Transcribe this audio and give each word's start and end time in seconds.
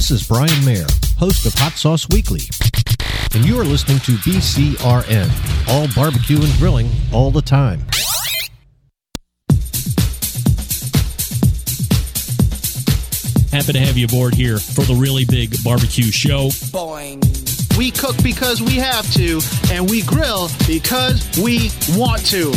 This 0.00 0.10
is 0.12 0.26
Brian 0.26 0.64
Mayer, 0.64 0.86
host 1.18 1.44
of 1.44 1.52
Hot 1.56 1.74
Sauce 1.74 2.08
Weekly. 2.08 2.40
And 3.34 3.44
you 3.44 3.60
are 3.60 3.66
listening 3.66 3.98
to 3.98 4.12
BCRN, 4.12 5.28
all 5.68 5.88
barbecue 5.94 6.42
and 6.42 6.50
grilling 6.54 6.90
all 7.12 7.30
the 7.30 7.42
time. 7.42 7.80
Happy 13.52 13.74
to 13.74 13.78
have 13.78 13.98
you 13.98 14.06
aboard 14.06 14.32
here 14.32 14.58
for 14.58 14.86
the 14.86 14.94
really 14.94 15.26
big 15.26 15.62
barbecue 15.62 16.10
show. 16.10 16.48
Boing. 16.72 17.20
We 17.76 17.90
cook 17.90 18.16
because 18.22 18.62
we 18.62 18.76
have 18.76 19.04
to, 19.12 19.42
and 19.70 19.90
we 19.90 20.00
grill 20.00 20.48
because 20.66 21.28
we 21.36 21.70
want 21.94 22.24
to. 22.28 22.52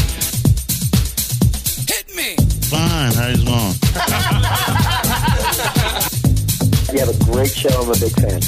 Hit 1.91 2.07
me. 2.15 2.37
Fine. 2.69 3.11
How's 3.11 3.37
it 3.37 3.45
going? 3.45 4.79
You 6.93 6.99
have 6.99 7.09
a 7.09 7.23
great 7.25 7.49
show. 7.49 7.73
I'm 7.81 7.89
a 7.89 7.97
big 7.97 8.13
fan. 8.21 8.39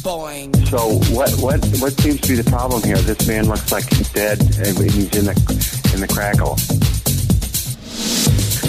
Boing. 0.00 0.56
So 0.72 0.96
what 1.12 1.28
what 1.36 1.60
what 1.84 1.92
seems 2.00 2.22
to 2.22 2.28
be 2.28 2.34
the 2.40 2.48
problem 2.48 2.82
here? 2.82 2.96
This 2.96 3.28
man 3.28 3.44
looks 3.44 3.70
like 3.70 3.84
he's 3.92 4.08
dead 4.08 4.40
and 4.40 4.72
he's 4.72 5.12
in 5.12 5.28
the 5.28 5.36
in 5.92 6.00
the 6.00 6.08
crackle. 6.08 6.56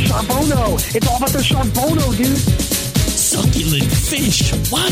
Charbono. 0.04 0.76
It's 0.94 1.08
all 1.08 1.16
about 1.16 1.30
the 1.30 1.40
Charbono, 1.40 2.12
dude. 2.18 2.36
Succulent 3.08 3.88
fish. 3.88 4.52
What? 4.68 4.92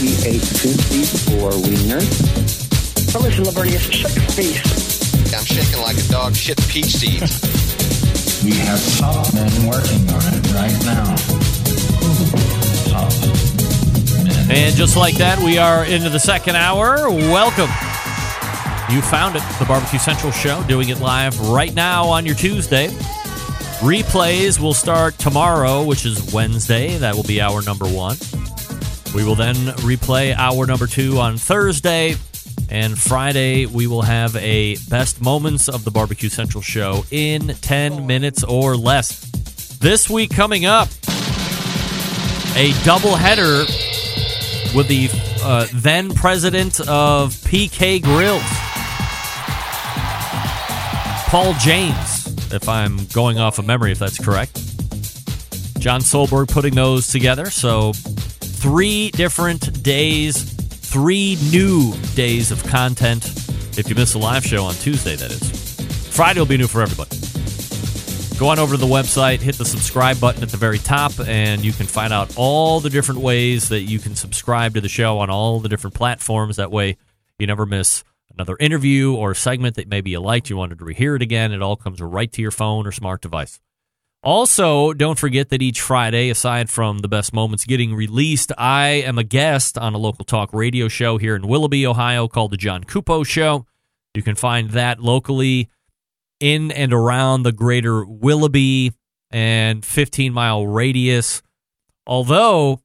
He 0.00 0.16
ate 0.24 0.40
54 0.40 1.50
wieners. 1.68 3.12
But 3.12 3.22
listen, 3.24 3.44
Lavernius, 3.44 3.92
shut 3.92 4.16
your 4.16 4.24
face. 4.32 5.34
I'm 5.34 5.44
shaking 5.44 5.82
like 5.82 5.98
a 5.98 6.08
dog 6.08 6.34
shit 6.34 6.56
peach 6.68 6.96
seeds. 6.96 7.44
We 8.42 8.52
have 8.64 8.80
top 8.96 9.34
men 9.34 9.52
working 9.68 10.08
on 10.08 10.32
it 10.32 10.52
right 10.54 10.84
now. 10.86 11.44
And 14.50 14.76
just 14.76 14.94
like 14.94 15.16
that, 15.16 15.38
we 15.38 15.56
are 15.56 15.84
into 15.84 16.10
the 16.10 16.20
second 16.20 16.56
hour. 16.56 17.08
Welcome. 17.08 17.70
You 18.94 19.00
found 19.00 19.36
it, 19.36 19.42
the 19.58 19.64
Barbecue 19.66 19.98
Central 19.98 20.30
Show, 20.32 20.62
doing 20.68 20.90
it 20.90 21.00
live 21.00 21.40
right 21.48 21.74
now 21.74 22.04
on 22.04 22.26
your 22.26 22.34
Tuesday. 22.34 22.88
Replays 23.78 24.60
will 24.60 24.74
start 24.74 25.18
tomorrow, 25.18 25.82
which 25.82 26.04
is 26.04 26.32
Wednesday. 26.32 26.98
That 26.98 27.14
will 27.14 27.22
be 27.22 27.40
hour 27.40 27.62
number 27.62 27.86
one. 27.86 28.16
We 29.14 29.24
will 29.24 29.34
then 29.34 29.54
replay 29.78 30.34
hour 30.36 30.66
number 30.66 30.86
two 30.86 31.18
on 31.18 31.38
Thursday. 31.38 32.16
And 32.68 32.98
Friday, 32.98 33.64
we 33.64 33.86
will 33.86 34.02
have 34.02 34.36
a 34.36 34.76
best 34.88 35.22
moments 35.22 35.68
of 35.68 35.84
the 35.84 35.90
Barbecue 35.90 36.28
Central 36.28 36.62
show 36.62 37.04
in 37.10 37.48
10 37.48 38.06
minutes 38.06 38.44
or 38.44 38.76
less. 38.76 39.30
This 39.78 40.10
week 40.10 40.30
coming 40.30 40.66
up, 40.66 40.88
a 42.56 42.70
doubleheader 42.84 43.83
with 44.74 44.88
the 44.88 45.08
uh, 45.42 45.66
then 45.72 46.12
president 46.14 46.80
of 46.80 47.32
PK 47.32 48.02
Grills, 48.02 48.42
Paul 51.28 51.54
James, 51.60 52.52
if 52.52 52.68
I'm 52.68 53.06
going 53.12 53.38
off 53.38 53.58
of 53.58 53.66
memory, 53.66 53.92
if 53.92 53.98
that's 53.98 54.22
correct. 54.22 54.54
John 55.78 56.00
Solberg 56.00 56.48
putting 56.48 56.74
those 56.74 57.08
together. 57.08 57.50
So, 57.50 57.92
three 57.92 59.10
different 59.10 59.82
days, 59.82 60.42
three 60.42 61.36
new 61.50 61.94
days 62.14 62.50
of 62.50 62.64
content. 62.64 63.26
If 63.76 63.88
you 63.88 63.94
miss 63.94 64.12
the 64.12 64.18
live 64.18 64.44
show 64.44 64.64
on 64.64 64.74
Tuesday, 64.74 65.16
that 65.16 65.30
is. 65.30 65.50
Friday 66.14 66.40
will 66.40 66.46
be 66.46 66.56
new 66.56 66.68
for 66.68 66.80
everybody. 66.82 67.13
Go 68.38 68.48
on 68.48 68.58
over 68.58 68.74
to 68.74 68.80
the 68.80 68.86
website, 68.86 69.40
hit 69.40 69.56
the 69.56 69.64
subscribe 69.64 70.18
button 70.20 70.42
at 70.42 70.48
the 70.48 70.56
very 70.56 70.78
top, 70.78 71.12
and 71.24 71.64
you 71.64 71.72
can 71.72 71.86
find 71.86 72.12
out 72.12 72.34
all 72.36 72.80
the 72.80 72.90
different 72.90 73.20
ways 73.20 73.68
that 73.68 73.82
you 73.82 74.00
can 74.00 74.16
subscribe 74.16 74.74
to 74.74 74.80
the 74.80 74.88
show 74.88 75.20
on 75.20 75.30
all 75.30 75.60
the 75.60 75.68
different 75.68 75.94
platforms. 75.94 76.56
That 76.56 76.72
way, 76.72 76.96
you 77.38 77.46
never 77.46 77.64
miss 77.64 78.02
another 78.34 78.56
interview 78.58 79.14
or 79.14 79.34
segment 79.34 79.76
that 79.76 79.88
maybe 79.88 80.10
you 80.10 80.20
liked, 80.20 80.50
you 80.50 80.56
wanted 80.56 80.80
to 80.80 80.84
rehear 80.84 81.14
it 81.14 81.22
again. 81.22 81.52
It 81.52 81.62
all 81.62 81.76
comes 81.76 82.00
right 82.00 82.30
to 82.32 82.42
your 82.42 82.50
phone 82.50 82.88
or 82.88 82.92
smart 82.92 83.22
device. 83.22 83.60
Also, 84.24 84.92
don't 84.92 85.18
forget 85.18 85.50
that 85.50 85.62
each 85.62 85.80
Friday, 85.80 86.28
aside 86.28 86.68
from 86.68 86.98
the 86.98 87.08
best 87.08 87.32
moments 87.32 87.64
getting 87.64 87.94
released, 87.94 88.50
I 88.58 88.88
am 88.88 89.16
a 89.16 89.24
guest 89.24 89.78
on 89.78 89.94
a 89.94 89.98
local 89.98 90.24
talk 90.24 90.52
radio 90.52 90.88
show 90.88 91.18
here 91.18 91.36
in 91.36 91.46
Willoughby, 91.46 91.86
Ohio 91.86 92.26
called 92.26 92.50
The 92.50 92.56
John 92.56 92.82
Cupo 92.82 93.22
Show. 93.22 93.64
You 94.12 94.22
can 94.22 94.34
find 94.34 94.70
that 94.70 94.98
locally 94.98 95.68
in 96.44 96.70
and 96.72 96.92
around 96.92 97.42
the 97.42 97.52
greater 97.52 98.04
Willoughby 98.04 98.92
and 99.30 99.82
15 99.82 100.30
mile 100.34 100.66
radius. 100.66 101.40
Although, 102.06 102.80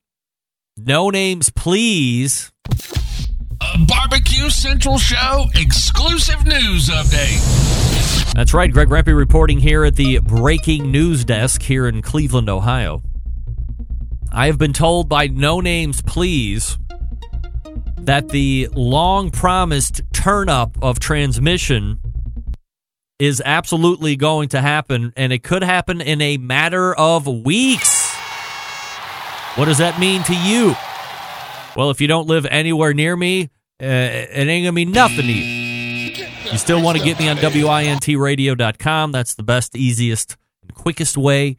no 0.77 1.09
names, 1.09 1.49
please. 1.49 2.53
A 2.71 3.77
Barbecue 3.85 4.49
Central 4.49 4.97
Show 4.97 5.47
exclusive 5.55 6.45
news 6.45 6.87
update. 6.87 8.33
That's 8.33 8.53
right. 8.53 8.71
Greg 8.71 8.87
Rempe 8.87 9.13
reporting 9.13 9.59
here 9.59 9.83
at 9.83 9.97
the 9.97 10.19
breaking 10.19 10.89
news 10.89 11.25
desk 11.25 11.61
here 11.61 11.85
in 11.85 12.01
Cleveland, 12.01 12.47
Ohio. 12.47 13.03
I 14.31 14.45
have 14.45 14.57
been 14.57 14.71
told 14.71 15.09
by 15.09 15.27
No 15.27 15.59
Names 15.59 16.01
Please 16.01 16.77
that 17.97 18.29
the 18.29 18.69
long 18.73 19.31
promised 19.31 20.01
turn 20.13 20.47
up 20.47 20.77
of 20.81 20.99
transmission 20.99 21.99
is 23.19 23.41
absolutely 23.45 24.15
going 24.15 24.49
to 24.49 24.61
happen, 24.61 25.13
and 25.15 25.33
it 25.33 25.43
could 25.43 25.61
happen 25.61 26.01
in 26.01 26.21
a 26.21 26.37
matter 26.37 26.95
of 26.95 27.27
weeks. 27.27 28.15
What 29.55 29.65
does 29.65 29.79
that 29.79 29.99
mean 29.99 30.23
to 30.23 30.35
you? 30.35 30.75
Well, 31.75 31.89
if 31.91 31.99
you 32.01 32.07
don't 32.07 32.27
live 32.27 32.45
anywhere 32.49 32.93
near 32.93 33.15
me, 33.15 33.49
uh, 33.81 33.85
it 33.85 34.47
ain't 34.47 34.47
going 34.47 34.63
to 34.63 34.71
mean 34.71 34.91
nothing 34.91 35.25
to 35.25 35.31
you. 35.31 36.25
You 36.51 36.57
still 36.57 36.81
want 36.81 36.97
to 36.97 37.03
get 37.03 37.19
me 37.19 37.29
on 37.29 37.37
wintradio.com. 37.37 39.11
That's 39.11 39.35
the 39.35 39.43
best, 39.43 39.75
easiest, 39.75 40.35
and 40.63 40.73
quickest 40.73 41.15
way. 41.17 41.57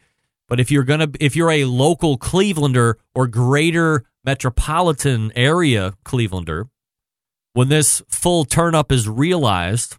But 0.48 0.58
if 0.58 0.70
you're 0.72 0.82
gonna, 0.82 1.08
if 1.20 1.36
you're 1.36 1.52
a 1.52 1.64
local 1.64 2.18
Clevelander 2.18 2.94
or 3.14 3.28
greater 3.28 4.04
metropolitan 4.24 5.30
area 5.36 5.94
Clevelander, 6.04 6.68
when 7.52 7.68
this 7.68 8.02
full 8.08 8.44
turn 8.44 8.74
up 8.74 8.90
is 8.90 9.08
realized, 9.08 9.96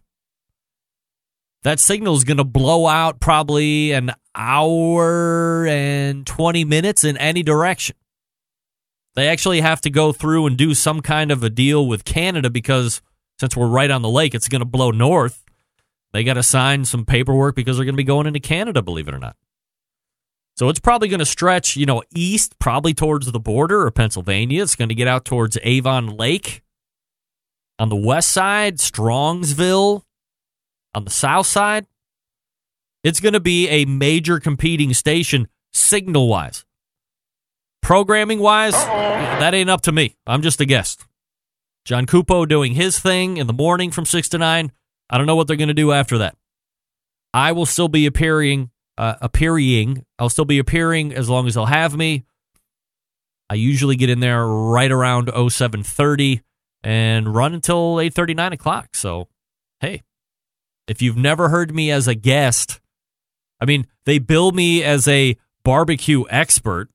that 1.62 1.80
signal 1.80 2.16
is 2.16 2.24
going 2.24 2.38
to 2.38 2.44
blow 2.44 2.86
out 2.86 3.20
probably 3.20 3.92
an 3.92 4.12
hour 4.34 5.66
and 5.66 6.26
20 6.26 6.64
minutes 6.64 7.04
in 7.04 7.16
any 7.16 7.42
direction. 7.42 7.96
They 9.14 9.28
actually 9.28 9.60
have 9.60 9.80
to 9.82 9.90
go 9.90 10.12
through 10.12 10.46
and 10.46 10.56
do 10.56 10.74
some 10.74 11.00
kind 11.00 11.30
of 11.30 11.42
a 11.42 11.50
deal 11.50 11.86
with 11.86 12.04
Canada 12.04 12.50
because 12.50 13.02
since 13.38 13.56
we're 13.56 13.66
right 13.66 13.90
on 13.90 14.02
the 14.02 14.08
lake, 14.08 14.34
it's 14.34 14.48
going 14.48 14.60
to 14.60 14.66
blow 14.66 14.90
north. 14.90 15.44
They 16.12 16.24
got 16.24 16.34
to 16.34 16.42
sign 16.42 16.84
some 16.84 17.04
paperwork 17.04 17.54
because 17.54 17.76
they're 17.76 17.84
going 17.84 17.94
to 17.94 17.98
be 17.98 18.04
going 18.04 18.26
into 18.26 18.40
Canada, 18.40 18.82
believe 18.82 19.08
it 19.08 19.14
or 19.14 19.18
not. 19.18 19.36
So 20.56 20.68
it's 20.68 20.80
probably 20.80 21.08
going 21.08 21.20
to 21.20 21.26
stretch, 21.26 21.76
you 21.76 21.86
know, 21.86 22.02
east, 22.14 22.58
probably 22.58 22.92
towards 22.92 23.30
the 23.30 23.40
border 23.40 23.82
or 23.82 23.90
Pennsylvania. 23.90 24.62
It's 24.62 24.76
going 24.76 24.90
to 24.90 24.94
get 24.94 25.08
out 25.08 25.24
towards 25.24 25.58
Avon 25.62 26.08
Lake. 26.08 26.62
On 27.78 27.88
the 27.88 27.96
west 27.96 28.28
side, 28.28 28.76
Strongsville. 28.76 30.02
On 30.94 31.04
the 31.04 31.10
south 31.10 31.46
side, 31.46 31.86
it's 33.02 33.20
going 33.20 33.32
to 33.32 33.40
be 33.40 33.68
a 33.68 33.84
major 33.84 34.38
competing 34.38 34.94
station 34.94 35.48
signal 35.72 36.28
wise. 36.28 36.64
Programming 37.80 38.38
wise, 38.38 38.74
that 38.74 39.54
ain't 39.54 39.70
up 39.70 39.80
to 39.82 39.92
me. 39.92 40.16
I'm 40.26 40.42
just 40.42 40.60
a 40.60 40.64
guest. 40.64 41.04
John 41.84 42.06
Cupo 42.06 42.46
doing 42.46 42.74
his 42.74 42.98
thing 42.98 43.38
in 43.38 43.48
the 43.48 43.52
morning 43.52 43.90
from 43.90 44.04
6 44.04 44.28
to 44.30 44.38
9. 44.38 44.70
I 45.10 45.18
don't 45.18 45.26
know 45.26 45.34
what 45.34 45.48
they're 45.48 45.56
going 45.56 45.68
to 45.68 45.74
do 45.74 45.90
after 45.90 46.18
that. 46.18 46.36
I 47.34 47.52
will 47.52 47.66
still 47.66 47.88
be 47.88 48.06
appearing, 48.06 48.70
uh, 48.96 49.14
appearing. 49.20 50.04
I'll 50.18 50.28
still 50.28 50.44
be 50.44 50.58
appearing 50.58 51.12
as 51.12 51.28
long 51.28 51.48
as 51.48 51.54
they'll 51.54 51.66
have 51.66 51.96
me. 51.96 52.24
I 53.50 53.54
usually 53.54 53.96
get 53.96 54.10
in 54.10 54.20
there 54.20 54.46
right 54.46 54.90
around 54.90 55.28
0730 55.28 56.42
and 56.84 57.34
run 57.34 57.52
until 57.52 58.00
8:30, 58.00 58.34
9 58.34 58.52
o'clock. 58.52 58.94
So, 58.94 59.28
hey, 59.80 60.02
if 60.88 61.02
you've 61.02 61.16
never 61.16 61.48
heard 61.48 61.74
me 61.74 61.90
as 61.90 62.08
a 62.08 62.14
guest, 62.14 62.80
I 63.60 63.64
mean, 63.64 63.86
they 64.04 64.18
bill 64.18 64.52
me 64.52 64.82
as 64.82 65.06
a 65.06 65.36
barbecue 65.64 66.24
expert, 66.28 66.88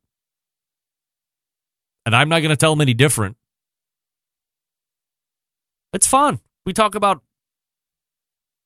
and 2.06 2.16
I'm 2.16 2.30
not 2.30 2.40
going 2.40 2.50
to 2.50 2.58
tell 2.58 2.74
them 2.74 2.82
any 2.82 2.94
different. 2.94 3.38
It's 5.94 6.08
fun. 6.08 6.40
We 6.66 6.74
talk 6.74 6.96
about 6.96 7.22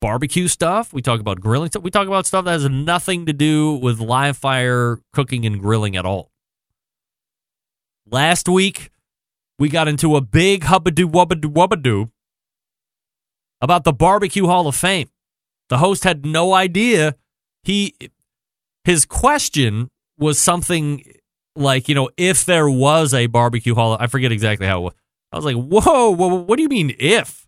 barbecue 0.02 0.48
stuff. 0.48 0.92
We 0.92 1.02
talk 1.02 1.20
about 1.20 1.40
grilling 1.40 1.70
stuff. 1.70 1.84
We 1.84 1.92
talk 1.92 2.08
about 2.08 2.26
stuff 2.26 2.46
that 2.46 2.52
has 2.52 2.68
nothing 2.68 3.28
to 3.28 3.34
do 3.34 3.74
with 3.74 4.00
live 4.00 4.38
fire 4.38 5.00
cooking 5.14 5.46
and 5.46 5.62
grilling 5.62 5.96
at 5.96 6.06
all. 6.06 6.32
Last 8.10 8.50
week, 8.50 8.90
we 9.60 9.70
got 9.70 9.88
into 9.88 10.16
a 10.16 10.22
big 10.22 10.64
hubbadoo 10.64 11.12
wubbadoo 11.12 11.54
wubbadoo 11.54 12.10
about 13.62 13.84
the 13.84 13.94
Barbecue 13.94 14.48
Hall 14.48 14.68
of 14.68 14.76
Fame. 14.76 15.10
The 15.70 15.78
host 15.78 16.04
had 16.04 16.26
no 16.26 16.54
idea. 16.54 17.16
He 17.64 17.96
his 18.84 19.06
question 19.06 19.90
was 20.18 20.40
something 20.40 21.04
like, 21.56 21.88
you 21.88 21.96
know, 21.96 22.10
if 22.18 22.46
there 22.46 22.70
was 22.70 23.14
a 23.14 23.28
barbecue 23.28 23.76
hall, 23.76 23.96
I 24.00 24.08
forget 24.08 24.32
exactly 24.32 24.68
how 24.68 24.80
it 24.80 24.84
was. 24.84 24.94
I 25.32 25.36
was 25.38 25.46
like, 25.46 25.56
whoa, 25.56 26.12
whoa 26.12 26.36
what 26.36 26.58
do 26.58 26.64
you 26.64 26.70
mean 26.70 26.96
if? 27.00 27.48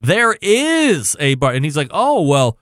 There 0.00 0.36
is 0.42 1.16
a 1.20 1.36
bar. 1.36 1.52
And 1.52 1.64
he's 1.64 1.76
like, 1.76 1.90
oh, 1.92 2.22
well, 2.22 2.58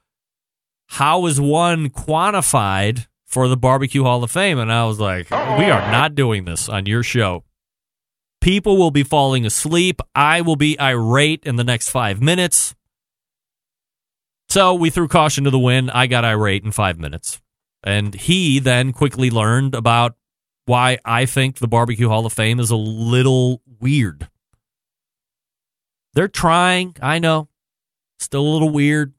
how 0.89 1.27
is 1.27 1.41
one 1.41 1.89
quantified 1.89 3.07
for 3.25 3.49
the 3.49 3.57
Barbecue 3.57 4.03
Hall 4.03 4.23
of 4.23 4.31
Fame? 4.31 4.59
And 4.59 4.71
I 4.73 4.85
was 4.85 5.01
like, 5.01 5.31
we 5.31 5.37
are 5.71 5.91
not 5.91 6.15
doing 6.15 6.45
this 6.45 6.69
on 6.69 6.87
your 6.87 7.03
show. 7.03 7.45
People 8.41 8.77
will 8.79 8.91
be 8.91 9.03
falling 9.03 9.45
asleep. 9.45 10.01
I 10.15 10.41
will 10.41 10.57
be 10.57 10.79
irate 10.81 11.45
in 11.45 11.57
the 11.57 11.65
next 11.65 11.91
five 11.91 12.23
minutes. 12.23 12.75
So 14.49 14.75
we 14.75 14.91
threw 14.91 15.09
caution 15.09 15.45
to 15.45 15.51
the 15.51 15.59
wind. 15.59 15.91
I 15.91 16.07
got 16.07 16.25
irate 16.25 16.65
in 16.65 16.73
five 16.73 16.99
minutes. 16.99 17.41
And 17.83 18.15
he 18.15 18.59
then 18.59 18.93
quickly 18.93 19.31
learned 19.31 19.75
about 19.75 20.17
why 20.67 20.99
I 21.05 21.27
think 21.27 21.59
the 21.59 21.69
Barbecue 21.69 22.09
Hall 22.09 22.27
of 22.27 22.33
Fame 22.33 22.61
is 22.61 22.71
a 22.71 22.77
little 22.77 23.63
weird. 23.81 24.29
They're 26.15 26.29
trying, 26.29 26.97
I 27.01 27.19
know. 27.19 27.49
Still 28.19 28.43
a 28.43 28.53
little 28.53 28.71
weird. 28.71 29.15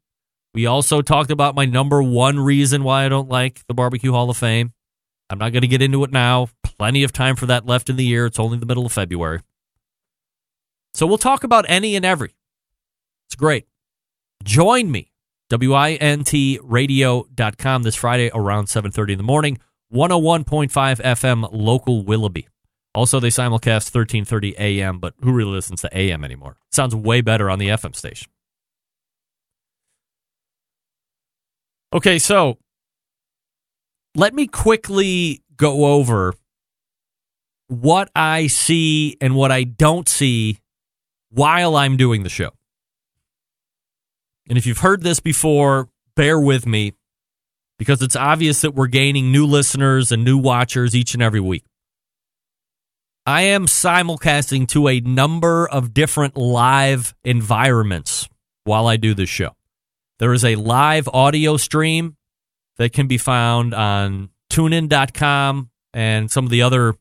We 0.53 0.65
also 0.65 1.01
talked 1.01 1.31
about 1.31 1.55
my 1.55 1.65
number 1.65 2.03
one 2.03 2.39
reason 2.39 2.83
why 2.83 3.05
I 3.05 3.09
don't 3.09 3.29
like 3.29 3.65
the 3.67 3.73
Barbecue 3.73 4.11
Hall 4.11 4.29
of 4.29 4.37
Fame. 4.37 4.73
I'm 5.31 5.37
not 5.37 5.53
going 5.53 5.61
to 5.61 5.67
get 5.67 5.81
into 5.81 6.03
it 6.03 6.11
now. 6.11 6.49
Plenty 6.61 7.03
of 7.03 7.13
time 7.13 7.37
for 7.37 7.45
that 7.45 7.65
left 7.65 7.89
in 7.89 7.95
the 7.95 8.03
year. 8.03 8.25
It's 8.25 8.37
only 8.37 8.57
the 8.57 8.65
middle 8.65 8.85
of 8.85 8.91
February. 8.91 9.39
So 10.93 11.07
we'll 11.07 11.17
talk 11.17 11.45
about 11.45 11.63
any 11.69 11.95
and 11.95 12.03
every. 12.03 12.35
It's 13.27 13.35
great. 13.35 13.65
Join 14.43 14.91
me, 14.91 15.13
wintradio.com 15.49 17.83
this 17.83 17.95
Friday 17.95 18.29
around 18.33 18.65
7.30 18.65 19.11
in 19.11 19.17
the 19.17 19.23
morning, 19.23 19.57
101.5 19.93 20.69
FM 20.69 21.47
local 21.53 22.03
Willoughby. 22.03 22.49
Also, 22.93 23.21
they 23.21 23.29
simulcast 23.29 23.95
1330 23.95 24.57
AM, 24.57 24.99
but 24.99 25.13
who 25.21 25.31
really 25.31 25.51
listens 25.51 25.79
to 25.79 25.97
AM 25.97 26.25
anymore? 26.25 26.57
Sounds 26.71 26.93
way 26.93 27.21
better 27.21 27.49
on 27.49 27.57
the 27.57 27.69
FM 27.69 27.95
station. 27.95 28.29
Okay, 31.93 32.19
so 32.19 32.57
let 34.15 34.33
me 34.33 34.47
quickly 34.47 35.41
go 35.55 35.85
over 35.85 36.33
what 37.67 38.09
I 38.15 38.47
see 38.47 39.17
and 39.21 39.35
what 39.35 39.51
I 39.51 39.63
don't 39.63 40.07
see 40.07 40.59
while 41.29 41.75
I'm 41.75 41.95
doing 41.95 42.23
the 42.23 42.29
show. 42.29 42.51
And 44.49 44.57
if 44.57 44.65
you've 44.65 44.79
heard 44.79 45.03
this 45.03 45.19
before, 45.19 45.87
bear 46.15 46.39
with 46.39 46.65
me 46.65 46.93
because 47.79 48.01
it's 48.01 48.15
obvious 48.15 48.61
that 48.61 48.75
we're 48.75 48.87
gaining 48.87 49.31
new 49.31 49.45
listeners 49.45 50.11
and 50.11 50.25
new 50.25 50.37
watchers 50.37 50.95
each 50.95 51.13
and 51.13 51.23
every 51.23 51.39
week. 51.39 51.63
I 53.25 53.43
am 53.43 53.67
simulcasting 53.67 54.67
to 54.69 54.87
a 54.87 54.99
number 54.99 55.69
of 55.69 55.93
different 55.93 56.35
live 56.35 57.13
environments 57.23 58.27
while 58.65 58.87
I 58.87 58.97
do 58.97 59.13
this 59.13 59.29
show. 59.29 59.55
There 60.19 60.33
is 60.33 60.43
a 60.43 60.55
live 60.55 61.07
audio 61.13 61.55
stream 61.57 62.17
that 62.81 62.93
can 62.93 63.05
be 63.05 63.19
found 63.19 63.75
on 63.75 64.29
tunein.com 64.51 65.69
and 65.93 66.31
some 66.31 66.45
of 66.45 66.49
the 66.49 66.63
other 66.63 66.95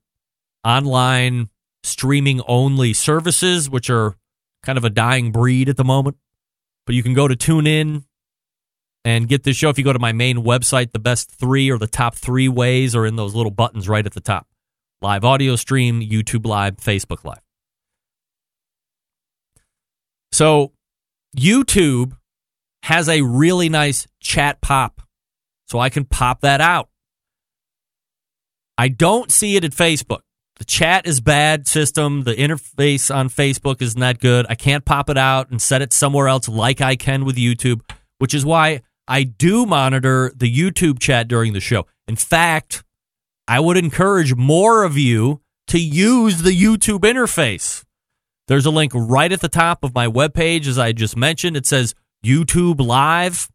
online 0.62 1.48
streaming 1.82 2.42
only 2.46 2.92
services, 2.92 3.70
which 3.70 3.88
are 3.88 4.14
kind 4.62 4.76
of 4.76 4.84
a 4.84 4.90
dying 4.90 5.32
breed 5.32 5.70
at 5.70 5.78
the 5.78 5.84
moment. 5.84 6.18
But 6.84 6.94
you 6.96 7.02
can 7.02 7.14
go 7.14 7.26
to 7.26 7.34
TuneIn 7.34 8.04
and 9.06 9.26
get 9.26 9.44
this 9.44 9.56
show. 9.56 9.70
If 9.70 9.78
you 9.78 9.84
go 9.84 9.94
to 9.94 9.98
my 9.98 10.12
main 10.12 10.38
website, 10.38 10.92
the 10.92 10.98
best 10.98 11.30
three 11.30 11.70
or 11.70 11.78
the 11.78 11.86
top 11.86 12.14
three 12.14 12.48
ways 12.48 12.94
are 12.94 13.06
in 13.06 13.16
those 13.16 13.34
little 13.34 13.50
buttons 13.50 13.88
right 13.88 14.04
at 14.04 14.12
the 14.12 14.20
top 14.20 14.48
live 15.00 15.24
audio 15.24 15.56
stream, 15.56 16.02
YouTube 16.02 16.44
Live, 16.44 16.76
Facebook 16.76 17.24
Live. 17.24 17.40
So, 20.30 20.72
YouTube 21.34 22.18
has 22.82 23.08
a 23.08 23.22
really 23.22 23.70
nice 23.70 24.06
chat 24.20 24.60
pop. 24.60 24.99
So 25.70 25.78
I 25.78 25.88
can 25.88 26.04
pop 26.04 26.40
that 26.40 26.60
out. 26.60 26.88
I 28.76 28.88
don't 28.88 29.30
see 29.30 29.54
it 29.54 29.64
at 29.64 29.70
Facebook. 29.70 30.22
The 30.58 30.64
chat 30.64 31.06
is 31.06 31.20
bad 31.20 31.68
system. 31.68 32.24
The 32.24 32.34
interface 32.34 33.14
on 33.14 33.28
Facebook 33.28 33.80
is 33.80 33.96
not 33.96 34.18
good. 34.18 34.46
I 34.48 34.56
can't 34.56 34.84
pop 34.84 35.08
it 35.08 35.16
out 35.16 35.50
and 35.50 35.62
set 35.62 35.80
it 35.80 35.92
somewhere 35.92 36.26
else 36.26 36.48
like 36.48 36.80
I 36.80 36.96
can 36.96 37.24
with 37.24 37.36
YouTube, 37.36 37.82
which 38.18 38.34
is 38.34 38.44
why 38.44 38.82
I 39.06 39.22
do 39.22 39.64
monitor 39.64 40.32
the 40.34 40.52
YouTube 40.52 40.98
chat 40.98 41.28
during 41.28 41.52
the 41.52 41.60
show. 41.60 41.86
In 42.08 42.16
fact, 42.16 42.82
I 43.46 43.60
would 43.60 43.76
encourage 43.76 44.34
more 44.34 44.82
of 44.82 44.98
you 44.98 45.40
to 45.68 45.78
use 45.78 46.42
the 46.42 46.50
YouTube 46.50 47.00
interface. 47.00 47.84
There's 48.48 48.66
a 48.66 48.70
link 48.70 48.90
right 48.92 49.30
at 49.30 49.40
the 49.40 49.48
top 49.48 49.84
of 49.84 49.94
my 49.94 50.08
webpage, 50.08 50.66
as 50.66 50.80
I 50.80 50.90
just 50.90 51.16
mentioned. 51.16 51.56
It 51.56 51.64
says 51.64 51.94
YouTube 52.26 52.84
Live. 52.84 53.48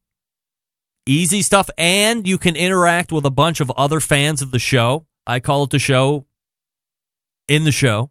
Easy 1.05 1.41
stuff. 1.41 1.69
And 1.77 2.27
you 2.27 2.37
can 2.37 2.55
interact 2.55 3.11
with 3.11 3.25
a 3.25 3.31
bunch 3.31 3.59
of 3.59 3.71
other 3.71 3.99
fans 3.99 4.41
of 4.41 4.51
the 4.51 4.59
show. 4.59 5.05
I 5.27 5.39
call 5.39 5.63
it 5.63 5.69
the 5.69 5.79
show 5.79 6.25
in 7.47 7.63
the 7.63 7.71
show. 7.71 8.09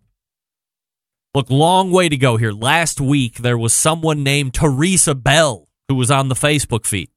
Look, 1.34 1.50
long 1.50 1.90
way 1.90 2.08
to 2.08 2.16
go 2.16 2.36
here. 2.36 2.52
Last 2.52 3.00
week, 3.00 3.38
there 3.38 3.58
was 3.58 3.72
someone 3.72 4.22
named 4.22 4.54
Teresa 4.54 5.14
Bell 5.14 5.68
who 5.88 5.96
was 5.96 6.10
on 6.10 6.28
the 6.28 6.34
Facebook 6.34 6.86
feed. 6.86 7.10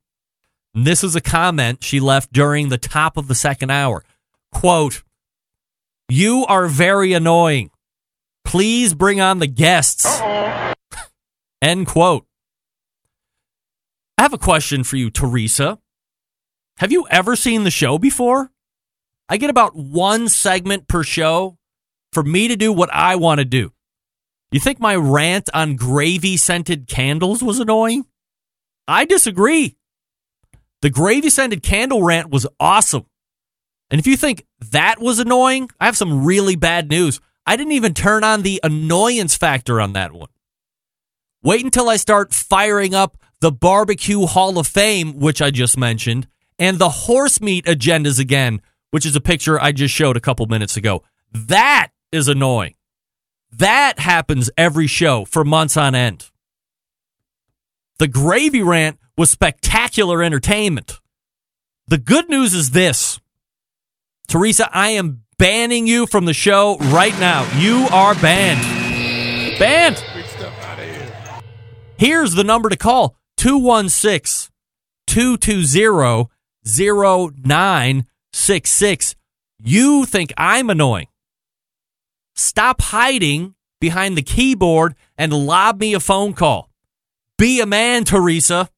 And 0.73 0.85
this 0.85 1.03
is 1.03 1.15
a 1.15 1.21
comment 1.21 1.83
she 1.83 1.99
left 1.99 2.31
during 2.31 2.69
the 2.69 2.77
top 2.77 3.17
of 3.17 3.27
the 3.27 3.35
second 3.35 3.71
hour. 3.71 4.03
Quote, 4.51 5.03
You 6.09 6.45
are 6.47 6.67
very 6.67 7.13
annoying. 7.13 7.69
Please 8.43 8.93
bring 8.93 9.19
on 9.19 9.39
the 9.39 9.47
guests. 9.47 10.05
End 11.61 11.87
quote. 11.87 12.26
I 14.17 14.23
have 14.23 14.33
a 14.33 14.37
question 14.37 14.83
for 14.83 14.97
you, 14.97 15.09
Teresa. 15.09 15.79
Have 16.77 16.91
you 16.91 17.07
ever 17.09 17.35
seen 17.35 17.63
the 17.63 17.71
show 17.71 17.97
before? 17.97 18.51
I 19.29 19.37
get 19.37 19.49
about 19.49 19.75
one 19.75 20.27
segment 20.29 20.87
per 20.87 21.03
show 21.03 21.57
for 22.13 22.23
me 22.23 22.47
to 22.47 22.55
do 22.55 22.73
what 22.73 22.89
I 22.93 23.15
want 23.15 23.39
to 23.39 23.45
do. 23.45 23.73
You 24.51 24.59
think 24.59 24.79
my 24.79 24.95
rant 24.95 25.49
on 25.53 25.75
gravy 25.75 26.37
scented 26.37 26.87
candles 26.87 27.43
was 27.43 27.59
annoying? 27.59 28.05
I 28.87 29.05
disagree. 29.05 29.77
The 30.81 30.89
gravy 30.89 31.29
scented 31.29 31.61
candle 31.61 32.03
rant 32.03 32.29
was 32.29 32.47
awesome. 32.59 33.05
And 33.91 33.99
if 33.99 34.07
you 34.07 34.17
think 34.17 34.45
that 34.71 34.99
was 34.99 35.19
annoying, 35.19 35.69
I 35.79 35.85
have 35.85 35.97
some 35.97 36.25
really 36.25 36.55
bad 36.55 36.89
news. 36.89 37.19
I 37.45 37.55
didn't 37.55 37.73
even 37.73 37.93
turn 37.93 38.23
on 38.23 38.41
the 38.41 38.59
annoyance 38.63 39.35
factor 39.35 39.81
on 39.81 39.93
that 39.93 40.11
one. 40.11 40.29
Wait 41.43 41.63
until 41.63 41.89
I 41.89 41.97
start 41.97 42.33
firing 42.33 42.95
up 42.95 43.17
the 43.39 43.51
Barbecue 43.51 44.25
Hall 44.25 44.57
of 44.57 44.67
Fame, 44.67 45.19
which 45.19 45.41
I 45.41 45.51
just 45.51 45.77
mentioned, 45.77 46.27
and 46.57 46.79
the 46.79 46.89
horse 46.89 47.39
meat 47.39 47.65
agendas 47.65 48.19
again, 48.19 48.61
which 48.91 49.05
is 49.05 49.15
a 49.15 49.21
picture 49.21 49.61
I 49.61 49.71
just 49.71 49.93
showed 49.93 50.17
a 50.17 50.21
couple 50.21 50.45
minutes 50.47 50.77
ago. 50.77 51.03
That 51.31 51.89
is 52.11 52.27
annoying. 52.27 52.75
That 53.51 53.99
happens 53.99 54.49
every 54.57 54.87
show 54.87 55.25
for 55.25 55.43
months 55.43 55.77
on 55.77 55.95
end. 55.95 56.29
The 57.99 58.07
gravy 58.07 58.61
rant 58.61 58.99
was 59.17 59.31
spectacular 59.31 60.21
entertainment. 60.23 60.99
The 61.87 61.97
good 61.97 62.29
news 62.29 62.53
is 62.53 62.71
this 62.71 63.19
Teresa, 64.27 64.69
I 64.73 64.89
am 64.89 65.23
banning 65.37 65.87
you 65.87 66.05
from 66.05 66.25
the 66.25 66.33
show 66.33 66.77
right 66.77 67.17
now. 67.19 67.49
You 67.57 67.87
are 67.91 68.13
banned. 68.15 69.57
Banned. 69.57 70.03
Here's 71.97 72.33
the 72.33 72.43
number 72.43 72.69
to 72.69 72.75
call 72.75 73.17
216 73.37 74.51
220 75.07 76.29
0966. 76.65 79.15
You 79.59 80.05
think 80.05 80.33
I'm 80.37 80.69
annoying. 80.69 81.07
Stop 82.35 82.81
hiding 82.81 83.55
behind 83.79 84.17
the 84.17 84.21
keyboard 84.21 84.95
and 85.17 85.33
lob 85.33 85.79
me 85.79 85.93
a 85.93 85.99
phone 85.99 86.33
call. 86.33 86.69
Be 87.37 87.61
a 87.61 87.65
man, 87.65 88.03
Teresa. 88.03 88.69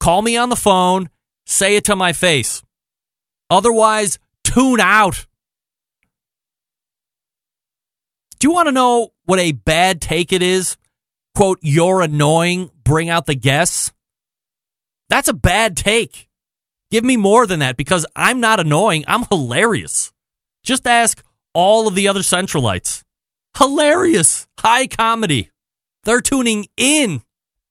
Call 0.00 0.22
me 0.22 0.36
on 0.36 0.48
the 0.48 0.56
phone. 0.56 1.08
Say 1.46 1.76
it 1.76 1.84
to 1.84 1.96
my 1.96 2.12
face. 2.12 2.62
Otherwise, 3.48 4.18
tune 4.42 4.80
out. 4.80 5.26
Do 8.38 8.48
you 8.48 8.52
want 8.52 8.66
to 8.66 8.72
know 8.72 9.12
what 9.24 9.38
a 9.38 9.52
bad 9.52 10.00
take 10.00 10.32
it 10.32 10.42
is? 10.42 10.76
Quote, 11.36 11.58
you're 11.60 12.00
annoying, 12.00 12.70
bring 12.82 13.10
out 13.10 13.26
the 13.26 13.34
guests. 13.34 13.92
That's 15.10 15.28
a 15.28 15.34
bad 15.34 15.76
take. 15.76 16.30
Give 16.90 17.04
me 17.04 17.18
more 17.18 17.46
than 17.46 17.58
that 17.58 17.76
because 17.76 18.06
I'm 18.16 18.40
not 18.40 18.58
annoying. 18.58 19.04
I'm 19.06 19.26
hilarious. 19.26 20.14
Just 20.62 20.86
ask 20.86 21.22
all 21.52 21.88
of 21.88 21.94
the 21.94 22.08
other 22.08 22.20
Centralites. 22.20 23.02
Hilarious. 23.58 24.46
High 24.58 24.86
comedy. 24.86 25.50
They're 26.04 26.22
tuning 26.22 26.68
in 26.78 27.20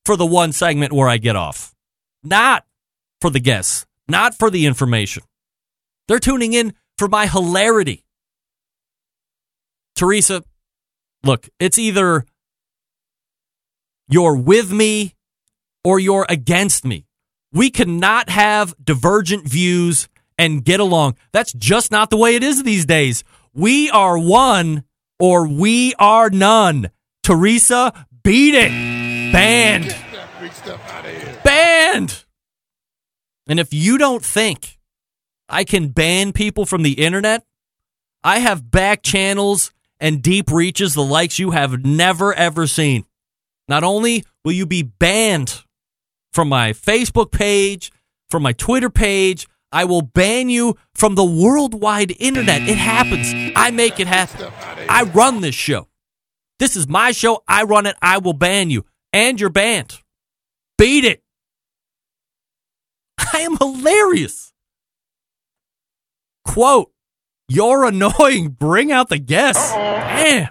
for 0.05 0.15
the 0.15 0.27
one 0.27 0.51
segment 0.51 0.93
where 0.93 1.09
I 1.09 1.17
get 1.17 1.35
off, 1.35 1.73
not 2.23 2.65
for 3.19 3.31
the 3.31 3.39
guests, 3.39 3.87
not 4.07 4.35
for 4.35 4.51
the 4.51 4.67
information. 4.67 5.23
They're 6.07 6.19
tuning 6.19 6.53
in 6.53 6.75
for 6.99 7.07
my 7.07 7.25
hilarity. 7.25 8.05
Teresa, 9.95 10.43
look, 11.23 11.49
it's 11.59 11.79
either 11.79 12.25
you're 14.07 14.35
with 14.35 14.71
me 14.71 15.15
or 15.83 15.99
you're 15.99 16.25
against 16.29 16.85
me. 16.85 17.05
We 17.51 17.69
cannot 17.69 18.29
have 18.29 18.75
divergent 18.83 19.47
views 19.47 20.09
and 20.37 20.63
get 20.63 20.79
along. 20.79 21.15
That's 21.31 21.53
just 21.53 21.91
not 21.91 22.09
the 22.09 22.17
way 22.17 22.35
it 22.35 22.43
is 22.43 22.63
these 22.63 22.85
days. 22.85 23.23
We 23.53 23.89
are 23.89 24.17
one 24.17 24.83
or 25.19 25.47
we 25.47 25.93
are 25.97 26.29
none. 26.29 26.89
Teresa, 27.23 28.05
beat 28.23 28.55
it. 28.55 28.69
Banned. 29.31 29.95
Banned. 31.43 32.25
And 33.47 33.59
if 33.59 33.73
you 33.73 33.97
don't 33.97 34.23
think 34.23 34.79
I 35.47 35.63
can 35.63 35.89
ban 35.89 36.33
people 36.33 36.65
from 36.65 36.83
the 36.83 36.93
internet, 36.93 37.45
I 38.23 38.39
have 38.39 38.71
back 38.71 39.03
channels 39.03 39.71
and 39.99 40.21
deep 40.21 40.51
reaches 40.51 40.93
the 40.93 41.03
likes 41.03 41.39
you 41.39 41.51
have 41.51 41.85
never 41.85 42.33
ever 42.33 42.67
seen. 42.67 43.05
Not 43.67 43.83
only 43.83 44.23
will 44.43 44.51
you 44.53 44.65
be 44.65 44.83
banned 44.83 45.63
from 46.33 46.49
my 46.49 46.71
Facebook 46.71 47.31
page, 47.31 47.91
from 48.29 48.43
my 48.43 48.53
Twitter 48.53 48.89
page, 48.89 49.47
I 49.71 49.85
will 49.85 50.01
ban 50.01 50.49
you 50.49 50.77
from 50.93 51.15
the 51.15 51.25
worldwide 51.25 52.13
internet. 52.19 52.61
It 52.61 52.77
happens. 52.77 53.33
I 53.55 53.71
make 53.71 53.99
it 53.99 54.07
happen. 54.07 54.51
I 54.89 55.03
run 55.03 55.41
this 55.41 55.55
show. 55.55 55.87
This 56.59 56.75
is 56.75 56.87
my 56.87 57.11
show. 57.11 57.43
I 57.47 57.63
run 57.63 57.85
it. 57.85 57.95
I 58.01 58.19
will 58.19 58.33
ban 58.33 58.69
you. 58.69 58.85
And 59.11 59.39
you're 59.39 59.49
banned. 59.49 59.99
Beat 60.77 61.03
it. 61.03 61.23
I 63.33 63.39
am 63.39 63.57
hilarious. 63.57 64.53
Quote, 66.45 66.91
you're 67.49 67.85
annoying. 67.85 68.49
Bring 68.49 68.91
out 68.91 69.09
the 69.09 69.19
guests. 69.19 69.73
Man. 69.73 70.49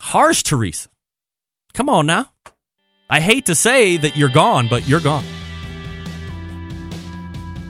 Harsh, 0.00 0.42
Teresa. 0.42 0.88
Come 1.74 1.88
on 1.88 2.06
now. 2.06 2.30
I 3.08 3.20
hate 3.20 3.46
to 3.46 3.54
say 3.54 3.96
that 3.96 4.16
you're 4.16 4.28
gone, 4.28 4.68
but 4.68 4.86
you're 4.86 5.00
gone. 5.00 5.24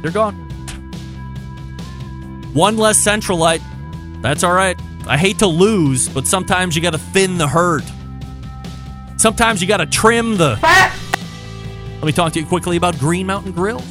You're 0.02 0.12
gone. 0.12 0.34
One 2.52 2.76
less 2.76 2.98
centralite. 2.98 3.62
That's 4.22 4.42
all 4.42 4.52
right. 4.52 4.80
I 5.06 5.16
hate 5.16 5.38
to 5.38 5.46
lose, 5.46 6.08
but 6.08 6.26
sometimes 6.26 6.76
you 6.76 6.82
got 6.82 6.92
to 6.92 6.98
thin 6.98 7.38
the 7.38 7.48
herd. 7.48 7.84
Sometimes 9.16 9.62
you 9.62 9.68
got 9.68 9.78
to 9.78 9.86
trim 9.86 10.36
the. 10.36 10.58
Let 10.62 12.04
me 12.04 12.12
talk 12.12 12.32
to 12.32 12.40
you 12.40 12.46
quickly 12.46 12.76
about 12.76 12.98
Green 12.98 13.26
Mountain 13.26 13.52
Grill. 13.52 13.82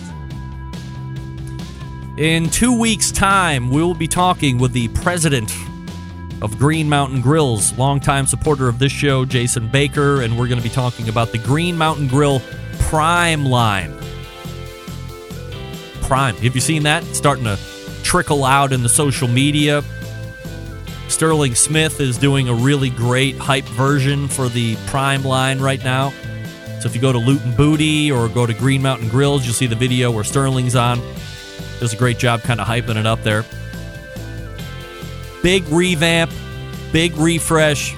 In 2.18 2.50
two 2.50 2.78
weeks' 2.78 3.12
time, 3.12 3.70
we 3.70 3.82
will 3.82 3.94
be 3.94 4.08
talking 4.08 4.58
with 4.58 4.74
the 4.74 4.90
president 4.90 5.50
of 6.42 6.58
Green 6.58 6.90
Mountain 6.90 7.22
Grills, 7.22 7.78
longtime 7.78 8.26
supporter 8.26 8.68
of 8.68 8.80
this 8.80 8.92
show, 8.92 9.26
Jason 9.26 9.68
Baker, 9.68 10.22
and 10.22 10.38
we're 10.38 10.48
going 10.48 10.60
to 10.60 10.64
be 10.64 10.74
talking 10.74 11.08
about 11.08 11.32
the 11.32 11.38
Green 11.38 11.78
Mountain 11.78 12.08
Grill 12.08 12.42
Prime 12.80 13.46
line. 13.46 13.94
Prime. 16.02 16.36
Have 16.36 16.56
you 16.56 16.62
seen 16.62 16.84
that? 16.84 17.04
It's 17.08 17.18
starting 17.18 17.46
to 17.46 17.58
trickle 18.04 18.44
out 18.44 18.74
in 18.74 18.84
the 18.84 18.90
social 18.90 19.28
media. 19.28 19.84
Sterling 21.08 21.56
Smith 21.56 22.00
is 22.00 22.18
doing 22.18 22.50
a 22.50 22.54
really 22.54 22.90
great 22.90 23.38
hype 23.38 23.66
version 23.66 24.28
for 24.28 24.50
the 24.50 24.76
Prime 24.88 25.24
line 25.24 25.60
right 25.60 25.84
now. 25.84 26.12
So 26.80 26.88
if 26.88 26.96
you 26.96 27.02
go 27.02 27.12
to 27.12 27.20
Loot 27.20 27.44
and 27.44 27.56
Booty 27.56 28.12
or 28.12 28.28
go 28.28 28.48
to 28.48 28.54
Green 28.54 28.82
Mountain 28.82 29.10
Grills, 29.10 29.46
you'll 29.46 29.54
see 29.54 29.68
the 29.68 29.76
video 29.76 30.10
where 30.10 30.24
Sterling's 30.24 30.76
on. 30.76 31.00
Does 31.80 31.94
a 31.94 31.98
great 31.98 32.18
job 32.18 32.42
kind 32.42 32.60
of 32.60 32.68
hyping 32.68 32.96
it 32.96 33.06
up 33.06 33.22
there. 33.22 33.46
Big 35.42 35.68
revamp, 35.70 36.32
big 36.92 37.16
refresh. 37.18 37.96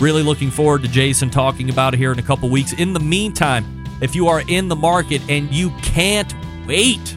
Really 0.00 0.22
looking 0.22 0.50
forward 0.50 0.82
to 0.82 0.88
Jason 0.88 1.30
talking 1.30 1.70
about 1.70 1.94
it 1.94 1.96
here 1.98 2.12
in 2.12 2.18
a 2.18 2.22
couple 2.22 2.48
weeks. 2.48 2.72
In 2.72 2.92
the 2.92 3.00
meantime, 3.00 3.84
if 4.00 4.14
you 4.14 4.28
are 4.28 4.42
in 4.48 4.68
the 4.68 4.76
market 4.76 5.22
and 5.28 5.50
you 5.52 5.70
can't 5.82 6.34
wait, 6.66 7.16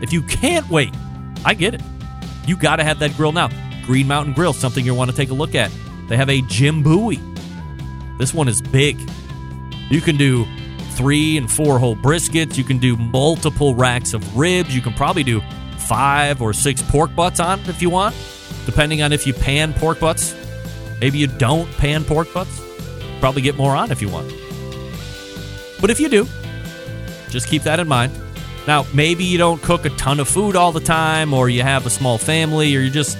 if 0.00 0.12
you 0.12 0.22
can't 0.22 0.68
wait, 0.68 0.94
I 1.44 1.54
get 1.54 1.74
it. 1.74 1.82
You 2.46 2.56
got 2.56 2.76
to 2.76 2.84
have 2.84 2.98
that 2.98 3.16
grill 3.16 3.32
now. 3.32 3.48
Green 3.84 4.06
Mountain 4.06 4.34
Grill, 4.34 4.52
something 4.52 4.84
you 4.84 4.94
want 4.94 5.10
to 5.10 5.16
take 5.16 5.30
a 5.30 5.34
look 5.34 5.54
at. 5.54 5.70
They 6.08 6.16
have 6.16 6.30
a 6.30 6.42
Jim 6.42 6.82
Bowie. 6.82 7.20
This 8.18 8.32
one 8.32 8.48
is 8.48 8.60
big. 8.60 8.98
You 9.90 10.00
can 10.00 10.16
do 10.16 10.46
three 10.92 11.36
and 11.36 11.50
four 11.50 11.78
whole 11.78 11.96
briskets. 11.96 12.56
You 12.56 12.64
can 12.64 12.78
do 12.78 12.96
multiple 12.96 13.74
racks 13.74 14.14
of 14.14 14.36
ribs. 14.36 14.74
You 14.74 14.80
can 14.80 14.92
probably 14.94 15.24
do 15.24 15.40
five 15.88 16.40
or 16.42 16.52
six 16.52 16.82
pork 16.82 17.14
butts 17.14 17.40
on 17.40 17.60
it 17.60 17.68
if 17.68 17.82
you 17.82 17.90
want, 17.90 18.14
depending 18.66 19.02
on 19.02 19.12
if 19.12 19.26
you 19.26 19.32
pan 19.32 19.72
pork 19.74 20.00
butts. 20.00 20.34
Maybe 21.00 21.18
you 21.18 21.26
don't 21.26 21.70
pan 21.76 22.04
pork 22.04 22.32
butts. 22.32 22.60
Probably 23.20 23.42
get 23.42 23.56
more 23.56 23.74
on 23.76 23.90
if 23.90 24.00
you 24.00 24.08
want. 24.08 24.28
But 25.80 25.90
if 25.90 26.00
you 26.00 26.08
do, 26.08 26.26
just 27.28 27.48
keep 27.48 27.62
that 27.62 27.80
in 27.80 27.88
mind. 27.88 28.12
Now, 28.66 28.86
maybe 28.94 29.24
you 29.24 29.36
don't 29.36 29.62
cook 29.62 29.84
a 29.84 29.90
ton 29.90 30.20
of 30.20 30.28
food 30.28 30.56
all 30.56 30.72
the 30.72 30.80
time, 30.80 31.34
or 31.34 31.48
you 31.48 31.62
have 31.62 31.84
a 31.84 31.90
small 31.90 32.16
family, 32.16 32.74
or 32.74 32.80
you 32.80 32.90
just 32.90 33.18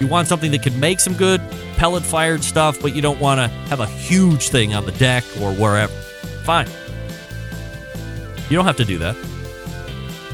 you 0.00 0.06
want 0.06 0.28
something 0.28 0.50
that 0.52 0.62
can 0.62 0.78
make 0.78 1.00
some 1.00 1.14
good 1.14 1.40
pellet 1.76 2.04
fired 2.04 2.44
stuff, 2.44 2.80
but 2.80 2.94
you 2.94 3.02
don't 3.02 3.18
want 3.20 3.38
to 3.38 3.48
have 3.68 3.80
a 3.80 3.86
huge 3.86 4.50
thing 4.50 4.74
on 4.74 4.86
the 4.86 4.92
deck 4.92 5.24
or 5.40 5.52
wherever. 5.52 5.92
Fine. 6.44 6.68
You 8.48 8.56
don't 8.56 8.66
have 8.66 8.76
to 8.76 8.84
do 8.84 8.98
that. 8.98 9.16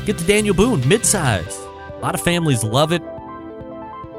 Get 0.04 0.18
the 0.18 0.24
Daniel 0.26 0.54
Boone 0.54 0.80
midsize. 0.82 1.59
A 2.00 2.02
lot 2.02 2.14
of 2.14 2.22
families 2.22 2.64
love 2.64 2.92
it. 2.92 3.02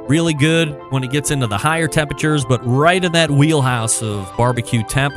Really 0.08 0.36
good 0.36 0.80
when 0.92 1.04
it 1.04 1.10
gets 1.10 1.32
into 1.32 1.48
the 1.48 1.58
higher 1.58 1.88
temperatures, 1.88 2.46
but 2.46 2.62
right 2.64 3.04
in 3.04 3.12
that 3.14 3.32
wheelhouse 3.32 4.04
of 4.04 4.32
barbecue 4.38 4.84
temp, 4.84 5.16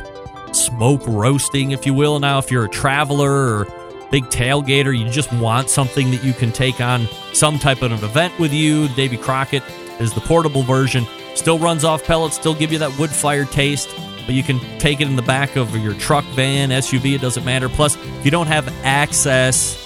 smoke 0.51 1.03
roasting, 1.05 1.71
if 1.71 1.85
you 1.85 1.93
will. 1.93 2.19
Now, 2.19 2.39
if 2.39 2.49
you're 2.49 2.65
a 2.65 2.69
traveler 2.69 3.29
or 3.31 3.65
big 4.09 4.23
tailgater, 4.25 4.97
you 4.97 5.07
just 5.11 5.31
want 5.33 5.69
something 5.69 6.09
that 6.09 6.23
you 6.23 6.33
can 6.33 6.51
take 6.51 6.81
on 6.81 7.07
some 7.33 7.59
type 7.59 7.83
of 7.83 7.91
an 7.91 8.03
event 8.03 8.33
with 8.39 8.51
you. 8.51 8.87
Davy 8.95 9.17
Crockett 9.17 9.61
is 9.99 10.13
the 10.13 10.21
portable 10.21 10.63
version. 10.63 11.05
Still 11.35 11.59
runs 11.59 11.83
off 11.83 12.03
pellets, 12.03 12.35
still 12.35 12.55
give 12.55 12.71
you 12.71 12.79
that 12.79 12.97
wood 12.97 13.11
fire 13.11 13.45
taste, 13.45 13.89
but 14.25 14.33
you 14.33 14.41
can 14.41 14.59
take 14.79 15.01
it 15.01 15.07
in 15.07 15.15
the 15.15 15.21
back 15.21 15.55
of 15.55 15.75
your 15.75 15.93
truck, 15.93 16.25
van, 16.33 16.69
SUV, 16.69 17.13
it 17.13 17.21
doesn't 17.21 17.45
matter. 17.45 17.69
Plus, 17.69 17.95
if 17.95 18.25
you 18.25 18.31
don't 18.31 18.47
have 18.47 18.67
access 18.83 19.79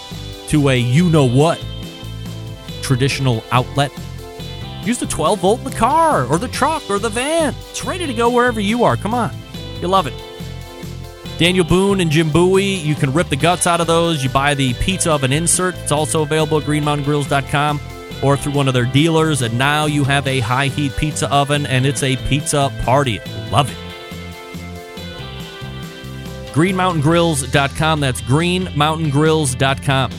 to 0.48 0.70
a 0.70 0.78
you 0.78 1.10
know 1.10 1.26
what 1.26 1.62
traditional 2.82 3.44
outlet, 3.52 3.92
use 4.84 5.00
the 5.00 5.06
12 5.06 5.40
volt 5.40 5.60
in 5.60 5.66
the 5.66 5.76
car 5.76 6.26
or 6.26 6.38
the 6.38 6.48
truck 6.48 6.90
or 6.90 7.00
the 7.00 7.10
van. 7.10 7.54
It's 7.70 7.86
ready 7.86 8.06
to 8.08 8.14
go 8.14 8.30
wherever 8.30 8.60
you 8.60 8.84
are. 8.84 8.98
Come 8.98 9.14
on. 9.14 9.32
You 9.82 9.88
love 9.88 10.08
it. 10.08 10.14
Daniel 11.38 11.64
Boone 11.64 12.02
and 12.02 12.12
Jim 12.12 12.30
Bowie, 12.30 12.66
you 12.66 12.96
can 12.96 13.14
rip 13.14 13.30
the 13.30 13.38
guts 13.38 13.66
out 13.66 13.80
of 13.80 13.88
those. 13.88 14.22
You 14.24 14.30
buy 14.30 14.56
the 14.56 14.74
pizza 14.74 15.12
oven 15.12 15.32
insert. 15.32 15.74
It's 15.78 15.92
also 15.92 16.24
available 16.24 16.58
at 16.58 16.66
greenmountaingrills.com 16.66 17.80
or 18.22 18.36
through 18.36 18.52
one 18.52 18.68
of 18.68 18.74
their 18.74 18.86
dealers. 18.86 19.42
And 19.42 19.58
now 19.58 19.86
you 19.86 20.04
have 20.04 20.28
a 20.28 20.42
high 20.42 20.68
heat 20.68 20.92
pizza 20.98 21.32
oven 21.32 21.66
and 21.66 21.86
it's 21.86 22.04
a 22.04 22.18
pizza 22.28 22.74
party. 22.84 23.20
Love 23.52 23.72
it. 23.72 23.78
greenmountaingrills.com. 26.54 28.00
That's 28.02 28.22
greenmountaingrills.com. 28.22 30.12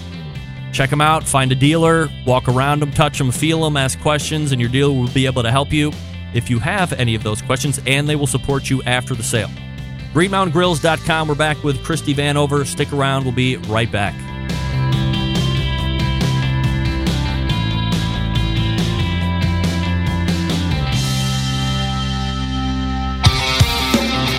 Check 0.73 0.91
them 0.91 1.01
out, 1.01 1.25
find 1.25 1.51
a 1.53 1.55
dealer, 1.55 2.09
walk 2.27 2.49
around 2.49 2.81
them, 2.81 2.93
touch 2.93 3.19
them, 3.19 3.31
feel 3.31 3.63
them, 3.63 3.77
ask 3.77 4.01
questions, 4.01 4.53
and 4.53 4.61
your 4.61 4.71
dealer 4.71 4.93
will 4.93 5.09
be 5.09 5.27
able 5.27 5.43
to 5.43 5.51
help 5.51 5.73
you 5.73 5.93
if 6.33 6.49
you 6.49 6.59
have 6.59 6.93
any 6.93 7.15
of 7.15 7.23
those 7.23 7.43
questions, 7.43 7.81
and 7.87 8.09
they 8.09 8.17
will 8.17 8.27
support 8.27 8.71
you 8.71 8.83
after 8.85 9.15
the 9.15 9.23
sale. 9.23 9.51
GreenMountainGrills.com. 10.15 11.29
We're 11.29 11.35
back 11.35 11.63
with 11.63 11.83
Christie 11.85 12.15
Vanover. 12.15 12.67
Stick 12.67 12.93
around, 12.93 13.25
we'll 13.25 13.35
be 13.35 13.57
right 13.57 13.91
back. 13.91 14.15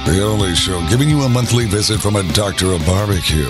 The 0.05 0.21
only 0.23 0.55
show 0.55 0.85
giving 0.89 1.09
you 1.09 1.21
a 1.21 1.29
monthly 1.29 1.65
visit 1.65 2.01
from 2.01 2.17
a 2.17 2.23
doctor 2.33 2.73
of 2.73 2.85
barbecue. 2.85 3.49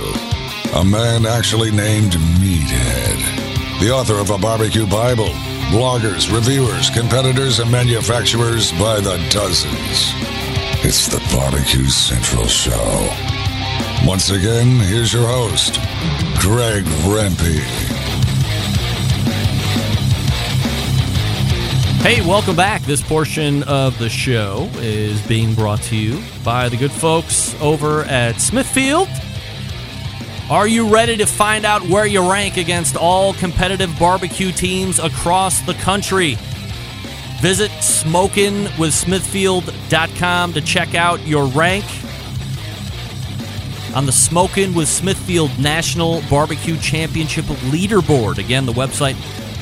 A 0.74 0.86
man 0.86 1.26
actually 1.26 1.70
named 1.70 2.14
Meathead. 2.14 3.82
The 3.82 3.92
author 3.92 4.16
of 4.16 4.30
a 4.30 4.38
barbecue 4.38 4.88
Bible. 4.88 5.28
Bloggers, 5.68 6.34
reviewers, 6.34 6.90
competitors, 6.90 7.60
and 7.60 7.70
manufacturers 7.70 8.72
by 8.72 9.02
the 9.02 9.18
dozens. 9.30 10.14
It's 10.82 11.08
the 11.08 11.22
Barbecue 11.36 11.90
Central 11.90 12.48
Show. 12.48 13.10
Once 14.06 14.30
again, 14.30 14.80
here's 14.80 15.12
your 15.12 15.28
host, 15.28 15.74
Greg 16.40 16.86
Rempe. 17.04 17.60
Hey, 22.02 22.26
welcome 22.26 22.56
back. 22.56 22.82
This 22.84 23.02
portion 23.02 23.64
of 23.64 24.00
the 24.00 24.08
show 24.08 24.70
is 24.76 25.22
being 25.28 25.54
brought 25.54 25.82
to 25.84 25.98
you 25.98 26.24
by 26.46 26.70
the 26.70 26.78
good 26.78 26.94
folks 26.94 27.60
over 27.62 28.04
at 28.06 28.40
Smithfield. 28.40 29.10
Are 30.52 30.68
you 30.68 30.94
ready 30.94 31.16
to 31.16 31.26
find 31.26 31.66
out 31.66 31.82
where 31.88 32.06
you 32.06 32.30
rank 32.30 32.58
against 32.58 32.98
all 32.98 33.34
competitive 33.34 33.98
barbecue 33.98 34.52
teams 34.52 35.00
across 35.00 35.62
the 35.62 35.76
country? 35.76 36.36
Visit 37.40 37.72
smokinwithsmithfield.com 37.72 40.54
to 40.54 40.60
check 40.60 40.94
out 40.94 41.26
your 41.26 41.46
rank 41.46 41.86
on 43.96 44.06
the 44.06 44.12
Smokin' 44.12 44.74
with 44.74 44.90
Smithfield 44.90 45.58
National 45.58 46.22
Barbecue 46.30 46.76
Championship 46.80 47.46
leaderboard. 47.46 48.38
Again, 48.38 48.66
the 48.66 48.74
website 48.74 49.16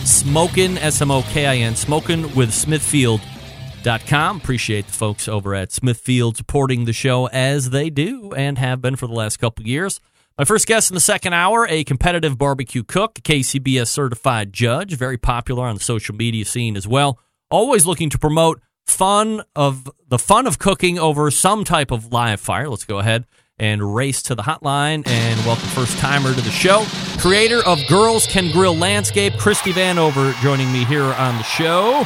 smokin 0.08 0.80
S 0.80 1.04
M 1.04 1.12
O 1.12 1.22
K 1.22 1.46
I 1.46 1.58
N 1.58 1.76
smokin' 1.76 2.34
with 2.34 2.52
Smithfield.com. 2.52 4.38
Appreciate 4.38 4.88
the 4.88 4.94
folks 4.94 5.28
over 5.28 5.54
at 5.54 5.72
Smithfield 5.72 6.36
supporting 6.36 6.86
the 6.86 6.94
show 6.94 7.28
as 7.28 7.70
they 7.70 7.92
do 7.92 8.34
and 8.34 8.58
have 8.58 8.82
been 8.82 8.96
for 8.96 9.06
the 9.06 9.14
last 9.14 9.38
couple 9.38 9.68
years. 9.68 10.02
My 10.40 10.46
first 10.46 10.68
guest 10.68 10.90
in 10.90 10.96
the 10.96 11.02
second 11.02 11.34
hour, 11.34 11.68
a 11.70 11.84
competitive 11.84 12.38
barbecue 12.38 12.82
cook, 12.82 13.18
a 13.18 13.22
KCBS 13.22 13.90
certified 13.90 14.54
judge, 14.54 14.94
very 14.94 15.18
popular 15.18 15.66
on 15.66 15.76
the 15.76 15.82
social 15.82 16.16
media 16.16 16.46
scene 16.46 16.78
as 16.78 16.88
well. 16.88 17.20
Always 17.52 17.86
looking 17.86 18.10
to 18.12 18.18
promote 18.18 18.62
fun 18.88 19.42
of 19.54 19.92
the 20.08 20.18
fun 20.18 20.48
of 20.48 20.58
cooking 20.58 20.98
over 20.98 21.30
some 21.30 21.66
type 21.66 21.92
of 21.92 22.14
live 22.14 22.40
fire. 22.40 22.70
Let's 22.70 22.86
go 22.86 23.00
ahead 23.00 23.26
and 23.58 23.94
race 23.94 24.22
to 24.24 24.36
the 24.36 24.44
hotline 24.44 25.06
and 25.10 25.46
welcome 25.46 25.68
first 25.68 25.98
timer 25.98 26.34
to 26.34 26.40
the 26.40 26.52
show. 26.52 26.86
Creator 27.18 27.62
of 27.66 27.86
Girls 27.90 28.26
Can 28.26 28.50
Grill 28.54 28.78
Landscape, 28.78 29.34
Christie 29.34 29.74
Vanover, 29.74 30.34
joining 30.42 30.72
me 30.72 30.86
here 30.86 31.04
on 31.04 31.36
the 31.36 31.44
show. 31.44 32.06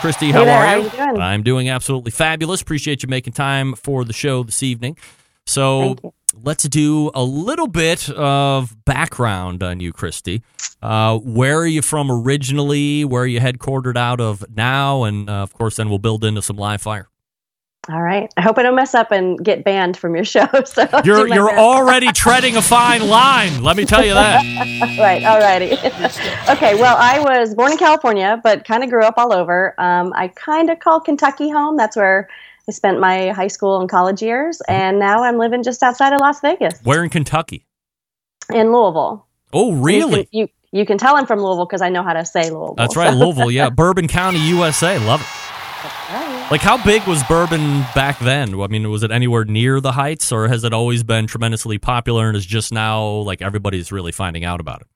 Christie, 0.00 0.30
how 0.30 0.38
Hey 0.38 0.44
there, 0.44 0.60
are 0.60 0.66
how 0.66 0.76
you? 0.76 0.84
you 0.84 0.90
doing? 0.90 1.20
I'm 1.20 1.42
doing 1.42 1.68
absolutely 1.68 2.12
fabulous. 2.12 2.62
Appreciate 2.62 3.02
you 3.02 3.08
making 3.08 3.32
time 3.32 3.74
for 3.74 4.04
the 4.04 4.12
show 4.12 4.44
this 4.44 4.62
evening. 4.62 4.96
So 5.46 5.96
let's 6.34 6.64
do 6.64 7.10
a 7.14 7.22
little 7.24 7.66
bit 7.66 8.08
of 8.10 8.74
background 8.84 9.62
on 9.62 9.80
you, 9.80 9.92
Christie. 9.92 10.42
Uh, 10.80 11.18
where 11.18 11.58
are 11.58 11.66
you 11.66 11.82
from 11.82 12.10
originally? 12.10 13.04
Where 13.04 13.22
are 13.22 13.26
you 13.26 13.40
headquartered 13.40 13.96
out 13.96 14.20
of 14.20 14.44
now? 14.54 15.04
And 15.04 15.28
uh, 15.30 15.34
of 15.42 15.52
course, 15.54 15.76
then 15.76 15.88
we'll 15.88 15.98
build 15.98 16.24
into 16.24 16.42
some 16.42 16.56
live 16.56 16.82
fire. 16.82 17.08
All 17.90 18.00
right. 18.00 18.32
I 18.36 18.42
hope 18.42 18.58
I 18.58 18.62
don't 18.62 18.76
mess 18.76 18.94
up 18.94 19.10
and 19.10 19.44
get 19.44 19.64
banned 19.64 19.96
from 19.96 20.14
your 20.14 20.24
show. 20.36 20.46
So 20.64 20.88
I'll 20.92 21.04
You're 21.04 21.26
you're 21.26 21.48
best. 21.48 21.58
already 21.58 22.12
treading 22.12 22.56
a 22.56 22.62
fine 22.62 23.08
line. 23.08 23.62
Let 23.62 23.76
me 23.76 23.84
tell 23.84 24.04
you 24.04 24.14
that. 24.14 24.42
right. 25.00 25.24
All 25.24 25.40
righty. 25.40 25.72
okay. 26.52 26.76
Well, 26.80 26.96
I 26.96 27.18
was 27.18 27.54
born 27.56 27.72
in 27.72 27.78
California, 27.78 28.40
but 28.44 28.64
kind 28.64 28.84
of 28.84 28.90
grew 28.90 29.02
up 29.02 29.14
all 29.16 29.32
over. 29.32 29.74
Um, 29.78 30.12
I 30.14 30.28
kind 30.28 30.70
of 30.70 30.78
call 30.78 31.00
Kentucky 31.00 31.50
home. 31.50 31.76
That's 31.76 31.96
where 31.96 32.28
I 32.68 32.72
spent 32.72 33.00
my 33.00 33.30
high 33.30 33.48
school 33.48 33.80
and 33.80 33.88
college 33.88 34.22
years, 34.22 34.60
and 34.68 34.98
now 34.98 35.22
I'm 35.24 35.36
living 35.38 35.62
just 35.62 35.82
outside 35.82 36.12
of 36.12 36.20
Las 36.20 36.40
Vegas 36.40 36.80
Where 36.84 37.02
in 37.02 37.10
Kentucky? 37.10 37.66
in 38.52 38.72
Louisville. 38.72 39.26
Oh, 39.52 39.74
You 39.74 39.82
really? 39.82 40.24
can, 40.24 40.26
you 40.32 40.48
you 40.72 40.86
can 40.86 40.96
tell 40.98 41.16
I'm 41.16 41.26
from 41.26 41.40
Louisville 41.40 41.66
because 41.66 41.82
I 41.82 41.88
know 41.90 42.02
how 42.02 42.12
to 42.14 42.24
say 42.24 42.44
Louisville. 42.50 42.74
That's 42.76 42.96
right, 42.96 43.12
Louisville. 43.12 43.50
Yeah, 43.50 43.68
Bourbon 43.74 44.08
County, 44.08 44.38
USA. 44.48 44.98
Love 44.98 45.20
it. 45.20 45.26
Like, 46.50 46.60
how 46.60 46.82
big 46.82 47.02
was 47.06 47.22
bourbon 47.24 47.80
back 47.94 48.18
then? 48.18 48.60
I 48.60 48.66
mean, 48.66 48.90
was 48.90 49.02
it 49.02 49.10
anywhere 49.10 49.44
near 49.44 49.80
the 49.80 49.92
heights, 49.92 50.30
or 50.32 50.48
has 50.48 50.64
it 50.64 50.72
always 50.72 51.02
been 51.02 51.26
tremendously 51.26 51.78
popular 51.78 52.28
and 52.28 52.36
is 52.36 52.44
just 52.44 52.72
now 52.72 53.02
like 53.04 53.40
everybody's 53.42 53.90
really 53.90 54.12
finding 54.12 54.44
out 54.44 54.60
about 54.60 54.82
it? 54.82 54.86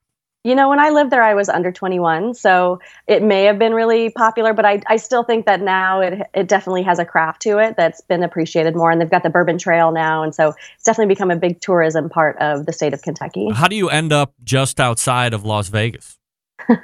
You 0.43 0.55
know, 0.55 0.69
when 0.69 0.79
I 0.79 0.89
lived 0.89 1.11
there, 1.11 1.23
I 1.23 1.33
was 1.33 1.49
under 1.49 1.71
21, 1.71 2.33
so 2.33 2.79
it 3.05 3.21
may 3.21 3.43
have 3.43 3.59
been 3.59 3.73
really 3.73 4.09
popular, 4.09 4.53
but 4.53 4.65
I, 4.65 4.81
I 4.87 4.95
still 4.95 5.23
think 5.23 5.45
that 5.45 5.61
now 5.61 5.99
it, 5.99 6.21
it 6.33 6.47
definitely 6.47 6.83
has 6.83 6.99
a 6.99 7.05
craft 7.05 7.41
to 7.41 7.57
it 7.57 7.75
that's 7.75 8.01
been 8.01 8.23
appreciated 8.23 8.75
more. 8.75 8.89
And 8.89 9.01
they've 9.01 9.09
got 9.09 9.23
the 9.23 9.29
Bourbon 9.29 9.57
Trail 9.57 9.91
now. 9.91 10.23
And 10.23 10.33
so 10.33 10.53
it's 10.75 10.83
definitely 10.85 11.13
become 11.13 11.31
a 11.31 11.35
big 11.35 11.59
tourism 11.59 12.09
part 12.09 12.37
of 12.37 12.65
the 12.65 12.71
state 12.71 12.93
of 12.93 13.01
Kentucky. 13.01 13.49
How 13.51 13.67
do 13.67 13.75
you 13.75 13.89
end 13.89 14.13
up 14.13 14.33
just 14.43 14.79
outside 14.79 15.33
of 15.33 15.43
Las 15.43 15.67
Vegas? 15.67 16.17
Um, 16.69 16.77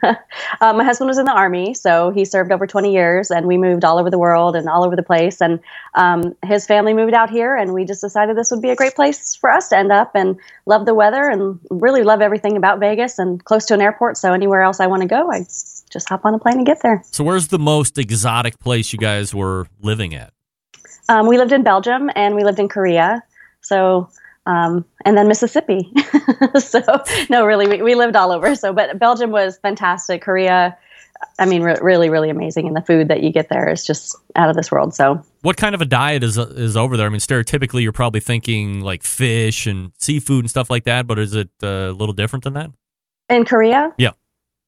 my 0.77 0.84
husband 0.84 1.08
was 1.08 1.18
in 1.18 1.25
the 1.25 1.32
Army, 1.32 1.74
so 1.74 2.12
he 2.12 2.25
served 2.25 2.51
over 2.51 2.68
20 2.68 2.94
years, 2.94 3.31
and 3.31 3.48
we 3.48 3.57
moved 3.57 3.83
all 3.83 4.00
over 4.00 4.09
the 4.09 4.20
world 4.20 4.55
and 4.55 4.70
all 4.70 4.83
over 4.83 4.96
the 4.96 5.03
place. 5.03 5.42
And 5.42 5.59
um, 5.96 6.36
his 6.46 6.66
family 6.66 6.94
moved 6.94 7.14
out 7.14 7.29
here, 7.29 7.55
and 7.55 7.74
we 7.74 7.86
just 7.86 8.01
decided 8.01 8.38
this 8.38 8.51
would 8.51 8.62
be 8.62 8.70
a 8.70 8.75
great 8.75 8.96
place 8.96 9.36
for 9.36 9.50
us 9.50 9.70
to 9.70 9.77
end 9.77 9.92
up 9.92 10.12
and 10.16 10.38
love 10.66 10.86
the 10.86 10.94
weather 10.94 11.29
and 11.29 11.59
really 11.70 12.03
love 12.03 12.22
everything 12.22 12.55
about 12.57 12.79
Vegas 12.79 13.20
and 13.20 13.44
close 13.44 13.66
to 13.66 13.74
an 13.74 13.81
airport. 13.81 14.18
So 14.18 14.33
anywhere 14.33 14.62
else 14.62 14.79
I 14.79 14.88
want 14.88 15.01
to 15.01 15.07
go, 15.07 15.31
I 15.31 15.40
just 15.94 16.09
hop 16.09 16.25
on 16.25 16.33
a 16.33 16.40
plane 16.40 16.57
and 16.57 16.66
get 16.66 16.81
there. 16.81 17.03
So, 17.12 17.24
where's 17.24 17.48
the 17.48 17.59
most 17.59 17.98
exotic 17.98 18.59
place 18.59 18.94
you 18.94 19.00
guys 19.00 19.33
were 19.33 19.68
living 19.81 20.14
at? 20.16 20.33
Um, 21.09 21.27
we 21.27 21.38
lived 21.38 21.51
in 21.51 21.64
Belgium 21.64 22.09
and 22.16 22.36
we 22.36 22.44
lived 22.44 22.59
in 22.59 22.70
Korea. 22.70 23.22
So, 23.62 24.09
um, 24.46 24.86
and 25.06 25.18
then 25.18 25.27
Mississippi. 25.27 25.92
so, 26.60 26.82
no, 27.29 27.46
really, 27.46 27.68
we, 27.68 27.82
we 27.82 27.96
lived 27.96 28.16
all 28.16 28.32
over. 28.32 28.56
So, 28.56 28.74
but 28.74 29.00
Belgium 29.00 29.32
was 29.32 29.58
fantastic. 29.58 30.22
Korea, 30.22 30.77
I 31.40 31.46
mean, 31.46 31.62
re- 31.64 31.77
really, 31.82 32.10
really 32.10 32.29
amazing. 32.29 32.68
And 32.68 32.75
the 32.75 32.82
food 32.82 33.08
that 33.08 33.24
you 33.24 33.32
get 33.32 33.50
there 33.50 33.70
is 33.70 33.86
just 33.86 34.16
out 34.36 34.50
of 34.50 34.56
this 34.56 34.72
world. 34.72 34.94
So, 34.94 35.24
What 35.42 35.58
kind 35.58 35.74
of 35.74 35.82
a 35.82 35.86
diet 35.86 36.24
is 36.24 36.38
is 36.38 36.75
over 36.75 36.98
there? 36.98 37.06
I 37.06 37.10
mean, 37.10 37.20
stereotypically, 37.20 37.82
you're 37.84 37.92
probably 37.94 38.20
thinking 38.20 38.82
like 38.82 39.03
fish 39.03 39.66
and 39.66 39.92
seafood 39.98 40.42
and 40.44 40.50
stuff 40.50 40.70
like 40.70 40.84
that, 40.84 41.08
but 41.08 41.20
is 41.20 41.34
it 41.34 41.50
uh, 41.62 41.68
a 41.68 41.92
little 41.92 42.14
different 42.14 42.44
than 42.44 42.53
that? 42.53 42.72
in 43.29 43.46
Korea, 43.46 43.94
Yeah. 43.98 44.12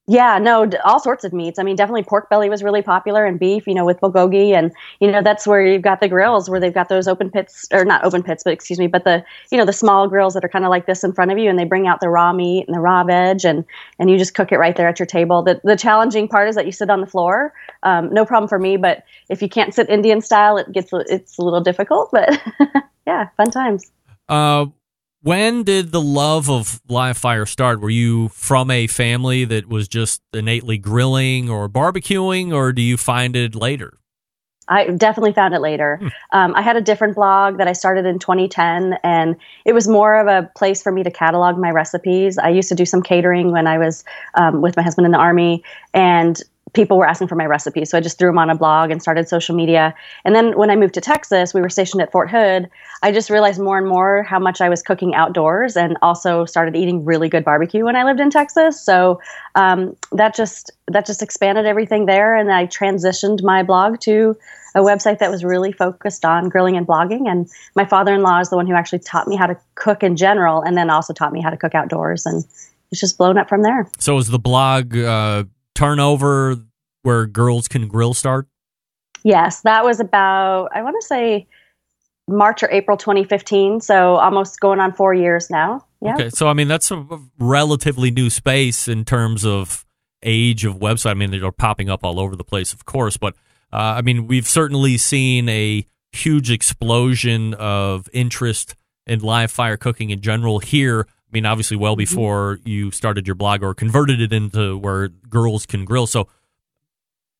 Yeah, 0.08 0.38
no, 0.38 0.70
all 0.84 1.00
sorts 1.00 1.24
of 1.24 1.34
meats. 1.34 1.58
I 1.58 1.64
mean, 1.64 1.76
definitely 1.76 2.04
pork 2.04 2.30
belly 2.30 2.48
was 2.48 2.62
really 2.62 2.84
popular 2.84 3.26
and 3.26 3.40
beef, 3.40 3.66
you 3.66 3.74
know, 3.74 3.86
with 3.86 4.00
bulgogi. 4.00 4.52
And, 4.52 4.72
you 5.00 5.12
know, 5.12 5.24
that's 5.24 5.48
where 5.48 5.66
you've 5.66 5.82
got 5.82 6.00
the 6.00 6.08
grills 6.08 6.48
where 6.48 6.60
they've 6.60 6.72
got 6.74 6.90
those 6.90 7.08
open 7.08 7.32
pits, 7.32 7.68
or 7.72 7.84
not 7.86 8.04
open 8.04 8.22
pits, 8.22 8.44
but 8.44 8.54
excuse 8.54 8.78
me, 8.78 8.86
but 8.86 9.04
the, 9.04 9.26
you 9.52 9.58
know, 9.58 9.66
the 9.66 9.74
small 9.74 10.08
grills 10.08 10.36
that 10.36 10.46
are 10.46 10.50
kind 10.50 10.64
of 10.64 10.70
like 10.70 10.86
this 10.86 11.04
in 11.04 11.12
front 11.12 11.32
of 11.32 11.40
you 11.40 11.50
and 11.50 11.58
they 11.58 11.66
bring 11.66 11.88
out 11.88 12.02
the 12.02 12.10
raw 12.10 12.32
meat 12.34 12.66
and 12.68 12.76
the 12.76 12.80
raw 12.80 13.04
veg 13.04 13.44
and, 13.46 13.66
and 13.98 14.12
you 14.12 14.18
just 14.20 14.36
cook 14.36 14.52
it 14.52 14.60
right 14.60 14.76
there 14.76 14.88
at 14.88 15.00
your 15.00 15.08
table. 15.08 15.42
The, 15.42 15.60
the 15.64 15.76
challenging 15.76 16.28
part 16.28 16.50
is 16.50 16.56
that 16.56 16.68
you 16.68 16.72
sit 16.72 16.92
on 16.92 17.02
the 17.02 17.08
floor. 17.08 17.52
Um, 17.82 18.14
no 18.14 18.26
problem 18.26 18.48
for 18.48 18.60
me, 18.60 18.78
but 18.78 19.04
if 19.30 19.42
you 19.42 19.50
can't 19.50 19.74
sit 19.74 19.90
Indian 19.90 20.22
style, 20.22 20.58
it 20.58 20.72
gets, 20.72 20.92
it's 20.94 21.40
a 21.40 21.42
little 21.42 21.62
difficult, 21.62 22.12
but 22.12 22.40
yeah, 23.08 23.30
fun 23.38 23.50
times. 23.50 23.92
Uh, 24.30 24.68
when 25.26 25.64
did 25.64 25.92
the 25.92 26.02
love 26.02 26.52
of 26.52 26.80
live 26.88 27.18
fire 27.18 27.48
start? 27.48 27.82
Were 27.82 27.90
you 27.90 28.30
from 28.30 28.70
a 28.70 28.86
family 28.86 29.44
that 29.46 29.68
was 29.68 29.88
just 29.88 30.22
innately 30.36 30.78
grilling 30.78 31.50
or 31.50 31.68
barbecuing, 31.68 32.54
or 32.54 32.72
do 32.72 32.84
you 32.84 32.96
find 32.96 33.36
it 33.36 33.56
later? 33.56 33.98
I 34.68 34.86
definitely 34.86 35.34
found 35.34 35.56
it 35.56 35.62
later. 35.62 36.00
Um, 36.32 36.54
I 36.54 36.62
had 36.62 36.76
a 36.76 36.82
different 36.82 37.16
blog 37.16 37.58
that 37.60 37.68
I 37.68 37.74
started 37.74 38.06
in 38.06 38.20
2010, 38.20 38.98
and 39.04 39.36
it 39.64 39.74
was 39.74 39.88
more 39.88 40.20
of 40.20 40.28
a 40.28 40.50
place 40.56 40.84
for 40.84 40.92
me 40.92 41.02
to 41.02 41.10
catalog 41.10 41.58
my 41.58 41.72
recipes. 41.72 42.38
I 42.38 42.50
used 42.50 42.68
to 42.70 42.76
do 42.76 42.86
some 42.86 43.02
catering 43.02 43.52
when 43.52 43.68
I 43.68 43.78
was 43.78 44.04
um, 44.34 44.62
with 44.62 44.76
my 44.76 44.84
husband 44.84 45.06
in 45.06 45.12
the 45.12 45.18
army, 45.18 45.64
and 45.94 46.42
people 46.76 46.98
were 46.98 47.08
asking 47.08 47.28
for 47.28 47.36
my 47.36 47.46
recipes. 47.46 47.90
So 47.90 47.98
I 47.98 48.02
just 48.02 48.20
threw 48.20 48.30
them 48.30 48.38
on 48.38 48.50
a 48.50 48.56
blog 48.56 48.92
and 48.92 49.02
started 49.02 49.28
social 49.28 49.56
media. 49.56 49.96
And 50.24 50.36
then 50.36 50.58
when 50.58 50.70
I 50.70 50.76
moved 50.76 50.94
to 50.96 51.02
Texas, 51.02 51.54
we 51.54 51.62
were 51.62 51.70
stationed 51.70 52.02
at 52.02 52.12
Fort 52.12 52.30
Hood. 52.30 52.70
I 53.02 53.12
just 53.12 53.30
realized 53.30 53.60
more 53.60 53.78
and 53.78 53.88
more 53.88 54.24
how 54.24 54.40
much 54.40 54.62
I 54.62 54.70
was 54.70 54.84
cooking 54.84 55.16
outdoors 55.16 55.76
and 55.76 55.98
also 56.02 56.46
started 56.46 56.76
eating 56.76 57.06
really 57.06 57.30
good 57.30 57.44
barbecue 57.44 57.86
when 57.86 57.96
I 57.96 58.04
lived 58.04 58.20
in 58.20 58.30
Texas. 58.30 58.80
So 58.80 59.20
um, 59.56 59.96
that 60.12 60.36
just 60.36 60.72
that 60.88 61.06
just 61.06 61.24
expanded 61.24 61.66
everything 61.66 62.06
there. 62.06 62.36
And 62.36 62.52
I 62.52 62.68
transitioned 62.68 63.42
my 63.42 63.64
blog 63.64 64.00
to 64.02 64.38
a 64.76 64.82
website 64.82 65.20
that 65.20 65.32
was 65.32 65.44
really 65.44 65.72
focused 65.72 66.26
on 66.26 66.50
grilling 66.50 66.76
and 66.76 66.86
blogging. 66.86 67.30
And 67.30 67.50
my 67.76 67.86
father-in-law 67.86 68.42
is 68.42 68.50
the 68.50 68.58
one 68.58 68.68
who 68.68 68.74
actually 68.74 69.00
taught 69.00 69.28
me 69.28 69.36
how 69.36 69.48
to 69.48 69.58
cook 69.76 70.04
in 70.04 70.18
general, 70.18 70.62
and 70.62 70.78
then 70.78 70.90
also 70.90 71.14
taught 71.14 71.32
me 71.32 71.42
how 71.42 71.50
to 71.50 71.58
cook 71.58 71.74
outdoors. 71.74 72.26
And 72.26 72.44
it's 72.92 73.02
just 73.02 73.18
blown 73.18 73.38
up 73.38 73.50
from 73.50 73.64
there. 73.64 73.90
So, 74.00 74.18
is 74.18 74.28
the 74.28 74.40
blog 74.40 74.96
uh, 74.96 75.46
turnover 75.76 76.58
where 77.04 77.28
girls 77.28 77.68
can 77.68 77.88
grill 77.88 78.14
start? 78.14 78.48
Yes, 79.24 79.62
that 79.62 79.84
was 79.84 80.00
about, 80.00 80.70
I 80.74 80.82
want 80.82 80.96
to 81.00 81.06
say 81.06 81.48
March 82.28 82.64
or 82.64 82.72
April 82.72 82.98
2015. 82.98 83.82
So 83.82 84.16
almost 84.16 84.60
going 84.60 84.80
on 84.80 84.94
four 84.94 85.14
years 85.14 85.50
now. 85.50 85.86
Yeah. 86.02 86.14
Okay, 86.14 86.30
so 86.30 86.48
I 86.48 86.54
mean 86.54 86.68
that's 86.68 86.92
a 86.92 87.06
relatively 87.40 88.12
new 88.12 88.30
space 88.30 88.88
in 88.88 89.06
terms 89.06 89.46
of 89.46 89.86
age 90.24 90.66
of 90.66 90.76
website. 90.76 91.12
I 91.12 91.14
mean 91.16 91.32
they're 91.32 91.52
popping 91.52 91.90
up 91.90 92.04
all 92.04 92.20
over 92.20 92.36
the 92.36 92.44
place, 92.44 92.74
of 92.74 92.86
course, 92.86 93.18
but 93.18 93.36
uh, 93.72 93.98
I 93.98 94.02
mean 94.02 94.28
we've 94.28 94.48
certainly 94.48 94.98
seen 94.98 95.50
a 95.50 95.86
huge 96.12 96.52
explosion 96.52 97.54
of 97.56 98.08
interest 98.14 98.76
in 99.08 99.20
live 99.20 99.52
fire 99.52 99.78
cooking 99.78 100.10
in 100.10 100.22
general 100.22 100.60
here. 100.60 101.08
I 101.36 101.38
mean, 101.38 101.46
obviously, 101.46 101.76
well 101.76 101.98
before 101.98 102.60
you 102.64 102.92
started 102.92 103.28
your 103.28 103.36
blog 103.36 103.62
or 103.62 103.74
converted 103.74 104.22
it 104.22 104.32
into 104.32 104.78
where 104.78 105.10
girls 105.10 105.66
can 105.66 105.84
grill. 105.84 106.08
So, 106.08 106.30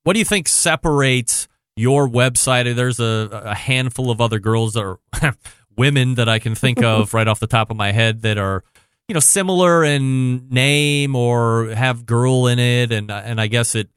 what 0.04 0.12
do 0.14 0.20
you 0.20 0.26
think 0.26 0.50
separates 0.50 1.48
your 1.78 2.10
website? 2.10 2.76
There's 2.76 3.00
a, 3.00 3.30
a 3.32 3.56
handful 3.56 4.12
of 4.12 4.20
other 4.20 4.38
girls 4.38 4.74
that 4.74 4.84
are 4.84 5.00
women 5.78 6.16
that 6.16 6.28
I 6.28 6.40
can 6.40 6.56
think 6.56 6.84
of 6.84 7.14
right 7.14 7.26
off 7.26 7.40
the 7.40 7.48
top 7.48 7.72
of 7.72 7.78
my 7.78 7.94
head 7.94 8.24
that 8.24 8.38
are, 8.38 8.66
you 9.08 9.14
know, 9.14 9.22
similar 9.22 9.86
in 9.86 10.50
name 10.50 11.16
or 11.16 11.70
have 11.70 12.06
girl 12.06 12.48
in 12.48 12.60
it, 12.60 12.92
and 12.92 13.10
and 13.10 13.40
I 13.40 13.48
guess 13.48 13.76
it 13.76 13.88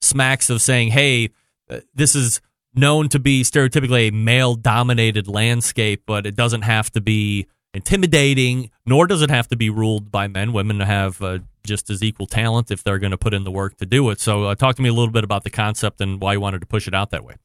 smacks 0.00 0.48
of 0.48 0.62
saying, 0.62 0.92
hey, 0.92 1.28
uh, 1.68 1.80
this 1.94 2.14
is 2.14 2.40
known 2.74 3.10
to 3.10 3.18
be 3.18 3.42
stereotypically 3.42 4.08
a 4.08 4.12
male 4.12 4.54
dominated 4.54 5.28
landscape, 5.28 6.04
but 6.06 6.24
it 6.24 6.36
doesn't 6.36 6.62
have 6.62 6.90
to 6.92 7.02
be 7.02 7.48
intimidating, 7.74 8.70
nor 8.86 9.06
does 9.06 9.22
it 9.22 9.30
have 9.30 9.48
to 9.48 9.56
be 9.56 9.70
ruled 9.70 10.10
by 10.10 10.28
men. 10.28 10.52
Women 10.52 10.80
have 10.80 11.22
uh, 11.22 11.38
just 11.64 11.90
as 11.90 12.02
equal 12.02 12.26
talent 12.26 12.70
if 12.70 12.82
they're 12.82 12.98
going 12.98 13.12
to 13.12 13.18
put 13.18 13.34
in 13.34 13.44
the 13.44 13.50
work 13.50 13.76
to 13.78 13.86
do 13.86 14.10
it. 14.10 14.20
So, 14.20 14.44
uh, 14.44 14.54
talk 14.54 14.76
to 14.76 14.82
me 14.82 14.88
a 14.88 14.92
little 14.92 15.12
bit 15.12 15.24
about 15.24 15.44
the 15.44 15.50
concept 15.50 16.00
and 16.00 16.20
why 16.20 16.34
you 16.34 16.40
wanted 16.40 16.60
to 16.60 16.66
push 16.66 16.86
it 16.86 16.94
out 16.94 17.10
that 17.10 17.24
way. 17.24 17.36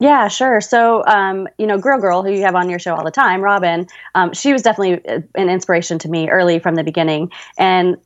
Yeah, 0.00 0.28
sure. 0.28 0.60
So, 0.60 1.04
um, 1.06 1.48
you 1.58 1.66
know, 1.66 1.76
Grill 1.76 1.98
Girl, 1.98 2.22
who 2.22 2.30
you 2.30 2.42
have 2.42 2.54
on 2.54 2.70
your 2.70 2.78
show 2.78 2.94
all 2.94 3.04
the 3.04 3.10
time, 3.10 3.40
Robin, 3.40 3.88
um, 4.14 4.32
she 4.32 4.52
was 4.52 4.62
definitely 4.62 5.04
uh, 5.08 5.22
an 5.34 5.50
inspiration 5.50 5.98
to 5.98 6.08
me 6.08 6.30
early 6.30 6.60
from 6.60 6.76
the 6.76 6.84
beginning. 6.84 7.32
And 7.58 7.96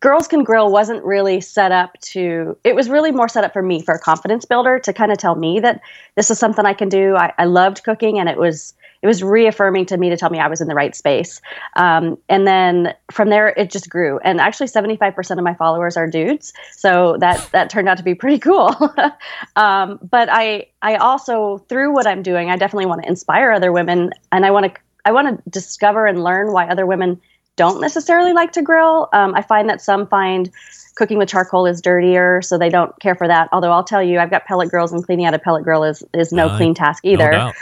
Girls 0.00 0.26
Can 0.26 0.42
Grill 0.42 0.72
wasn't 0.72 1.04
really 1.04 1.40
set 1.40 1.70
up 1.70 1.96
to, 2.00 2.58
it 2.64 2.74
was 2.74 2.88
really 2.88 3.12
more 3.12 3.28
set 3.28 3.44
up 3.44 3.52
for 3.52 3.62
me, 3.62 3.80
for 3.80 3.94
a 3.94 3.98
confidence 4.00 4.44
builder 4.44 4.80
to 4.80 4.92
kind 4.92 5.12
of 5.12 5.18
tell 5.18 5.36
me 5.36 5.60
that 5.60 5.80
this 6.16 6.32
is 6.32 6.38
something 6.40 6.66
I 6.66 6.74
can 6.74 6.88
do. 6.88 7.14
I, 7.14 7.32
I 7.38 7.44
loved 7.44 7.84
cooking 7.84 8.18
and 8.18 8.28
it 8.28 8.36
was, 8.36 8.74
it 9.02 9.06
was 9.06 9.22
reaffirming 9.22 9.86
to 9.86 9.96
me 9.96 10.10
to 10.10 10.16
tell 10.16 10.30
me 10.30 10.38
I 10.38 10.48
was 10.48 10.60
in 10.60 10.68
the 10.68 10.74
right 10.74 10.94
space. 10.94 11.40
Um, 11.76 12.18
and 12.28 12.46
then 12.46 12.94
from 13.10 13.30
there, 13.30 13.48
it 13.48 13.70
just 13.70 13.88
grew. 13.88 14.18
And 14.18 14.40
actually, 14.40 14.66
75% 14.66 15.38
of 15.38 15.44
my 15.44 15.54
followers 15.54 15.96
are 15.96 16.06
dudes. 16.06 16.52
So 16.72 17.16
that, 17.20 17.48
that 17.52 17.70
turned 17.70 17.88
out 17.88 17.96
to 17.96 18.04
be 18.04 18.14
pretty 18.14 18.38
cool. 18.38 18.74
um, 19.56 19.98
but 20.02 20.28
I, 20.30 20.66
I 20.82 20.96
also, 20.96 21.58
through 21.68 21.94
what 21.94 22.06
I'm 22.06 22.22
doing, 22.22 22.50
I 22.50 22.56
definitely 22.56 22.86
want 22.86 23.02
to 23.02 23.08
inspire 23.08 23.52
other 23.52 23.72
women 23.72 24.10
and 24.32 24.44
I 24.44 24.50
want 24.50 24.74
to, 24.74 24.80
I 25.04 25.12
want 25.12 25.42
to 25.44 25.50
discover 25.50 26.06
and 26.06 26.22
learn 26.22 26.52
why 26.52 26.66
other 26.66 26.84
women 26.84 27.20
don't 27.56 27.80
necessarily 27.80 28.32
like 28.32 28.52
to 28.52 28.62
grill. 28.62 29.08
Um, 29.12 29.34
I 29.34 29.42
find 29.42 29.68
that 29.68 29.80
some 29.80 30.06
find 30.06 30.50
cooking 30.94 31.18
with 31.18 31.28
charcoal 31.28 31.66
is 31.66 31.80
dirtier, 31.80 32.42
so 32.42 32.58
they 32.58 32.68
don't 32.68 32.98
care 33.00 33.14
for 33.14 33.26
that. 33.28 33.48
Although 33.52 33.70
I'll 33.70 33.84
tell 33.84 34.02
you, 34.02 34.18
I've 34.18 34.30
got 34.30 34.46
pellet 34.46 34.70
grills, 34.70 34.92
and 34.92 35.04
cleaning 35.04 35.26
out 35.26 35.34
a 35.34 35.38
pellet 35.38 35.64
grill 35.64 35.84
is 35.84 36.02
is 36.14 36.32
no 36.32 36.46
uh, 36.46 36.56
clean 36.56 36.74
task 36.74 37.04
either. 37.04 37.30
No 37.32 37.52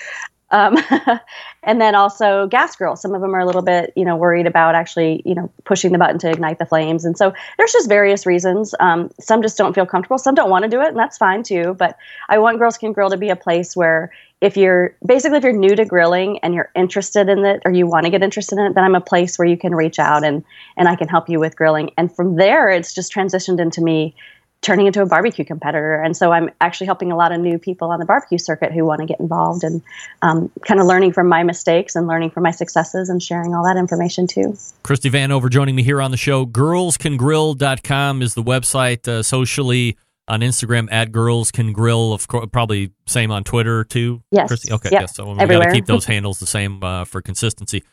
um, 0.51 0.77
and 1.63 1.81
then 1.81 1.95
also 1.95 2.47
gas 2.47 2.77
grills. 2.77 3.03
Some 3.03 3.15
of 3.15 3.21
them 3.21 3.35
are 3.35 3.41
a 3.41 3.47
little 3.47 3.63
bit, 3.63 3.93
you 3.97 4.05
know, 4.05 4.17
worried 4.17 4.47
about 4.47 4.75
actually, 4.75 5.23
you 5.25 5.35
know, 5.35 5.51
pushing 5.65 5.93
the 5.93 5.99
button 5.99 6.19
to 6.21 6.31
ignite 6.31 6.59
the 6.59 6.67
flames. 6.67 7.05
And 7.05 7.17
so 7.17 7.33
there's 7.57 7.73
just 7.73 7.89
various 7.89 8.27
reasons. 8.27 8.75
Um, 8.81 9.11
some 9.21 9.43
just 9.43 9.59
don't 9.59 9.75
feel 9.75 9.87
comfortable. 9.87 10.19
Some 10.19 10.35
don't 10.35 10.51
want 10.51 10.65
to 10.65 10.69
do 10.69 10.81
it, 10.81 10.89
and 10.89 10.97
that's 10.97 11.19
fine 11.19 11.43
too. 11.43 11.75
But 11.79 11.97
I 12.29 12.39
want 12.39 12.59
Girls 12.59 12.79
Can 12.79 12.93
Grill 12.93 13.11
to 13.11 13.17
be 13.17 13.29
a 13.29 13.37
place 13.37 13.77
where 13.77 14.11
if 14.41 14.57
you're 14.57 14.95
basically 15.05 15.39
if 15.39 15.45
you're 15.45 15.53
new 15.53 15.75
to 15.75 15.85
grilling 15.85 16.39
and 16.41 16.55
you're 16.55 16.71
interested 16.77 17.29
in 17.29 17.45
it 17.45 17.61
or 17.65 17.73
you 17.73 17.87
want 17.87 18.05
to 18.05 18.11
get 18.11 18.23
interested 18.23 18.59
in 18.59 18.67
it, 18.67 18.75
then 18.75 18.85
I'm 18.85 18.95
a 18.95 19.01
place 19.01 19.39
where 19.39 19.49
you 19.49 19.57
can 19.57 19.75
reach 19.75 19.99
out 19.99 20.25
and 20.25 20.45
and 20.77 20.89
I 20.89 20.97
can 20.97 21.09
help 21.09 21.29
you 21.29 21.41
with 21.41 21.57
grilling. 21.57 21.91
And 21.97 22.15
from 22.15 22.37
there, 22.37 22.71
it's 22.71 22.95
just 22.95 23.13
transitioned 23.13 23.61
into 23.61 23.81
me 23.81 24.15
turning 24.61 24.87
into 24.87 25.01
a 25.01 25.07
barbecue 25.07 25.45
competitor. 25.45 25.95
And 25.95 26.17
so 26.17 26.33
I'm 26.33 26.51
actually 26.61 26.87
helping 26.87 27.13
a 27.13 27.17
lot 27.17 27.33
of 27.33 27.41
new 27.41 27.59
people 27.59 27.91
on 27.91 28.01
the 28.01 28.07
barbecue 28.07 28.39
circuit 28.39 28.73
who 28.73 28.85
want 28.85 29.01
to 29.01 29.07
get 29.07 29.21
involved 29.21 29.63
and 29.63 29.83
um, 30.23 30.51
kind 30.67 30.81
of 30.81 30.87
learning 30.87 31.13
from 31.13 31.29
my 31.29 31.45
mistakes 31.45 31.95
and 31.95 32.07
learning 32.07 32.31
from 32.31 32.43
my 32.43 32.51
successes 32.51 33.09
and 33.09 33.23
sharing 33.23 33.55
all 33.55 33.65
that 33.65 33.77
information 33.77 34.27
too. 34.27 34.57
Christie 34.83 35.11
Vanover 35.11 35.49
joining 35.49 35.77
me 35.77 35.83
here 35.83 36.03
on 36.03 36.11
the 36.11 36.17
show. 36.17 36.45
Girlscangrill.com 36.45 38.23
is 38.23 38.35
the 38.35 38.43
website 38.43 39.07
uh, 39.07 39.23
socially 39.23 39.97
on 40.27 40.41
Instagram 40.41 40.89
at 40.91 41.13
Girls 41.13 41.51
Can 41.53 41.73
Grill. 41.73 42.13
Of 42.13 42.27
course, 42.27 42.47
probably 42.53 42.93
same 43.07 43.31
on 43.31 43.45
Twitter 43.45 43.85
too. 43.85 44.23
Yes. 44.31 44.49
Christie? 44.49 44.73
Okay. 44.73 44.91
Yep. 44.93 45.01
Yes. 45.01 45.17
So 45.17 45.31
we 45.31 45.37
got 45.37 45.63
to 45.63 45.73
keep 45.73 45.87
those 45.87 46.05
handles 46.07 46.41
the 46.41 46.47
same 46.47 46.83
uh, 46.83 47.05
for 47.05 47.23
consistency. 47.23 47.85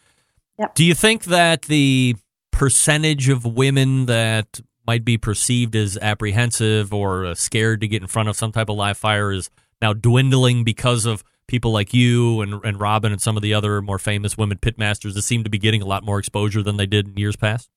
Yep. 0.60 0.76
Do 0.76 0.84
you 0.84 0.96
think 0.96 1.26
that 1.26 1.64
the 1.64 2.16
percentage 2.52 3.30
of 3.30 3.46
women 3.46 4.06
that 4.08 4.62
might 4.88 5.06
be 5.06 5.18
perceived 5.18 5.76
as 5.76 5.98
apprehensive 6.02 6.94
or 6.94 7.26
uh, 7.26 7.36
scared 7.36 7.82
to 7.82 7.88
get 7.88 8.02
in 8.02 8.08
front 8.08 8.30
of 8.30 8.36
some 8.36 8.52
type 8.52 8.70
of 8.70 8.76
live 8.76 8.98
fire 8.98 9.32
is 9.32 9.50
now 9.82 9.94
dwindling 9.94 10.64
because 10.64 11.06
of 11.06 11.24
people 11.48 11.72
like 11.72 11.94
you 11.94 12.42
and, 12.42 12.64
and 12.64 12.80
Robin 12.80 13.12
and 13.12 13.22
some 13.22 13.36
of 13.36 13.44
the 13.44 13.54
other 13.54 13.82
more 13.82 14.00
famous 14.00 14.38
women 14.38 14.58
pitmasters 14.58 15.14
that 15.14 15.22
seem 15.22 15.44
to 15.44 15.50
be 15.50 15.60
getting 15.60 15.82
a 15.82 15.86
lot 15.86 16.04
more 16.04 16.20
exposure 16.20 16.64
than 16.64 16.78
they 16.78 16.86
did 16.86 17.08
in 17.08 17.18
years 17.18 17.36
past? 17.36 17.70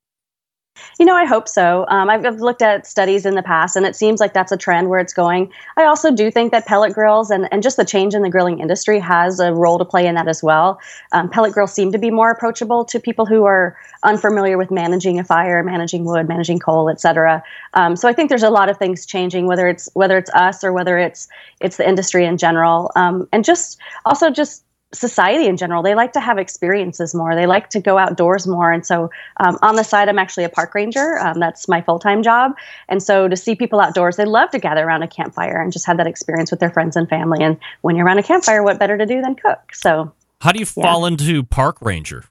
You 0.98 1.06
know, 1.06 1.14
I 1.14 1.24
hope 1.24 1.48
so. 1.48 1.86
Um, 1.88 2.10
I've, 2.10 2.24
I've, 2.24 2.40
looked 2.40 2.62
at 2.62 2.86
studies 2.86 3.26
in 3.26 3.34
the 3.34 3.42
past, 3.42 3.76
and 3.76 3.84
it 3.84 3.96
seems 3.96 4.20
like 4.20 4.32
that's 4.32 4.52
a 4.52 4.56
trend 4.56 4.88
where 4.88 5.00
it's 5.00 5.12
going. 5.12 5.52
I 5.76 5.84
also 5.84 6.10
do 6.10 6.30
think 6.30 6.52
that 6.52 6.66
pellet 6.66 6.92
grills 6.92 7.30
and, 7.30 7.48
and 7.52 7.62
just 7.62 7.76
the 7.76 7.84
change 7.84 8.14
in 8.14 8.22
the 8.22 8.30
grilling 8.30 8.60
industry 8.60 8.98
has 9.00 9.40
a 9.40 9.52
role 9.52 9.78
to 9.78 9.84
play 9.84 10.06
in 10.06 10.14
that 10.14 10.28
as 10.28 10.42
well. 10.42 10.80
Um, 11.12 11.28
pellet 11.28 11.52
grills 11.52 11.72
seem 11.72 11.92
to 11.92 11.98
be 11.98 12.10
more 12.10 12.30
approachable 12.30 12.84
to 12.86 13.00
people 13.00 13.26
who 13.26 13.44
are 13.44 13.76
unfamiliar 14.02 14.56
with 14.56 14.70
managing 14.70 15.18
a 15.18 15.24
fire, 15.24 15.62
managing 15.62 16.04
wood, 16.04 16.28
managing 16.28 16.58
coal, 16.58 16.88
etc. 16.88 17.42
Um, 17.74 17.96
so 17.96 18.08
I 18.08 18.12
think 18.12 18.28
there's 18.28 18.42
a 18.42 18.50
lot 18.50 18.68
of 18.68 18.78
things 18.78 19.04
changing, 19.04 19.46
whether 19.46 19.68
it's 19.68 19.88
whether 19.94 20.16
it's 20.16 20.30
us 20.30 20.62
or 20.62 20.72
whether 20.72 20.98
it's 20.98 21.28
it's 21.60 21.76
the 21.76 21.88
industry 21.88 22.24
in 22.24 22.38
general, 22.38 22.90
um, 22.96 23.28
and 23.32 23.44
just 23.44 23.78
also 24.04 24.30
just 24.30 24.64
society 24.92 25.46
in 25.46 25.56
general. 25.56 25.82
They 25.82 25.94
like 25.94 26.12
to 26.14 26.20
have 26.20 26.38
experiences 26.38 27.14
more. 27.14 27.34
They 27.34 27.46
like 27.46 27.68
to 27.70 27.80
go 27.80 27.98
outdoors 27.98 28.46
more. 28.46 28.72
And 28.72 28.86
so 28.86 29.10
um, 29.38 29.58
on 29.62 29.76
the 29.76 29.82
side, 29.84 30.08
I'm 30.08 30.18
actually 30.18 30.44
a 30.44 30.48
park 30.48 30.74
ranger. 30.74 31.18
Um, 31.18 31.38
that's 31.38 31.68
my 31.68 31.82
full 31.82 31.98
time 31.98 32.22
job. 32.22 32.52
And 32.88 33.02
so 33.02 33.28
to 33.28 33.36
see 33.36 33.54
people 33.54 33.80
outdoors, 33.80 34.16
they 34.16 34.24
love 34.24 34.50
to 34.50 34.58
gather 34.58 34.86
around 34.86 35.02
a 35.02 35.08
campfire 35.08 35.60
and 35.60 35.72
just 35.72 35.86
have 35.86 35.98
that 35.98 36.06
experience 36.06 36.50
with 36.50 36.60
their 36.60 36.70
friends 36.70 36.96
and 36.96 37.08
family. 37.08 37.42
And 37.44 37.58
when 37.82 37.96
you're 37.96 38.06
around 38.06 38.18
a 38.18 38.22
campfire, 38.22 38.62
what 38.62 38.78
better 38.78 38.96
to 38.96 39.06
do 39.06 39.20
than 39.20 39.34
cook? 39.34 39.74
So. 39.74 40.12
How 40.40 40.52
do 40.52 40.60
you 40.60 40.66
yeah. 40.76 40.84
fall 40.84 41.04
into 41.04 41.42
park 41.42 41.78
ranger? 41.82 42.24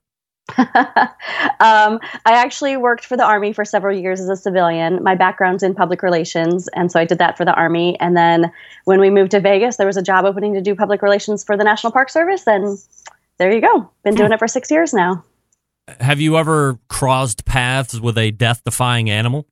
um, 0.57 1.99
I 2.25 2.33
actually 2.33 2.77
worked 2.77 3.05
for 3.05 3.17
the 3.17 3.23
Army 3.23 3.51
for 3.53 3.65
several 3.65 3.97
years 3.97 4.19
as 4.19 4.29
a 4.29 4.36
civilian. 4.36 5.03
My 5.03 5.15
background's 5.15 5.63
in 5.63 5.75
public 5.75 6.01
relations, 6.01 6.67
and 6.69 6.91
so 6.91 6.99
I 6.99 7.05
did 7.05 7.19
that 7.19 7.38
for 7.38 7.45
the 7.45 7.53
Army. 7.53 7.99
And 7.99 8.15
then 8.15 8.51
when 8.86 8.99
we 8.99 9.10
moved 9.10 9.31
to 9.31 9.39
Vegas, 9.39 9.77
there 9.77 9.88
was 9.88 9.97
a 9.97 10.01
job 10.01 10.25
opening 10.25 10.53
to 10.53 10.62
do 10.62 10.75
public 10.75 11.01
relations 11.01 11.43
for 11.43 11.57
the 11.57 11.63
National 11.63 11.91
Park 11.91 12.10
Service, 12.10 12.47
and 12.47 12.77
there 13.38 13.51
you 13.51 13.62
go. 13.62 13.89
Been 14.03 14.15
doing 14.15 14.31
it 14.31 14.39
for 14.39 14.47
six 14.47 14.71
years 14.71 14.93
now. 14.93 15.23
Have 15.99 16.19
you 16.19 16.38
ever 16.38 16.79
crossed 16.89 17.45
paths 17.45 17.99
with 17.99 18.17
a 18.17 18.31
death-defying 18.31 19.10
animal? 19.10 19.45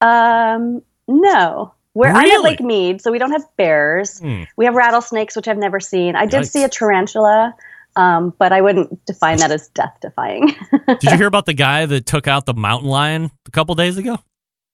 Um, 0.00 0.82
no. 1.08 1.74
We're 1.94 2.08
really? 2.08 2.30
I'm 2.30 2.38
at 2.38 2.42
Lake 2.42 2.60
Mead, 2.60 3.02
so 3.02 3.12
we 3.12 3.18
don't 3.18 3.32
have 3.32 3.44
bears. 3.56 4.18
Hmm. 4.18 4.44
We 4.56 4.64
have 4.64 4.74
rattlesnakes, 4.74 5.36
which 5.36 5.46
I've 5.46 5.58
never 5.58 5.78
seen. 5.78 6.16
I 6.16 6.26
did 6.26 6.42
Yikes. 6.42 6.50
see 6.50 6.64
a 6.64 6.68
tarantula. 6.68 7.54
Um, 7.96 8.32
but 8.38 8.52
I 8.52 8.60
wouldn't 8.62 9.04
define 9.04 9.38
that 9.38 9.50
as 9.50 9.68
death 9.68 9.94
defying. 10.00 10.54
Did 10.88 11.02
you 11.04 11.16
hear 11.16 11.26
about 11.26 11.46
the 11.46 11.52
guy 11.54 11.84
that 11.86 12.06
took 12.06 12.26
out 12.26 12.46
the 12.46 12.54
mountain 12.54 12.88
lion 12.88 13.30
a 13.46 13.50
couple 13.50 13.74
days 13.74 13.98
ago? 13.98 14.18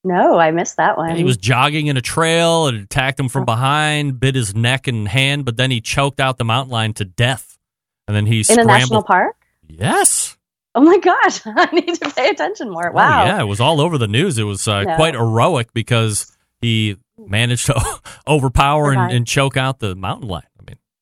No, 0.04 0.38
I 0.38 0.52
missed 0.52 0.76
that 0.76 0.96
one. 0.96 1.16
He 1.16 1.24
was 1.24 1.36
jogging 1.36 1.88
in 1.88 1.96
a 1.96 2.00
trail 2.00 2.68
and 2.68 2.78
attacked 2.78 3.18
him 3.18 3.28
from 3.28 3.44
behind, 3.44 4.20
bit 4.20 4.36
his 4.36 4.54
neck 4.54 4.86
and 4.86 5.08
hand, 5.08 5.44
but 5.44 5.56
then 5.56 5.70
he 5.72 5.80
choked 5.80 6.20
out 6.20 6.38
the 6.38 6.44
mountain 6.44 6.70
lion 6.72 6.94
to 6.94 7.04
death. 7.04 7.58
And 8.06 8.16
then 8.16 8.24
he 8.24 8.38
in 8.38 8.44
scrambled. 8.44 8.68
a 8.70 8.78
national 8.78 9.02
park. 9.02 9.36
Yes. 9.66 10.36
Oh 10.76 10.80
my 10.82 10.98
gosh, 10.98 11.40
I 11.46 11.68
need 11.72 11.94
to 12.00 12.10
pay 12.10 12.28
attention 12.28 12.70
more. 12.70 12.92
Wow. 12.92 13.22
Oh, 13.22 13.26
yeah, 13.26 13.40
it 13.40 13.46
was 13.46 13.60
all 13.60 13.80
over 13.80 13.98
the 13.98 14.06
news. 14.06 14.38
It 14.38 14.44
was 14.44 14.68
uh, 14.68 14.84
No. 14.84 14.94
quite 14.96 15.14
heroic 15.14 15.72
because 15.74 16.30
he 16.60 16.96
managed 17.18 17.66
to 17.66 17.98
overpower 18.28 18.92
and, 18.92 19.10
and 19.12 19.26
choke 19.26 19.56
out 19.56 19.80
the 19.80 19.96
mountain 19.96 20.28
lion. 20.28 20.44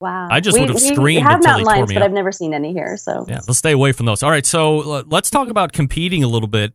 I 0.07 0.11
Wow. 0.11 0.29
I 0.31 0.41
just 0.41 0.55
We- 0.55 0.61
would 0.61 0.69
have 0.71 0.81
we 0.83 0.95
screamed 0.95 1.23
have 1.25 1.37
until 1.37 1.51
mountain 1.53 1.67
lions, 1.67 1.89
me 1.89 1.95
but 1.97 2.03
up. 2.03 2.07
I've 2.07 2.13
never 2.15 2.33
seen 2.33 2.55
any 2.55 2.73
here. 2.73 2.97
So 2.97 3.25
Yeah, 3.29 3.41
let's 3.47 3.59
stay 3.59 3.73
away 3.73 3.93
from 3.93 4.07
those. 4.07 4.23
All 4.23 4.31
right, 4.31 4.47
so 4.47 4.81
uh, 4.93 5.03
let's 5.07 5.31
talk 5.31 5.49
about 5.49 5.73
competing 5.73 6.23
a 6.25 6.29
little 6.29 6.49
bit. 6.49 6.73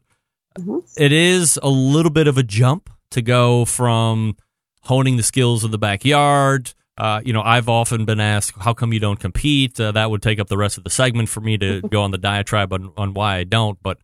Mm-hmm. 0.59 0.79
It 0.97 1.11
is 1.11 1.57
a 1.63 1.69
little 1.69 2.11
bit 2.11 2.27
of 2.27 2.37
a 2.37 2.43
jump 2.43 2.89
to 3.11 3.21
go 3.21 3.65
from 3.65 4.35
honing 4.83 5.17
the 5.17 5.23
skills 5.23 5.63
of 5.63 5.71
the 5.71 5.77
backyard. 5.77 6.73
Uh, 6.97 7.21
you 7.23 7.33
know, 7.33 7.41
I've 7.41 7.69
often 7.69 8.05
been 8.05 8.19
asked, 8.19 8.53
how 8.59 8.73
come 8.73 8.93
you 8.93 8.99
don't 8.99 9.19
compete? 9.19 9.79
Uh, 9.79 9.91
that 9.93 10.11
would 10.11 10.21
take 10.21 10.39
up 10.39 10.47
the 10.49 10.57
rest 10.57 10.77
of 10.77 10.83
the 10.83 10.89
segment 10.89 11.29
for 11.29 11.39
me 11.41 11.57
to 11.57 11.81
go 11.89 12.01
on 12.03 12.11
the 12.11 12.17
diatribe 12.17 12.73
on, 12.73 12.91
on 12.97 13.13
why 13.13 13.37
I 13.37 13.43
don't. 13.43 13.77
But 13.81 13.97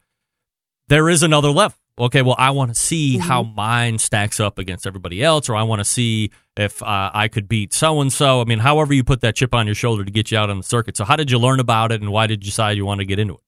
there 0.88 1.10
is 1.10 1.22
another 1.22 1.50
level. 1.50 1.78
Okay, 2.00 2.22
well, 2.22 2.36
I 2.38 2.52
want 2.52 2.74
to 2.74 2.80
see 2.80 3.18
how 3.18 3.42
mine 3.42 3.98
stacks 3.98 4.40
up 4.40 4.60
against 4.60 4.86
everybody 4.86 5.24
else, 5.24 5.50
or 5.50 5.56
I 5.56 5.64
want 5.64 5.80
to 5.80 5.86
see 5.86 6.30
if 6.56 6.84
uh, 6.84 7.10
I 7.12 7.28
could 7.28 7.48
beat 7.48 7.74
so 7.74 8.02
and 8.02 8.14
so. 8.14 8.40
I 8.40 8.44
mean, 8.44 8.60
however 8.60 8.94
you 8.94 9.04
put 9.04 9.22
that 9.22 9.36
chip 9.36 9.56
on 9.56 9.66
your 9.66 9.74
shoulder 9.74 10.06
to 10.06 10.12
get 10.12 10.30
you 10.30 10.38
out 10.38 10.52
on 10.52 10.58
the 10.58 10.64
circuit. 10.64 10.96
So, 10.96 11.06
how 11.06 11.16
did 11.16 11.32
you 11.32 11.40
learn 11.40 11.60
about 11.60 11.92
it, 11.92 12.02
and 12.02 12.12
why 12.12 12.28
did 12.28 12.44
you 12.44 12.52
decide 12.52 12.78
you 12.78 12.86
want 12.86 13.00
to 13.00 13.06
get 13.06 13.18
into 13.18 13.36
it? 13.36 13.40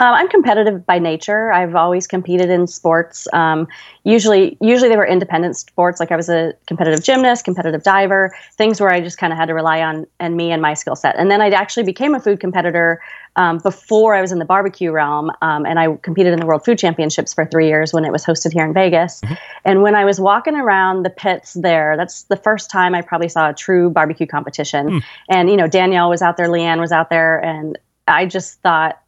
Um, 0.00 0.14
I'm 0.14 0.28
competitive 0.28 0.84
by 0.84 0.98
nature. 0.98 1.52
I've 1.52 1.74
always 1.74 2.06
competed 2.06 2.50
in 2.50 2.66
sports. 2.66 3.28
Um, 3.32 3.68
usually, 4.04 4.56
usually 4.60 4.88
they 4.88 4.96
were 4.96 5.06
independent 5.06 5.56
sports. 5.56 6.00
Like 6.00 6.10
I 6.10 6.16
was 6.16 6.28
a 6.28 6.54
competitive 6.66 7.04
gymnast, 7.04 7.44
competitive 7.44 7.82
diver, 7.82 8.34
things 8.54 8.80
where 8.80 8.90
I 8.90 9.00
just 9.00 9.18
kind 9.18 9.32
of 9.32 9.38
had 9.38 9.46
to 9.46 9.54
rely 9.54 9.80
on 9.80 10.06
and 10.18 10.36
me 10.36 10.50
and 10.50 10.60
my 10.60 10.74
skill 10.74 10.96
set. 10.96 11.16
And 11.16 11.30
then 11.30 11.40
I 11.40 11.50
actually 11.50 11.84
became 11.84 12.14
a 12.14 12.20
food 12.20 12.40
competitor 12.40 13.00
um, 13.36 13.58
before 13.58 14.14
I 14.14 14.20
was 14.20 14.32
in 14.32 14.38
the 14.38 14.44
barbecue 14.44 14.90
realm, 14.90 15.30
um, 15.40 15.64
and 15.64 15.78
I 15.78 15.94
competed 16.02 16.32
in 16.32 16.40
the 16.40 16.46
World 16.46 16.64
Food 16.64 16.78
Championships 16.78 17.32
for 17.32 17.46
three 17.46 17.66
years 17.66 17.92
when 17.92 18.04
it 18.04 18.12
was 18.12 18.24
hosted 18.24 18.52
here 18.52 18.64
in 18.64 18.74
Vegas. 18.74 19.22
And 19.64 19.82
when 19.82 19.94
I 19.94 20.04
was 20.04 20.20
walking 20.20 20.54
around 20.54 21.04
the 21.04 21.10
pits 21.10 21.54
there, 21.54 21.96
that's 21.96 22.24
the 22.24 22.36
first 22.36 22.70
time 22.70 22.94
I 22.94 23.00
probably 23.00 23.28
saw 23.28 23.48
a 23.48 23.54
true 23.54 23.88
barbecue 23.88 24.26
competition. 24.26 25.02
And 25.30 25.48
you 25.48 25.56
know, 25.56 25.66
Danielle 25.66 26.10
was 26.10 26.20
out 26.20 26.36
there, 26.36 26.48
Leanne 26.48 26.80
was 26.80 26.92
out 26.92 27.08
there, 27.08 27.38
and 27.38 27.78
I 28.06 28.26
just 28.26 28.60
thought 28.60 29.01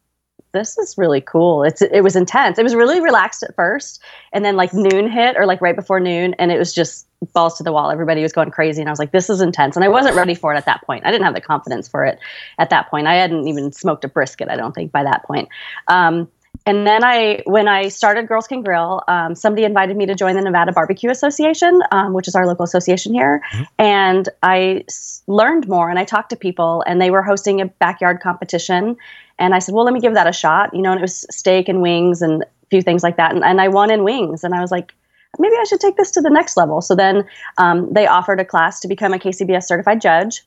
this 0.55 0.79
is 0.79 0.97
really 0.97 1.21
cool. 1.21 1.65
It's 1.65 1.83
it 1.83 2.03
was 2.03 2.17
intense. 2.17 2.59
It 2.59 2.63
was 2.63 2.75
really 2.75 3.01
relaxed 3.01 3.43
at 3.43 3.55
first, 3.55 4.01
and 4.33 4.43
then 4.43 4.57
like 4.57 4.73
noon 4.73 5.11
hit 5.11 5.37
or 5.37 5.45
like 5.45 5.61
right 5.61 5.77
before 5.77 6.01
noon, 6.01 6.33
and 6.39 6.51
it 6.51 6.59
was 6.59 6.73
just 6.73 7.07
balls 7.35 7.59
to 7.59 7.63
the 7.63 7.73
wall. 7.73 7.91
Everybody 7.91 8.23
was 8.23 8.33
going 8.33 8.51
crazy, 8.51 8.81
and 8.81 8.89
I 8.89 8.93
was 8.93 8.99
like, 8.99 9.13
this 9.13 9.29
is 9.29 9.43
intense. 9.43 9.77
And 9.77 9.85
I 9.85 9.89
wasn't 9.89 10.17
ready 10.17 10.35
for 10.35 10.55
it 10.55 10.57
at 10.57 10.65
that 10.65 10.83
point. 10.87 11.05
I 11.05 11.11
didn't 11.11 11.25
have 11.25 11.35
the 11.35 11.43
confidence 11.43 11.89
for 11.89 12.07
it 12.07 12.19
at 12.59 12.71
that 12.71 12.89
point. 12.89 13.07
I 13.07 13.17
hadn't 13.17 13.47
even 13.47 13.73
smoked 13.73 14.05
a 14.05 14.09
brisket. 14.09 14.49
I 14.49 14.57
don't 14.57 14.75
think 14.75 14.93
by 14.93 15.03
that 15.03 15.25
point. 15.25 15.51
Um, 15.89 16.29
and 16.67 16.87
then 16.87 17.05
I, 17.05 17.43
when 17.45 17.69
I 17.69 17.89
started 17.89 18.27
Girls 18.27 18.47
Can 18.47 18.63
Grill, 18.63 19.03
um, 19.07 19.35
somebody 19.35 19.65
invited 19.65 19.97
me 19.97 20.07
to 20.07 20.15
join 20.15 20.35
the 20.35 20.41
Nevada 20.41 20.73
Barbecue 20.73 21.11
Association, 21.11 21.83
um, 21.91 22.15
which 22.15 22.27
is 22.27 22.35
our 22.35 22.47
local 22.47 22.65
association 22.65 23.13
here. 23.13 23.43
Mm-hmm. 23.53 23.63
And 23.79 24.29
I 24.43 24.85
s- 24.89 25.23
learned 25.27 25.69
more 25.69 25.91
and 25.91 25.99
I 25.99 26.05
talked 26.05 26.31
to 26.31 26.37
people, 26.37 26.83
and 26.87 27.03
they 27.03 27.11
were 27.11 27.23
hosting 27.23 27.61
a 27.61 27.67
backyard 27.67 28.21
competition. 28.21 28.97
And 29.39 29.55
I 29.55 29.59
said, 29.59 29.75
well, 29.75 29.85
let 29.85 29.95
me 29.95 30.01
give 30.01 30.15
that 30.15 30.27
a 30.27 30.33
shot. 30.33 30.75
You 30.75 30.83
know, 30.83 30.93
and 30.93 30.99
it 30.99 31.03
was 31.03 31.27
steak 31.31 31.69
and 31.69 31.83
wings 31.83 32.23
and 32.23 32.43
a 32.43 32.47
few 32.71 32.83
things 32.83 33.03
like 33.03 33.17
that. 33.17 33.35
And, 33.35 33.45
and 33.45 33.61
I 33.61 33.69
won 33.69 33.91
in 33.91 34.05
wings. 34.05 34.45
And 34.45 34.55
I 34.55 34.61
was 34.61 34.71
like, 34.71 34.95
maybe 35.39 35.55
I 35.57 35.65
should 35.65 35.81
take 35.81 35.97
this 35.97 36.11
to 36.13 36.21
the 36.21 36.31
next 36.31 36.57
level. 36.57 36.81
So 36.81 36.95
then 36.95 37.25
um, 37.59 37.93
they 37.93 38.07
offered 38.07 38.41
a 38.41 38.45
class 38.45 38.81
to 38.81 38.89
become 38.89 39.13
a 39.13 39.19
KCBS 39.19 39.65
certified 39.65 40.01
judge. 40.01 40.43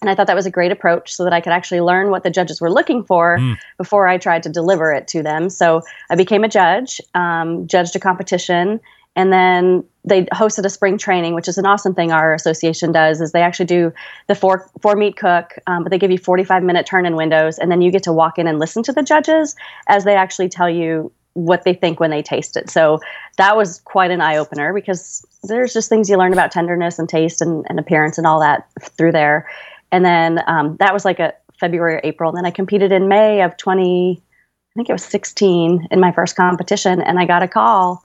And 0.00 0.10
I 0.10 0.14
thought 0.14 0.26
that 0.26 0.36
was 0.36 0.46
a 0.46 0.50
great 0.50 0.72
approach 0.72 1.14
so 1.14 1.24
that 1.24 1.32
I 1.32 1.40
could 1.40 1.52
actually 1.52 1.80
learn 1.80 2.10
what 2.10 2.22
the 2.22 2.30
judges 2.30 2.60
were 2.60 2.70
looking 2.70 3.02
for 3.02 3.38
mm. 3.38 3.56
before 3.78 4.06
I 4.06 4.18
tried 4.18 4.42
to 4.42 4.50
deliver 4.50 4.92
it 4.92 5.08
to 5.08 5.22
them. 5.22 5.48
So 5.48 5.82
I 6.10 6.16
became 6.16 6.44
a 6.44 6.48
judge, 6.48 7.00
um, 7.14 7.66
judged 7.66 7.96
a 7.96 7.98
competition, 7.98 8.80
and 9.14 9.32
then 9.32 9.84
they 10.06 10.22
hosted 10.26 10.64
a 10.64 10.70
spring 10.70 10.96
training, 10.96 11.34
which 11.34 11.48
is 11.48 11.58
an 11.58 11.66
awesome 11.66 11.94
thing 11.94 12.12
our 12.12 12.32
association 12.32 12.92
does. 12.92 13.20
Is 13.20 13.32
they 13.32 13.42
actually 13.42 13.66
do 13.66 13.92
the 14.28 14.34
four 14.34 14.70
four 14.80 14.94
meat 14.94 15.16
cook, 15.16 15.58
um, 15.66 15.82
but 15.82 15.90
they 15.90 15.98
give 15.98 16.10
you 16.10 16.18
forty 16.18 16.44
five 16.44 16.62
minute 16.62 16.86
turn 16.86 17.04
in 17.04 17.16
windows, 17.16 17.58
and 17.58 17.70
then 17.70 17.82
you 17.82 17.90
get 17.90 18.04
to 18.04 18.12
walk 18.12 18.38
in 18.38 18.46
and 18.46 18.58
listen 18.58 18.82
to 18.84 18.92
the 18.92 19.02
judges 19.02 19.56
as 19.88 20.04
they 20.04 20.14
actually 20.14 20.48
tell 20.48 20.70
you 20.70 21.12
what 21.34 21.64
they 21.64 21.74
think 21.74 22.00
when 22.00 22.10
they 22.10 22.22
taste 22.22 22.56
it. 22.56 22.70
So 22.70 23.00
that 23.36 23.56
was 23.56 23.80
quite 23.80 24.10
an 24.10 24.22
eye 24.22 24.38
opener 24.38 24.72
because 24.72 25.24
there's 25.42 25.74
just 25.74 25.90
things 25.90 26.08
you 26.08 26.16
learn 26.16 26.32
about 26.32 26.50
tenderness 26.50 26.98
and 26.98 27.06
taste 27.06 27.42
and, 27.42 27.66
and 27.68 27.78
appearance 27.78 28.16
and 28.16 28.26
all 28.26 28.40
that 28.40 28.66
through 28.80 29.12
there. 29.12 29.46
And 29.92 30.02
then 30.02 30.40
um, 30.46 30.76
that 30.78 30.94
was 30.94 31.04
like 31.04 31.20
a 31.20 31.34
February 31.60 31.96
or 31.96 32.00
April. 32.04 32.30
And 32.30 32.38
then 32.38 32.46
I 32.46 32.50
competed 32.50 32.90
in 32.90 33.08
May 33.08 33.42
of 33.42 33.54
20, 33.58 34.18
I 34.18 34.72
think 34.74 34.88
it 34.88 34.92
was 34.92 35.04
16 35.04 35.88
in 35.90 36.00
my 36.00 36.10
first 36.10 36.36
competition. 36.36 37.02
And 37.02 37.18
I 37.18 37.26
got 37.26 37.42
a 37.42 37.48
call 37.48 38.02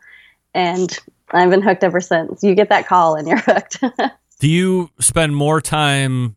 and 0.53 0.97
I've 1.33 1.49
been 1.49 1.61
hooked 1.61 1.83
ever 1.83 2.01
since. 2.01 2.43
You 2.43 2.55
get 2.55 2.69
that 2.69 2.87
call 2.87 3.15
and 3.15 3.27
you're 3.27 3.37
hooked. 3.45 3.83
Do 4.39 4.47
you 4.47 4.89
spend 4.99 5.35
more 5.35 5.61
time 5.61 6.35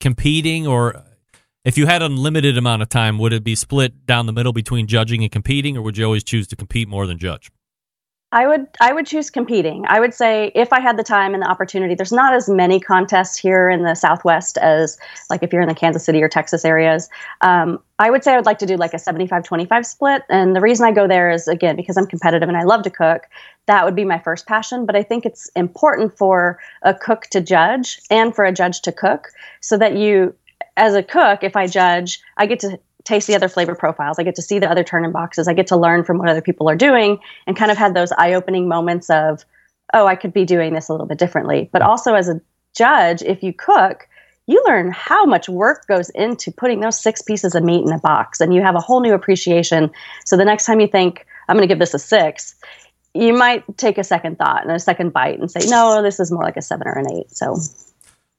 competing 0.00 0.66
or 0.66 1.02
if 1.64 1.78
you 1.78 1.86
had 1.86 2.02
unlimited 2.02 2.58
amount 2.58 2.82
of 2.82 2.90
time, 2.90 3.18
would 3.18 3.32
it 3.32 3.42
be 3.42 3.54
split 3.54 4.04
down 4.06 4.26
the 4.26 4.32
middle 4.32 4.52
between 4.52 4.86
judging 4.86 5.22
and 5.22 5.32
competing 5.32 5.76
or 5.76 5.82
would 5.82 5.96
you 5.96 6.04
always 6.04 6.22
choose 6.22 6.46
to 6.48 6.56
compete 6.56 6.88
more 6.88 7.06
than 7.06 7.18
judge? 7.18 7.50
I 8.34 8.48
would 8.48 8.66
I 8.80 8.92
would 8.92 9.06
choose 9.06 9.30
competing. 9.30 9.84
I 9.86 10.00
would 10.00 10.12
say 10.12 10.50
if 10.56 10.72
I 10.72 10.80
had 10.80 10.96
the 10.96 11.04
time 11.04 11.34
and 11.34 11.42
the 11.42 11.48
opportunity, 11.48 11.94
there's 11.94 12.12
not 12.12 12.34
as 12.34 12.48
many 12.48 12.80
contests 12.80 13.38
here 13.38 13.70
in 13.70 13.84
the 13.84 13.94
Southwest 13.94 14.58
as 14.58 14.98
like 15.30 15.44
if 15.44 15.52
you're 15.52 15.62
in 15.62 15.68
the 15.68 15.74
Kansas 15.74 16.04
City 16.04 16.20
or 16.20 16.28
Texas 16.28 16.64
areas. 16.64 17.08
Um, 17.42 17.78
I 18.00 18.10
would 18.10 18.24
say 18.24 18.32
I 18.32 18.36
would 18.36 18.44
like 18.44 18.58
to 18.58 18.66
do 18.66 18.76
like 18.76 18.92
a 18.92 18.96
75-25 18.96 19.86
split. 19.86 20.22
And 20.28 20.56
the 20.56 20.60
reason 20.60 20.84
I 20.84 20.90
go 20.90 21.06
there 21.06 21.30
is 21.30 21.46
again 21.46 21.76
because 21.76 21.96
I'm 21.96 22.08
competitive 22.08 22.48
and 22.48 22.58
I 22.58 22.64
love 22.64 22.82
to 22.82 22.90
cook. 22.90 23.28
That 23.66 23.84
would 23.84 23.94
be 23.94 24.04
my 24.04 24.18
first 24.18 24.48
passion. 24.48 24.84
But 24.84 24.96
I 24.96 25.04
think 25.04 25.24
it's 25.24 25.48
important 25.54 26.18
for 26.18 26.58
a 26.82 26.92
cook 26.92 27.26
to 27.30 27.40
judge 27.40 28.00
and 28.10 28.34
for 28.34 28.44
a 28.44 28.52
judge 28.52 28.82
to 28.82 28.90
cook 28.90 29.28
so 29.60 29.78
that 29.78 29.96
you 29.96 30.34
as 30.76 30.96
a 30.96 31.04
cook, 31.04 31.44
if 31.44 31.54
I 31.54 31.68
judge, 31.68 32.20
I 32.36 32.46
get 32.46 32.58
to 32.60 32.80
taste 33.04 33.26
the 33.26 33.34
other 33.34 33.48
flavor 33.48 33.74
profiles. 33.74 34.18
I 34.18 34.22
get 34.22 34.34
to 34.36 34.42
see 34.42 34.58
the 34.58 34.70
other 34.70 34.84
turn 34.84 35.04
in 35.04 35.12
boxes. 35.12 35.46
I 35.46 35.54
get 35.54 35.66
to 35.68 35.76
learn 35.76 36.04
from 36.04 36.18
what 36.18 36.28
other 36.28 36.40
people 36.40 36.68
are 36.68 36.76
doing 36.76 37.18
and 37.46 37.56
kind 37.56 37.70
of 37.70 37.76
had 37.76 37.94
those 37.94 38.12
eye 38.12 38.34
opening 38.34 38.68
moments 38.68 39.10
of, 39.10 39.44
oh, 39.92 40.06
I 40.06 40.16
could 40.16 40.32
be 40.32 40.44
doing 40.44 40.74
this 40.74 40.88
a 40.88 40.92
little 40.92 41.06
bit 41.06 41.18
differently. 41.18 41.68
But 41.72 41.82
also 41.82 42.14
as 42.14 42.28
a 42.28 42.40
judge, 42.74 43.22
if 43.22 43.42
you 43.42 43.52
cook, 43.52 44.08
you 44.46 44.62
learn 44.66 44.90
how 44.90 45.24
much 45.24 45.48
work 45.48 45.86
goes 45.86 46.10
into 46.10 46.50
putting 46.50 46.80
those 46.80 47.00
six 47.00 47.22
pieces 47.22 47.54
of 47.54 47.62
meat 47.62 47.84
in 47.84 47.92
a 47.92 47.98
box 47.98 48.40
and 48.40 48.54
you 48.54 48.62
have 48.62 48.74
a 48.74 48.80
whole 48.80 49.00
new 49.00 49.14
appreciation. 49.14 49.90
So 50.24 50.36
the 50.36 50.44
next 50.44 50.66
time 50.66 50.80
you 50.80 50.86
think, 50.86 51.26
I'm 51.48 51.56
going 51.56 51.66
to 51.66 51.72
give 51.72 51.78
this 51.78 51.94
a 51.94 51.98
six, 51.98 52.54
you 53.14 53.32
might 53.32 53.64
take 53.78 53.96
a 53.96 54.04
second 54.04 54.38
thought 54.38 54.62
and 54.62 54.72
a 54.72 54.78
second 54.78 55.12
bite 55.12 55.38
and 55.38 55.50
say, 55.50 55.60
no, 55.68 56.02
this 56.02 56.20
is 56.20 56.32
more 56.32 56.42
like 56.42 56.56
a 56.56 56.62
seven 56.62 56.88
or 56.88 56.98
an 56.98 57.12
eight. 57.12 57.30
So, 57.30 57.56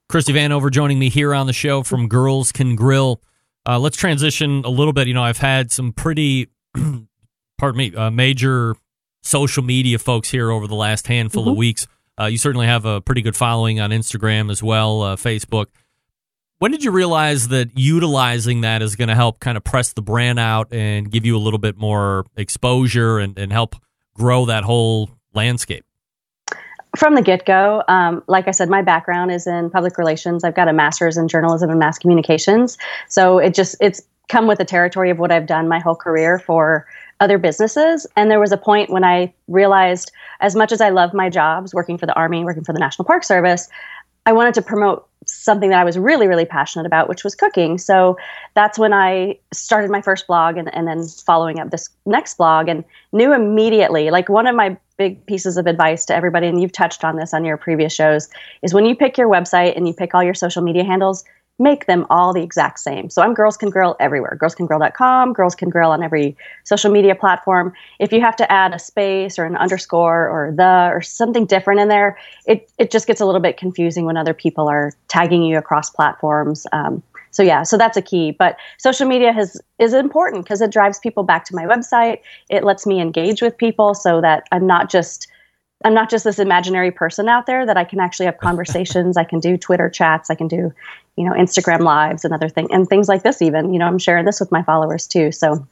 Christie 0.09 0.33
Vanover 0.33 0.69
joining 0.69 0.99
me 0.99 1.09
here 1.09 1.33
on 1.33 1.47
the 1.47 1.53
show 1.53 1.81
from 1.81 2.07
Girls 2.07 2.51
Can 2.51 2.75
Grill. 2.75 3.21
Uh, 3.67 3.79
let's 3.79 3.97
transition 3.97 4.63
a 4.65 4.69
little 4.69 4.93
bit. 4.93 5.07
You 5.07 5.13
know, 5.13 5.23
I've 5.23 5.37
had 5.37 5.71
some 5.71 5.91
pretty, 5.91 6.49
pardon 7.57 7.77
me, 7.77 7.95
uh, 7.95 8.11
major 8.11 8.75
social 9.23 9.63
media 9.63 9.97
folks 9.97 10.29
here 10.29 10.51
over 10.51 10.67
the 10.67 10.75
last 10.75 11.07
handful 11.07 11.43
mm-hmm. 11.43 11.51
of 11.51 11.57
weeks. 11.57 11.87
Uh, 12.19 12.25
you 12.25 12.37
certainly 12.37 12.67
have 12.67 12.85
a 12.85 13.01
pretty 13.01 13.21
good 13.21 13.35
following 13.35 13.79
on 13.79 13.89
Instagram 13.89 14.51
as 14.51 14.61
well, 14.61 15.01
uh, 15.01 15.15
Facebook. 15.15 15.67
When 16.59 16.71
did 16.71 16.83
you 16.83 16.91
realize 16.91 17.49
that 17.49 17.77
utilizing 17.77 18.61
that 18.61 18.81
is 18.81 18.95
going 18.95 19.09
to 19.09 19.15
help 19.15 19.39
kind 19.39 19.57
of 19.57 19.63
press 19.63 19.91
the 19.93 20.01
brand 20.01 20.39
out 20.39 20.71
and 20.71 21.11
give 21.11 21.25
you 21.25 21.35
a 21.35 21.39
little 21.39 21.59
bit 21.59 21.77
more 21.77 22.25
exposure 22.37 23.19
and, 23.19 23.37
and 23.37 23.51
help 23.51 23.75
grow 24.13 24.45
that 24.45 24.63
whole 24.63 25.09
landscape? 25.33 25.84
From 26.95 27.15
the 27.15 27.21
get 27.21 27.45
go, 27.45 27.83
um, 27.87 28.23
like 28.27 28.47
I 28.47 28.51
said, 28.51 28.69
my 28.69 28.81
background 28.81 29.31
is 29.31 29.47
in 29.47 29.69
public 29.69 29.97
relations. 29.97 30.43
I've 30.43 30.55
got 30.55 30.67
a 30.67 30.73
master's 30.73 31.17
in 31.17 31.27
journalism 31.27 31.69
and 31.69 31.79
mass 31.79 31.97
communications. 31.97 32.77
So 33.07 33.37
it 33.37 33.53
just, 33.53 33.75
it's 33.79 34.01
come 34.27 34.47
with 34.47 34.57
the 34.57 34.65
territory 34.65 35.09
of 35.09 35.19
what 35.19 35.31
I've 35.31 35.45
done 35.45 35.67
my 35.67 35.79
whole 35.79 35.95
career 35.95 36.39
for 36.39 36.87
other 37.19 37.37
businesses. 37.37 38.07
And 38.15 38.29
there 38.29 38.39
was 38.39 38.51
a 38.51 38.57
point 38.57 38.89
when 38.89 39.03
I 39.03 39.33
realized, 39.47 40.11
as 40.41 40.55
much 40.55 40.71
as 40.71 40.81
I 40.81 40.89
love 40.89 41.13
my 41.13 41.29
jobs, 41.29 41.73
working 41.73 41.97
for 41.97 42.05
the 42.05 42.13
Army, 42.15 42.43
working 42.43 42.63
for 42.63 42.73
the 42.73 42.79
National 42.79 43.05
Park 43.05 43.23
Service, 43.23 43.69
I 44.25 44.33
wanted 44.33 44.53
to 44.55 44.61
promote 44.61 45.07
something 45.25 45.69
that 45.69 45.79
I 45.79 45.83
was 45.83 45.97
really, 45.97 46.27
really 46.27 46.45
passionate 46.45 46.85
about, 46.85 47.09
which 47.09 47.23
was 47.23 47.35
cooking. 47.35 47.77
So 47.77 48.17
that's 48.53 48.79
when 48.79 48.93
I 48.93 49.37
started 49.51 49.91
my 49.91 50.01
first 50.01 50.27
blog 50.27 50.57
and, 50.57 50.73
and 50.75 50.87
then 50.87 51.03
following 51.07 51.59
up 51.59 51.71
this 51.71 51.89
next 52.05 52.37
blog 52.37 52.67
and 52.67 52.83
knew 53.11 53.33
immediately, 53.33 54.11
like 54.11 54.29
one 54.29 54.47
of 54.47 54.55
my 54.55 54.77
big 54.97 55.25
pieces 55.25 55.57
of 55.57 55.67
advice 55.67 56.05
to 56.05 56.15
everybody, 56.15 56.47
and 56.47 56.61
you've 56.61 56.71
touched 56.71 57.03
on 57.03 57.17
this 57.17 57.33
on 57.33 57.43
your 57.43 57.57
previous 57.57 57.93
shows, 57.93 58.29
is 58.61 58.73
when 58.73 58.85
you 58.85 58.95
pick 58.95 59.17
your 59.17 59.29
website 59.29 59.75
and 59.75 59.87
you 59.87 59.93
pick 59.93 60.15
all 60.15 60.23
your 60.23 60.33
social 60.33 60.61
media 60.61 60.83
handles, 60.83 61.25
make 61.57 61.85
them 61.85 62.05
all 62.09 62.33
the 62.33 62.41
exact 62.41 62.79
same. 62.79 63.09
So 63.09 63.21
I'm 63.21 63.33
Girls 63.33 63.55
Can 63.55 63.69
Grill 63.69 63.95
everywhere. 63.99 64.37
Girlscangrill.com, 64.41 65.33
Girls 65.33 65.55
Can 65.55 65.69
Grill 65.69 65.91
on 65.91 66.03
every 66.03 66.35
social 66.65 66.91
media 66.91 67.15
platform. 67.15 67.73
If 67.99 68.11
you 68.11 68.19
have 68.21 68.35
to 68.37 68.51
add 68.51 68.73
a 68.73 68.79
space 68.79 69.39
or 69.39 69.45
an 69.45 69.55
underscore 69.55 70.27
or 70.27 70.53
the 70.55 70.89
or 70.91 71.01
something 71.01 71.45
different 71.45 71.79
in 71.79 71.87
there, 71.87 72.17
it, 72.45 72.69
it 72.77 72.91
just 72.91 73.07
gets 73.07 73.21
a 73.21 73.25
little 73.25 73.41
bit 73.41 73.57
confusing 73.57 74.05
when 74.05 74.17
other 74.17 74.33
people 74.33 74.67
are 74.67 74.91
tagging 75.07 75.43
you 75.43 75.57
across 75.57 75.89
platforms. 75.89 76.67
Um, 76.73 77.01
so 77.31 77.43
yeah, 77.43 77.63
so 77.63 77.77
that's 77.77 77.97
a 77.97 78.01
key. 78.01 78.31
But 78.31 78.57
social 78.77 79.07
media 79.07 79.33
has 79.33 79.61
is 79.77 79.93
important 79.93 80.45
because 80.45 80.61
it 80.61 80.71
drives 80.71 80.99
people 80.99 81.23
back 81.23 81.45
to 81.45 81.55
my 81.55 81.65
website. 81.65 82.19
It 82.49 82.63
lets 82.63 82.85
me 82.85 83.01
engage 83.01 83.41
with 83.41 83.57
people 83.57 83.93
so 83.93 84.21
that 84.21 84.47
I'm 84.51 84.65
not 84.65 84.89
just 84.89 85.27
I'm 85.85 85.93
not 85.93 86.09
just 86.09 86.23
this 86.23 86.39
imaginary 86.39 86.89
person 86.89 87.29
out 87.29 87.45
there 87.45 87.63
that 87.63 87.77
I 87.77 87.83
can 87.83 87.99
actually 87.99 88.25
have 88.25 88.39
conversations. 88.39 89.17
I 89.17 89.23
can 89.23 89.39
do 89.39 89.55
Twitter 89.55 89.87
chats. 89.87 90.31
I 90.31 90.35
can 90.35 90.47
do, 90.47 90.73
you 91.15 91.23
know, 91.23 91.33
Instagram 91.33 91.81
lives 91.81 92.25
and 92.25 92.33
other 92.33 92.49
things 92.49 92.69
and 92.71 92.89
things 92.89 93.07
like 93.07 93.21
this. 93.21 93.39
Even, 93.39 93.71
you 93.71 93.77
know, 93.77 93.85
I'm 93.85 93.99
sharing 93.99 94.25
this 94.25 94.39
with 94.39 94.51
my 94.51 94.63
followers 94.63 95.05
too. 95.05 95.31
So 95.31 95.65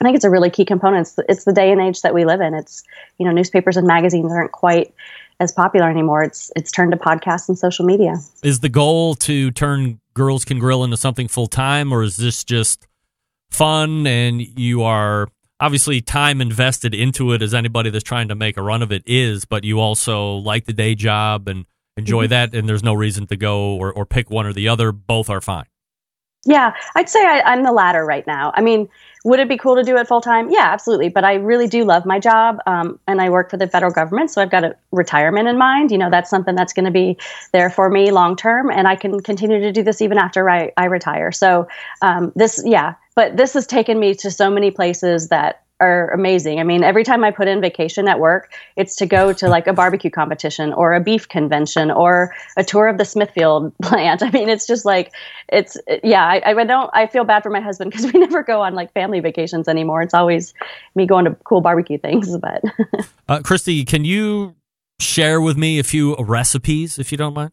I 0.00 0.04
think 0.04 0.14
it's 0.14 0.24
a 0.24 0.30
really 0.30 0.50
key 0.50 0.64
component. 0.64 1.08
It's 1.08 1.18
it's 1.28 1.44
the 1.44 1.52
day 1.52 1.72
and 1.72 1.80
age 1.80 2.02
that 2.02 2.14
we 2.14 2.24
live 2.24 2.40
in. 2.40 2.54
It's, 2.54 2.84
you 3.18 3.26
know, 3.26 3.32
newspapers 3.32 3.76
and 3.76 3.88
magazines 3.88 4.30
aren't 4.30 4.52
quite 4.52 4.94
as 5.40 5.50
popular 5.50 5.90
anymore. 5.90 6.22
It's 6.22 6.52
it's 6.54 6.70
turned 6.70 6.92
to 6.92 6.96
podcasts 6.96 7.48
and 7.48 7.58
social 7.58 7.84
media. 7.84 8.18
Is 8.44 8.60
the 8.60 8.68
goal 8.68 9.16
to 9.16 9.50
turn 9.50 9.98
Girls 10.14 10.44
Can 10.44 10.60
Grill 10.60 10.84
into 10.84 10.96
something 10.96 11.26
full 11.26 11.48
time, 11.48 11.92
or 11.92 12.04
is 12.04 12.16
this 12.16 12.44
just 12.44 12.86
fun 13.50 14.06
and 14.06 14.40
you 14.40 14.84
are 14.84 15.26
obviously 15.60 16.00
time 16.00 16.40
invested 16.40 16.94
into 16.94 17.32
it 17.32 17.42
as 17.42 17.54
anybody 17.54 17.90
that's 17.90 18.04
trying 18.04 18.28
to 18.28 18.34
make 18.34 18.56
a 18.56 18.62
run 18.62 18.82
of 18.82 18.90
it 18.90 19.02
is, 19.06 19.44
but 19.44 19.64
you 19.64 19.78
also 19.78 20.36
like 20.36 20.64
the 20.64 20.72
day 20.72 20.94
job 20.94 21.48
and 21.48 21.66
enjoy 21.96 22.24
mm-hmm. 22.24 22.30
that, 22.30 22.54
and 22.54 22.68
there's 22.68 22.82
no 22.82 22.94
reason 22.94 23.26
to 23.28 23.36
go 23.36 23.76
or, 23.76 23.92
or 23.92 24.06
pick 24.06 24.30
one 24.30 24.46
or 24.46 24.52
the 24.52 24.68
other. 24.68 24.90
Both 24.92 25.28
are 25.28 25.40
fine. 25.40 25.66
Yeah, 26.46 26.72
I'd 26.96 27.10
say 27.10 27.20
I, 27.20 27.52
am 27.52 27.64
the 27.64 27.72
latter 27.72 28.04
right 28.04 28.26
now. 28.26 28.50
I 28.54 28.62
mean, 28.62 28.88
would 29.26 29.40
it 29.40 29.48
be 29.48 29.58
cool 29.58 29.76
to 29.76 29.82
do 29.82 29.98
it 29.98 30.08
full 30.08 30.22
time? 30.22 30.50
Yeah, 30.50 30.70
absolutely. 30.72 31.10
But 31.10 31.22
I 31.22 31.34
really 31.34 31.66
do 31.66 31.84
love 31.84 32.06
my 32.06 32.18
job, 32.18 32.60
um, 32.66 32.98
and 33.06 33.20
I 33.20 33.28
work 33.28 33.50
for 33.50 33.58
the 33.58 33.68
federal 33.68 33.92
government, 33.92 34.30
so 34.30 34.40
I've 34.40 34.50
got 34.50 34.64
a 34.64 34.74
retirement 34.90 35.48
in 35.48 35.58
mind. 35.58 35.90
You 35.90 35.98
know, 35.98 36.08
that's 36.08 36.30
something 36.30 36.54
that's 36.54 36.72
going 36.72 36.86
to 36.86 36.90
be 36.90 37.18
there 37.52 37.68
for 37.68 37.90
me 37.90 38.10
long 38.10 38.36
term, 38.36 38.70
and 38.70 38.88
I 38.88 38.96
can 38.96 39.20
continue 39.20 39.60
to 39.60 39.72
do 39.72 39.82
this 39.82 40.00
even 40.00 40.16
after 40.16 40.48
I, 40.48 40.72
I 40.78 40.86
retire. 40.86 41.30
So 41.30 41.68
um, 42.00 42.32
this, 42.34 42.62
yeah, 42.64 42.94
but 43.14 43.36
this 43.36 43.54
has 43.54 43.66
taken 43.66 43.98
me 43.98 44.14
to 44.16 44.30
so 44.30 44.50
many 44.50 44.70
places 44.70 45.28
that 45.28 45.64
are 45.80 46.10
amazing. 46.10 46.60
I 46.60 46.62
mean, 46.62 46.84
every 46.84 47.04
time 47.04 47.24
I 47.24 47.30
put 47.30 47.48
in 47.48 47.60
vacation 47.60 48.06
at 48.06 48.20
work, 48.20 48.52
it's 48.76 48.94
to 48.96 49.06
go 49.06 49.32
to 49.32 49.48
like 49.48 49.66
a 49.66 49.72
barbecue 49.72 50.10
competition 50.10 50.72
or 50.72 50.92
a 50.92 51.00
beef 51.00 51.28
convention 51.28 51.90
or 51.90 52.34
a 52.56 52.62
tour 52.62 52.86
of 52.86 52.98
the 52.98 53.04
Smithfield 53.04 53.72
plant. 53.82 54.22
I 54.22 54.30
mean, 54.30 54.48
it's 54.48 54.66
just 54.66 54.84
like 54.84 55.12
it's 55.48 55.78
yeah. 56.04 56.24
I, 56.24 56.42
I 56.44 56.64
don't. 56.64 56.90
I 56.92 57.06
feel 57.06 57.24
bad 57.24 57.42
for 57.42 57.50
my 57.50 57.60
husband 57.60 57.90
because 57.90 58.12
we 58.12 58.20
never 58.20 58.42
go 58.42 58.60
on 58.60 58.74
like 58.74 58.92
family 58.92 59.20
vacations 59.20 59.68
anymore. 59.68 60.02
It's 60.02 60.14
always 60.14 60.52
me 60.94 61.06
going 61.06 61.24
to 61.24 61.34
cool 61.44 61.62
barbecue 61.62 61.98
things. 61.98 62.36
But 62.36 62.62
uh, 63.28 63.40
Christie, 63.42 63.84
can 63.84 64.04
you 64.04 64.54
share 65.00 65.40
with 65.40 65.56
me 65.56 65.78
a 65.78 65.82
few 65.82 66.14
recipes 66.16 66.98
if 66.98 67.10
you 67.10 67.18
don't 67.18 67.34
mind? 67.34 67.52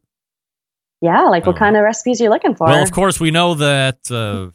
Yeah, 0.99 1.25
like 1.25 1.45
what 1.45 1.57
kind 1.57 1.77
of 1.77 1.83
recipes 1.83 2.19
you're 2.19 2.25
you 2.25 2.33
looking 2.33 2.55
for? 2.55 2.65
Well, 2.65 2.81
of 2.81 2.91
course, 2.91 3.19
we 3.19 3.29
know 3.29 3.53
that 3.53 4.09
uh, 4.09 4.49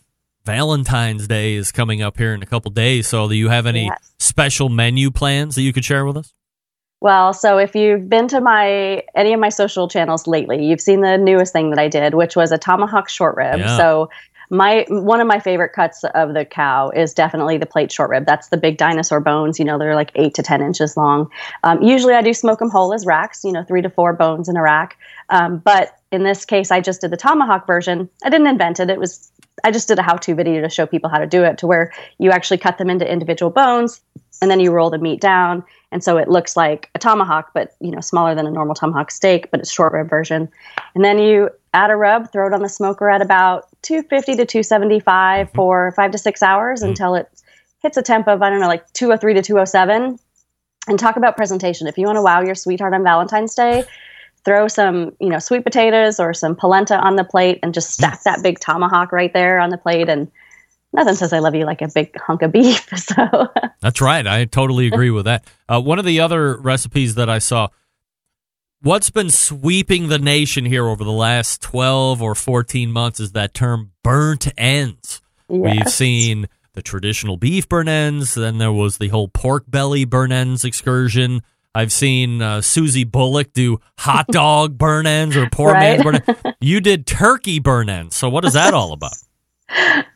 Valentine's 0.44 1.28
Day 1.28 1.54
is 1.54 1.70
coming 1.72 2.02
up 2.02 2.16
here 2.18 2.34
in 2.34 2.42
a 2.42 2.46
couple 2.46 2.70
days. 2.70 3.06
So, 3.06 3.28
do 3.28 3.34
you 3.34 3.48
have 3.48 3.66
any 3.66 3.84
Yes. 3.86 4.12
special 4.18 4.68
menu 4.68 5.10
plans 5.10 5.54
that 5.54 5.62
you 5.62 5.72
could 5.72 5.84
share 5.84 6.04
with 6.04 6.16
us? 6.16 6.32
Well, 7.00 7.32
so 7.32 7.58
if 7.58 7.74
you've 7.74 8.08
been 8.08 8.28
to 8.28 8.40
my 8.40 9.02
any 9.16 9.32
of 9.32 9.40
my 9.40 9.48
social 9.48 9.88
channels 9.88 10.28
lately, 10.28 10.64
you've 10.64 10.80
seen 10.80 11.00
the 11.00 11.18
newest 11.18 11.52
thing 11.52 11.70
that 11.70 11.78
I 11.78 11.88
did, 11.88 12.14
which 12.14 12.36
was 12.36 12.52
a 12.52 12.58
tomahawk 12.58 13.08
short 13.08 13.36
rib. 13.36 13.58
Yeah. 13.58 13.76
So 13.76 14.08
my 14.52 14.84
one 14.90 15.18
of 15.18 15.26
my 15.26 15.40
favorite 15.40 15.72
cuts 15.72 16.04
of 16.04 16.34
the 16.34 16.44
cow 16.44 16.90
is 16.90 17.14
definitely 17.14 17.56
the 17.56 17.64
plate 17.64 17.90
short 17.90 18.10
rib. 18.10 18.26
That's 18.26 18.48
the 18.48 18.58
big 18.58 18.76
dinosaur 18.76 19.18
bones. 19.18 19.58
You 19.58 19.64
know, 19.64 19.78
they're 19.78 19.94
like 19.94 20.12
eight 20.14 20.34
to 20.34 20.42
ten 20.42 20.60
inches 20.60 20.94
long. 20.94 21.30
Um, 21.64 21.82
usually, 21.82 22.12
I 22.12 22.20
do 22.20 22.34
smoke 22.34 22.58
them 22.58 22.68
whole 22.68 22.92
as 22.92 23.06
racks. 23.06 23.44
You 23.44 23.52
know, 23.52 23.64
three 23.64 23.80
to 23.80 23.88
four 23.88 24.12
bones 24.12 24.50
in 24.50 24.56
a 24.58 24.62
rack. 24.62 24.98
Um, 25.30 25.56
but 25.58 25.96
in 26.10 26.22
this 26.22 26.44
case, 26.44 26.70
I 26.70 26.82
just 26.82 27.00
did 27.00 27.10
the 27.10 27.16
tomahawk 27.16 27.66
version. 27.66 28.10
I 28.22 28.28
didn't 28.28 28.46
invent 28.46 28.78
it. 28.78 28.90
It 28.90 29.00
was 29.00 29.32
I 29.64 29.70
just 29.70 29.88
did 29.88 29.98
a 29.98 30.02
how-to 30.02 30.34
video 30.34 30.60
to 30.60 30.68
show 30.68 30.86
people 30.86 31.08
how 31.08 31.18
to 31.18 31.26
do 31.26 31.44
it, 31.44 31.56
to 31.58 31.66
where 31.66 31.90
you 32.18 32.30
actually 32.30 32.58
cut 32.58 32.76
them 32.76 32.90
into 32.90 33.10
individual 33.10 33.50
bones, 33.50 34.02
and 34.42 34.50
then 34.50 34.60
you 34.60 34.70
roll 34.70 34.90
the 34.90 34.98
meat 34.98 35.20
down, 35.22 35.64
and 35.92 36.04
so 36.04 36.18
it 36.18 36.28
looks 36.28 36.58
like 36.58 36.90
a 36.94 36.98
tomahawk, 36.98 37.52
but 37.54 37.74
you 37.80 37.90
know 37.90 38.00
smaller 38.00 38.34
than 38.34 38.46
a 38.46 38.50
normal 38.50 38.74
tomahawk 38.74 39.10
steak, 39.10 39.50
but 39.50 39.60
it's 39.60 39.72
short 39.72 39.94
rib 39.94 40.10
version. 40.10 40.50
And 40.94 41.02
then 41.02 41.18
you 41.18 41.48
add 41.72 41.90
a 41.90 41.96
rub, 41.96 42.30
throw 42.32 42.46
it 42.46 42.52
on 42.52 42.62
the 42.62 42.68
smoker 42.68 43.10
at 43.10 43.22
about 43.22 43.68
250 43.82 44.36
to 44.36 44.46
275 44.46 45.50
for 45.54 45.92
five 45.92 46.10
to 46.10 46.18
six 46.18 46.42
hours 46.42 46.82
until 46.82 47.14
it 47.14 47.28
hits 47.82 47.96
a 47.96 48.02
temp 48.02 48.28
of 48.28 48.42
I 48.42 48.50
don't 48.50 48.60
know, 48.60 48.68
like 48.68 48.90
203 48.92 49.34
to 49.34 49.42
207. 49.42 50.18
And 50.88 50.98
talk 50.98 51.16
about 51.16 51.36
presentation. 51.36 51.86
If 51.86 51.96
you 51.96 52.06
want 52.06 52.16
to 52.16 52.22
wow 52.22 52.42
your 52.42 52.56
sweetheart 52.56 52.92
on 52.92 53.04
Valentine's 53.04 53.54
Day, 53.54 53.84
throw 54.44 54.66
some, 54.66 55.12
you 55.20 55.28
know, 55.28 55.38
sweet 55.38 55.62
potatoes 55.62 56.18
or 56.18 56.34
some 56.34 56.56
polenta 56.56 56.96
on 56.96 57.14
the 57.14 57.22
plate 57.22 57.60
and 57.62 57.72
just 57.72 57.90
stack 57.90 58.24
that 58.24 58.42
big 58.42 58.58
tomahawk 58.58 59.12
right 59.12 59.32
there 59.32 59.60
on 59.60 59.70
the 59.70 59.78
plate. 59.78 60.08
And 60.08 60.30
nothing 60.92 61.14
says 61.14 61.32
I 61.32 61.38
love 61.38 61.54
you 61.54 61.64
like 61.64 61.82
a 61.82 61.88
big 61.88 62.18
hunk 62.18 62.42
of 62.42 62.52
beef. 62.52 62.88
So 62.96 63.48
That's 63.80 64.00
right. 64.00 64.26
I 64.26 64.44
totally 64.44 64.86
agree 64.86 65.10
with 65.12 65.26
that. 65.26 65.44
Uh, 65.68 65.80
one 65.80 65.98
of 65.98 66.04
the 66.04 66.20
other 66.20 66.56
recipes 66.56 67.14
that 67.14 67.30
I 67.30 67.38
saw, 67.38 67.68
what's 68.82 69.10
been 69.10 69.30
sweeping 69.30 70.08
the 70.08 70.18
nation 70.18 70.64
here 70.64 70.86
over 70.86 71.04
the 71.04 71.12
last 71.12 71.62
12 71.62 72.20
or 72.20 72.34
14 72.34 72.90
months 72.90 73.20
is 73.20 73.32
that 73.32 73.54
term 73.54 73.92
burnt 74.02 74.48
ends. 74.58 75.20
We've 75.48 75.88
seen 75.88 76.48
the 76.74 76.82
traditional 76.82 77.36
beef 77.36 77.68
burn 77.68 77.88
ends, 77.88 78.34
then 78.34 78.58
there 78.58 78.72
was 78.72 78.98
the 78.98 79.08
whole 79.08 79.28
pork 79.28 79.64
belly 79.68 80.04
burn 80.04 80.32
ends 80.32 80.64
excursion. 80.64 81.42
I've 81.74 81.92
seen 81.92 82.42
uh, 82.42 82.60
Susie 82.60 83.04
Bulloch 83.04 83.52
do 83.52 83.78
hot 83.98 84.26
dog 84.30 84.76
burn 84.76 85.06
ends 85.06 85.36
or 85.36 85.48
poor 85.50 85.72
man's 85.72 86.02
burn 86.02 86.16
ends. 86.16 86.56
You 86.60 86.80
did 86.80 87.06
turkey 87.06 87.58
burn 87.58 87.88
ends. 87.88 88.16
So, 88.16 88.28
what 88.28 88.44
is 88.44 88.54
that 88.54 88.74
all 88.74 88.92
about? 88.92 89.12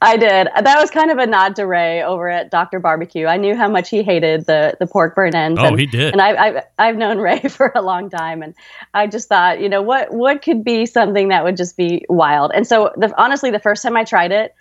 I 0.03 0.16
did. 0.19 0.49
That 0.62 0.79
was 0.81 0.90
kind 0.90 1.11
of 1.11 1.19
a 1.19 1.27
nod 1.27 1.57
to 1.57 1.66
Ray 1.66 2.03
over 2.03 2.29
at 2.29 2.51
Doctor 2.51 2.79
Barbecue. 2.79 3.27
I 3.27 3.37
knew 3.37 3.57
how 3.57 3.69
much 3.69 3.88
he 3.88 4.03
hated 4.03 4.47
the 4.47 4.77
the 4.79 4.87
pork 4.87 5.14
burn 5.14 5.35
ends. 5.35 5.59
Oh, 5.61 5.69
and, 5.69 5.79
he 5.79 5.87
did. 5.87 6.12
And 6.12 6.21
I, 6.21 6.37
I've 6.37 6.62
I've 6.79 6.97
known 6.97 7.19
Ray 7.19 7.40
for 7.49 7.73
a 7.75 7.83
long 7.83 8.11
time, 8.11 8.42
and 8.42 8.55
I 8.92 9.07
just 9.07 9.29
thought, 9.29 9.61
you 9.61 9.69
know, 9.69 9.83
what 9.83 10.12
what 10.12 10.42
could 10.42 10.62
be 10.64 10.87
something 10.87 11.29
that 11.29 11.45
would 11.45 11.57
just 11.57 11.77
be 11.77 12.05
wild. 12.09 12.53
And 12.55 12.66
so, 12.66 12.92
the, 12.97 13.12
honestly, 13.21 13.51
the 13.51 13.59
first 13.59 13.83
time 13.83 13.97
I 13.97 14.05
tried 14.05 14.33
it, 14.33 14.55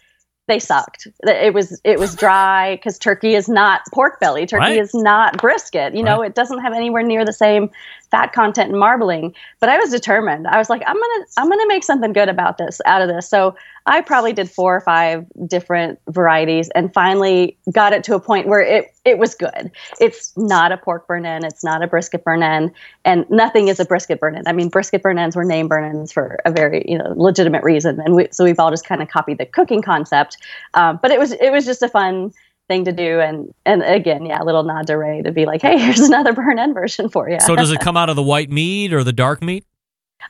they 0.48 0.60
sucked. 0.60 1.08
It 1.24 1.54
was 1.54 1.82
it 1.84 2.00
was 2.00 2.16
dry 2.16 2.76
because 2.76 2.98
turkey 3.00 3.36
is 3.36 3.50
not 3.50 3.82
pork 3.94 4.20
belly. 4.20 4.46
Turkey 4.46 4.60
Right. 4.62 4.80
is 4.80 4.94
not 4.94 5.38
brisket. 5.42 5.96
You 5.96 6.04
know, 6.04 6.22
Right. 6.22 6.28
it 6.30 6.36
doesn't 6.36 6.60
have 6.60 6.74
anywhere 6.74 7.04
near 7.04 7.26
the 7.26 7.34
same 7.34 7.72
fat 8.12 8.34
content 8.34 8.70
and 8.70 8.80
marbling. 8.80 9.34
But 9.60 9.70
I 9.70 9.78
was 9.78 9.90
determined. 9.90 10.48
I 10.48 10.58
was 10.58 10.70
like, 10.70 10.84
I'm 10.86 10.96
gonna 10.96 11.26
I'm 11.38 11.50
gonna 11.50 11.68
make 11.68 11.84
something 11.84 12.14
good 12.14 12.30
about 12.30 12.58
this 12.58 12.82
out 12.86 13.02
of 13.02 13.08
this. 13.08 13.30
So 13.30 13.56
I 13.88 14.02
probably 14.02 14.34
did 14.34 14.50
four 14.50 14.76
or 14.76 14.82
five 14.82 15.26
different 15.46 16.00
varieties 16.10 16.70
and 16.70 16.92
finally 16.94 17.58
got 17.72 17.94
it 17.94 18.04
to 18.06 18.16
a 18.16 18.20
point 18.20 18.48
where 18.48 18.62
it 18.62 18.96
it 19.06 19.20
was 19.20 19.36
good. 19.36 19.72
It's 20.00 20.36
not 20.36 20.72
a 20.72 20.78
pork 20.78 21.08
burn 21.08 21.26
end. 21.26 21.44
It's 21.44 21.64
not 21.64 21.84
a 21.84 21.88
brisket 21.88 22.24
burn 22.24 22.42
end, 22.42 22.72
and 23.04 23.30
nothing 23.30 23.68
is 23.68 23.80
a 23.80 23.86
brisket 23.86 24.20
burn 24.20 24.36
end. 24.36 24.48
I 24.48 24.52
mean, 24.52 24.70
brisket 24.70 25.04
burn 25.04 25.20
ends 25.20 25.36
were 25.36 25.46
name 25.46 25.68
burn 25.68 25.84
ends 25.84 26.12
for 26.12 26.40
a 26.46 26.52
very 26.52 26.84
you 26.88 26.98
know 26.98 27.14
legitimate 27.16 27.64
reason, 27.64 28.00
and 28.00 28.16
we, 28.16 28.28
so 28.32 28.44
we've 28.44 28.60
all 28.60 28.72
just 28.72 28.86
kind 28.86 29.02
of 29.02 29.08
copied 29.10 29.38
the 29.38 29.46
cooking 29.46 29.82
concept. 29.82 30.38
Um, 30.74 31.00
but 31.02 31.12
it 31.12 31.20
was 31.20 31.34
it 31.34 31.52
was 31.52 31.66
just 31.66 31.84
a 31.84 31.90
fun 31.90 32.34
thing 32.68 32.86
to 32.86 32.92
do, 32.92 33.20
and 33.20 33.54
and 33.66 33.84
again, 33.84 34.26
yeah, 34.26 34.42
a 34.42 34.46
little 34.46 34.64
nod 34.64 34.88
to 34.88 34.98
Ray 34.98 35.22
to 35.22 35.32
be 35.32 35.46
like, 35.46 35.62
hey, 35.62 35.78
here's 35.84 36.00
another 36.00 36.34
burn 36.34 36.60
end 36.60 36.74
version 36.74 37.10
for 37.10 37.30
you. 37.30 37.40
So, 37.40 37.56
does 37.56 37.72
it 37.72 37.80
come 37.82 37.98
out 37.98 38.10
of 38.10 38.16
the 38.16 38.24
white 38.24 38.50
meat 38.50 38.94
or 38.94 39.04
the 39.04 39.14
dark 39.14 39.42
meat? 39.44 39.66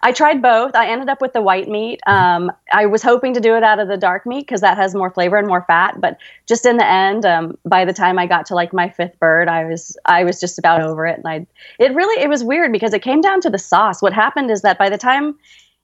I 0.02 0.12
tried 0.12 0.42
both. 0.42 0.76
I 0.76 0.88
ended 0.88 1.10
up 1.10 1.22
with 1.22 1.34
the 1.34 1.42
white 1.42 1.68
meat. 1.68 2.02
Um, 2.06 2.52
I 2.74 2.86
was 2.86 3.02
hoping 3.02 3.34
to 3.34 3.40
do 3.40 3.56
it 3.56 3.64
out 3.64 3.80
of 3.80 3.88
the 3.88 3.98
dark 3.98 4.26
meat 4.26 4.42
because 4.42 4.62
that 4.62 4.78
has 4.78 4.94
more 4.94 5.10
flavor 5.10 5.38
and 5.38 5.48
more 5.48 5.64
fat. 5.68 6.02
But 6.02 6.18
just 6.48 6.66
in 6.66 6.78
the 6.78 6.86
end, 6.86 7.26
um, 7.26 7.58
by 7.66 7.86
the 7.86 7.94
time 7.94 8.20
I 8.20 8.28
got 8.28 8.46
to 8.48 8.56
like 8.56 8.74
my 8.74 8.90
fifth 8.90 9.18
bird, 9.20 9.48
I 9.48 9.66
was 9.66 9.98
I 10.06 10.24
was 10.24 10.40
just 10.40 10.60
about 10.60 10.82
over 10.82 11.06
it. 11.06 11.18
And 11.18 11.28
I 11.28 11.48
it 11.80 11.94
really 11.94 12.22
it 12.22 12.28
was 12.28 12.44
weird 12.44 12.72
because 12.72 12.94
it 12.94 13.02
came 13.02 13.22
down 13.22 13.42
to 13.42 13.50
the 13.50 13.58
sauce. 13.58 14.02
What 14.02 14.14
happened 14.14 14.52
is 14.52 14.62
that 14.62 14.78
by 14.78 14.90
the 14.90 14.98
time 14.98 15.38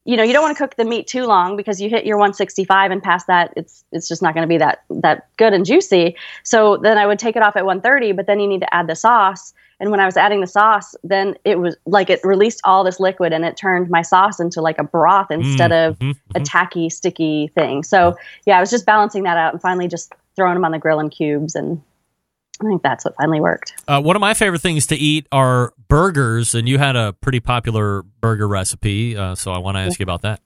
you 0.05 0.17
know 0.17 0.23
you 0.23 0.33
don't 0.33 0.41
want 0.41 0.57
to 0.57 0.63
cook 0.63 0.75
the 0.75 0.85
meat 0.85 1.07
too 1.07 1.25
long 1.25 1.55
because 1.55 1.79
you 1.79 1.89
hit 1.89 2.05
your 2.05 2.17
165 2.17 2.91
and 2.91 3.03
past 3.03 3.27
that 3.27 3.53
it's 3.55 3.83
it's 3.91 4.07
just 4.07 4.21
not 4.21 4.33
going 4.33 4.43
to 4.43 4.47
be 4.47 4.57
that 4.57 4.83
that 4.89 5.27
good 5.37 5.53
and 5.53 5.65
juicy. 5.65 6.15
So 6.43 6.77
then 6.77 6.97
I 6.97 7.05
would 7.05 7.19
take 7.19 7.35
it 7.35 7.43
off 7.43 7.55
at 7.55 7.65
130, 7.65 8.13
but 8.13 8.25
then 8.25 8.39
you 8.39 8.47
need 8.47 8.61
to 8.61 8.73
add 8.73 8.87
the 8.87 8.95
sauce. 8.95 9.53
And 9.79 9.89
when 9.89 9.99
I 9.99 10.05
was 10.05 10.15
adding 10.15 10.41
the 10.41 10.47
sauce, 10.47 10.95
then 11.03 11.35
it 11.43 11.59
was 11.59 11.75
like 11.85 12.09
it 12.09 12.19
released 12.23 12.61
all 12.63 12.83
this 12.83 12.99
liquid 12.99 13.33
and 13.33 13.43
it 13.43 13.57
turned 13.57 13.89
my 13.89 14.03
sauce 14.03 14.39
into 14.39 14.61
like 14.61 14.77
a 14.77 14.83
broth 14.83 15.29
mm-hmm, 15.29 15.41
instead 15.41 15.71
of 15.71 15.97
mm-hmm, 15.97 16.11
a 16.11 16.13
mm-hmm. 16.13 16.43
tacky, 16.43 16.89
sticky 16.89 17.47
thing. 17.55 17.83
So 17.83 18.15
yeah, 18.45 18.57
I 18.57 18.59
was 18.59 18.69
just 18.69 18.85
balancing 18.85 19.23
that 19.23 19.37
out 19.37 19.53
and 19.53 19.61
finally 19.61 19.87
just 19.87 20.13
throwing 20.35 20.53
them 20.53 20.65
on 20.65 20.71
the 20.71 20.77
grill 20.79 20.99
in 20.99 21.09
cubes. 21.09 21.55
And 21.55 21.81
I 22.61 22.67
think 22.67 22.83
that's 22.83 23.05
what 23.05 23.15
finally 23.15 23.41
worked. 23.41 23.73
Uh, 23.87 24.01
one 24.01 24.15
of 24.15 24.19
my 24.19 24.33
favorite 24.33 24.61
things 24.61 24.87
to 24.87 24.95
eat 24.95 25.27
are 25.31 25.73
burgers, 25.87 26.53
and 26.55 26.69
you 26.69 26.77
had 26.77 26.95
a 26.95 27.13
pretty 27.13 27.39
popular 27.39 28.03
burger 28.03 28.47
recipe, 28.47 29.17
uh, 29.17 29.35
so 29.35 29.51
I 29.51 29.57
want 29.57 29.77
to 29.77 29.81
ask 29.81 29.99
you 29.99 30.03
about 30.03 30.21
that. 30.21 30.41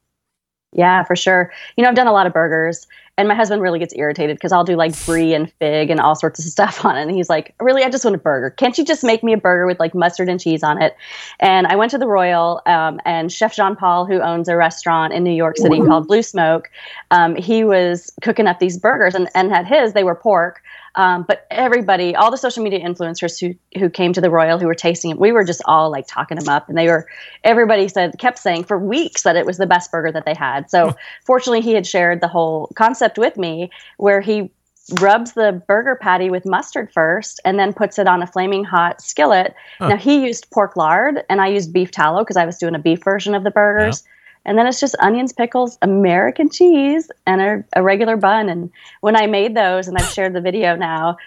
Yeah, 0.76 1.04
for 1.04 1.16
sure. 1.16 1.54
You 1.78 1.84
know, 1.84 1.90
I've 1.90 1.96
done 1.96 2.08
a 2.08 2.12
lot 2.12 2.28
of 2.28 2.34
burgers, 2.34 2.86
and 3.18 3.30
my 3.30 3.34
husband 3.34 3.62
really 3.62 3.80
gets 3.80 3.94
irritated 3.96 4.36
because 4.36 4.52
I'll 4.52 4.66
do 4.66 4.76
like 4.76 4.94
brie 5.06 5.34
and 5.34 5.50
fig 5.54 5.90
and 5.90 6.02
all 6.02 6.16
sorts 6.16 6.38
of 6.40 6.46
stuff 6.52 6.84
on 6.84 6.98
it. 6.98 7.04
And 7.04 7.12
he's 7.12 7.30
like, 7.30 7.56
Really, 7.62 7.84
I 7.84 7.90
just 7.90 8.04
want 8.04 8.16
a 8.16 8.20
burger. 8.20 8.50
Can't 8.50 8.78
you 8.78 8.84
just 8.84 9.04
make 9.04 9.24
me 9.24 9.32
a 9.32 9.38
burger 9.38 9.68
with 9.68 9.80
like 9.80 9.96
mustard 9.96 10.28
and 10.28 10.40
cheese 10.40 10.64
on 10.64 10.82
it? 10.82 10.98
And 11.40 11.66
I 11.68 11.78
went 11.78 11.92
to 11.92 11.98
the 11.98 12.08
Royal, 12.08 12.62
um, 12.66 13.00
and 13.06 13.32
Chef 13.32 13.56
Jean 13.56 13.78
Paul, 13.78 14.06
who 14.06 14.20
owns 14.20 14.50
a 14.50 14.58
restaurant 14.58 15.14
in 15.14 15.24
New 15.24 15.34
York 15.34 15.58
City 15.58 15.80
called 15.82 16.08
Blue 16.08 16.22
Smoke, 16.22 16.70
um, 17.10 17.36
he 17.36 17.64
was 17.64 18.12
cooking 18.22 18.48
up 18.48 18.60
these 18.60 18.78
burgers 18.78 19.16
and, 19.16 19.30
and 19.34 19.50
had 19.50 19.66
his, 19.66 19.94
they 19.94 20.04
were 20.04 20.16
pork. 20.16 20.62
Um, 20.96 21.26
but 21.28 21.46
everybody, 21.52 22.16
all 22.16 22.32
the 22.32 22.38
social 22.38 22.64
media 22.64 22.80
influencers 22.80 23.40
who 23.40 23.56
who 23.80 23.90
came 23.90 24.14
to 24.14 24.22
the 24.22 24.30
Royal, 24.30 24.58
who 24.58 24.66
were 24.66 24.76
tasting 24.76 25.12
it, 25.12 25.20
we 25.20 25.32
were 25.32 25.44
just 25.44 25.62
all 25.66 25.92
like 25.92 26.08
talking 26.08 26.38
them 26.38 26.50
up, 26.50 26.70
and 26.70 26.78
they 26.78 26.88
were. 26.88 27.08
Everybody 27.44 27.88
said, 27.88 28.18
kept 28.18 28.40
saying 28.40 28.64
for 28.64 28.80
weeks 28.80 29.24
that 29.24 29.36
it 29.36 29.46
was 29.46 29.58
the 29.58 29.68
best 29.68 29.92
burger 29.92 30.12
that 30.12 30.26
they 30.26 30.34
had. 30.34 30.70
So 30.70 30.96
fortunately, 31.26 31.62
he 31.62 31.74
had 31.74 31.86
shared 31.86 32.22
the 32.22 32.28
whole 32.28 32.72
concept 32.76 33.18
with 33.18 33.38
me, 33.38 33.70
where 33.98 34.22
he 34.22 34.52
rubs 35.00 35.34
the 35.34 35.64
burger 35.68 35.96
patty 35.96 36.30
with 36.30 36.46
mustard 36.46 36.92
first, 36.94 37.40
and 37.44 37.60
then 37.60 37.74
puts 37.74 38.00
it 38.00 38.08
on 38.08 38.22
a 38.22 38.28
flaming 38.28 38.64
hot 38.64 39.02
skillet. 39.02 39.56
Huh. 39.80 39.90
Now 39.90 39.98
he 39.98 40.26
used 40.26 40.50
pork 40.52 40.78
lard, 40.78 41.24
and 41.30 41.42
I 41.42 41.48
used 41.48 41.74
beef 41.74 41.92
tallow 41.92 42.24
because 42.24 42.38
I 42.38 42.46
was 42.46 42.58
doing 42.58 42.76
a 42.76 42.80
beef 42.80 43.04
version 43.04 43.36
of 43.36 43.44
the 43.44 43.52
burgers. 43.52 44.04
And 44.46 44.58
then 44.58 44.68
it's 44.68 44.80
just 44.80 44.96
onions, 45.00 45.34
pickles, 45.34 45.78
American 45.82 46.50
cheese, 46.50 47.10
and 47.26 47.42
a, 47.42 47.66
a 47.76 47.82
regular 47.84 48.16
bun. 48.16 48.50
And 48.50 48.72
when 49.02 49.16
I 49.16 49.26
made 49.28 49.56
those, 49.56 49.88
and 49.88 49.98
I've 49.98 50.12
shared 50.12 50.34
the 50.34 50.42
video 50.42 50.76
now, 50.76 51.18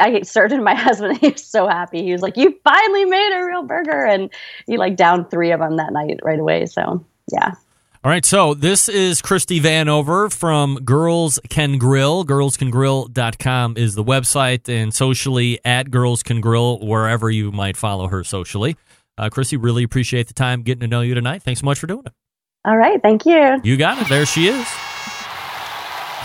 I 0.00 0.22
served 0.22 0.52
it 0.52 0.56
to 0.56 0.62
my 0.62 0.74
husband. 0.88 1.12
And 1.12 1.20
he 1.20 1.30
was 1.30 1.44
so 1.44 1.68
happy. 1.68 2.02
He 2.02 2.12
was 2.12 2.22
like, 2.22 2.36
"You 2.36 2.58
finally 2.64 3.04
made 3.04 3.38
a 3.38 3.44
real 3.44 3.62
burger!" 3.62 4.04
And 4.04 4.30
he 4.66 4.76
like 4.76 4.96
downed 4.96 5.30
three 5.30 5.52
of 5.52 5.60
them 5.60 5.76
that 5.76 5.92
night 5.92 6.20
right 6.22 6.38
away. 6.38 6.66
So 6.66 7.04
yeah, 7.32 7.54
All 8.02 8.10
right, 8.10 8.24
so 8.24 8.52
this 8.52 8.88
is 8.88 9.22
Christie 9.22 9.60
Vanover 9.60 10.32
from 10.32 10.76
Girls 10.84 11.38
Can 11.48 11.78
Grill. 11.78 12.24
Girlscangrill.com 12.24 13.76
is 13.78 13.94
the 13.94 14.04
website, 14.04 14.68
and 14.68 14.92
socially 14.92 15.58
at 15.64 15.90
Girls 15.90 16.22
Can 16.22 16.40
Grill, 16.40 16.80
wherever 16.80 17.30
you 17.30 17.50
might 17.50 17.76
follow 17.76 18.08
her 18.08 18.22
socially. 18.24 18.76
Uh, 19.16 19.30
Christie, 19.30 19.56
really 19.56 19.84
appreciate 19.84 20.26
the 20.26 20.34
time 20.34 20.62
getting 20.62 20.80
to 20.80 20.88
know 20.88 21.00
you 21.00 21.14
tonight. 21.14 21.42
Thanks 21.42 21.60
so 21.60 21.64
much 21.64 21.78
for 21.78 21.86
doing 21.86 22.02
it. 22.04 22.12
All 22.64 22.76
right, 22.76 23.00
thank 23.02 23.26
you. 23.26 23.60
You 23.62 23.76
got 23.76 24.00
it. 24.00 24.08
There 24.08 24.24
she 24.24 24.48
is. 24.48 24.66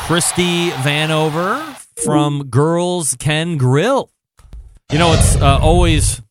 Christie 0.08 0.70
Vanover 0.70 1.62
from 2.04 2.46
Girls 2.46 3.16
Can 3.20 3.58
Grill. 3.58 4.10
You 4.92 4.98
know, 4.98 5.14
it's 5.14 5.36
uh, 5.36 5.60
always, 5.62 6.22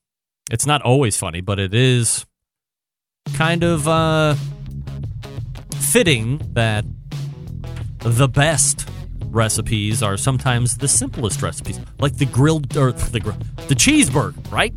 it's 0.51 0.67
not 0.67 0.83
always 0.83 1.17
funny, 1.17 1.41
but 1.41 1.59
it 1.59 1.75
is 1.75 2.27
kind 3.35 3.63
of 3.63 3.87
uh, 3.87 4.35
fitting 5.77 6.41
that 6.55 6.85
the 7.99 8.29
best 8.29 8.89
recipes 9.27 10.03
are 10.03 10.17
sometimes 10.17 10.79
the 10.79 10.89
simplest 10.89 11.43
recipes, 11.43 11.79
like 11.99 12.17
the 12.17 12.27
grilled 12.27 12.77
or 12.77 12.93
the 12.93 13.21
the 13.69 13.75
cheeseburger, 13.75 14.35
right? 14.51 14.75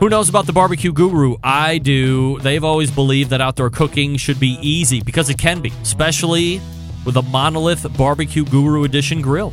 Who 0.00 0.08
knows 0.08 0.30
about 0.30 0.46
the 0.46 0.54
barbecue 0.54 0.94
guru? 0.94 1.36
I 1.44 1.76
do. 1.76 2.38
They've 2.38 2.64
always 2.64 2.90
believed 2.90 3.28
that 3.30 3.42
outdoor 3.42 3.68
cooking 3.68 4.16
should 4.16 4.40
be 4.40 4.56
easy 4.62 5.02
because 5.02 5.28
it 5.28 5.36
can 5.36 5.60
be, 5.60 5.74
especially 5.82 6.62
with 7.04 7.18
a 7.18 7.22
Monolith 7.22 7.86
Barbecue 7.98 8.46
Guru 8.46 8.84
Edition 8.84 9.20
grill. 9.20 9.52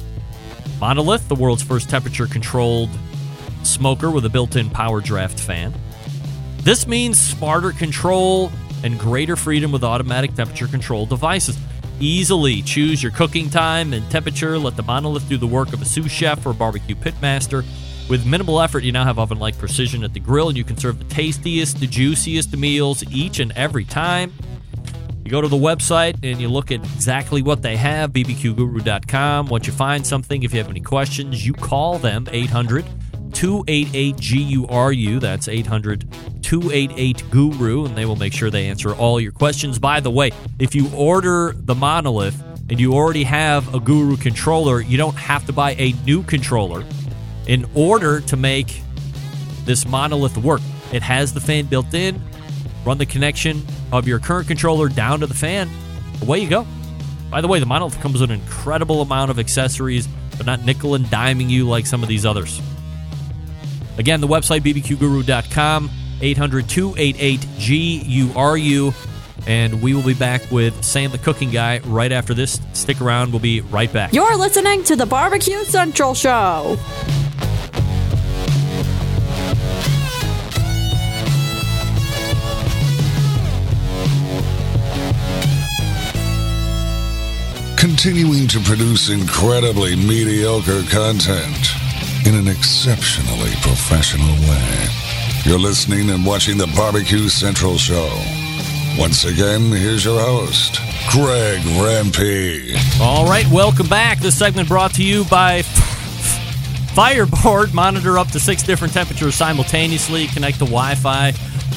Monolith, 0.80 1.28
the 1.28 1.36
world's 1.36 1.64
first 1.64 1.90
temperature 1.90 2.28
controlled 2.28 2.90
smoker 3.64 4.10
with 4.10 4.24
a 4.24 4.30
built 4.30 4.56
in 4.56 4.70
power 4.70 5.02
draft 5.02 5.38
fan. 5.38 5.74
This 6.60 6.88
means 6.88 7.20
smarter 7.20 7.74
control 7.74 8.50
and 8.86 8.98
greater 8.98 9.36
freedom 9.36 9.74
with 9.74 9.84
automatic 9.84 10.34
temperature 10.34 10.68
control 10.68 11.06
devices. 11.06 11.58
Easily 12.00 12.62
choose 12.62 13.04
your 13.04 13.12
cooking 13.12 13.50
time 13.50 13.92
and 13.92 14.10
temperature. 14.10 14.58
Let 14.58 14.78
the 14.78 14.84
Monolith 14.84 15.28
do 15.28 15.36
the 15.36 15.46
work 15.46 15.74
of 15.74 15.82
a 15.82 15.86
sous 15.86 16.10
chef 16.10 16.46
or 16.46 16.54
barbecue 16.54 16.96
pitmaster. 16.96 17.66
With 18.10 18.26
minimal 18.26 18.62
effort, 18.62 18.84
you 18.84 18.94
now 18.94 19.04
have 19.04 19.20
oven 19.20 19.38
like 19.38 19.58
precision 19.58 20.04
at 20.04 20.14
the 20.14 20.22
grill, 20.22 20.48
and 20.48 20.58
you 20.58 20.64
can 20.64 20.78
serve 20.78 20.98
the 20.98 21.14
tastiest, 21.14 21.80
the 21.80 21.88
juiciest 21.88 22.56
meals 22.56 23.04
each 23.12 23.40
and 23.40 23.52
every 23.52 23.84
time. 23.84 24.34
You 25.26 25.32
go 25.32 25.42
to 25.42 25.50
the 25.50 25.58
website 25.58 26.16
and 26.24 26.40
you 26.40 26.48
look 26.48 26.72
at 26.72 26.80
exactly 26.80 27.42
what 27.42 27.62
they 27.62 27.76
have, 27.76 28.14
bbqguru.com. 28.14 29.48
Once 29.48 29.68
you 29.68 29.74
find 29.74 30.08
something, 30.08 30.44
if 30.44 30.54
you 30.54 30.60
have 30.60 30.70
any 30.70 30.80
questions, 30.80 31.46
you 31.46 31.52
call 31.52 31.98
them 31.98 32.30
800 32.32 32.86
288 33.34 34.16
GURU. 34.16 35.20
That's 35.20 35.50
800 35.50 36.10
288 36.42 37.24
Guru, 37.30 37.86
and 37.86 37.98
they 37.98 38.06
will 38.06 38.16
make 38.16 38.32
sure 38.32 38.50
they 38.50 38.70
answer 38.70 38.96
all 38.96 39.20
your 39.20 39.34
questions. 39.34 39.80
By 39.80 40.00
the 40.00 40.10
way, 40.10 40.32
if 40.60 40.74
you 40.74 40.90
order 40.96 41.54
the 41.58 41.76
monolith 41.76 42.42
and 42.70 42.80
you 42.80 42.94
already 42.94 43.26
have 43.26 43.76
a 43.76 43.82
Guru 43.82 44.16
controller, 44.16 44.80
you 44.80 44.96
don't 44.96 45.18
have 45.18 45.46
to 45.48 45.52
buy 45.52 45.74
a 45.74 45.92
new 46.06 46.24
controller 46.24 46.86
in 47.48 47.66
order 47.74 48.22
to 48.22 48.38
make 48.38 48.82
this 49.66 49.88
monolith 49.88 50.38
work. 50.38 50.62
It 50.92 51.02
has 51.02 51.34
the 51.34 51.42
fan 51.42 51.66
built 51.66 51.94
in. 51.94 52.22
Run 52.86 52.98
the 52.98 53.06
connection 53.06 53.66
of 53.92 54.08
your 54.08 54.20
current 54.20 54.48
controller 54.48 54.88
down 54.88 55.20
to 55.20 55.28
the 55.28 55.34
fan. 55.34 55.70
Away 56.22 56.40
you 56.40 56.50
go. 56.50 56.66
By 57.30 57.42
the 57.42 57.48
way, 57.48 57.60
the 57.60 57.66
monolith 57.66 58.00
comes 58.00 58.22
with 58.22 58.32
an 58.32 58.40
incredible 58.40 59.02
amount 59.02 59.32
of 59.32 59.40
accessories, 59.40 60.08
but 60.38 60.46
not 60.46 60.64
nickel 60.64 60.96
and 60.96 61.06
diming 61.06 61.50
you 61.50 61.68
like 61.68 61.86
some 61.86 62.02
of 62.04 62.10
these 62.10 62.26
others. 62.26 62.62
Again, 63.98 64.22
the 64.22 64.28
website 64.28 64.62
bbqguru.com, 64.62 65.90
800 66.22 66.70
288 66.70 67.46
GURU. 67.60 68.94
And 69.46 69.82
we 69.82 69.94
will 69.94 70.04
be 70.04 70.14
back 70.14 70.50
with 70.52 70.84
Sam 70.84 71.12
the 71.12 71.18
Cooking 71.18 71.52
Guy 71.52 71.80
right 71.80 72.12
after 72.12 72.34
this. 72.34 72.60
Stick 72.74 73.00
around, 73.02 73.32
we'll 73.32 73.40
be 73.40 73.62
right 73.62 73.92
back. 73.92 74.14
You're 74.14 74.36
listening 74.36 74.84
to 74.86 74.96
the 74.96 75.06
Barbecue 75.06 75.64
Central 75.64 76.14
Show. 76.14 76.78
Continuing 88.00 88.48
to 88.50 88.60
produce 88.60 89.10
incredibly 89.10 89.96
mediocre 89.96 90.84
content 90.84 91.72
in 92.28 92.36
an 92.36 92.48
exceptionally 92.48 93.50
professional 93.64 94.36
way. 94.48 94.88
You're 95.46 95.58
listening 95.58 96.12
and 96.12 96.24
watching 96.24 96.60
the 96.60 96.72
Barbecue 96.76 97.28
Central 97.28 97.76
Show. 97.76 98.08
Once 99.00 99.26
again, 99.26 99.72
here's 99.72 100.06
your 100.06 100.20
host, 100.20 100.80
Greg 101.10 101.60
Rempe. 101.82 103.02
All 103.02 103.26
right, 103.26 103.48
welcome 103.48 103.88
back. 103.88 104.20
This 104.20 104.38
segment 104.38 104.68
brought 104.68 104.94
to 104.94 105.04
you 105.04 105.26
by 105.26 105.64
Fireboard. 106.94 107.74
Monitor 107.74 108.20
up 108.20 108.28
to 108.28 108.40
six 108.40 108.62
different 108.62 108.94
temperatures 108.94 109.34
simultaneously. 109.34 110.28
Connect 110.28 110.60
to 110.60 110.66
Wi 110.66 110.94
Fi 110.94 111.32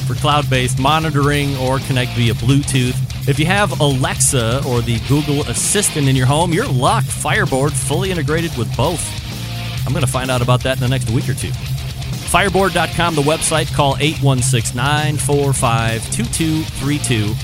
for 0.05 0.13
cloud 0.13 0.47
based 0.51 0.77
monitoring 0.77 1.57
or 1.57 1.79
connect 1.79 2.11
via 2.11 2.35
Bluetooth. 2.35 3.10
If 3.27 3.37
you 3.37 3.45
have 3.45 3.79
Alexa 3.79 4.63
or 4.67 4.81
the 4.81 4.99
Google 5.07 5.41
Assistant 5.43 6.09
in 6.09 6.15
your 6.15 6.25
home, 6.25 6.53
you're 6.53 6.67
luck. 6.67 7.03
Fireboard 7.03 7.71
fully 7.71 8.09
integrated 8.09 8.55
with 8.57 8.75
both. 8.75 9.01
I'm 9.85 9.93
going 9.93 10.05
to 10.05 10.11
find 10.11 10.31
out 10.31 10.41
about 10.41 10.61
that 10.63 10.77
in 10.77 10.81
the 10.81 10.89
next 10.89 11.09
week 11.11 11.29
or 11.29 11.35
two. 11.35 11.51
Fireboard.com, 11.51 13.13
the 13.13 13.21
website. 13.21 13.71
Call 13.75 13.95
816 13.99 14.75
945 14.75 16.11
2232 16.11 17.35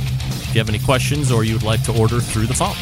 if 0.48 0.56
you 0.56 0.60
have 0.60 0.70
any 0.70 0.80
questions 0.80 1.32
or 1.32 1.44
you'd 1.44 1.62
like 1.62 1.84
to 1.84 2.00
order 2.00 2.20
through 2.20 2.48
the 2.48 2.54
phone. 2.54 2.76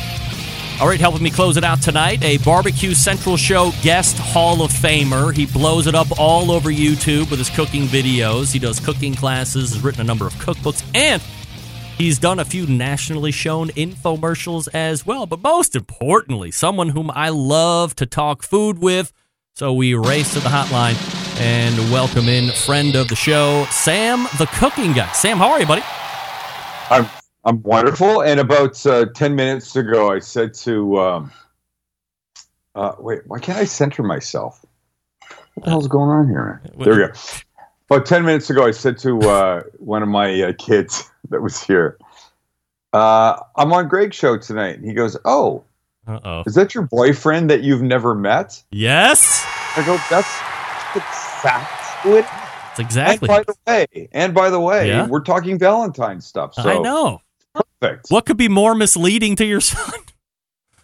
All 0.79 0.87
right, 0.87 0.99
helping 0.99 1.23
me 1.23 1.31
close 1.31 1.57
it 1.57 1.63
out 1.63 1.81
tonight, 1.81 2.21
a 2.23 2.37
Barbecue 2.39 2.93
Central 2.93 3.37
Show 3.37 3.71
guest 3.81 4.17
Hall 4.17 4.61
of 4.61 4.71
Famer. 4.71 5.33
He 5.33 5.45
blows 5.45 5.87
it 5.87 5.95
up 5.95 6.19
all 6.19 6.51
over 6.51 6.69
YouTube 6.69 7.29
with 7.29 7.39
his 7.39 7.49
cooking 7.49 7.83
videos. 7.83 8.51
He 8.51 8.59
does 8.59 8.79
cooking 8.79 9.15
classes, 9.15 9.73
has 9.73 9.83
written 9.83 10.01
a 10.01 10.03
number 10.03 10.27
of 10.27 10.33
cookbooks, 10.33 10.85
and 10.93 11.21
he's 11.97 12.19
done 12.19 12.39
a 12.39 12.45
few 12.45 12.67
nationally 12.67 13.31
shown 13.31 13.69
infomercials 13.69 14.67
as 14.73 15.05
well. 15.05 15.25
But 15.25 15.41
most 15.41 15.75
importantly, 15.75 16.51
someone 16.51 16.89
whom 16.89 17.11
I 17.11 17.29
love 17.29 17.95
to 17.95 18.05
talk 18.05 18.43
food 18.43 18.79
with. 18.79 19.11
So 19.53 19.73
we 19.73 19.93
race 19.93 20.33
to 20.33 20.39
the 20.39 20.49
hotline 20.49 20.95
and 21.39 21.75
welcome 21.91 22.27
in 22.27 22.51
friend 22.51 22.95
of 22.95 23.07
the 23.07 23.15
show, 23.15 23.65
Sam 23.71 24.23
the 24.37 24.47
Cooking 24.55 24.93
Guy. 24.93 25.11
Sam, 25.13 25.37
how 25.37 25.49
are 25.51 25.59
you, 25.59 25.65
buddy? 25.65 25.83
I'm 26.89 27.07
I'm 27.45 27.61
wonderful. 27.63 28.21
And 28.21 28.39
about 28.39 28.85
uh, 28.85 29.05
ten 29.13 29.35
minutes 29.35 29.75
ago, 29.75 30.11
I 30.11 30.19
said 30.19 30.53
to 30.55 30.99
um, 30.99 31.31
uh, 32.75 32.95
wait, 32.99 33.21
why 33.27 33.39
can't 33.39 33.57
I 33.57 33.65
center 33.65 34.03
myself? 34.03 34.65
What 35.53 35.63
the 35.63 35.69
hell's 35.69 35.87
going 35.87 36.09
on 36.09 36.27
here? 36.27 36.61
There 36.77 36.93
we 36.93 37.07
go. 37.07 37.13
About 37.89 38.05
ten 38.05 38.25
minutes 38.25 38.49
ago, 38.49 38.65
I 38.65 38.71
said 38.71 38.97
to 38.99 39.19
uh, 39.21 39.63
one 39.77 40.03
of 40.03 40.09
my 40.09 40.41
uh, 40.41 40.53
kids 40.57 41.09
that 41.31 41.41
was 41.41 41.61
here, 41.63 41.97
uh, 42.93 43.37
"I'm 43.55 43.71
on 43.73 43.87
Greg's 43.87 44.15
show 44.15 44.37
tonight." 44.37 44.77
And 44.77 44.85
he 44.85 44.93
goes, 44.93 45.17
"Oh, 45.25 45.63
Uh-oh. 46.07 46.43
is 46.45 46.55
that 46.55 46.73
your 46.75 46.83
boyfriend 46.83 47.49
that 47.49 47.63
you've 47.63 47.81
never 47.81 48.15
met?" 48.15 48.61
Yes. 48.71 49.45
I 49.77 49.85
go, 49.85 49.97
"That's 50.09 50.27
exactly 50.95 52.11
it." 52.19 52.25
That's 52.25 52.79
exactly. 52.79 53.29
And 53.29 53.37
by 53.37 53.43
the 53.43 53.55
way, 53.67 54.09
and 54.11 54.33
by 54.33 54.49
the 54.49 54.59
way, 54.59 54.87
Yeah? 54.89 55.07
we're 55.07 55.21
talking 55.21 55.57
Valentine 55.57 56.19
stuff. 56.21 56.53
So 56.55 56.63
I 56.63 56.77
know. 56.79 57.21
Perfect. 57.53 58.09
What 58.09 58.25
could 58.25 58.35
be 58.37 58.49
more 58.49 58.75
misleading 58.75 59.35
to 59.37 59.45
your 59.45 59.61
son? 59.61 59.93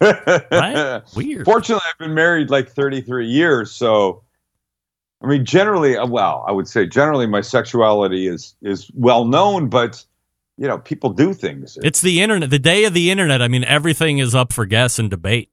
right? 0.00 1.02
Weird. 1.14 1.44
Fortunately, 1.44 1.82
I've 1.88 1.98
been 1.98 2.14
married 2.14 2.50
like 2.50 2.68
33 2.70 3.26
years, 3.26 3.70
so 3.70 4.22
I 5.22 5.26
mean, 5.28 5.44
generally, 5.44 5.96
uh, 5.96 6.06
well, 6.06 6.44
I 6.48 6.52
would 6.52 6.66
say 6.66 6.86
generally 6.86 7.26
my 7.26 7.40
sexuality 7.42 8.26
is 8.26 8.54
is 8.62 8.90
well 8.94 9.24
known, 9.26 9.68
but 9.68 10.04
you 10.56 10.68
know, 10.68 10.78
people 10.78 11.10
do 11.10 11.32
things. 11.34 11.78
It's 11.82 12.00
the 12.00 12.20
internet. 12.20 12.50
The 12.50 12.58
day 12.58 12.84
of 12.84 12.94
the 12.94 13.10
internet. 13.10 13.42
I 13.42 13.48
mean, 13.48 13.64
everything 13.64 14.18
is 14.18 14.34
up 14.34 14.52
for 14.52 14.66
guess 14.66 14.98
and 14.98 15.10
debate. 15.10 15.50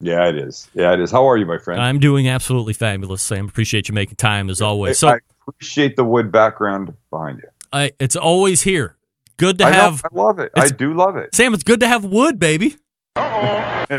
Yeah, 0.00 0.28
it 0.28 0.36
is. 0.36 0.68
Yeah, 0.74 0.92
it 0.92 1.00
is. 1.00 1.10
How 1.10 1.28
are 1.28 1.36
you, 1.36 1.46
my 1.46 1.58
friend? 1.58 1.80
I'm 1.80 1.98
doing 1.98 2.28
absolutely 2.28 2.72
fabulous, 2.72 3.22
Sam. 3.22 3.48
Appreciate 3.48 3.88
you 3.88 3.94
making 3.94 4.16
time 4.16 4.48
as 4.48 4.62
always. 4.62 4.98
So 4.98 5.08
I 5.08 5.18
appreciate 5.46 5.96
the 5.96 6.04
wood 6.04 6.30
background 6.30 6.94
behind 7.10 7.38
you. 7.38 7.48
I, 7.72 7.92
it's 7.98 8.16
always 8.16 8.62
here. 8.62 8.96
Good 9.38 9.58
to 9.58 9.64
I 9.64 9.70
know, 9.70 9.76
have. 9.76 10.02
I 10.04 10.08
love 10.12 10.38
it. 10.38 10.52
I 10.54 10.68
do 10.68 10.94
love 10.94 11.16
it. 11.16 11.34
Sam, 11.34 11.54
it's 11.54 11.62
good 11.62 11.80
to 11.80 11.88
have 11.88 12.04
wood, 12.04 12.38
baby. 12.38 12.76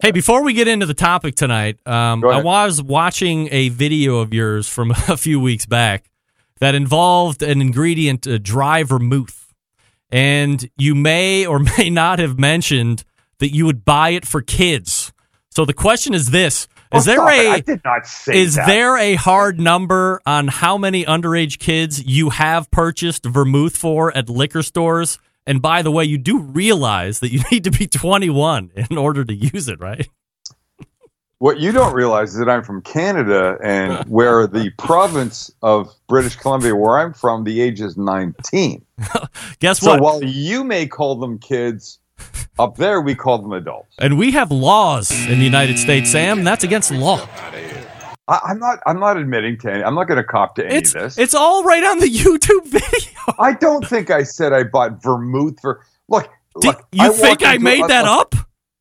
Hey, 0.00 0.12
before 0.12 0.42
we 0.42 0.54
get 0.54 0.66
into 0.66 0.86
the 0.86 0.94
topic 0.94 1.34
tonight, 1.34 1.78
um, 1.86 2.24
I 2.24 2.42
was 2.42 2.80
watching 2.80 3.50
a 3.52 3.68
video 3.68 4.20
of 4.20 4.32
yours 4.32 4.66
from 4.66 4.90
a 5.08 5.16
few 5.18 5.40
weeks 5.40 5.66
back 5.66 6.04
that 6.62 6.76
involved 6.76 7.42
an 7.42 7.60
ingredient, 7.60 8.24
uh, 8.24 8.38
dry 8.40 8.84
vermouth. 8.84 9.52
And 10.12 10.70
you 10.78 10.94
may 10.94 11.44
or 11.44 11.58
may 11.78 11.90
not 11.90 12.20
have 12.20 12.38
mentioned 12.38 13.02
that 13.40 13.52
you 13.52 13.66
would 13.66 13.84
buy 13.84 14.10
it 14.10 14.24
for 14.24 14.40
kids. 14.42 15.12
So 15.50 15.64
the 15.64 15.72
question 15.72 16.14
is 16.14 16.30
this 16.30 16.68
Is 16.94 17.08
Oh, 17.08 17.10
there 17.10 17.20
a 17.28 17.48
I 17.50 17.58
did 17.58 17.80
not 17.84 18.06
say 18.06 18.40
is 18.40 18.54
that. 18.54 18.68
there 18.68 18.96
a 18.96 19.16
hard 19.16 19.58
number 19.58 20.20
on 20.24 20.46
how 20.46 20.78
many 20.78 21.04
underage 21.04 21.58
kids 21.58 22.00
you 22.04 22.30
have 22.30 22.70
purchased 22.70 23.24
vermouth 23.26 23.76
for 23.76 24.16
at 24.16 24.30
liquor 24.30 24.62
stores? 24.62 25.18
And 25.44 25.60
by 25.60 25.82
the 25.82 25.90
way, 25.90 26.04
you 26.04 26.16
do 26.16 26.38
realize 26.38 27.18
that 27.18 27.32
you 27.32 27.40
need 27.50 27.64
to 27.64 27.72
be 27.72 27.88
21 27.88 28.70
in 28.88 28.96
order 28.96 29.24
to 29.24 29.34
use 29.34 29.66
it, 29.66 29.80
right? 29.80 30.08
What 31.42 31.58
you 31.58 31.72
don't 31.72 31.92
realize 31.92 32.34
is 32.34 32.38
that 32.38 32.48
I'm 32.48 32.62
from 32.62 32.82
Canada, 32.82 33.58
and 33.64 34.04
where 34.08 34.46
the 34.46 34.70
province 34.78 35.50
of 35.60 35.92
British 36.06 36.36
Columbia, 36.36 36.76
where 36.76 36.98
I'm 37.00 37.12
from, 37.12 37.42
the 37.42 37.60
age 37.60 37.80
is 37.80 37.96
19. 37.96 38.84
Guess 39.58 39.82
what? 39.82 39.96
so 39.96 40.00
while 40.00 40.22
you 40.22 40.62
may 40.62 40.86
call 40.86 41.16
them 41.16 41.40
kids, 41.40 41.98
Up 42.60 42.76
there, 42.76 43.00
we 43.00 43.16
call 43.16 43.38
them 43.38 43.52
adults. 43.52 43.92
And 43.98 44.18
we 44.18 44.30
have 44.30 44.52
laws 44.52 45.10
in 45.10 45.40
the 45.40 45.44
United 45.44 45.80
States, 45.80 46.12
Sam. 46.12 46.44
That's 46.44 46.62
against 46.62 46.92
law. 46.92 47.18
I, 48.28 48.38
I'm 48.44 48.60
not. 48.60 48.78
I'm 48.86 49.00
not 49.00 49.16
admitting 49.16 49.58
to 49.62 49.72
any. 49.72 49.82
I'm 49.82 49.96
not 49.96 50.04
going 50.06 50.18
to 50.18 50.24
cop 50.24 50.54
to 50.56 50.64
any 50.64 50.76
It's 50.76 50.94
of 50.94 51.02
this. 51.02 51.18
it's 51.18 51.34
all 51.34 51.64
right 51.64 51.82
on 51.82 51.98
the 51.98 52.06
YouTube 52.06 52.66
video. 52.66 53.34
I 53.40 53.54
don't 53.54 53.84
think 53.84 54.12
I 54.12 54.22
said 54.22 54.52
I 54.52 54.62
bought 54.62 55.02
vermouth 55.02 55.58
for. 55.60 55.84
Look, 56.08 56.30
look. 56.54 56.86
you 56.92 57.02
I 57.02 57.08
think 57.08 57.44
I 57.44 57.58
made 57.58 57.82
a- 57.84 57.88
that 57.88 58.04
a- 58.04 58.10
up? 58.10 58.34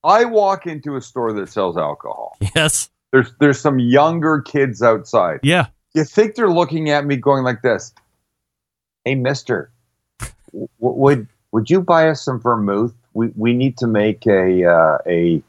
I 0.04 0.26
walk 0.26 0.66
into 0.68 0.96
a 0.96 1.02
store 1.02 1.34
that 1.34 1.50
sells 1.50 1.78
alcohol. 1.78 2.38
Yes. 2.56 2.90
There's 3.12 3.34
there's 3.40 3.60
some 3.60 3.80
younger 3.80 4.42
kids 4.42 4.82
outside. 4.82 5.42
Yeah. 5.44 5.68
You 5.94 6.06
think 6.06 6.36
they're 6.36 6.50
looking 6.50 6.90
at 6.90 7.06
me 7.06 7.18
going 7.18 7.44
like 7.44 7.62
this? 7.62 7.94
Hey, 9.04 9.16
Mister, 9.16 9.72
w- 10.54 10.68
would 10.80 11.28
would 11.52 11.70
you 11.70 11.82
buy 11.82 12.10
us 12.10 12.24
some 12.24 12.40
vermouth? 12.40 12.94
We 13.14 13.32
we 13.36 13.54
need 13.54 13.78
to 13.80 13.88
make 13.88 14.26
a 14.26 14.66
uh, 14.66 14.98
a, 15.06 15.44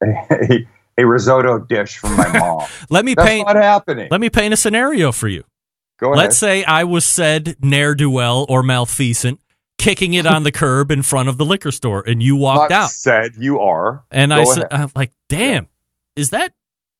a 0.04 0.66
a 0.96 1.04
risotto 1.06 1.58
dish 1.58 1.98
for 1.98 2.08
my 2.10 2.38
mom. 2.38 2.68
Let 2.90 3.04
me 3.04 3.14
That's 3.14 3.28
paint. 3.28 3.46
not 3.48 3.56
happening. 3.56 4.08
Let 4.10 4.20
me 4.20 4.30
paint 4.30 4.54
a 4.54 4.56
scenario 4.56 5.10
for 5.10 5.26
you. 5.26 5.42
Go 5.98 6.12
ahead. 6.12 6.18
Let's 6.18 6.38
say 6.38 6.62
I 6.64 6.84
was 6.84 7.04
said 7.04 7.56
ne'er 7.60 7.94
do 7.96 8.10
well 8.10 8.46
or 8.48 8.62
malfeasant, 8.62 9.40
kicking 9.78 10.14
it 10.14 10.26
on 10.26 10.42
the 10.42 10.52
curb 10.52 10.90
in 10.90 11.02
front 11.02 11.28
of 11.28 11.38
the 11.38 11.44
liquor 11.44 11.70
store, 11.70 12.02
and 12.06 12.22
you 12.22 12.36
walked 12.36 12.70
Not 12.70 12.84
out. 12.84 12.90
Said 12.90 13.32
you 13.38 13.60
are. 13.60 14.04
And 14.10 14.30
Go 14.30 14.36
I 14.36 14.44
said. 14.44 14.66
I'm 14.70 14.90
like, 14.94 15.12
damn, 15.28 15.68
is 16.16 16.30
that 16.30 16.54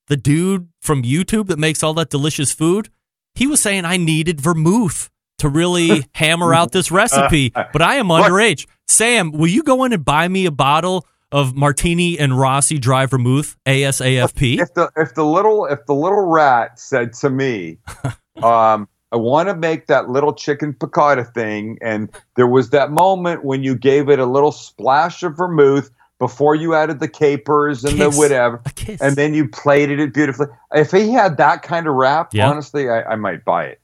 the 0.09 0.17
dude 0.17 0.69
from 0.81 1.03
YouTube 1.03 1.47
that 1.49 1.59
makes 1.59 1.83
all 1.83 1.95
that 1.95 2.11
delicious 2.11 2.53
food? 2.53 2.91
He 3.35 3.47
was 3.47 3.61
saying 3.61 3.85
I 3.85 3.97
needed 3.97 4.41
vermouth 4.41 5.11
to 5.39 5.49
really 5.49 6.07
hammer 6.15 6.55
out 6.55 6.73
this 6.73 6.91
recipe, 6.91 7.53
but 7.55 7.83
I 7.83 7.97
am 7.97 8.09
underage. 8.09 8.67
Sam, 8.87 9.33
will 9.33 9.49
you 9.49 9.63
go 9.63 9.85
in 9.85 9.93
and 9.93 10.05
buy 10.05 10.29
me 10.29 10.47
a 10.47 10.51
bottle 10.51 11.07
of 11.33 11.57
Martini 11.57 12.19
and 12.19 12.39
Rossi 12.39 12.79
dry 12.79 13.07
vermouth, 13.07 13.57
ASAFP? 13.67 14.61
if 14.61 14.75
the 14.75 14.91
if 14.97 15.15
the 15.15 15.25
little 15.25 15.67
if 15.67 15.85
the 15.87 15.95
little 15.95 16.27
rat 16.27 16.79
said 16.79 17.13
to 17.15 17.31
me, 17.31 17.79
um, 18.43 18.89
I 19.15 19.17
want 19.17 19.49
to 19.49 19.55
make 19.55 19.87
that 19.87 20.09
little 20.09 20.33
chicken 20.33 20.73
piccata 20.75 21.33
thing, 21.33 21.79
and 21.81 22.11
there 22.35 22.49
was 22.49 22.71
that 22.71 22.91
moment 22.91 23.45
when 23.45 23.63
you 23.63 23.77
gave 23.77 24.09
it 24.09 24.19
a 24.19 24.27
little 24.27 24.51
splash 24.51 25.23
of 25.23 25.37
vermouth 25.37 25.89
before 26.19 26.57
you 26.57 26.75
added 26.75 26.99
the 26.99 27.07
capers 27.07 27.85
and 27.85 27.97
Kiss. 27.97 28.13
the 28.13 28.21
whatever, 28.21 28.61
and 29.01 29.15
then 29.15 29.33
you 29.33 29.47
plated 29.49 30.01
it 30.01 30.13
beautifully. 30.13 30.49
If 30.73 30.91
he 30.91 31.11
had 31.11 31.37
that 31.37 31.63
kind 31.63 31.87
of 31.87 31.95
rap, 31.95 32.35
Yeah. 32.35 32.51
honestly, 32.51 32.91
I, 32.91 33.13
I 33.13 33.15
might 33.15 33.45
buy 33.45 33.67
it. 33.67 33.81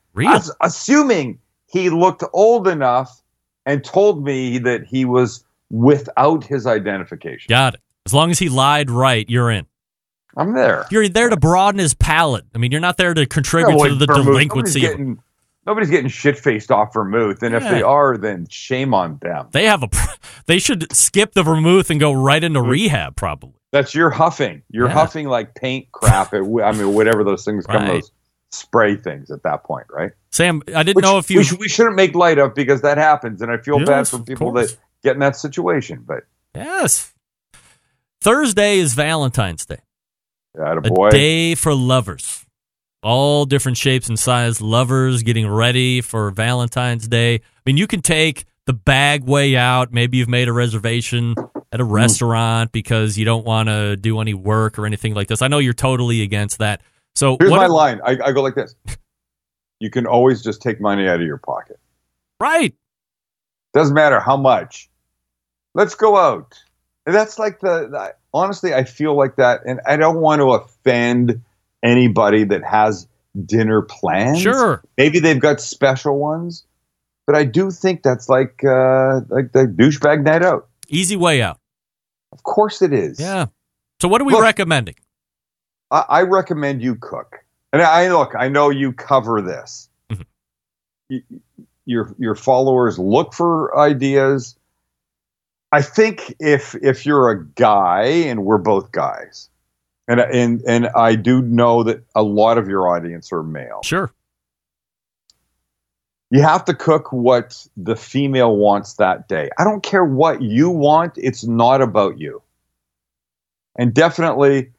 Assuming 0.61 1.39
he 1.68 1.91
looked 1.91 2.24
old 2.33 2.66
enough 2.66 3.22
and 3.64 3.85
told 3.85 4.24
me 4.24 4.59
that 4.59 4.85
he 4.85 5.05
was 5.05 5.45
without 5.70 6.43
his 6.43 6.66
identification. 6.66 7.47
Got 7.49 7.74
it. 7.74 7.81
As 8.05 8.12
long 8.12 8.33
as 8.33 8.41
he 8.41 8.49
lied 8.49 8.91
right, 8.91 9.31
you're 9.31 9.51
in. 9.51 9.66
I'm 10.37 10.55
there. 10.55 10.87
You're 10.91 11.09
there 11.09 11.28
to 11.28 11.37
broaden 11.37 11.78
his 11.81 11.95
palate. 11.95 12.45
I 12.55 12.59
mean, 12.59 12.70
you're 12.72 12.81
not 12.81 12.97
there 12.97 13.14
to 13.14 13.26
contribute 13.26 13.76
Yeah, 13.78 13.89
to 13.89 13.95
the 13.97 14.07
vermouth. 14.07 14.26
delinquency. 14.26 14.81
Nobody's 14.83 14.97
getting, 14.99 15.22
nobody's 15.66 15.91
getting 15.91 16.09
shit 16.09 16.39
faced 16.39 16.70
off 16.70 16.95
vermouth, 16.95 17.43
and 17.43 17.55
if 17.55 17.62
they 17.64 17.83
are, 17.83 18.16
then 18.16 18.47
shame 18.49 18.95
on 18.95 19.18
them. 19.20 19.49
They 19.53 19.66
have 19.66 19.83
a. 19.83 19.89
They 20.47 20.59
should 20.59 20.93
skip 20.95 21.33
the 21.35 21.43
vermouth 21.45 21.91
and 21.91 22.01
go 22.01 22.12
right 22.12 22.43
into 22.43 22.61
mm-hmm. 22.61 22.70
rehab. 22.70 23.16
Probably. 23.16 23.55
That's 23.72 23.95
your 23.95 24.11
huffing. 24.11 24.62
You're 24.70 24.89
Yeah. 24.89 24.95
huffing 24.95 25.28
like 25.28 25.55
paint 25.55 25.93
crap. 25.93 26.33
I 26.35 26.41
mean, 26.41 26.93
whatever 26.95 27.22
those 27.22 27.45
things 27.45 27.66
come, 27.66 27.87
those 27.87 28.11
spray 28.51 28.97
things 28.97 29.31
at 29.31 29.45
that 29.45 29.62
point, 29.62 29.87
right? 29.91 30.11
Sam, 30.31 30.62
I 30.74 30.83
didn't 30.83 30.97
Which 30.97 31.05
know 31.05 31.18
if 31.18 31.31
you. 31.31 31.41
we, 31.41 31.57
we 31.61 31.68
shouldn't 31.68 31.95
make 31.95 32.14
light 32.16 32.39
of 32.39 32.55
because 32.55 32.83
that 32.83 32.99
happens, 32.99 33.43
and 33.43 33.53
I 33.53 33.59
feel 33.59 33.85
bad 33.85 34.09
for 34.09 34.18
people 34.20 34.51
that 34.53 34.76
get 35.05 35.14
in 35.14 35.20
that 35.20 35.37
situation. 35.37 36.05
But 36.07 36.24
Yes. 36.55 37.12
Thursday 38.20 38.78
is 38.78 38.95
Valentine's 38.95 39.64
Day. 39.64 39.78
A 40.59 41.11
day 41.11 41.55
for 41.55 41.75
lovers. 41.75 42.45
All 43.03 43.47
different 43.47 43.79
shapes 43.79 44.09
and 44.09 44.19
size 44.19 44.61
lovers 44.61 45.23
getting 45.23 45.49
ready 45.49 46.01
for 46.01 46.31
Valentine's 46.31 47.09
Day. 47.09 47.37
I 47.37 47.41
mean, 47.65 47.77
you 47.77 47.87
can 47.87 48.03
take 48.03 48.45
the 48.67 48.73
bag 48.75 49.25
way 49.25 49.57
out. 49.57 49.93
Maybe 49.93 50.19
you've 50.19 50.29
made 50.29 50.49
a 50.49 50.53
reservation 50.53 51.35
at 51.73 51.81
a 51.81 51.85
Mm. 51.85 51.93
restaurant 51.93 52.73
because 52.73 53.17
you 53.17 53.25
don't 53.25 53.47
want 53.47 53.69
to 53.69 53.97
do 53.97 54.21
any 54.21 54.35
work 54.35 54.79
or 54.79 54.85
anything 54.87 55.15
like 55.15 55.29
this. 55.29 55.41
I 55.41 55.49
know 55.49 55.59
you're 55.59 55.73
totally 55.73 56.21
against 56.23 56.59
that. 56.59 56.83
So 57.15 57.37
here's 57.41 57.51
my 57.51 57.65
are- 57.65 57.69
line. 57.69 58.01
I, 58.05 58.19
I 58.23 58.33
go 58.33 58.43
like 58.43 58.55
this: 58.55 58.75
You 59.79 59.91
can 59.91 60.07
always 60.07 60.43
just 60.43 60.61
take 60.61 60.81
money 60.81 61.09
out 61.09 61.21
of 61.21 61.27
your 61.27 61.39
pocket. 61.39 61.79
Right. 62.39 62.75
Doesn't 63.73 63.95
matter 63.95 64.21
how 64.21 64.37
much. 64.37 64.91
Let's 65.75 65.95
go 65.95 66.17
out. 66.17 66.59
And 67.07 67.15
that's 67.15 67.39
like 67.39 67.61
the, 67.61 67.89
the- 67.89 68.15
honestly, 68.33 68.74
I 68.74 68.85
feel 68.85 69.16
like 69.16 69.37
that, 69.37 69.61
and 69.66 69.81
I 69.87 69.97
don't 69.97 70.20
want 70.20 70.41
to 70.41 70.51
offend 70.53 71.43
anybody 71.83 72.45
that 72.45 72.62
has 72.64 73.07
dinner 73.47 73.83
plans. 73.83 74.41
Sure. 74.41 74.83
maybe 74.99 75.18
they've 75.20 75.41
got 75.41 75.61
special 75.61 76.18
ones, 76.18 76.64
but 77.26 77.37
I 77.37 77.45
do 77.45 77.70
think 77.70 78.03
that's 78.03 78.28
like 78.28 78.62
uh, 78.64 79.20
like 79.28 79.53
the 79.53 79.66
douchebag 79.66 80.24
night 80.24 80.43
out. 80.43 80.68
Easy 80.89 81.16
way 81.16 81.41
out. 81.43 81.59
Of 82.33 82.43
course, 82.43 82.83
it 82.83 82.93
is. 82.93 83.18
Yeah. 83.20 83.47
So 84.01 84.09
what 84.09 84.20
are 84.20 84.24
we 84.24 84.33
Look. 84.33 84.43
recommending? 84.43 84.95
I, 85.91 86.05
I 86.09 86.22
recommend 86.22 86.83
you 86.83 86.95
cook. 86.97 87.45
And 87.72 87.81
I 87.83 88.11
look, 88.12 88.35
I 88.37 88.49
know 88.49 88.70
you 88.70 88.93
cover 88.93 89.41
this. 89.43 89.89
Mhm. 90.11 90.24
Y- 91.09 91.22
Your 91.85 92.14
your 92.18 92.35
followers 92.35 92.99
look 92.99 93.33
for 93.35 93.78
ideas. 93.78 94.57
I 95.73 95.83
think 95.83 96.35
if 96.41 96.75
if 96.77 97.07
you're 97.07 97.31
a 97.31 97.45
guy, 97.47 98.03
and 98.03 98.45
we're 98.45 98.59
both 98.59 98.91
guys, 98.93 99.49
and 100.09 100.21
and 100.21 100.62
and 100.66 100.89
I 100.89 101.14
do 101.14 101.43
know 101.43 101.85
that 101.85 102.03
a 102.14 102.23
lot 102.23 102.59
of 102.59 102.68
your 102.68 102.89
audience 102.89 103.33
are 103.33 103.43
male. 103.43 103.81
Sure. 103.85 104.12
You 106.33 106.43
have 106.43 106.64
to 106.66 106.75
cook 106.75 107.12
what 107.12 107.66
the 107.77 107.97
female 107.97 108.57
wants 108.57 108.95
that 108.95 109.29
day. 109.29 109.51
I 109.59 109.64
don't 109.64 109.83
care 109.83 110.05
what 110.05 110.43
you 110.43 110.71
want, 110.71 111.14
it's 111.16 111.45
not 111.45 111.83
about 111.83 112.18
you. 112.18 112.43
And 113.77 113.93
definitely, 113.93 114.71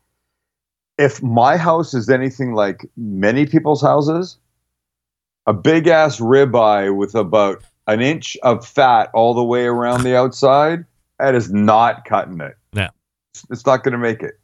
if 0.98 1.22
my 1.22 1.58
house 1.58 1.94
is 1.94 2.10
anything 2.10 2.54
like 2.54 2.90
many 2.96 3.46
people's 3.46 3.82
houses, 3.82 4.38
a 5.48 5.54
big 5.54 5.88
ass 5.88 6.20
ribeye 6.20 6.96
with 6.96 7.16
about 7.16 7.64
an 7.88 8.02
inch 8.02 8.38
of 8.44 8.66
fat 8.66 9.10
all 9.14 9.34
the 9.34 9.44
way 9.44 9.66
around 9.66 10.04
the 10.04 10.16
outside, 10.16 10.86
that 11.20 11.36
is 11.36 11.52
not 11.52 12.06
cutting 12.06 12.40
it. 12.42 12.56
Yeah. 12.74 12.90
It's- 13.50 13.66
not 13.66 13.84
going 13.84 13.94
to 13.94 13.98
make 13.98 14.22
it. 14.24 14.40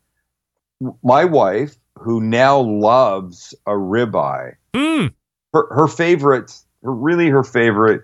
My 1.03 1.25
wife, 1.25 1.75
who 1.97 2.21
now 2.21 2.59
loves 2.59 3.53
a 3.65 3.71
ribeye, 3.71 4.55
Mm. 4.73 5.13
her, 5.53 5.67
her 5.73 5.87
favorite, 5.87 6.53
her, 6.83 6.93
really 6.93 7.29
her 7.29 7.43
favorite, 7.43 8.03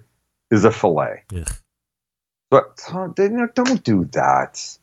is 0.50 0.66
a 0.66 0.72
fillet. 0.72 1.24
Yeah. 1.32 1.46
But 2.50 2.82
don't, 2.90 3.16
don't 3.56 3.84
do 3.84 4.06
that. 4.14 4.78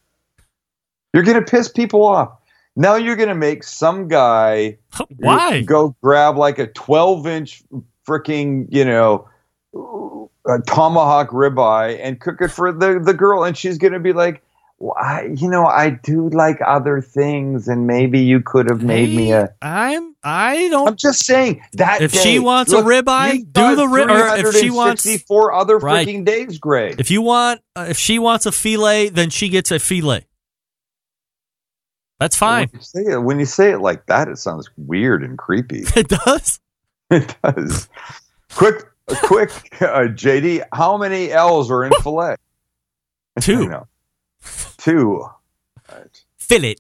You're 1.12 1.24
going 1.24 1.42
to 1.44 1.50
piss 1.50 1.68
people 1.68 2.04
off. 2.04 2.30
Now 2.76 2.94
you're 2.94 3.16
going 3.16 3.28
to 3.28 3.34
make 3.34 3.64
some 3.64 4.06
guy 4.08 4.78
Why? 5.16 5.62
go 5.62 5.96
grab 6.02 6.36
like 6.36 6.58
a 6.58 6.68
12 6.68 7.26
inch 7.26 7.62
freaking, 8.08 8.66
you 8.70 8.84
know, 8.84 9.28
a 10.46 10.58
tomahawk 10.60 11.30
ribeye 11.30 11.98
and 12.00 12.20
cook 12.20 12.40
it 12.40 12.48
for 12.48 12.72
the, 12.72 12.98
the 12.98 13.14
girl. 13.14 13.44
And 13.44 13.56
she's 13.56 13.78
going 13.78 13.92
to 13.92 14.00
be 14.00 14.12
like, 14.12 14.42
well, 14.78 14.94
I, 14.98 15.24
you 15.36 15.48
know, 15.50 15.66
I 15.66 15.90
do 15.90 16.30
like 16.30 16.58
other 16.66 17.02
things, 17.02 17.68
and 17.68 17.86
maybe 17.86 18.20
you 18.20 18.40
could 18.40 18.70
have 18.70 18.82
made 18.82 19.14
me 19.14 19.32
a. 19.32 19.54
I'm. 19.60 20.14
I 20.24 20.68
don't. 20.70 20.88
I'm 20.88 20.96
just 20.96 21.26
saying 21.26 21.60
that 21.74 22.00
If 22.00 22.12
day- 22.12 22.18
she 22.22 22.38
wants 22.38 22.72
Look, 22.72 22.86
a 22.86 22.88
ribeye, 22.88 23.52
do 23.52 23.76
the 23.76 23.86
rib. 23.86 24.08
Or 24.10 24.36
if 24.36 24.54
she 24.56 24.70
wants, 24.70 25.22
four 25.24 25.52
other 25.52 25.76
Right. 25.76 26.06
freaking 26.08 26.24
days, 26.24 26.58
Greg. 26.58 26.98
if 26.98 27.10
you 27.10 27.20
want, 27.20 27.60
uh, 27.76 27.86
if 27.90 27.98
she 27.98 28.18
wants 28.18 28.46
a 28.46 28.52
filet, 28.52 29.10
then 29.10 29.28
she 29.28 29.50
gets 29.50 29.70
a 29.70 29.78
filet. 29.78 30.26
That's 32.18 32.36
fine. 32.36 32.68
When 32.70 32.80
you, 32.80 32.84
say 32.84 33.12
it, 33.12 33.18
when 33.22 33.38
you 33.38 33.46
say 33.46 33.72
it 33.72 33.78
like 33.80 34.06
that, 34.06 34.28
it 34.28 34.36
sounds 34.38 34.68
weird 34.76 35.22
and 35.22 35.36
creepy. 35.38 35.84
It 35.96 36.08
does. 36.08 36.58
It 37.10 37.34
does. 37.42 37.88
Quick, 38.54 38.84
quick, 39.22 39.50
uh, 39.80 40.08
JD. 40.08 40.64
How 40.72 40.96
many 40.96 41.30
L's 41.32 41.70
are 41.70 41.84
in 41.84 41.92
fillet? 42.02 42.36
Two. 43.40 43.72
Two. 44.78 45.24
Fillet. 46.38 46.76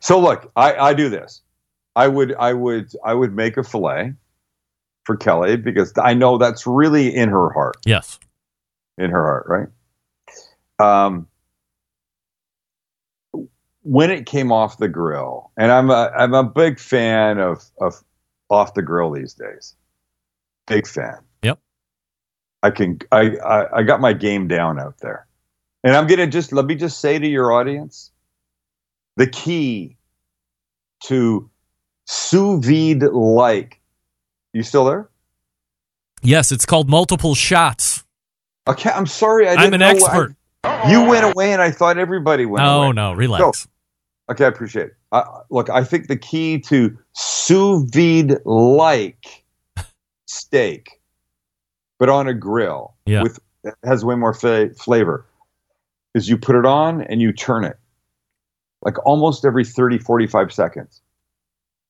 So 0.00 0.20
look, 0.20 0.50
I, 0.56 0.74
I 0.74 0.94
do 0.94 1.08
this. 1.08 1.42
I 1.96 2.08
would 2.08 2.34
I 2.34 2.52
would 2.52 2.90
I 3.04 3.14
would 3.14 3.34
make 3.34 3.56
a 3.56 3.62
fillet 3.62 4.14
for 5.04 5.16
Kelly 5.16 5.56
because 5.56 5.92
I 5.96 6.14
know 6.14 6.38
that's 6.38 6.66
really 6.66 7.14
in 7.14 7.28
her 7.28 7.50
heart. 7.50 7.76
Yes. 7.84 8.18
In 8.98 9.10
her 9.10 9.22
heart, 9.22 9.46
right? 9.48 9.68
Um 11.06 11.28
when 13.82 14.10
it 14.10 14.24
came 14.26 14.50
off 14.50 14.78
the 14.78 14.88
grill, 14.88 15.50
and 15.56 15.70
I'm 15.70 15.90
a 15.90 16.10
I'm 16.16 16.34
a 16.34 16.44
big 16.44 16.80
fan 16.80 17.38
of 17.38 17.62
of 17.80 18.02
off 18.50 18.74
the 18.74 18.82
grill 18.82 19.12
these 19.12 19.34
days. 19.34 19.74
Big 20.66 20.86
fan. 20.86 21.18
Yep. 21.42 21.58
I 22.62 22.70
can 22.70 22.98
I, 23.12 23.36
I 23.36 23.78
I 23.78 23.82
got 23.82 24.00
my 24.00 24.12
game 24.12 24.48
down 24.48 24.78
out 24.80 24.98
there. 25.00 25.26
And 25.82 25.94
I'm 25.94 26.06
gonna 26.06 26.26
just 26.26 26.52
let 26.52 26.64
me 26.64 26.74
just 26.74 27.00
say 27.00 27.18
to 27.18 27.26
your 27.26 27.52
audience, 27.52 28.10
the 29.16 29.26
key 29.26 29.96
to 31.04 31.50
sous 32.06 32.64
vide 32.64 33.02
like. 33.02 33.80
You 34.52 34.62
still 34.62 34.84
there? 34.84 35.10
Yes, 36.22 36.52
it's 36.52 36.64
called 36.64 36.88
multiple 36.88 37.34
shots. 37.34 38.04
Okay, 38.66 38.88
I'm 38.90 39.06
sorry. 39.06 39.46
I 39.48 39.54
I'm 39.54 39.74
an 39.74 39.82
expert. 39.82 40.34
I- 40.62 40.90
you 40.90 41.04
went 41.06 41.24
away, 41.30 41.52
and 41.52 41.60
I 41.60 41.70
thought 41.70 41.98
everybody 41.98 42.46
went 42.46 42.64
No, 42.64 42.84
away. 42.84 42.92
no, 42.92 43.12
relax. 43.12 43.60
So- 43.60 43.68
okay, 44.30 44.44
I 44.46 44.48
appreciate 44.48 44.86
it. 44.86 44.96
Uh, 45.12 45.22
look, 45.50 45.68
I 45.68 45.84
think 45.84 46.08
the 46.08 46.16
key 46.16 46.58
to 46.60 46.96
sous 47.12 47.84
vide 47.90 48.38
like 48.46 49.43
steak, 50.34 51.00
but 51.98 52.08
on 52.08 52.26
a 52.28 52.34
grill 52.34 52.94
Yeah. 53.06 53.22
with 53.22 53.38
has 53.84 54.04
way 54.04 54.14
more 54.14 54.34
fa- 54.34 54.70
flavor, 54.74 55.24
is 56.14 56.28
you 56.28 56.36
put 56.36 56.54
it 56.56 56.66
on 56.66 57.00
and 57.02 57.22
you 57.22 57.32
turn 57.32 57.64
it 57.64 57.78
like 58.82 58.96
almost 59.06 59.44
every 59.46 59.64
30, 59.64 59.96
45 59.98 60.52
seconds 60.52 61.00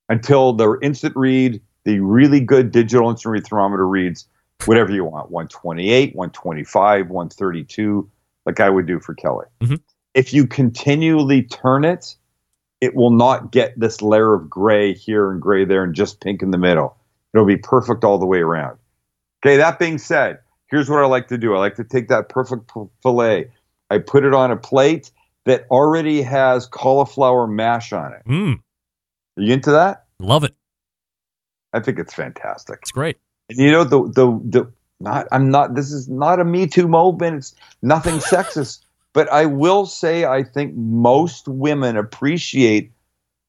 until 0.09 0.53
the 0.53 0.78
instant 0.82 1.16
read, 1.16 1.61
the 1.84 1.99
really 2.01 2.38
good 2.40 2.70
digital 2.70 3.11
instant 3.11 3.32
read 3.32 3.47
thermometer 3.47 3.86
reads 3.88 4.28
whatever 4.66 4.92
you 4.92 5.05
want 5.05 5.30
128, 5.32 6.14
125, 6.14 7.11
132, 7.11 8.09
like 8.47 8.61
I 8.61 8.70
would 8.70 8.86
do 8.86 9.01
for 9.01 9.14
Kelly. 9.14 9.47
Mhm. 9.61 9.80
If 10.14 10.32
you 10.32 10.47
continually 10.47 11.42
turn 11.42 11.84
it, 11.84 12.14
it 12.80 12.95
will 12.95 13.11
not 13.11 13.51
get 13.51 13.78
this 13.78 14.01
layer 14.01 14.32
of 14.34 14.49
gray 14.49 14.92
here 14.95 15.32
and 15.32 15.40
gray 15.42 15.64
there 15.64 15.82
and 15.82 15.95
just 15.95 16.20
pink 16.20 16.40
in 16.42 16.53
the 16.53 16.59
middle. 16.59 16.97
It'll 17.35 17.47
be 17.47 17.57
perfect 17.57 18.05
all 18.05 18.18
the 18.18 18.26
way 18.26 18.39
around. 18.39 18.78
Okay, 19.45 19.57
that 19.57 19.78
being 19.78 19.99
said, 19.99 20.39
here's 20.68 20.89
what 20.89 21.03
I 21.03 21.07
like 21.07 21.28
to 21.28 21.39
do 21.39 21.55
I 21.55 21.59
like 21.59 21.74
to 21.76 21.85
take 21.85 22.09
that 22.09 22.28
perfect 22.28 22.70
filet, 23.03 23.51
I 23.91 23.99
put 23.99 24.24
it 24.24 24.32
on 24.32 24.51
a 24.51 24.57
plate 24.57 25.11
that 25.45 25.66
already 25.70 26.22
has 26.22 26.66
cauliflower 26.66 27.47
mash 27.47 27.93
on 27.93 28.12
it. 28.12 28.22
Mm, 28.26 28.55
Are 29.37 29.43
you 29.43 29.53
into 29.53 29.70
that? 29.72 30.05
love 30.20 30.45
it. 30.45 30.55
I 31.72 31.80
think 31.80 31.99
it's 31.99 32.14
fantastic. 32.14 32.78
It's 32.82 32.93
great. 32.93 33.18
And 33.51 33.59
you 33.59 33.70
know 33.70 33.85
the 33.85 34.05
the 34.05 34.41
the 34.45 34.72
not 35.01 35.26
I'm 35.32 35.51
not 35.51 35.74
this 35.74 35.93
is 35.93 36.09
not 36.09 36.41
a 36.41 36.45
Me 36.45 36.66
Too 36.66 36.89
movement. 36.89 37.37
It's 37.37 37.55
nothing 37.82 38.14
sexist. 38.20 38.80
But 39.12 39.28
I 39.30 39.47
will 39.47 39.87
say 39.87 40.24
I 40.24 40.43
think 40.43 40.74
most 40.76 41.47
women 41.47 41.97
appreciate 41.97 42.93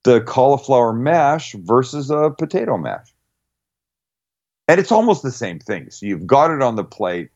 the 0.03 0.21
cauliflower 0.21 0.93
mash 0.93 1.53
versus 1.53 2.11
a 2.11 2.29
potato 2.31 2.77
mash. 2.77 3.14
And 4.67 4.79
it's 4.79 4.91
almost 4.91 5.23
the 5.23 5.31
same 5.31 5.59
thing. 5.59 5.89
So 5.91 6.05
you've 6.05 6.25
got 6.25 6.51
it 6.51 6.61
on 6.61 6.75
the 6.75 6.83
plate. 6.83 7.29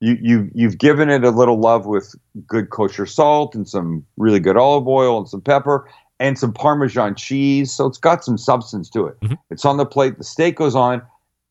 You 0.00 0.16
you 0.20 0.50
you've 0.54 0.78
given 0.78 1.10
it 1.10 1.24
a 1.24 1.30
little 1.30 1.58
love 1.58 1.86
with 1.86 2.14
good 2.46 2.70
kosher 2.70 3.06
salt 3.06 3.54
and 3.54 3.68
some 3.68 4.06
really 4.16 4.38
good 4.38 4.56
olive 4.56 4.86
oil 4.86 5.18
and 5.18 5.28
some 5.28 5.40
pepper 5.40 5.88
and 6.20 6.38
some 6.38 6.52
parmesan 6.52 7.16
cheese. 7.16 7.72
So 7.72 7.86
it's 7.86 7.98
got 7.98 8.24
some 8.24 8.38
substance 8.38 8.88
to 8.90 9.06
it. 9.06 9.20
Mhm. 9.20 9.38
It's 9.50 9.64
on 9.64 9.76
the 9.76 9.86
plate. 9.86 10.18
The 10.18 10.24
steak 10.24 10.56
goes 10.56 10.76
on. 10.76 11.02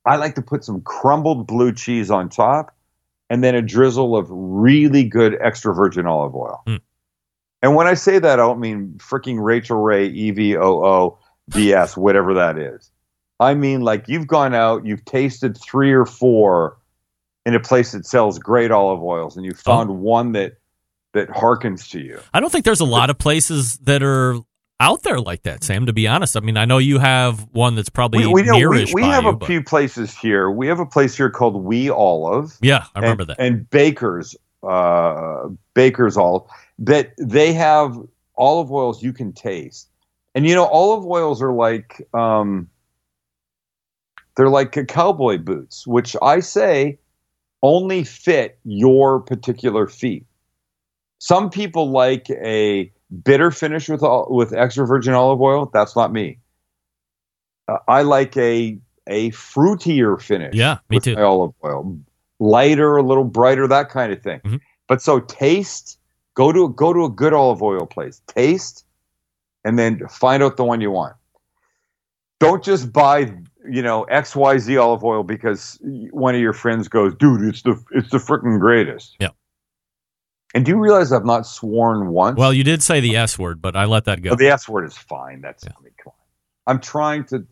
I 0.05 0.15
like 0.15 0.35
to 0.35 0.41
put 0.41 0.63
some 0.63 0.81
crumbled 0.81 1.45
blue 1.45 1.73
cheese 1.73 2.09
on 2.09 2.29
top 2.29 2.73
and 3.29 3.43
then 3.43 3.55
a 3.55 3.61
drizzle 3.61 4.15
of 4.15 4.27
really 4.29 5.03
good 5.03 5.37
extra 5.41 5.73
virgin 5.75 6.05
olive 6.05 6.33
oil. 6.33 6.61
Mm. 6.65 6.79
And 7.61 7.75
when 7.75 7.87
I 7.87 7.95
say 7.95 8.19
that, 8.19 8.33
I 8.39 8.43
don't 8.43 8.59
mean 8.59 8.93
freaking 8.97 9.43
Rachael 9.43 9.81
Ray 9.81 10.07
E 10.07 10.31
V 10.31 10.55
O 10.55 10.85
O 10.85 11.17
BS, 11.51 11.97
whatever 11.97 12.33
that 12.35 12.57
is. 12.57 12.91
I 13.39 13.53
mean, 13.53 13.81
like 13.81 14.07
you've 14.07 14.27
gone 14.27 14.53
out, 14.53 14.85
you've 14.85 15.05
tasted 15.05 15.57
three 15.57 15.91
or 15.91 16.05
four 16.05 16.77
in 17.45 17.55
a 17.55 17.59
place 17.59 17.91
that 17.91 18.05
sells 18.05 18.39
great 18.39 18.71
olive 18.71 19.01
oils, 19.01 19.37
and 19.37 19.45
you 19.45 19.53
found 19.53 19.99
one 19.99 20.31
that 20.33 20.57
that 21.13 21.29
harkens 21.29 21.89
to 21.91 21.99
you. 21.99 22.19
I 22.33 22.39
don't 22.39 22.51
think 22.51 22.65
there's 22.65 22.79
a 22.79 22.85
lot 22.85 23.09
of 23.09 23.17
places 23.17 23.77
that 23.79 24.03
are 24.03 24.37
out 24.79 25.03
there 25.03 25.19
like 25.19 25.43
that, 25.43 25.63
Sam. 25.63 25.85
To 25.85 25.93
be 25.93 26.07
honest, 26.07 26.35
I 26.35 26.41
mean, 26.41 26.57
I 26.57 26.65
know 26.65 26.77
you 26.77 26.99
have 26.99 27.47
one 27.51 27.75
that's 27.75 27.89
probably 27.89 28.25
We, 28.25 28.33
we, 28.33 28.43
know, 28.43 28.69
we, 28.69 28.85
we 28.93 29.03
have 29.03 29.23
you, 29.23 29.29
a 29.29 29.35
but- 29.35 29.47
few 29.47 29.63
places 29.63 30.15
here. 30.15 30.51
We 30.51 30.67
have 30.67 30.79
a 30.79 30.85
place 30.85 31.15
here 31.15 31.29
called 31.29 31.63
We 31.63 31.89
Olive. 31.89 32.57
Yeah, 32.61 32.85
I 32.95 32.99
remember 32.99 33.23
and, 33.23 33.29
that. 33.29 33.39
And 33.39 33.69
Baker's, 33.69 34.35
uh, 34.63 35.49
Baker's 35.73 36.17
Olive, 36.17 36.43
that 36.79 37.13
they 37.17 37.53
have 37.53 37.97
olive 38.35 38.71
oils 38.71 39.01
you 39.01 39.13
can 39.13 39.33
taste. 39.33 39.89
And 40.35 40.47
you 40.47 40.53
know, 40.53 40.65
olive 40.65 41.05
oils 41.05 41.41
are 41.41 41.51
like, 41.51 42.07
um, 42.13 42.69
they're 44.37 44.49
like 44.49 44.77
cowboy 44.87 45.39
boots, 45.39 45.85
which 45.85 46.15
I 46.21 46.39
say 46.39 46.99
only 47.63 48.03
fit 48.03 48.59
your 48.63 49.19
particular 49.19 49.87
feet. 49.87 50.25
Some 51.19 51.49
people 51.49 51.89
like 51.89 52.29
a 52.29 52.91
bitter 53.23 53.49
finish 53.49 53.89
with 53.89 54.03
all, 54.03 54.27
with 54.29 54.53
extra 54.53 54.85
virgin 54.85 55.15
olive 55.15 55.41
oil. 55.41 55.69
That's 55.73 55.95
not 55.95 56.13
me. 56.13 56.37
Uh, 57.67 57.77
I 57.87 58.03
like 58.03 58.37
a 58.37 58.79
a 59.07 59.31
fruitier 59.31 60.21
finish. 60.21 60.53
Yeah, 60.53 60.77
me 60.89 60.97
with 60.97 61.05
too. 61.05 61.17
olive 61.17 61.53
oil, 61.65 61.97
lighter, 62.39 62.97
a 62.97 63.03
little 63.03 63.23
brighter, 63.23 63.67
that 63.67 63.89
kind 63.89 64.13
of 64.13 64.21
thing. 64.21 64.39
Mhm. 64.45 64.61
But 64.87 65.01
so 65.01 65.19
taste. 65.19 65.99
Go 66.35 66.51
to 66.51 66.69
go 66.69 66.93
to 66.93 67.03
a 67.05 67.09
good 67.09 67.33
olive 67.33 67.63
oil 67.63 67.87
place. 67.87 68.21
Taste, 68.27 68.85
and 69.65 69.79
then 69.79 70.07
find 70.07 70.43
out 70.43 70.55
the 70.55 70.63
one 70.63 70.81
you 70.81 70.91
want. 70.91 71.15
Don't 72.39 72.63
just 72.63 72.93
buy 72.93 73.33
you 73.69 73.81
know 73.81 74.03
X 74.03 74.35
Y 74.35 74.57
Z 74.57 74.77
olive 74.77 75.03
oil 75.03 75.23
because 75.23 75.79
one 76.11 76.35
of 76.35 76.41
your 76.41 76.53
friends 76.53 76.87
goes, 76.87 77.13
dude, 77.15 77.41
it's 77.41 77.61
the 77.61 77.81
it's 77.91 78.09
the 78.09 78.17
freaking 78.17 78.59
greatest. 78.59 79.15
Yeah. 79.19 79.29
And 80.53 80.65
do 80.65 80.71
you 80.71 80.79
realize 80.79 81.11
I've 81.11 81.25
not 81.25 81.45
sworn 81.45 82.07
once? 82.07 82.37
Well, 82.37 82.53
you 82.53 82.63
did 82.63 82.81
say 82.81 82.99
the 82.99 83.17
S 83.17 83.37
word, 83.37 83.61
but 83.61 83.75
I 83.75 83.85
let 83.85 84.05
that 84.05 84.21
go. 84.21 84.31
Well, 84.31 84.37
the 84.37 84.49
S 84.49 84.67
word 84.67 84.85
is 84.85 84.97
fine. 84.97 85.41
That's 85.41 85.65
I 85.65 85.71
mean, 85.83 85.93
come 86.01 86.13
on. 86.13 86.73
I'm 86.73 86.79
trying 86.79 87.25
to 87.25 87.45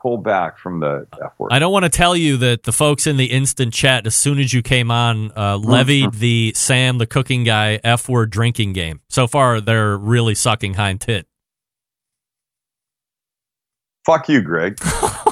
pull 0.00 0.18
back 0.18 0.58
from 0.58 0.80
the 0.80 1.06
F 1.22 1.32
word. 1.38 1.52
I 1.52 1.58
don't 1.58 1.72
want 1.72 1.84
to 1.84 1.88
tell 1.88 2.16
you 2.16 2.36
that 2.38 2.62
the 2.62 2.72
folks 2.72 3.06
in 3.06 3.16
the 3.16 3.26
instant 3.26 3.74
chat, 3.74 4.06
as 4.06 4.14
soon 4.14 4.38
as 4.38 4.54
you 4.54 4.62
came 4.62 4.90
on, 4.90 5.32
uh, 5.36 5.58
levied 5.58 6.12
the 6.14 6.52
Sam, 6.54 6.98
the 6.98 7.06
cooking 7.06 7.44
guy, 7.44 7.80
F 7.82 8.08
word 8.08 8.30
drinking 8.30 8.72
game. 8.72 9.00
So 9.08 9.26
far, 9.26 9.60
they're 9.60 9.96
really 9.96 10.34
sucking 10.34 10.74
hind 10.74 11.00
tit. 11.00 11.26
Fuck 14.04 14.28
you, 14.28 14.40
Greg. 14.40 14.78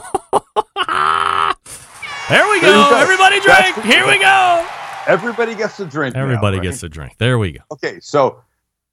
There 2.28 2.48
we 2.48 2.60
go. 2.60 2.72
go. 2.90 2.96
Everybody 2.96 3.36
drink. 3.40 3.46
That's- 3.76 3.84
Here 3.84 4.06
we 4.06 4.18
go. 4.18 4.66
Everybody 5.06 5.54
gets 5.54 5.78
a 5.80 5.84
drink. 5.84 6.14
now, 6.14 6.22
Everybody 6.22 6.56
right? 6.58 6.62
gets 6.64 6.82
a 6.82 6.88
drink. 6.88 7.16
There 7.18 7.38
we 7.38 7.52
go. 7.52 7.60
Okay, 7.72 8.00
so 8.00 8.40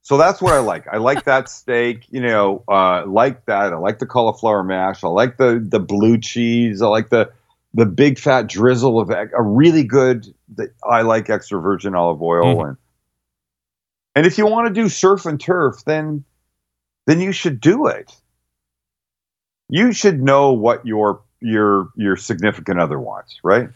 so 0.02 0.18
that's 0.18 0.42
what 0.42 0.52
I 0.52 0.58
like. 0.58 0.86
I 0.88 0.98
like 0.98 1.24
that 1.24 1.48
steak. 1.48 2.04
You 2.10 2.20
know, 2.20 2.62
uh, 2.68 3.04
like 3.06 3.46
that. 3.46 3.72
I 3.72 3.76
like 3.76 3.98
the 3.98 4.06
cauliflower 4.06 4.62
mash. 4.62 5.02
I 5.02 5.08
like 5.08 5.38
the 5.38 5.64
the 5.66 5.80
blue 5.80 6.18
cheese. 6.18 6.82
I 6.82 6.88
like 6.88 7.08
the 7.08 7.32
the 7.72 7.86
big 7.86 8.18
fat 8.18 8.48
drizzle 8.48 9.00
of 9.00 9.10
egg- 9.10 9.30
a 9.34 9.42
really 9.42 9.84
good. 9.84 10.26
The, 10.54 10.70
I 10.84 11.00
like 11.00 11.30
extra 11.30 11.58
virgin 11.60 11.94
olive 11.94 12.20
oil 12.20 12.56
Mhm. 12.56 12.68
and 12.68 12.76
and 14.14 14.26
if 14.26 14.36
you 14.36 14.44
want 14.46 14.68
to 14.68 14.74
do 14.74 14.90
surf 14.90 15.24
and 15.24 15.40
turf, 15.40 15.82
then 15.86 16.24
then 17.06 17.20
you 17.22 17.32
should 17.32 17.58
do 17.60 17.86
it. 17.86 18.14
You 19.70 19.92
should 19.92 20.22
know 20.22 20.52
what 20.52 20.84
your 20.86 21.22
your 21.42 21.88
your 21.96 22.16
significant 22.16 22.80
other 22.80 22.98
wants, 22.98 23.38
right? 23.42 23.68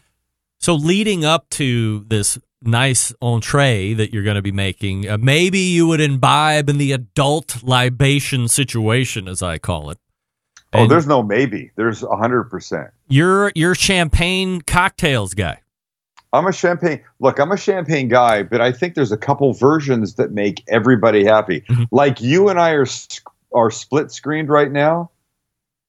So, 0.58 0.74
leading 0.74 1.24
up 1.24 1.48
to 1.50 2.04
this 2.08 2.38
nice 2.62 3.12
entree 3.20 3.92
that 3.94 4.12
you're 4.12 4.22
going 4.24 4.36
to 4.36 4.42
be 4.42 4.52
making, 4.52 5.08
uh, 5.08 5.18
maybe 5.18 5.58
you 5.58 5.86
would 5.86 6.00
imbibe 6.00 6.68
in 6.70 6.78
the 6.78 6.92
adult 6.92 7.62
libation 7.62 8.48
situation, 8.48 9.28
as 9.28 9.42
I 9.42 9.58
call 9.58 9.90
it. 9.90 9.98
Oh, 10.72 10.86
there's 10.86 11.06
no 11.06 11.22
maybe. 11.22 11.70
There's 11.76 12.02
a 12.02 12.16
hundred 12.16 12.44
percent. 12.44 12.88
you're 13.08 13.52
you're 13.54 13.74
champagne 13.74 14.60
cocktails 14.62 15.34
guy. 15.34 15.60
I'm 16.32 16.46
a 16.46 16.52
champagne. 16.52 17.02
Look, 17.20 17.38
I'm 17.38 17.52
a 17.52 17.56
champagne 17.56 18.08
guy, 18.08 18.42
but 18.42 18.60
I 18.60 18.72
think 18.72 18.94
there's 18.94 19.12
a 19.12 19.16
couple 19.16 19.52
versions 19.54 20.14
that 20.16 20.32
make 20.32 20.62
everybody 20.68 21.24
happy. 21.24 21.62
Mhm. 21.62 21.86
Like 21.90 22.20
you 22.20 22.48
and 22.48 22.60
I 22.60 22.72
are 22.72 22.86
are 23.54 23.70
split 23.70 24.10
screened 24.10 24.48
right 24.50 24.70
now. 24.70 25.10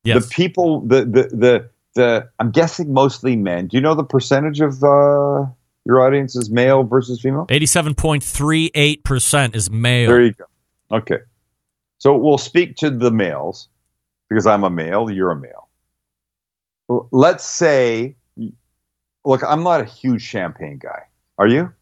Yes. 0.07 0.23
The 0.23 0.29
people, 0.33 0.81
the 0.81 1.03
the 1.03 1.23
the 1.33 1.69
the. 1.95 2.29
I'm 2.39 2.51
guessing 2.51 2.93
mostly 2.93 3.35
men. 3.35 3.67
Do 3.67 3.75
you 3.75 3.81
know 3.81 3.93
the 3.93 4.05
percentage 4.05 4.61
of 4.61 4.81
uh, 4.81 5.45
your 5.83 5.99
audience 5.99 6.37
is 6.37 6.49
male 6.49 6.83
versus 6.83 7.19
female? 7.19 7.45
87.38% 7.47 9.53
is 9.53 9.69
male. 9.69 10.09
There 10.09 10.23
you 10.23 10.31
go. 10.31 10.45
Okay, 10.91 11.17
so 11.97 12.15
we'll 12.15 12.37
speak 12.37 12.77
to 12.77 12.89
the 12.89 13.11
males 13.11 13.67
because 14.29 14.47
I'm 14.47 14.63
a 14.63 14.69
male. 14.69 15.11
You're 15.11 15.31
a 15.31 15.35
male. 15.35 15.67
Let's 17.11 17.43
say, 17.43 18.15
look, 19.25 19.43
I'm 19.43 19.63
not 19.63 19.81
a 19.81 19.85
huge 19.85 20.21
champagne 20.21 20.79
guy. 20.81 21.01
Are 21.37 21.47
you? 21.47 21.73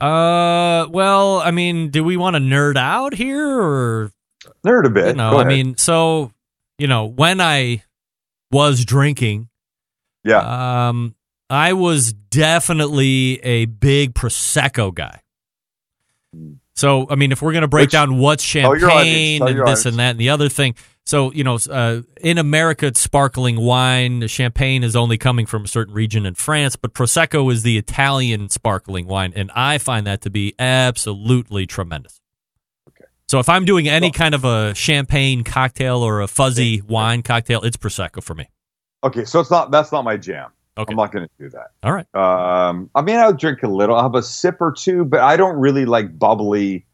Uh, 0.00 0.88
well, 0.90 1.38
I 1.38 1.52
mean, 1.52 1.90
do 1.90 2.02
we 2.02 2.16
want 2.16 2.34
to 2.34 2.40
nerd 2.40 2.76
out 2.76 3.14
here 3.14 3.48
or 3.48 4.10
Nerd 4.64 4.86
a 4.86 4.90
bit. 4.90 5.08
you 5.08 5.14
know, 5.14 5.38
I 5.38 5.44
mean, 5.44 5.76
so, 5.76 6.32
you 6.78 6.86
know, 6.86 7.06
when 7.06 7.40
I 7.40 7.82
was 8.50 8.84
drinking, 8.84 9.48
yeah. 10.24 10.88
um 10.88 11.14
I 11.50 11.74
was 11.74 12.12
definitely 12.12 13.38
a 13.44 13.66
big 13.66 14.14
prosecco 14.14 14.94
guy. 14.94 15.20
So, 16.76 17.06
I 17.08 17.14
mean, 17.14 17.30
if 17.30 17.42
we're 17.42 17.52
going 17.52 17.62
to 17.62 17.68
break 17.68 17.84
Which- 17.84 17.92
down 17.92 18.18
what's 18.18 18.44
audience, 18.56 18.80
champagne 18.80 19.42
and 19.46 19.66
this 19.66 19.86
and 19.86 19.96
that 19.98 20.10
and 20.10 20.18
the 20.18 20.30
other 20.30 20.48
thing. 20.48 20.74
So, 21.06 21.30
you 21.32 21.44
know, 21.44 21.58
uh, 21.70 22.00
in 22.20 22.38
America, 22.38 22.86
it's 22.86 22.98
sparkling 22.98 23.60
wine. 23.60 24.26
Champagne 24.26 24.82
is 24.82 24.96
only 24.96 25.18
coming 25.18 25.44
from 25.44 25.64
a 25.64 25.68
certain 25.68 25.92
region 25.92 26.24
in 26.24 26.34
France, 26.34 26.76
but 26.76 26.94
Prosecco 26.94 27.52
is 27.52 27.62
the 27.62 27.76
Italian 27.76 28.48
sparkling 28.48 29.06
wine. 29.06 29.32
And 29.36 29.50
I 29.54 29.76
find 29.76 30.06
that 30.06 30.22
to 30.22 30.30
be 30.30 30.54
absolutely 30.58 31.66
tremendous. 31.66 32.22
So 33.28 33.38
if 33.38 33.48
I'm 33.48 33.64
doing 33.64 33.88
any 33.88 34.10
kind 34.10 34.34
of 34.34 34.44
a 34.44 34.74
champagne 34.74 35.44
cocktail 35.44 35.98
or 35.98 36.20
a 36.20 36.28
fuzzy 36.28 36.82
wine 36.82 37.22
cocktail, 37.22 37.62
it's 37.62 37.76
Prosecco 37.76 38.22
for 38.22 38.34
me. 38.34 38.48
Okay, 39.02 39.24
so 39.24 39.40
it's 39.40 39.50
not 39.50 39.70
that's 39.70 39.92
not 39.92 40.04
my 40.04 40.16
jam. 40.16 40.50
Okay. 40.76 40.90
I'm 40.90 40.96
not 40.96 41.12
going 41.12 41.26
to 41.26 41.30
do 41.38 41.50
that. 41.50 41.70
All 41.82 41.92
right. 41.92 42.06
Um, 42.14 42.90
I 42.94 43.02
mean, 43.02 43.16
I'll 43.16 43.32
drink 43.32 43.62
a 43.62 43.68
little. 43.68 43.94
I'll 43.94 44.02
have 44.02 44.14
a 44.16 44.22
sip 44.22 44.56
or 44.60 44.72
two, 44.72 45.04
but 45.04 45.20
I 45.20 45.36
don't 45.36 45.56
really 45.56 45.84
like 45.84 46.18
bubbly 46.18 46.84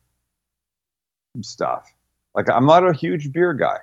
stuff. 1.41 1.91
Like, 2.35 2.51
I'm 2.51 2.66
not 2.66 2.87
a 2.87 2.93
huge 2.93 3.33
beer 3.33 3.55
guy. 3.55 3.78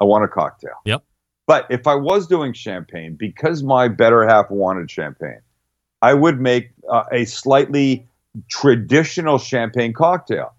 I 0.00 0.04
want 0.04 0.24
a 0.24 0.28
cocktail. 0.28 0.74
Yep. 0.84 1.02
But 1.48 1.66
if 1.68 1.88
I 1.88 1.96
was 1.96 2.28
doing 2.28 2.52
champagne, 2.52 3.16
because 3.18 3.64
my 3.64 3.88
better 3.88 4.26
half 4.26 4.48
wanted 4.50 4.88
champagne, 4.88 5.40
I 6.00 6.14
would 6.14 6.40
make 6.40 6.70
uh, 6.88 7.04
a 7.10 7.24
slightly 7.24 8.06
traditional 8.48 9.38
champagne 9.38 9.92
cocktail. 9.92 10.54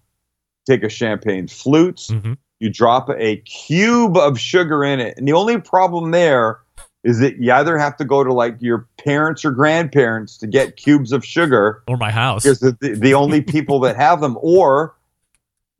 Take 0.66 0.82
a 0.82 0.88
champagne 0.88 1.48
flute, 1.48 1.96
Mm-hmm. 2.10 2.34
you 2.60 2.70
drop 2.70 3.08
a 3.10 3.36
cube 3.38 4.16
of 4.16 4.38
sugar 4.38 4.84
in 4.84 5.00
it. 5.00 5.16
And 5.18 5.26
the 5.26 5.32
only 5.32 5.60
problem 5.60 6.10
there 6.12 6.60
is 7.04 7.18
that 7.18 7.38
you 7.38 7.50
either 7.52 7.76
have 7.78 7.96
to 7.96 8.04
go 8.04 8.22
to 8.22 8.32
like 8.32 8.56
your 8.60 8.86
parents 8.96 9.44
or 9.44 9.50
grandparents 9.50 10.38
to 10.38 10.46
get 10.46 10.76
cubes 10.76 11.10
of 11.10 11.24
sugar 11.24 11.82
Or 11.88 11.96
my 11.96 12.12
house. 12.12 12.44
because 12.44 12.60
the, 12.60 12.76
the, 12.96 13.14
only 13.14 13.40
people 13.42 13.80
that 13.80 13.96
have 13.96 14.20
them, 14.20 14.38
or 14.40 14.94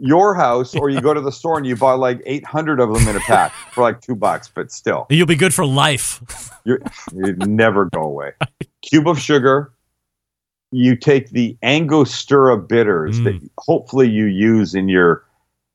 your 0.00 0.34
house, 0.34 0.74
or 0.74 0.90
you 0.90 1.00
go 1.00 1.14
to 1.14 1.20
the 1.20 1.30
store 1.30 1.56
and 1.58 1.64
you 1.64 1.76
buy 1.76 1.92
like 1.92 2.20
800 2.26 2.80
of 2.80 2.92
them 2.92 3.06
in 3.06 3.14
a 3.14 3.20
pack 3.20 3.52
for 3.72 3.82
like 3.82 4.00
two 4.00 4.16
bucks, 4.16 4.50
but 4.52 4.72
still, 4.72 5.06
You'll 5.10 5.28
be 5.28 5.36
good 5.36 5.54
for 5.54 5.64
life. 5.64 6.20
you're, 6.64 6.80
you 7.14 7.34
never 7.34 7.84
go 7.84 8.02
away. 8.02 8.32
Cube 8.82 9.06
of 9.06 9.20
sugar. 9.20 9.71
You 10.72 10.96
take 10.96 11.30
the 11.30 11.56
Angostura 11.62 12.56
bitters 12.56 13.20
that 13.20 13.38
hopefully 13.58 14.08
you 14.08 14.24
use 14.24 14.74
in 14.74 14.88
your 14.88 15.24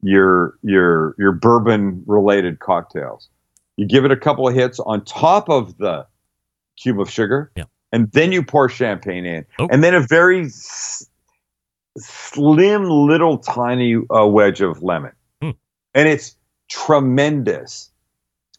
your 0.02 0.58
your 0.64 1.16
your 1.20 1.32
bourbon 1.32 2.04
related 2.08 2.60
cocktails. 2.60 3.30
You 3.78 3.86
give 3.88 4.06
it 4.06 4.12
a 4.12 4.18
couple 4.18 4.48
of 4.48 4.56
hits 4.56 4.80
on 4.80 5.06
top 5.06 5.50
of 5.50 5.78
the 5.78 6.06
cube 6.78 7.00
of 7.00 7.10
sugar, 7.12 7.52
Yeah. 7.56 7.66
and 7.92 8.12
then 8.12 8.32
you 8.32 8.42
pour 8.44 8.70
champagne 8.70 9.26
in, 9.26 9.46
Oh. 9.60 9.68
and 9.72 9.84
then 9.84 9.94
a 9.94 10.00
very 10.02 10.46
s- 10.46 11.08
slim 11.98 12.86
little 12.90 13.38
tiny 13.38 13.96
uh, 14.10 14.26
wedge 14.26 14.62
of 14.62 14.82
lemon, 14.82 15.12
Hmm. 15.42 15.52
and 15.94 16.08
it's 16.08 16.36
tremendous. 16.70 17.90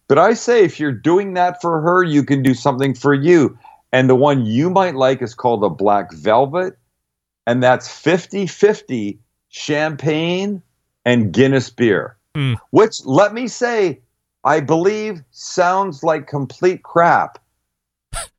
But 0.08 0.18
I 0.18 0.34
say 0.34 0.64
if 0.64 0.80
you're 0.80 0.92
doing 0.92 1.34
that 1.34 1.60
for 1.60 1.80
her, 1.80 2.02
you 2.02 2.22
can 2.24 2.42
do 2.42 2.54
something 2.54 2.94
for 2.94 3.12
you. 3.12 3.58
And 3.92 4.08
the 4.08 4.14
one 4.14 4.44
you 4.44 4.70
might 4.70 4.94
like 4.94 5.22
is 5.22 5.34
called 5.34 5.64
a 5.64 5.70
black 5.70 6.12
velvet, 6.12 6.78
and 7.46 7.62
that's 7.62 7.88
50 7.88 8.46
50 8.46 9.18
champagne 9.48 10.62
and 11.04 11.32
Guinness 11.32 11.70
beer. 11.70 12.16
Hmm. 12.34 12.54
Which, 12.70 13.04
let 13.04 13.32
me 13.32 13.48
say, 13.48 14.00
I 14.44 14.60
believe 14.60 15.22
sounds 15.30 16.02
like 16.02 16.26
complete 16.26 16.82
crap 16.82 17.38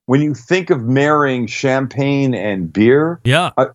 when 0.06 0.22
you 0.22 0.34
think 0.34 0.70
of 0.72 0.82
marrying 0.84 1.46
champagne 1.46 2.34
and 2.34 2.74
beer, 2.74 3.20
Yeah. 3.24 3.52
Uh, 3.56 3.68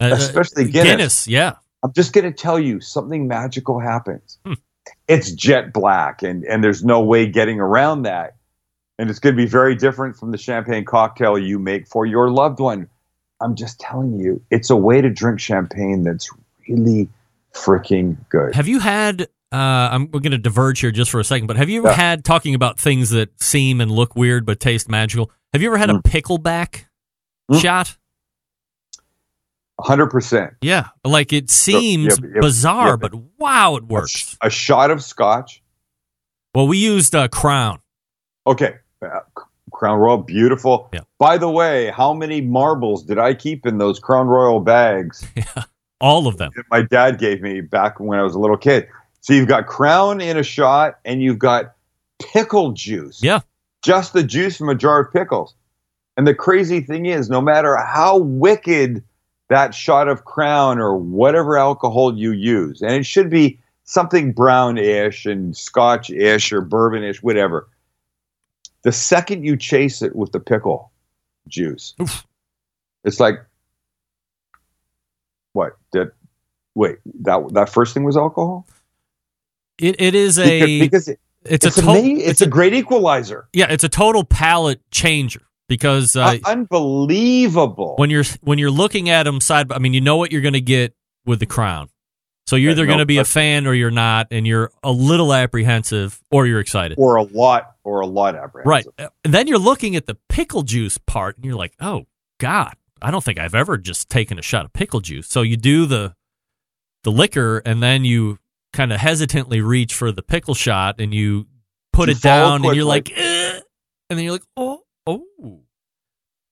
Uh, 0.00 0.10
especially 0.12 0.64
Guinness. 0.70 0.84
Guinness, 0.84 1.28
yeah. 1.28 1.54
I'm 1.82 1.92
just 1.92 2.12
going 2.12 2.24
to 2.24 2.32
tell 2.32 2.58
you 2.58 2.80
something 2.80 3.26
magical 3.26 3.80
happens. 3.80 4.38
Hmm. 4.44 4.52
It's 5.08 5.32
jet 5.32 5.72
black, 5.72 6.22
and, 6.22 6.44
and 6.44 6.62
there's 6.62 6.84
no 6.84 7.00
way 7.00 7.26
getting 7.26 7.60
around 7.60 8.02
that. 8.02 8.36
And 8.98 9.10
it's 9.10 9.18
going 9.20 9.34
to 9.34 9.40
be 9.40 9.46
very 9.48 9.74
different 9.76 10.16
from 10.16 10.32
the 10.32 10.38
champagne 10.38 10.84
cocktail 10.84 11.38
you 11.38 11.58
make 11.58 11.86
for 11.86 12.04
your 12.04 12.30
loved 12.30 12.58
one. 12.58 12.88
I'm 13.40 13.54
just 13.54 13.78
telling 13.78 14.18
you, 14.18 14.42
it's 14.50 14.70
a 14.70 14.76
way 14.76 15.00
to 15.00 15.08
drink 15.10 15.38
champagne 15.38 16.02
that's 16.02 16.28
really 16.68 17.08
freaking 17.54 18.16
good. 18.28 18.54
Have 18.56 18.66
you 18.66 18.80
had? 18.80 19.22
Uh, 19.52 19.56
I'm 19.56 20.10
we're 20.10 20.20
going 20.20 20.32
to 20.32 20.38
diverge 20.38 20.80
here 20.80 20.90
just 20.90 21.10
for 21.10 21.20
a 21.20 21.24
second, 21.24 21.46
but 21.46 21.56
have 21.56 21.68
you 21.70 21.78
ever 21.80 21.88
Yeah. 21.88 21.94
had 21.94 22.24
talking 22.24 22.54
about 22.54 22.78
things 22.78 23.10
that 23.10 23.40
seem 23.40 23.80
and 23.80 23.90
look 23.90 24.16
weird 24.16 24.44
but 24.44 24.58
taste 24.60 24.88
magical? 24.88 25.30
Have 25.52 25.62
you 25.62 25.68
ever 25.68 25.78
had 25.78 25.88
a 25.90 25.94
pickleback 26.00 26.84
Mm. 27.50 27.62
shot? 27.62 27.96
100%. 29.80 30.54
Yeah, 30.60 30.88
like 31.04 31.32
it 31.32 31.50
seems 31.50 32.18
yeah, 32.18 32.28
yeah, 32.34 32.40
bizarre, 32.40 32.96
but 32.96 33.12
wow, 33.38 33.76
it 33.76 33.84
works. 33.84 34.36
A 34.42 34.50
shot 34.50 34.90
of 34.90 35.02
scotch. 35.02 35.62
Well, 36.54 36.66
we 36.66 36.78
used 36.78 37.14
uh, 37.14 37.28
Crown. 37.28 37.78
Okay. 38.46 38.74
Crown 39.72 39.98
Royal, 39.98 40.18
beautiful. 40.18 40.88
Yeah. 40.92 41.00
By 41.18 41.38
the 41.38 41.50
way, 41.50 41.90
how 41.90 42.12
many 42.12 42.40
marbles 42.40 43.04
did 43.04 43.18
I 43.18 43.34
keep 43.34 43.66
in 43.66 43.78
those 43.78 43.98
Crown 43.98 44.26
Royal 44.26 44.60
bags? 44.60 45.26
All 46.00 46.26
of 46.26 46.36
them. 46.38 46.52
my 46.70 46.82
dad 46.82 47.18
gave 47.18 47.42
me 47.42 47.60
back 47.60 47.98
when 47.98 48.18
I 48.18 48.22
was 48.22 48.34
a 48.34 48.38
little 48.38 48.56
kid. 48.56 48.88
So 49.20 49.32
you've 49.32 49.48
got 49.48 49.66
Crown 49.66 50.20
in 50.20 50.36
a 50.36 50.42
shot, 50.42 50.98
and 51.04 51.22
you've 51.22 51.38
got 51.38 51.74
pickle 52.20 52.72
juice. 52.72 53.22
Yeah. 53.22 53.40
Just 53.82 54.12
the 54.12 54.22
juice 54.22 54.56
from 54.56 54.68
a 54.68 54.74
jar 54.74 55.00
of 55.00 55.12
pickles. 55.12 55.54
And 56.16 56.26
the 56.26 56.34
crazy 56.34 56.80
thing 56.80 57.06
is, 57.06 57.28
no 57.28 57.40
matter 57.40 57.76
how 57.76 58.18
wicked 58.18 59.04
that 59.48 59.74
shot 59.74 60.08
of 60.08 60.24
Crown 60.24 60.78
or 60.78 60.96
whatever 60.96 61.56
alcohol 61.56 62.16
you 62.16 62.32
use, 62.32 62.82
and 62.82 62.92
it 62.92 63.06
should 63.06 63.30
be 63.30 63.58
something 63.84 64.32
brown-ish 64.32 65.26
and 65.26 65.56
Scotch-ish 65.56 66.52
or 66.52 66.60
bourbon-ish, 66.60 67.22
whatever. 67.22 67.68
The 68.82 68.92
second 68.92 69.44
you 69.44 69.56
chase 69.56 70.02
it 70.02 70.14
with 70.14 70.32
the 70.32 70.40
pickle 70.40 70.90
juice, 71.48 71.94
it's 73.04 73.20
like 73.20 73.44
what? 75.52 75.76
Did 75.92 76.08
wait 76.74 76.96
that 77.22 77.52
that 77.54 77.68
first 77.68 77.94
thing 77.94 78.04
was 78.04 78.16
alcohol? 78.16 78.66
It 79.78 80.00
it 80.00 80.14
is 80.14 80.38
a 80.38 80.78
because, 80.80 81.06
because 81.06 81.08
it, 81.08 81.20
it's, 81.44 81.66
it's 81.66 81.78
a 81.78 81.82
to- 81.82 81.88
ama- 81.90 82.20
it's, 82.20 82.40
a, 82.40 82.46
great 82.46 82.74
equalizer. 82.74 83.48
yeah, 83.52 83.66
it's 83.70 83.84
a 83.84 83.88
total 83.88 84.24
palate 84.24 84.80
changer 84.90 85.42
because 85.68 86.16
uh, 86.16 86.22
Uh, 86.22 86.38
unbelievable. 86.50 87.94
when 87.96 88.10
you're 88.10 88.24
when 88.42 88.58
you're 88.58 88.70
looking 88.70 89.08
at 89.08 89.24
them 89.24 89.40
side, 89.40 89.68
by 89.68 89.76
I 89.76 89.78
mean, 89.78 89.94
you 89.94 90.00
know 90.00 90.16
what 90.16 90.32
you're 90.32 90.40
going 90.42 90.54
to 90.54 90.60
get 90.60 90.94
with 91.24 91.40
the 91.40 91.46
Crown. 91.46 91.88
So 92.48 92.56
you're 92.56 92.70
either 92.70 92.84
no, 92.86 92.92
going 92.92 92.98
to 93.00 93.04
be 93.06 93.18
a 93.18 93.26
fan 93.26 93.66
or 93.66 93.74
you're 93.74 93.90
not, 93.90 94.28
and 94.30 94.46
you're 94.46 94.72
a 94.82 94.90
little 94.90 95.34
apprehensive 95.34 96.18
or 96.30 96.46
you're 96.46 96.60
excited. 96.60 96.96
or 96.98 97.16
a 97.16 97.22
lot 97.22 97.76
or 97.84 98.00
a 98.00 98.06
lot 98.06 98.34
apprehensive. 98.34 98.90
Right. 98.96 99.10
And 99.22 99.34
then 99.34 99.46
you're 99.48 99.58
looking 99.58 99.96
at 99.96 100.06
the 100.06 100.16
pickle 100.30 100.62
juice 100.62 100.96
part 100.96 101.36
and 101.36 101.44
you're 101.44 101.56
like, 101.56 101.74
oh, 101.78 102.06
God, 102.40 102.72
I 103.02 103.10
don't 103.10 103.22
think 103.22 103.38
I've 103.38 103.54
ever 103.54 103.76
just 103.76 104.08
taken 104.08 104.38
a 104.38 104.42
shot 104.42 104.64
of 104.64 104.72
pickle 104.72 105.00
juice. 105.00 105.28
So 105.28 105.42
you 105.42 105.58
do 105.58 105.84
the 105.84 106.14
the 107.04 107.12
liquor 107.12 107.58
and 107.66 107.82
then 107.82 108.06
you 108.06 108.38
kind 108.72 108.94
of 108.94 109.00
hesitantly 109.00 109.60
reach 109.60 109.92
for 109.92 110.10
the 110.10 110.22
pickle 110.22 110.54
shot 110.54 111.02
and 111.02 111.12
you 111.12 111.48
put 111.92 112.08
You 112.08 112.14
it 112.14 112.22
down 112.22 112.64
and 112.64 112.74
you're 112.74 112.86
quickly. 112.86 113.12
like, 113.12 113.12
eh, 113.14 113.60
and 114.08 114.18
then 114.18 114.24
you're 114.24 114.32
like, 114.32 114.46
oh, 114.56 114.80
oh. 115.06 115.60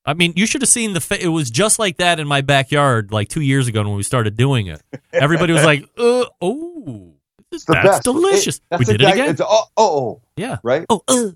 I 0.06 0.14
mean, 0.14 0.32
you 0.36 0.46
should 0.46 0.62
have 0.62 0.68
seen 0.68 0.92
the. 0.92 1.00
Fa- 1.00 1.22
it 1.22 1.28
was 1.28 1.50
just 1.50 1.78
like 1.78 1.96
that 1.96 2.20
in 2.20 2.28
my 2.28 2.40
backyard 2.40 3.10
like 3.12 3.28
two 3.28 3.40
years 3.40 3.66
ago 3.66 3.82
when 3.82 3.96
we 3.96 4.02
started 4.04 4.36
doing 4.36 4.68
it. 4.68 4.80
Everybody 5.12 5.52
was 5.52 5.64
like, 5.64 5.82
uh, 5.98 6.24
"Oh, 6.40 7.14
that's 7.50 7.64
best. 7.64 8.04
delicious." 8.04 8.56
It- 8.56 8.62
that's 8.70 8.78
we 8.80 8.84
did 8.96 9.00
it 9.02 9.12
again. 9.12 9.30
It's, 9.30 9.40
oh, 9.44 9.64
oh, 9.76 10.20
yeah. 10.36 10.58
right. 10.62 10.86
Oh, 10.88 11.02
uh. 11.08 11.30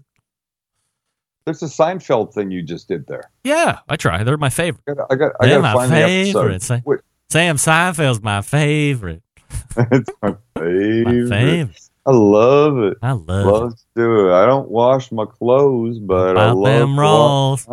There's 1.47 1.63
a 1.63 1.67
Seinfeld 1.67 2.33
thing 2.33 2.51
you 2.51 2.63
just 2.63 2.87
did 2.87 3.07
there. 3.07 3.31
Yeah, 3.43 3.81
I 3.89 3.97
try. 3.97 4.23
They're 4.23 4.37
my 4.37 4.51
favorite. 4.51 4.85
I 4.87 4.95
got. 4.95 5.07
I 5.11 5.15
got. 5.17 5.33
I 5.41 5.47
They're 5.49 5.63
my 5.63 5.73
find 5.73 5.91
favorite. 5.91 6.55
episode. 6.57 6.83
Sa- 6.87 6.97
Sam 7.31 7.57
Seinfeld's 7.57 8.23
my 8.23 8.43
favorite. 8.43 9.23
it's 9.77 10.11
my 10.23 10.37
favorite. 10.57 11.29
My 11.29 11.41
favorite. 11.41 11.81
I 12.07 12.13
love 12.13 12.79
it. 12.79 12.99
I 13.03 13.13
love, 13.13 13.47
Love 13.47 13.77
to 13.77 13.85
do 13.95 14.29
it. 14.29 14.33
I 14.33 14.47
don't 14.47 14.69
wash 14.71 15.11
my 15.13 15.25
clothes, 15.27 15.99
but 15.99 16.37
I 16.37 16.45
About 16.47 16.57
love 16.57 16.79
them 16.81 16.99
rolls. 16.99 17.69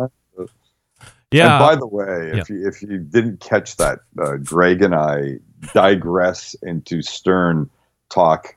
Yeah. 1.30 1.56
And 1.56 1.66
by 1.66 1.76
the 1.76 1.86
way, 1.86 2.30
if 2.34 2.48
you 2.48 2.66
if 2.66 2.82
you 2.82 2.98
didn't 2.98 3.40
catch 3.40 3.76
that, 3.76 4.00
uh, 4.20 4.36
Greg 4.36 4.82
and 4.82 4.94
I 4.94 5.38
digress 5.74 6.54
into 6.62 7.02
stern 7.02 7.68
talk 8.08 8.56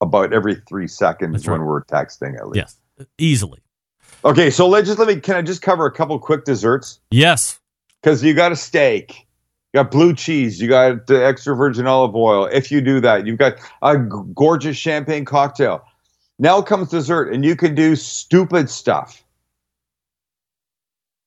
about 0.00 0.32
every 0.32 0.56
three 0.68 0.86
seconds 0.86 1.48
when 1.48 1.62
we're 1.64 1.84
texting 1.84 2.36
at 2.36 2.48
least. 2.48 2.78
Yes, 2.98 3.06
easily. 3.18 3.60
Okay, 4.24 4.50
so 4.50 4.68
let's 4.68 4.86
just 4.86 4.98
let 4.98 5.08
me. 5.08 5.20
Can 5.20 5.36
I 5.36 5.42
just 5.42 5.62
cover 5.62 5.84
a 5.84 5.92
couple 5.92 6.18
quick 6.18 6.44
desserts? 6.44 7.00
Yes. 7.10 7.58
Because 8.02 8.22
you 8.22 8.34
got 8.34 8.52
a 8.52 8.56
steak, 8.56 9.26
you 9.72 9.82
got 9.82 9.90
blue 9.90 10.14
cheese, 10.14 10.60
you 10.60 10.68
got 10.68 11.06
the 11.06 11.24
extra 11.24 11.56
virgin 11.56 11.86
olive 11.86 12.14
oil. 12.14 12.46
If 12.46 12.70
you 12.70 12.80
do 12.80 13.00
that, 13.00 13.26
you've 13.26 13.38
got 13.38 13.54
a 13.82 13.96
gorgeous 13.96 14.76
champagne 14.76 15.24
cocktail. 15.24 15.84
Now 16.38 16.60
comes 16.62 16.90
dessert, 16.90 17.32
and 17.32 17.44
you 17.44 17.56
can 17.56 17.74
do 17.74 17.96
stupid 17.96 18.68
stuff. 18.68 19.23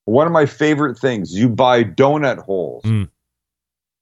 One 0.08 0.26
of 0.26 0.32
my 0.32 0.46
favorite 0.46 0.98
things: 0.98 1.38
you 1.38 1.50
buy 1.50 1.84
donut 1.84 2.40
holes 2.40 2.84
Mm. 2.86 3.10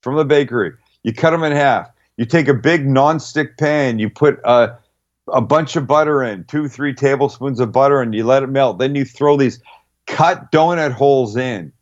from 0.01 0.15
the 0.17 0.25
bakery. 0.25 0.71
You 1.03 1.13
cut 1.13 1.31
them 1.31 1.43
in 1.43 1.51
half. 1.51 1.89
You 2.17 2.25
take 2.25 2.47
a 2.47 2.53
big 2.53 2.87
non-stick 2.87 3.57
pan. 3.57 3.97
You 3.99 4.09
put 4.09 4.39
a 4.45 4.75
a 5.33 5.41
bunch 5.41 5.75
of 5.75 5.87
butter 5.87 6.21
in, 6.21 6.43
two 6.43 6.67
three 6.67 6.93
tablespoons 6.93 7.59
of 7.59 7.71
butter, 7.71 8.01
and 8.01 8.13
you 8.13 8.23
let 8.23 8.43
it 8.43 8.47
melt. 8.47 8.77
Then 8.77 8.93
you 8.93 9.03
throw 9.03 9.35
these 9.35 9.59
cut 10.05 10.51
donut 10.51 10.91
holes 10.91 11.35
in, 11.35 11.73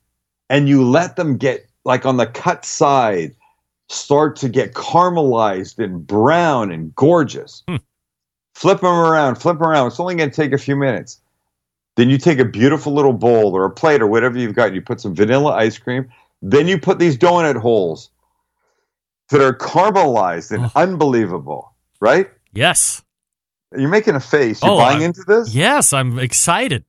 and 0.50 0.70
you 0.70 0.88
let 0.90 1.18
them 1.18 1.36
get 1.36 1.68
like 1.84 2.06
on 2.06 2.16
the 2.16 2.28
cut 2.28 2.64
side 2.64 3.36
start 3.90 4.38
to 4.38 4.48
get 4.48 4.74
caramelized 4.74 5.84
and 5.84 6.08
brown 6.08 6.72
and 6.72 6.96
gorgeous. 6.96 7.62
Flip 8.56 8.80
them 8.80 8.90
around, 8.90 9.36
flip 9.36 9.58
them 9.58 9.68
around. 9.68 9.88
It's 9.88 10.00
only 10.00 10.16
going 10.16 10.30
to 10.30 10.36
take 10.36 10.54
a 10.54 10.58
few 10.58 10.78
minutes. 10.78 11.20
Then 11.96 12.10
you 12.10 12.18
take 12.18 12.39
a 12.39 12.46
beautiful 12.46 12.94
little 12.94 13.14
bowl 13.14 13.56
or 13.56 13.66
a 13.66 13.70
plate 13.70 14.02
or 14.02 14.08
whatever 14.08 14.38
you've 14.38 14.56
got. 14.56 14.68
and 14.68 14.76
You 14.76 14.82
put 14.82 15.00
some 15.00 15.14
vanilla 15.16 15.52
ice 15.54 15.78
cream. 15.78 16.10
Then 16.41 16.68
you 16.68 16.80
put 16.80 16.98
these 17.00 17.18
donut 17.18 17.56
holes 17.58 18.10
that 19.30 19.41
are 19.41 19.54
caramelized 19.54 20.52
and 20.52 20.72
unbelievable, 20.76 21.74
right? 22.00 22.30
Yes. 22.52 23.04
You're 23.76 23.89
making 23.89 24.16
a 24.16 24.20
face. 24.20 24.62
You 24.64 24.70
Oh, 24.72 24.78
buying 24.78 24.98
I'm- 24.98 25.06
into 25.08 25.24
this? 25.28 25.54
Yes, 25.54 25.94
I'm 25.94 26.20
excited. 26.20 26.84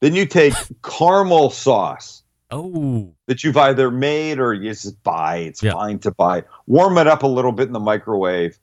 Then 0.00 0.14
you 0.14 0.26
take 0.26 0.54
caramel 0.82 1.50
sauce 1.50 2.22
Oh, 2.52 3.14
that 3.26 3.44
you've 3.44 3.56
either 3.56 3.90
made 3.92 4.40
or 4.40 4.52
you 4.52 4.70
just 4.70 5.00
buy. 5.04 5.36
It's 5.36 5.60
fine 5.60 6.00
to 6.00 6.10
buy. 6.10 6.42
Warm 6.66 6.98
it 6.98 7.06
up 7.06 7.22
a 7.22 7.26
little 7.28 7.52
bit 7.52 7.68
in 7.68 7.72
the 7.72 7.78
microwave 7.78 8.58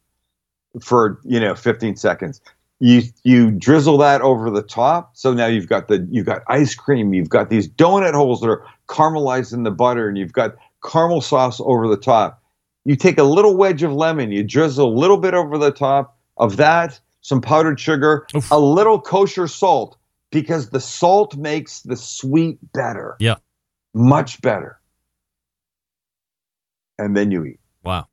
for 0.82 1.22
you 1.24 1.40
know 1.40 1.56
15 1.56 1.96
seconds. 1.96 2.42
You 2.80 3.02
you 3.24 3.52
drizzle 3.52 3.98
that 4.00 4.22
over 4.22 4.50
the 4.50 4.62
top. 4.62 5.18
So 5.18 5.34
now 5.34 5.48
you've 5.48 5.68
got 5.68 5.88
the 5.88 6.08
you've 6.12 6.26
got 6.26 6.44
ice 6.48 6.76
cream. 6.76 7.14
You've 7.14 7.30
got 7.30 7.50
these 7.50 7.68
donut 7.68 8.14
holes 8.14 8.42
that 8.42 8.50
are 8.50 8.64
caramelized 8.88 9.54
in 9.54 9.64
the 9.64 9.72
butter, 9.72 10.08
and 10.08 10.18
you've 10.18 10.34
got 10.34 10.56
caramel 10.84 11.22
sauce 11.22 11.60
over 11.64 11.88
the 11.88 11.98
top. 11.98 12.42
You 12.86 12.96
take 12.96 13.18
a 13.18 13.24
little 13.24 13.58
wedge 13.58 13.84
of 13.84 13.92
lemon. 13.94 14.32
You 14.32 14.44
drizzle 14.44 14.88
a 14.88 14.96
little 14.96 15.18
bit 15.18 15.34
over 15.34 15.58
the 15.58 15.72
top 15.72 16.18
of 16.38 16.58
that. 16.58 17.00
Some 17.22 17.42
powdered 17.42 17.80
sugar, 17.80 18.26
a 18.52 18.60
little 18.60 19.02
kosher 19.02 19.48
salt, 19.48 19.98
because 20.32 20.70
the 20.70 20.80
salt 20.80 21.36
makes 21.36 21.82
the 21.82 21.98
sweet 21.98 22.58
better 22.74 23.18
yeah. 23.20 23.36
much 23.94 24.40
better. 24.42 24.80
And 26.98 27.18
then 27.18 27.32
you 27.32 27.44
eat 27.44 27.60
Wow. 27.88 28.08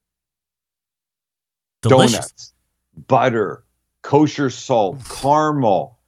Delicious. 1.83 2.13
donuts, 2.13 2.53
butter, 3.09 3.64
kosher 4.05 4.51
salt, 4.51 4.99
caramel, 5.11 5.99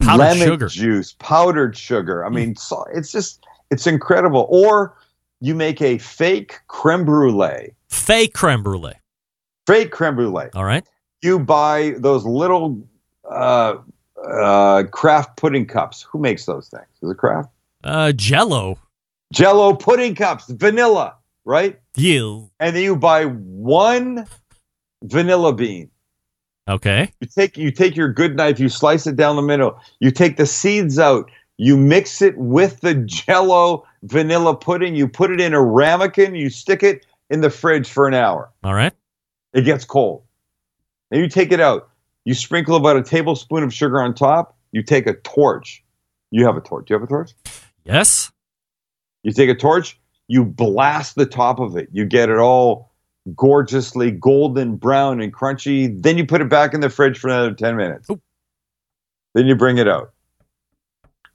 Powdered 0.00 0.18
lemon 0.18 0.48
sugar. 0.48 0.68
juice, 0.68 1.14
powdered 1.18 1.76
sugar. 1.76 2.26
I 2.26 2.28
mean, 2.28 2.56
so 2.56 2.84
it's 2.92 3.10
just 3.12 3.46
it's 3.70 3.86
incredible. 3.86 4.46
Or 4.50 4.96
you 5.40 5.54
make 5.54 5.80
a 5.80 5.96
fake 5.98 6.58
creme 6.66 7.04
brulee. 7.04 7.70
Fake 7.88 8.34
creme 8.34 8.62
brulee. 8.62 8.94
Fake 9.66 9.92
creme 9.92 10.16
brulee. 10.16 10.48
All 10.54 10.64
right. 10.64 10.84
You 11.22 11.38
buy 11.38 11.94
those 11.98 12.24
little 12.24 12.82
uh, 13.30 13.76
uh, 14.28 14.82
Kraft 14.90 15.36
pudding 15.36 15.66
cups. 15.66 16.02
Who 16.10 16.18
makes 16.18 16.46
those 16.46 16.68
things? 16.68 16.86
Is 17.02 17.10
it 17.10 17.16
Kraft? 17.18 17.48
Uh, 17.84 18.10
Jello. 18.12 18.76
Jello 19.32 19.74
pudding 19.74 20.16
cups, 20.16 20.48
vanilla, 20.50 21.14
right? 21.44 21.78
You. 21.94 22.50
And 22.58 22.74
then 22.74 22.82
you 22.82 22.96
buy 22.96 23.26
one 23.26 24.26
vanilla 25.04 25.52
bean. 25.54 25.90
Okay. 26.70 27.12
You 27.20 27.26
take 27.26 27.56
you 27.58 27.72
take 27.72 27.96
your 27.96 28.12
good 28.12 28.36
knife, 28.36 28.60
you 28.60 28.68
slice 28.68 29.06
it 29.06 29.16
down 29.16 29.34
the 29.34 29.42
middle, 29.42 29.80
you 29.98 30.12
take 30.12 30.36
the 30.36 30.46
seeds 30.46 31.00
out, 31.00 31.28
you 31.56 31.76
mix 31.76 32.22
it 32.22 32.38
with 32.38 32.80
the 32.80 32.94
jello 32.94 33.84
vanilla 34.04 34.56
pudding, 34.56 34.94
you 34.94 35.08
put 35.08 35.32
it 35.32 35.40
in 35.40 35.52
a 35.52 35.60
ramekin, 35.60 36.36
you 36.36 36.48
stick 36.48 36.84
it 36.84 37.04
in 37.28 37.40
the 37.40 37.50
fridge 37.50 37.88
for 37.88 38.06
an 38.06 38.14
hour. 38.14 38.50
All 38.62 38.74
right. 38.74 38.92
It 39.52 39.62
gets 39.62 39.84
cold. 39.84 40.22
Then 41.10 41.20
you 41.20 41.28
take 41.28 41.50
it 41.50 41.60
out. 41.60 41.90
You 42.24 42.34
sprinkle 42.34 42.76
about 42.76 42.96
a 42.96 43.02
tablespoon 43.02 43.64
of 43.64 43.74
sugar 43.74 44.00
on 44.00 44.14
top. 44.14 44.56
You 44.70 44.84
take 44.84 45.08
a 45.08 45.14
torch. 45.14 45.82
You 46.30 46.46
have 46.46 46.56
a 46.56 46.60
torch. 46.60 46.86
Do 46.86 46.94
you 46.94 47.00
have 47.00 47.02
a 47.02 47.10
torch? 47.10 47.32
Yes. 47.84 48.30
You 49.24 49.32
take 49.32 49.50
a 49.50 49.56
torch, 49.56 49.98
you 50.28 50.44
blast 50.44 51.16
the 51.16 51.26
top 51.26 51.58
of 51.58 51.76
it. 51.76 51.88
You 51.90 52.04
get 52.04 52.28
it 52.28 52.38
all 52.38 52.89
gorgeously 53.34 54.10
golden 54.10 54.76
brown 54.76 55.20
and 55.20 55.32
crunchy. 55.32 55.90
Then 56.02 56.18
you 56.18 56.26
put 56.26 56.40
it 56.40 56.48
back 56.48 56.74
in 56.74 56.80
the 56.80 56.90
fridge 56.90 57.18
for 57.18 57.28
another 57.28 57.52
10 57.52 57.76
minutes. 57.76 58.08
Then 59.34 59.46
you 59.46 59.54
bring 59.54 59.78
it 59.78 59.88
out. 59.88 60.12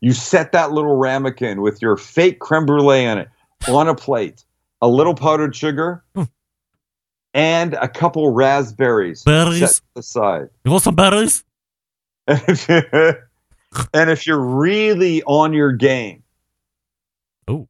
You 0.02 0.14
set 0.14 0.52
that 0.52 0.72
little 0.72 0.96
ramekin 0.96 1.62
with 1.62 1.82
your 1.82 1.98
fake 1.98 2.40
creme 2.40 2.66
brulee 2.66 3.06
on 3.06 3.18
it 3.18 3.30
on 3.68 3.88
a 3.88 3.96
plate, 3.96 4.44
a 4.82 4.88
little 4.88 5.16
powdered 5.16 5.56
sugar, 5.56 6.04
hmm. 6.14 6.24
and 7.34 7.74
a 7.76 7.88
couple 7.88 8.32
raspberries 8.32 9.24
Berries. 9.24 9.82
aside. 9.96 10.50
You 10.64 10.72
want 10.72 10.84
some 10.84 10.96
berries? 10.96 11.44
and 12.28 12.40
if 13.94 14.28
you're 14.28 14.40
really 14.40 15.24
on 15.24 15.54
your 15.54 15.72
game, 15.72 16.24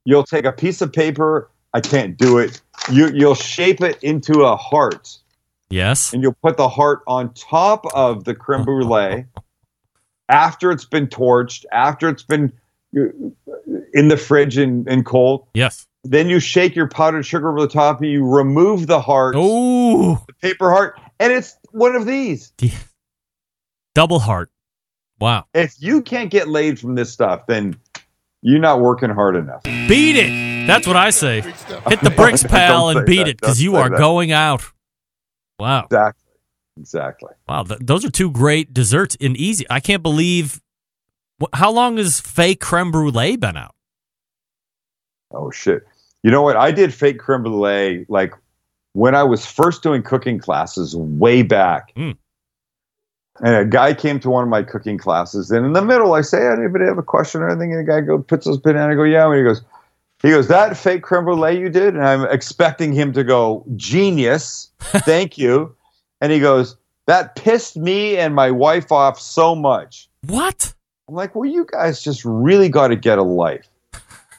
you'll 0.06 0.24
take 0.24 0.46
a 0.46 0.52
piece 0.52 0.82
of 0.82 0.92
paper. 0.92 1.50
I 1.74 1.82
can't 1.82 2.18
do 2.18 2.38
it. 2.38 2.62
You, 2.92 3.10
you'll 3.14 3.36
shape 3.36 3.82
it 3.82 3.98
into 4.04 4.44
a 4.44 4.56
heart, 4.56 5.18
Yes. 5.70 6.14
and 6.14 6.22
you'll 6.22 6.38
put 6.44 6.58
the 6.58 6.70
heart 6.70 7.02
on 7.08 7.34
top 7.34 7.86
of 7.96 8.24
the 8.26 8.36
creme 8.36 8.64
brulee 8.64 9.26
after 10.30 10.72
it's 10.72 10.86
been 10.86 11.08
torched, 11.08 11.66
after 11.72 12.10
it's 12.10 12.24
been 12.24 12.52
uh, 12.98 13.02
in 13.94 14.08
the 14.08 14.18
fridge 14.18 14.58
and, 14.58 14.88
and 14.88 15.06
cold. 15.06 15.48
Yes. 15.54 15.88
Then 16.04 16.30
you 16.30 16.40
shake 16.40 16.76
your 16.76 16.88
powdered 16.88 17.26
sugar 17.26 17.50
over 17.50 17.62
the 17.62 17.68
top, 17.68 18.02
and 18.02 18.12
you 18.12 18.24
remove 18.28 18.86
the 18.86 19.02
heart, 19.02 19.34
Oh. 19.38 20.24
the 20.28 20.34
paper 20.34 20.72
heart, 20.72 21.00
and 21.20 21.34
it's 21.34 21.58
one 21.72 21.96
of 21.96 22.06
these. 22.06 22.54
Double 23.96 24.20
heart. 24.20 24.52
Wow. 25.20 25.46
If 25.54 25.76
you 25.80 26.02
can't 26.02 26.30
get 26.30 26.48
laid 26.48 26.80
from 26.80 26.94
this 26.96 27.12
stuff, 27.12 27.48
then 27.48 27.78
you're 28.46 28.60
not 28.60 28.80
working 28.80 29.10
hard 29.10 29.36
enough. 29.36 29.64
Beat 29.64 30.16
it. 30.18 30.68
That's 30.68 30.86
what 30.88 30.96
I 30.96 31.10
say. 31.10 31.42
Hit 31.42 32.02
the 32.02 32.14
bricks, 32.16 32.44
pal, 32.48 32.90
and 32.90 33.06
beat 33.06 33.18
that. 33.24 33.28
it 33.30 33.40
because 33.42 33.62
you 33.62 33.76
are 33.76 33.90
that. 33.90 33.98
going 33.98 34.32
out. 34.32 34.64
Wow. 35.60 35.86
Exactly. 35.86 36.22
Exactly. 36.78 37.32
Wow. 37.48 37.64
Th- 37.64 37.80
those 37.82 38.06
are 38.06 38.12
two 38.12 38.30
great 38.32 38.74
desserts 38.74 39.18
and 39.20 39.36
easy. 39.38 39.66
I 39.70 39.80
can't 39.80 40.04
believe. 40.04 40.62
wh- 41.42 41.46
How 41.54 41.72
long 41.72 41.98
has 41.98 42.20
fake 42.20 42.60
creme 42.62 42.92
brulee 42.92 43.36
been 43.36 43.58
out? 43.58 43.74
Oh 45.32 45.50
shit. 45.52 45.84
You 46.24 46.32
know 46.32 46.42
what? 46.42 46.56
I 46.58 46.72
did 46.72 46.94
fake 46.94 47.20
creme 47.20 47.44
brulee 47.44 48.06
like 48.10 48.34
when 48.94 49.16
I 49.16 49.24
was 49.24 49.46
first 49.46 49.84
doing 49.84 50.04
cooking 50.04 50.40
classes 50.40 50.96
way 50.96 51.42
back. 51.42 51.94
Mm. 51.96 52.18
And 53.42 53.56
a 53.56 53.66
guy 53.66 53.94
came 53.94 54.20
to 54.22 54.30
one 54.30 54.44
of 54.44 54.50
my 54.50 54.64
cooking 54.64 54.98
classes, 54.98 55.52
and 55.52 55.66
in 55.66 55.74
the 55.74 55.82
middle, 55.82 56.14
I 56.14 56.22
say, 56.22 56.48
"Anybody 56.48 56.86
have 56.86 56.98
a 56.98 57.04
question 57.04 57.42
or 57.42 57.50
anything?" 57.50 57.74
And 57.74 57.86
the 57.86 57.92
guy 57.92 58.00
go 58.02 58.20
puts 58.20 58.46
his 58.46 58.58
banana. 58.58 58.94
I 58.94 58.96
go, 58.96 59.04
"Yeah." 59.04 59.26
And 59.26 59.36
he 59.36 59.44
goes, 59.44 59.62
"He 60.22 60.30
goes 60.30 60.48
that 60.48 60.78
fake 60.78 61.04
creme 61.04 61.26
brulee 61.26 61.60
you 61.60 61.70
did," 61.70 61.96
and 61.96 62.08
I'm 62.08 62.26
expecting 62.30 62.94
him 62.94 63.12
to 63.14 63.26
go, 63.26 63.66
"Genius, 63.76 64.72
thank 64.80 65.38
you." 65.38 65.76
And 66.22 66.32
he 66.32 66.40
goes, 66.40 66.78
"That 67.08 67.36
pissed 67.36 67.76
me 67.76 68.18
and 68.18 68.34
my 68.34 68.52
wife 68.52 68.92
off 68.92 69.20
so 69.20 69.54
much." 69.54 70.08
What? 70.28 70.74
I'm 71.08 71.16
like, 71.16 71.36
well, 71.36 71.50
you 71.50 71.66
guys 71.72 72.02
just 72.02 72.26
really 72.26 72.70
got 72.70 72.88
to 72.88 72.96
get 72.96 73.18
a 73.18 73.24
life. 73.24 73.68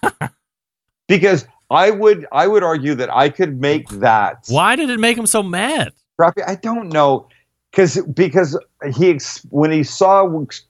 because 1.09 1.47
I 1.70 1.90
would, 1.90 2.26
I 2.32 2.47
would 2.47 2.62
argue 2.62 2.94
that 2.97 3.14
I 3.14 3.28
could 3.28 3.61
make 3.61 3.88
that. 3.88 4.44
Why 4.49 4.74
did 4.74 4.90
it 4.90 4.99
make 4.99 5.16
him 5.16 5.26
so 5.26 5.42
mad? 5.42 5.92
I 6.18 6.55
don't 6.57 6.88
know, 6.88 7.28
because 7.77 8.01
because 8.14 8.59
he 8.95 9.11
ex- 9.11 9.45
when 9.51 9.70
he 9.70 9.83
saw 9.83 10.27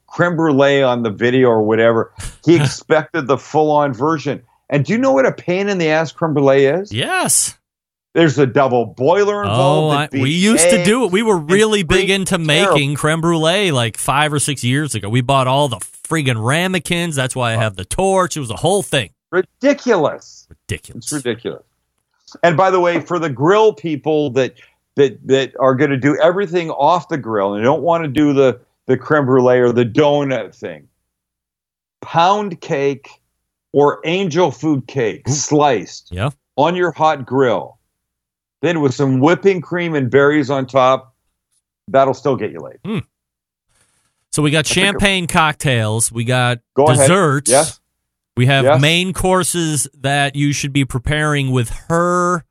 creme 0.08 0.34
brulee 0.34 0.82
on 0.82 1.04
the 1.04 1.10
video 1.10 1.46
or 1.48 1.62
whatever, 1.62 2.12
he 2.44 2.56
expected 2.60 3.28
the 3.28 3.38
full 3.38 3.70
on 3.70 3.94
version. 3.94 4.42
And 4.68 4.84
do 4.84 4.92
you 4.92 4.98
know 4.98 5.12
what 5.12 5.24
a 5.24 5.30
pain 5.32 5.68
in 5.68 5.78
the 5.78 5.88
ass 5.88 6.10
creme 6.10 6.34
brulee 6.34 6.64
is? 6.64 6.92
Yes. 6.92 7.56
There's 8.14 8.38
a 8.38 8.46
double 8.46 8.86
boiler 8.86 9.44
Oh, 9.44 9.90
involved. 9.92 10.14
I, 10.14 10.20
we 10.20 10.30
used 10.30 10.68
to 10.70 10.82
do 10.84 11.04
it. 11.04 11.12
We 11.12 11.22
were 11.22 11.36
really 11.36 11.82
big 11.84 12.10
into 12.10 12.38
terrible. 12.38 12.46
making 12.46 12.94
creme 12.96 13.20
brulee 13.20 13.70
like 13.70 13.96
five 13.98 14.32
or 14.32 14.38
six 14.40 14.64
years 14.64 14.94
ago. 14.96 15.08
We 15.08 15.20
bought 15.20 15.46
all 15.46 15.68
the 15.68 15.76
friggin' 15.76 16.42
ramekins. 16.42 17.14
That's 17.14 17.36
why 17.36 17.52
I 17.52 17.56
have 17.56 17.76
the 17.76 17.84
torch. 17.84 18.36
It 18.36 18.40
was 18.40 18.50
a 18.50 18.56
whole 18.56 18.82
thing. 18.82 19.10
ridiculous. 19.30 20.48
Ridiculous. 20.48 21.04
It's 21.04 21.12
ridiculous. 21.12 21.62
And 22.42 22.56
by 22.56 22.70
the 22.70 22.80
way, 22.80 23.00
for 23.00 23.18
the 23.18 23.28
grill 23.30 23.72
people 23.74 24.30
that 24.30 24.54
that 24.96 25.18
that 25.26 25.52
are 25.60 25.74
going 25.74 25.90
to 25.90 25.96
do 25.96 26.16
everything 26.22 26.70
off 26.70 27.08
the 27.08 27.18
grill 27.18 27.54
and 27.54 27.62
don't 27.64 27.82
want 27.82 28.02
to 28.04 28.08
do 28.08 28.32
the 28.32 28.60
the 28.86 28.96
creme 28.96 29.26
brulee 29.26 29.58
or 29.58 29.72
the 29.72 29.84
donut 29.84 30.54
thing, 30.54 30.88
pound 32.02 32.60
cake 32.60 33.10
or 33.72 34.00
angel 34.04 34.50
food 34.50 34.86
cake 34.86 35.28
sliced 35.28 36.08
Yeah. 36.12 36.30
on 36.56 36.74
your 36.76 36.92
hot 36.92 37.26
grill, 37.26 37.78
then 38.62 38.80
with 38.80 38.94
some 38.94 39.20
whipping 39.20 39.60
cream 39.60 39.94
and 39.94 40.10
berries 40.10 40.50
on 40.50 40.66
top, 40.66 41.14
that'll 41.88 42.14
still 42.14 42.36
get 42.36 42.52
you 42.52 42.60
laid. 42.60 42.78
Hmm. 42.84 42.98
So 44.32 44.42
we 44.42 44.50
got 44.50 44.66
champagne 44.66 45.26
cocktails. 45.26 46.10
We 46.12 46.24
got 46.24 46.60
Go 46.74 46.86
desserts. 46.86 47.50
Yes. 47.50 47.80
We 48.36 48.46
have 48.46 48.64
Yes. 48.64 48.80
main 48.80 49.12
courses 49.12 49.88
that 49.94 50.36
you 50.36 50.52
should 50.52 50.72
be 50.72 50.84
preparing 50.84 51.50
with 51.50 51.70
her 51.88 52.44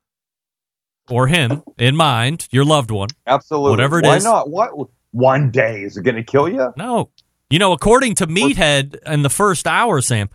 or 1.10 1.28
him 1.28 1.64
in 1.78 1.95
mind, 1.95 2.47
your 2.51 2.66
loved 2.66 2.91
one. 2.91 3.10
Absolutely. 3.28 3.72
Whatever 3.72 3.99
it 3.99 4.06
Why 4.06 4.16
is. 4.18 4.24
not? 4.24 4.49
What? 4.49 4.72
One 5.12 5.49
day 5.51 5.82
is 5.84 5.95
it 5.97 6.03
going 6.03 6.16
to 6.16 6.24
kill 6.24 6.49
you? 6.49 6.74
No. 6.76 7.10
You 7.49 7.60
know, 7.60 7.72
according 7.74 8.16
to 8.16 8.28
Meathead 8.28 8.97
in 9.06 9.22
the 9.22 9.30
first 9.30 9.66
hour, 9.68 10.01
Sam, 10.01 10.30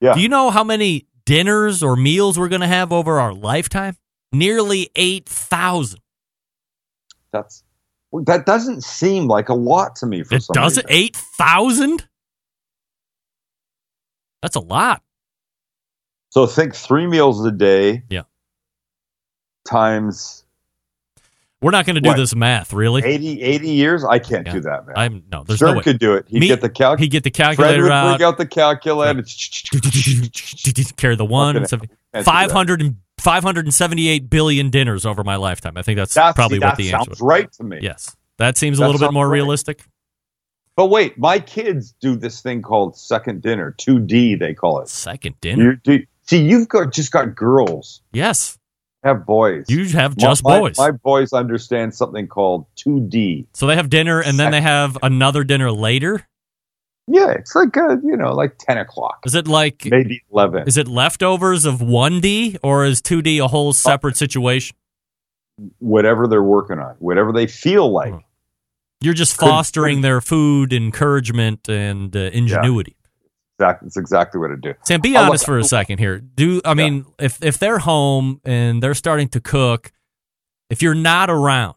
Yeah. 0.00 0.14
do 0.14 0.20
you 0.20 0.28
know 0.28 0.50
how 0.50 0.62
many 0.62 1.06
dinners 1.24 1.82
or 1.82 1.96
meals 1.96 2.38
we're 2.38 2.48
going 2.48 2.60
to 2.60 2.66
have 2.68 2.92
over 2.92 3.18
our 3.18 3.32
lifetime? 3.34 3.96
Nearly 4.32 4.90
8,000. 4.94 6.00
That's 7.32 7.62
that 8.26 8.44
doesn't 8.46 8.82
seem 8.84 9.26
like 9.28 9.48
a 9.48 9.54
lot 9.54 9.96
to 9.96 10.06
me 10.06 10.22
for 10.24 10.34
It 10.36 10.42
some 10.42 10.54
doesn't? 10.54 10.86
reason. 10.88 11.04
8,000? 11.40 12.06
That's 14.42 14.56
a 14.56 14.60
lot. 14.60 15.02
So 16.30 16.46
think 16.46 16.74
three 16.74 17.06
meals 17.06 17.44
a 17.44 17.50
day. 17.50 18.04
Yeah. 18.08 18.22
Times 19.64 20.44
We're 21.62 21.72
not 21.72 21.84
going 21.84 21.96
to 21.96 22.00
do 22.00 22.08
What? 22.08 22.16
this 22.16 22.34
math, 22.34 22.72
really. 22.72 23.04
80, 23.04 23.42
80 23.42 23.68
years. 23.70 24.02
I 24.02 24.18
can't 24.18 24.46
Yeah. 24.46 24.52
do 24.54 24.60
that, 24.62 24.86
man. 24.86 24.96
I'm 24.96 25.22
no, 25.30 25.44
there's 25.44 25.58
Stern 25.58 25.72
no 25.72 25.76
way. 25.78 25.82
could 25.82 25.98
do 25.98 26.14
it. 26.14 26.24
He'd 26.28 26.40
Me- 26.40 26.46
get 26.48 26.62
the 26.62 26.70
calc. 26.70 26.98
He'd 26.98 27.08
get 27.10 27.22
the 27.22 27.30
Fred 27.30 27.56
calculator 27.56 27.82
would 27.82 27.92
out. 27.92 28.16
bring 28.16 28.26
out 28.26 28.38
the 28.38 28.46
calculator. 28.46 29.22
carry 30.96 31.16
the 31.16 31.24
one. 31.24 31.56
And 31.56 31.68
seven- 31.68 31.88
can't 31.88 31.98
do 32.12 32.18
that. 32.18 32.24
500 32.24 32.80
and, 32.80 32.96
578 33.18 34.30
billion 34.30 34.70
dinners 34.70 35.04
over 35.04 35.22
my 35.22 35.36
lifetime. 35.36 35.76
I 35.76 35.82
think 35.82 35.98
that's, 35.98 36.14
That's- 36.14 36.34
probably 36.34 36.56
see, 36.58 36.64
what 36.64 36.70
that 36.70 36.76
the 36.78 36.92
answer 36.94 37.10
sounds 37.10 37.20
right 37.20 37.52
to 37.52 37.64
me. 37.64 37.78
Yes. 37.82 38.16
That 38.38 38.56
seems 38.56 38.78
a 38.78 38.86
little 38.86 38.98
bit 38.98 39.12
more 39.12 39.28
right. 39.28 39.34
realistic. 39.34 39.84
But 40.76 40.86
wait, 40.86 41.18
my 41.18 41.38
kids 41.40 41.92
do 42.00 42.16
this 42.16 42.40
thing 42.40 42.62
called 42.62 42.96
second 42.96 43.42
dinner, 43.42 43.74
two 43.76 43.98
D 43.98 44.34
they 44.34 44.54
call 44.54 44.80
it. 44.80 44.88
Second 44.88 45.38
dinner. 45.42 45.72
You 45.72 45.76
do, 45.98 46.06
see, 46.22 46.42
you've 46.42 46.68
got 46.68 46.90
just 46.92 47.12
got 47.12 47.34
girls. 47.34 48.00
Yes. 48.14 48.56
Have 49.02 49.24
boys. 49.24 49.66
You 49.68 49.86
have 49.90 50.14
just 50.16 50.44
my, 50.44 50.58
boys. 50.58 50.76
My 50.78 50.90
boys 50.90 51.32
understand 51.32 51.94
something 51.94 52.28
called 52.28 52.66
two 52.76 53.00
D. 53.00 53.46
so 53.54 53.66
they 53.66 53.76
have 53.76 53.88
dinner 53.88 54.20
and 54.20 54.38
then 54.38 54.52
they 54.52 54.60
have 54.60 54.98
another 55.02 55.42
dinner 55.42 55.72
later. 55.72 56.26
Yeah, 57.06 57.30
it's 57.30 57.54
like 57.56 57.76
uh, 57.76 57.96
you 58.04 58.16
know, 58.16 58.32
like 58.32 58.56
ten 58.58 58.78
o'clock, 58.78 59.20
Is 59.24 59.34
it 59.34 59.48
like 59.48 59.86
maybe 59.86 60.22
eleven. 60.30 60.68
is 60.68 60.76
it 60.76 60.86
leftovers 60.86 61.64
of 61.64 61.80
1D 61.80 62.58
or 62.62 62.84
is 62.84 63.00
2D 63.02 63.42
a 63.42 63.48
whole 63.48 63.72
separate 63.72 64.16
situation? 64.16 64.76
Whatever 65.78 66.28
they're 66.28 66.42
working 66.42 66.78
on, 66.78 66.94
whatever 67.00 67.32
they 67.32 67.46
feel 67.46 67.90
like. 67.90 68.14
You're 69.00 69.14
just 69.14 69.34
fostering 69.36 70.02
their 70.02 70.20
food 70.20 70.72
encouragement 70.74 71.68
and 71.68 72.14
uh, 72.14 72.30
ingenuity. 72.34 72.96
Exactly, 73.60 73.86
that's 73.86 73.96
exactly 73.98 74.40
what 74.40 74.50
I 74.50 74.54
do. 74.60 74.72
Sam, 74.84 75.00
be 75.02 75.16
honest 75.16 75.44
for 75.44 75.58
a 75.58 75.64
second 75.64 75.98
here. 75.98 76.18
Do 76.18 76.62
I 76.64 76.72
mean 76.74 77.04
if 77.18 77.42
if 77.44 77.58
they're 77.58 77.78
home 77.78 78.40
and 78.44 78.82
they're 78.82 78.94
starting 78.94 79.28
to 79.30 79.40
cook, 79.40 79.92
if 80.70 80.80
you're 80.80 80.94
not 80.94 81.28
around, 81.28 81.74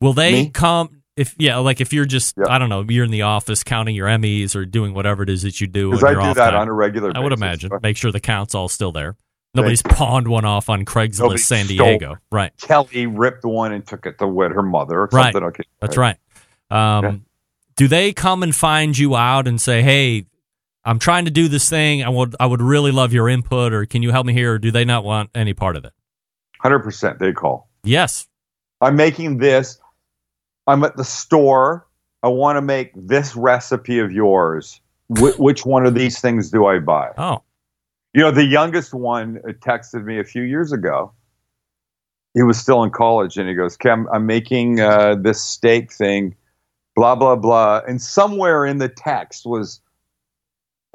will 0.00 0.12
they 0.12 0.32
Me? 0.44 0.50
come? 0.50 1.00
If 1.16 1.34
yeah, 1.38 1.58
like 1.58 1.80
if 1.80 1.92
you're 1.92 2.04
just 2.04 2.36
I 2.48 2.58
don't 2.58 2.68
know, 2.68 2.84
you're 2.88 3.04
in 3.04 3.10
the 3.10 3.22
office 3.22 3.62
counting 3.64 3.94
your 3.94 4.08
Emmys 4.08 4.54
or 4.56 4.64
doing 4.66 4.92
whatever 4.94 5.22
it 5.22 5.30
is 5.30 5.42
that 5.42 5.60
you 5.60 5.66
do. 5.66 5.90
Because 5.90 6.04
I 6.04 6.10
your 6.12 6.22
do 6.22 6.34
that 6.34 6.50
time. 6.50 6.60
on 6.60 6.68
a 6.68 6.72
regular 6.72 7.12
I 7.14 7.20
would 7.20 7.30
basis. 7.30 7.40
imagine. 7.40 7.70
Make 7.82 7.96
sure 7.96 8.12
the 8.12 8.20
count's 8.20 8.54
all 8.54 8.68
still 8.68 8.92
there. 8.92 9.16
Nobody's 9.54 9.82
pawned 9.82 10.26
one 10.26 10.44
off 10.44 10.68
on 10.68 10.84
Craigslist 10.84 11.20
Nobody 11.20 11.40
San 11.40 11.66
Diego. 11.68 12.16
Right. 12.32 12.52
Kelly 12.60 13.06
ripped 13.06 13.44
one 13.44 13.72
and 13.72 13.86
took 13.86 14.04
it 14.04 14.18
to 14.18 14.26
wed 14.26 14.50
her 14.50 14.62
mother 14.64 14.98
or 15.02 15.08
Right. 15.12 15.32
something. 15.32 15.44
Okay, 15.50 15.62
That's 15.80 15.96
right. 15.96 16.16
Um, 16.70 17.24
Do 17.76 17.86
they 17.86 18.12
come 18.12 18.42
and 18.42 18.54
find 18.54 18.98
you 18.98 19.14
out 19.14 19.46
and 19.46 19.60
say, 19.60 19.82
"Hey, 19.82 20.26
I'm 20.84 20.98
trying 20.98 21.24
to 21.24 21.30
do 21.30 21.48
this 21.48 21.68
thing. 21.70 22.02
I 22.02 22.08
would 22.08 22.36
I 22.38 22.46
would 22.46 22.60
really 22.62 22.92
love 22.92 23.12
your 23.12 23.28
input, 23.28 23.72
or 23.72 23.86
can 23.86 24.02
you 24.02 24.10
help 24.10 24.26
me 24.26 24.32
here?" 24.32 24.54
Or 24.54 24.58
do 24.58 24.70
they 24.70 24.84
not 24.84 25.04
want 25.04 25.30
any 25.34 25.54
part 25.54 25.76
of 25.76 25.84
it? 25.84 25.92
Hundred 26.60 26.80
percent, 26.80 27.18
they 27.18 27.32
call. 27.32 27.68
Yes. 27.84 28.26
I'm 28.80 28.96
making 28.96 29.38
this. 29.38 29.78
I'm 30.66 30.82
at 30.84 30.96
the 30.96 31.04
store. 31.04 31.86
I 32.22 32.28
want 32.28 32.56
to 32.56 32.62
make 32.62 32.90
this 32.94 33.36
recipe 33.36 33.98
of 33.98 34.10
yours. 34.12 34.80
Wh- 35.08 35.34
which 35.38 35.64
one 35.66 35.86
of 35.86 35.94
these 35.94 36.20
things 36.20 36.50
do 36.50 36.66
I 36.66 36.78
buy? 36.78 37.10
Oh, 37.18 37.42
You 38.14 38.22
know, 38.22 38.30
the 38.30 38.44
youngest 38.44 38.94
one 38.94 39.40
texted 39.60 40.04
me 40.04 40.18
a 40.18 40.24
few 40.24 40.42
years 40.42 40.72
ago. 40.72 41.12
He 42.34 42.42
was 42.42 42.58
still 42.58 42.82
in 42.82 42.90
college, 42.90 43.36
and 43.36 43.48
he 43.48 43.54
goes, 43.54 43.76
"Cam, 43.76 44.08
I'm 44.12 44.26
making 44.26 44.80
uh, 44.80 45.14
this 45.16 45.40
steak 45.42 45.92
thing, 45.92 46.34
blah 46.96 47.14
blah 47.14 47.36
blah." 47.36 47.82
And 47.86 48.00
somewhere 48.02 48.64
in 48.66 48.78
the 48.78 48.88
text 48.88 49.46
was, 49.46 49.80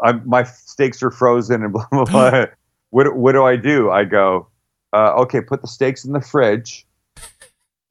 i 0.03 0.13
"My 0.13 0.43
steaks 0.43 1.01
are 1.03 1.11
frozen," 1.11 1.63
and 1.63 1.73
blah 1.73 1.87
blah 1.91 2.05
blah. 2.05 2.45
what 2.89 3.15
what 3.15 3.33
do 3.33 3.43
I 3.43 3.55
do? 3.55 3.91
I 3.91 4.03
go, 4.03 4.47
uh, 4.93 5.13
"Okay, 5.21 5.41
put 5.41 5.61
the 5.61 5.67
steaks 5.67 6.05
in 6.05 6.13
the 6.13 6.21
fridge, 6.21 6.85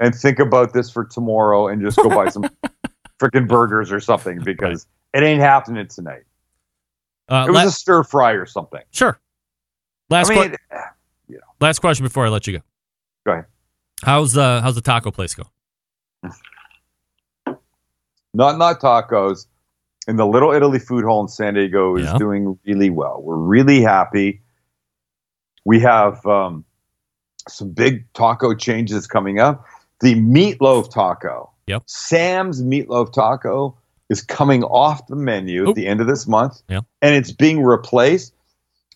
and 0.00 0.14
think 0.14 0.38
about 0.38 0.72
this 0.72 0.90
for 0.90 1.04
tomorrow, 1.04 1.68
and 1.68 1.82
just 1.82 1.96
go 1.96 2.08
buy 2.08 2.28
some 2.28 2.44
freaking 3.20 3.48
burgers 3.48 3.92
or 3.92 4.00
something 4.00 4.40
because 4.42 4.86
it 5.14 5.22
ain't 5.22 5.40
happening 5.40 5.86
tonight." 5.88 6.22
Uh, 7.28 7.44
it 7.46 7.50
was 7.50 7.56
la- 7.56 7.68
a 7.68 7.70
stir 7.70 8.02
fry 8.04 8.32
or 8.32 8.46
something. 8.46 8.82
Sure. 8.90 9.20
Last 10.10 10.30
I 10.30 10.34
mean, 10.34 10.56
que- 11.28 11.38
last 11.60 11.80
question 11.80 12.04
before 12.04 12.24
I 12.26 12.30
let 12.30 12.46
you 12.46 12.58
go. 12.58 12.64
Go 13.26 13.32
ahead. 13.32 13.44
How's 14.02 14.36
uh 14.36 14.60
how's 14.62 14.74
the 14.74 14.80
taco 14.80 15.10
place 15.10 15.34
go? 15.34 15.44
Not 18.34 18.58
not 18.58 18.80
tacos. 18.80 19.46
And 20.08 20.18
the 20.18 20.26
Little 20.26 20.52
Italy 20.52 20.78
Food 20.78 21.04
Hall 21.04 21.20
in 21.20 21.28
San 21.28 21.54
Diego 21.54 21.94
is 21.96 22.06
Yeah. 22.06 22.16
doing 22.18 22.58
really 22.66 22.88
well. 22.90 23.20
We're 23.22 23.36
really 23.36 23.82
happy. 23.82 24.40
We 25.66 25.80
have 25.80 26.24
um, 26.26 26.64
some 27.46 27.70
big 27.70 28.10
taco 28.14 28.54
changes 28.54 29.06
coming 29.06 29.38
up. 29.38 29.64
The 30.00 30.14
meatloaf 30.14 30.90
taco. 30.90 31.50
Yep. 31.66 31.82
Sam's 31.86 32.62
meatloaf 32.62 33.12
taco 33.12 33.76
is 34.08 34.22
coming 34.22 34.64
off 34.64 35.06
the 35.08 35.16
menu 35.16 35.68
at 35.68 35.74
the 35.74 35.86
end 35.86 36.00
of 36.00 36.06
this 36.06 36.26
month. 36.26 36.62
Yep. 36.70 36.86
And 37.02 37.14
it's 37.14 37.30
being 37.30 37.62
replaced 37.62 38.32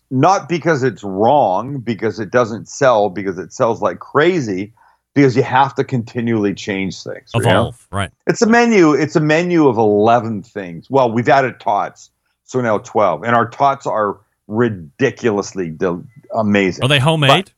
not 0.09 0.47
because 0.49 0.83
it's 0.83 1.03
wrong, 1.03 1.79
because 1.79 2.19
it 2.19 2.31
doesn't 2.31 2.67
sell, 2.67 3.09
because 3.09 3.37
it 3.37 3.51
sells 3.51 3.81
like 3.81 3.99
crazy, 3.99 4.73
because 5.13 5.35
you 5.35 5.43
have 5.43 5.75
to 5.75 5.83
continually 5.83 6.53
change 6.53 7.01
things. 7.03 7.31
you 7.33 7.41
know? 7.41 7.49
Evolve, 7.49 7.87
right? 7.91 8.11
It's 8.27 8.41
a 8.41 8.47
menu. 8.47 8.93
It's 8.93 9.15
a 9.15 9.19
menu 9.19 9.67
of 9.67 9.77
eleven 9.77 10.43
things. 10.43 10.89
Well, 10.89 11.11
we've 11.11 11.29
added 11.29 11.59
tots, 11.59 12.09
so 12.43 12.61
now 12.61 12.79
twelve, 12.79 13.23
and 13.23 13.35
our 13.35 13.49
tots 13.49 13.85
are 13.85 14.19
ridiculously 14.47 15.69
del- 15.69 16.05
amazing. 16.33 16.83
Are 16.83 16.87
they 16.87 16.99
homemade? 16.99 17.51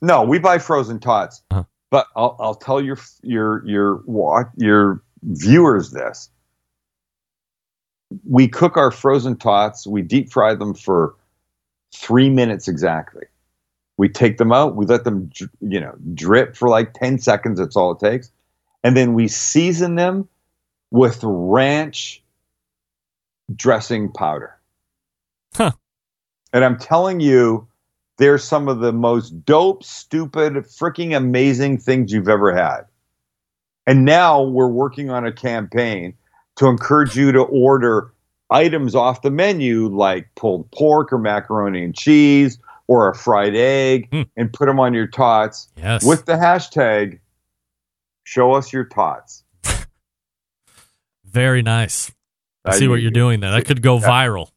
No, 0.00 0.22
we 0.22 0.38
buy 0.38 0.58
frozen 0.58 1.00
tots. 1.00 1.42
Uh-huh. 1.50 1.64
But 1.90 2.06
I'll, 2.14 2.36
I'll 2.38 2.54
tell 2.54 2.80
your 2.80 2.98
your 3.22 3.66
your 3.66 4.02
your 4.56 5.02
viewers 5.22 5.90
this. 5.90 6.30
We 8.28 8.48
cook 8.48 8.76
our 8.76 8.90
frozen 8.90 9.36
tots. 9.36 9.86
We 9.86 10.02
deep 10.02 10.30
fry 10.30 10.54
them 10.54 10.74
for 10.74 11.14
three 11.94 12.30
minutes 12.30 12.68
exactly. 12.68 13.24
We 13.98 14.08
take 14.08 14.38
them 14.38 14.52
out. 14.52 14.76
We 14.76 14.86
let 14.86 15.04
them, 15.04 15.30
you 15.60 15.80
know, 15.80 15.94
drip 16.14 16.56
for 16.56 16.70
like 16.70 16.94
ten 16.94 17.18
seconds. 17.18 17.58
That's 17.58 17.76
all 17.76 17.92
it 17.92 17.98
takes, 17.98 18.32
and 18.82 18.96
then 18.96 19.12
we 19.12 19.28
season 19.28 19.96
them 19.96 20.28
with 20.90 21.20
ranch 21.22 22.22
dressing 23.54 24.10
powder. 24.10 24.56
Huh. 25.54 25.72
And 26.52 26.64
I'm 26.64 26.78
telling 26.78 27.20
you, 27.20 27.66
they're 28.16 28.38
some 28.38 28.68
of 28.68 28.80
the 28.80 28.92
most 28.92 29.44
dope, 29.44 29.84
stupid, 29.84 30.54
freaking 30.54 31.16
amazing 31.16 31.78
things 31.78 32.12
you've 32.12 32.28
ever 32.28 32.54
had. 32.54 32.82
And 33.86 34.04
now 34.04 34.42
we're 34.42 34.68
working 34.68 35.10
on 35.10 35.26
a 35.26 35.32
campaign 35.32 36.14
to 36.56 36.66
encourage 36.66 37.16
you 37.16 37.32
to 37.32 37.40
order 37.42 38.12
items 38.50 38.94
off 38.94 39.22
the 39.22 39.30
menu 39.30 39.88
like 39.88 40.28
pulled 40.34 40.70
pork 40.72 41.12
or 41.12 41.18
macaroni 41.18 41.84
and 41.84 41.94
cheese 41.94 42.58
or 42.88 43.08
a 43.10 43.14
fried 43.14 43.54
egg 43.54 44.08
and 44.36 44.52
put 44.52 44.66
them 44.66 44.80
on 44.80 44.92
your 44.94 45.06
tots 45.06 45.68
Yes. 45.76 46.04
with 46.04 46.24
the 46.24 46.32
hashtag 46.32 47.20
show 48.24 48.52
us 48.54 48.72
your 48.72 48.84
tots. 48.84 49.44
Very 51.24 51.62
nice. 51.62 52.10
I 52.64 52.72
see 52.72 52.88
what 52.88 52.96
you- 52.96 53.02
you're 53.02 53.10
doing 53.10 53.40
there. 53.40 53.50
That 53.52 53.64
could 53.66 53.82
go 53.82 53.98
Yeah. 53.98 54.08
viral. 54.08 54.50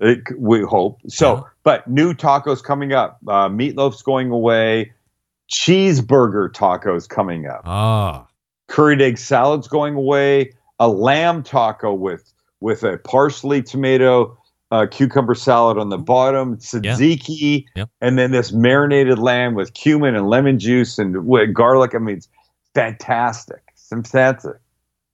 It, 0.00 0.20
we 0.38 0.62
hope 0.62 0.98
so. 1.08 1.46
But 1.64 1.88
new 1.88 2.14
tacos 2.14 2.62
coming 2.62 2.92
up. 2.92 3.18
Uh, 3.26 3.48
meatloaf's 3.48 4.02
going 4.02 4.30
away. 4.30 4.92
Cheeseburger 5.50 6.50
tacos 6.52 7.08
coming 7.08 7.46
up. 7.46 7.62
Ah. 7.64 8.26
Curried 8.68 9.00
egg 9.02 9.18
salad's 9.18 9.66
going 9.68 9.94
away. 9.94 10.52
A 10.78 10.88
lamb 10.88 11.42
taco 11.42 11.92
with 11.92 12.32
with 12.60 12.82
a 12.84 12.98
parsley, 12.98 13.62
tomato, 13.62 14.36
uh, 14.70 14.86
cucumber 14.90 15.34
salad 15.34 15.78
on 15.78 15.88
the 15.88 15.98
bottom. 15.98 16.56
Tzatziki, 16.58 17.64
Yep. 17.74 17.88
and 18.00 18.18
then 18.18 18.30
this 18.32 18.52
marinated 18.52 19.18
lamb 19.18 19.54
with 19.54 19.74
cumin 19.74 20.14
and 20.14 20.28
lemon 20.28 20.58
juice 20.58 20.98
and 20.98 21.26
with 21.26 21.54
garlic. 21.54 21.94
I 21.94 21.98
mean, 21.98 22.16
it's 22.16 22.28
fantastic. 22.74 23.62
It's 23.72 23.88
fantastic. 23.88 24.52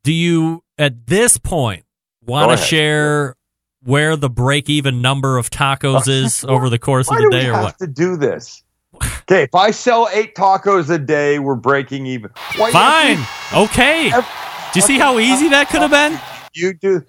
Do 0.02 0.12
you 0.12 0.62
at 0.78 1.06
this 1.06 1.38
point 1.38 1.84
want 2.24 2.50
to 2.50 2.56
share 2.64 3.36
where 3.82 4.16
the 4.16 4.30
break 4.30 4.68
even 4.70 5.00
number 5.02 5.38
of 5.38 5.50
tacos 5.50 6.08
is 6.08 6.44
over 6.44 6.68
the 6.68 6.78
course 6.78 7.10
of 7.10 7.16
the 7.16 7.28
day 7.30 7.48
or 7.48 7.52
what? 7.52 7.62
have 7.64 7.76
to 7.78 7.86
do 7.86 8.16
this? 8.16 8.62
Okay, 9.26 9.44
if 9.44 9.54
I 9.54 9.70
sell 9.70 10.06
eight 10.12 10.34
tacos 10.34 10.90
a 10.90 10.98
day, 10.98 11.38
we're 11.38 11.54
breaking 11.54 12.04
even. 12.04 12.30
Why 12.58 12.70
Fine. 12.70 13.62
Okay. 13.68 14.10
Do 14.10 14.78
you 14.78 14.82
see 14.82 14.98
how 14.98 15.18
easy 15.18 15.48
that 15.48 15.70
could 15.70 15.80
have 15.80 15.90
been? 15.90 16.20
You 16.52 16.74
do. 16.74 17.02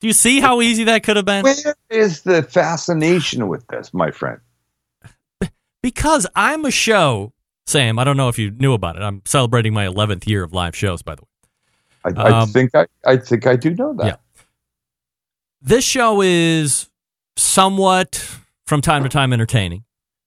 Do 0.00 0.06
you 0.06 0.12
see 0.12 0.40
how 0.40 0.60
easy 0.60 0.84
that 0.84 1.02
could 1.02 1.16
have 1.16 1.24
been? 1.24 1.42
Where 1.42 1.74
is 1.90 2.22
the 2.22 2.42
fascination 2.42 3.48
with 3.48 3.66
this, 3.66 3.92
my 3.92 4.10
friend? 4.10 4.40
Because 5.82 6.26
I'm 6.34 6.64
a 6.64 6.70
show, 6.70 7.32
Sam. 7.66 7.98
I 7.98 8.04
don't 8.04 8.16
know 8.16 8.28
if 8.28 8.38
you 8.38 8.50
knew 8.50 8.72
about 8.74 8.96
it. 8.96 9.02
I'm 9.02 9.22
celebrating 9.24 9.72
my 9.72 9.86
11th 9.86 10.26
year 10.26 10.42
of 10.42 10.52
live 10.52 10.74
shows, 10.76 11.02
by 11.02 11.14
the 11.14 11.22
way. 11.22 11.28
I, 12.16 12.22
I 12.22 12.40
Um, 12.42 12.48
think 12.50 12.74
I, 12.74 12.86
I 13.04 13.16
think 13.16 13.46
I 13.46 13.56
do 13.56 13.74
know 13.74 13.94
that. 13.94 14.06
Yeah. 14.06 14.16
This 15.60 15.84
show 15.84 16.20
is 16.22 16.88
somewhat, 17.36 18.38
from 18.66 18.80
time 18.80 19.02
to 19.02 19.08
time, 19.08 19.32
entertaining. 19.32 19.84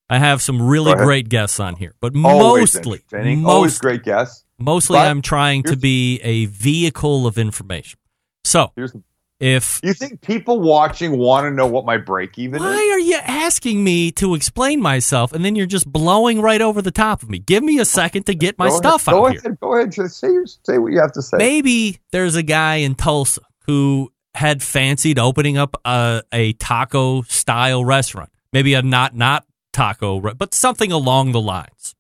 I 0.10 0.18
have 0.20 0.42
some 0.42 0.62
really 0.62 0.94
great 0.94 1.30
guests 1.30 1.60
on 1.62 1.78
here, 1.78 1.96
but 2.02 2.14
Always 2.16 2.74
mostly, 2.76 3.02
entertaining. 3.14 3.46
Always 3.46 3.72
most, 3.74 3.82
great 3.82 4.04
guests. 4.04 4.44
mostly, 4.60 4.98
But 4.98 5.08
I'm 5.08 5.22
trying 5.22 5.64
to 5.64 5.78
be 5.78 6.20
a 6.22 6.46
vehicle 6.48 7.26
of 7.28 7.38
information. 7.38 7.98
So, 8.44 8.74
Here's 8.76 8.92
the, 8.92 9.02
if 9.42 9.80
you 9.84 9.94
think 9.94 10.22
people 10.22 10.60
watching 10.60 11.18
want 11.18 11.46
to 11.46 11.52
know 11.52 11.66
what 11.66 11.84
my 11.84 11.98
break 11.98 12.38
even 12.38 12.58
is. 12.58 12.62
Why 12.62 12.76
is? 12.76 12.92
are 12.94 13.00
you 13.00 13.18
asking 13.18 13.84
me 13.84 14.12
to 14.14 14.36
explain 14.36 14.80
myself 14.82 15.34
and 15.34 15.44
then 15.44 15.56
you're 15.56 15.66
just 15.66 15.92
blowing 15.92 16.42
right 16.42 16.62
over 16.62 16.82
the 16.82 16.92
top 16.92 17.24
of 17.24 17.30
me? 17.30 17.40
Give 17.40 17.64
me 17.64 17.80
a 17.80 17.86
second 17.86 18.28
to 18.28 18.36
get 18.36 18.58
my 18.60 18.70
Go 18.70 18.78
stuff 18.78 19.08
ahead, 19.08 19.18
out 19.18 19.22
go 19.24 19.30
here. 19.30 19.40
ahead, 19.40 19.60
Go 19.60 19.76
ahead. 19.76 19.92
Just 19.92 20.20
say 20.20 20.30
say 20.64 20.78
what 20.78 20.92
you 20.92 21.00
have 21.00 21.14
to 21.14 21.22
say. 21.22 21.38
Maybe 21.38 22.00
there's 22.12 22.36
a 22.36 22.44
guy 22.44 22.76
in 22.76 22.96
Tulsa 22.96 23.42
who 23.66 24.12
had 24.36 24.62
fancied 24.62 25.20
opening 25.20 25.58
up 25.58 25.76
a, 25.86 26.24
a 26.32 26.54
taco 26.54 27.24
style 27.24 27.84
restaurant. 27.84 28.30
Maybe 28.54 28.76
a 28.76 28.82
not 28.82 29.16
not 29.16 29.46
taco, 29.74 30.20
but 30.36 30.54
something 30.54 30.92
along 30.92 31.32
the 31.32 31.42
lines. 31.42 31.96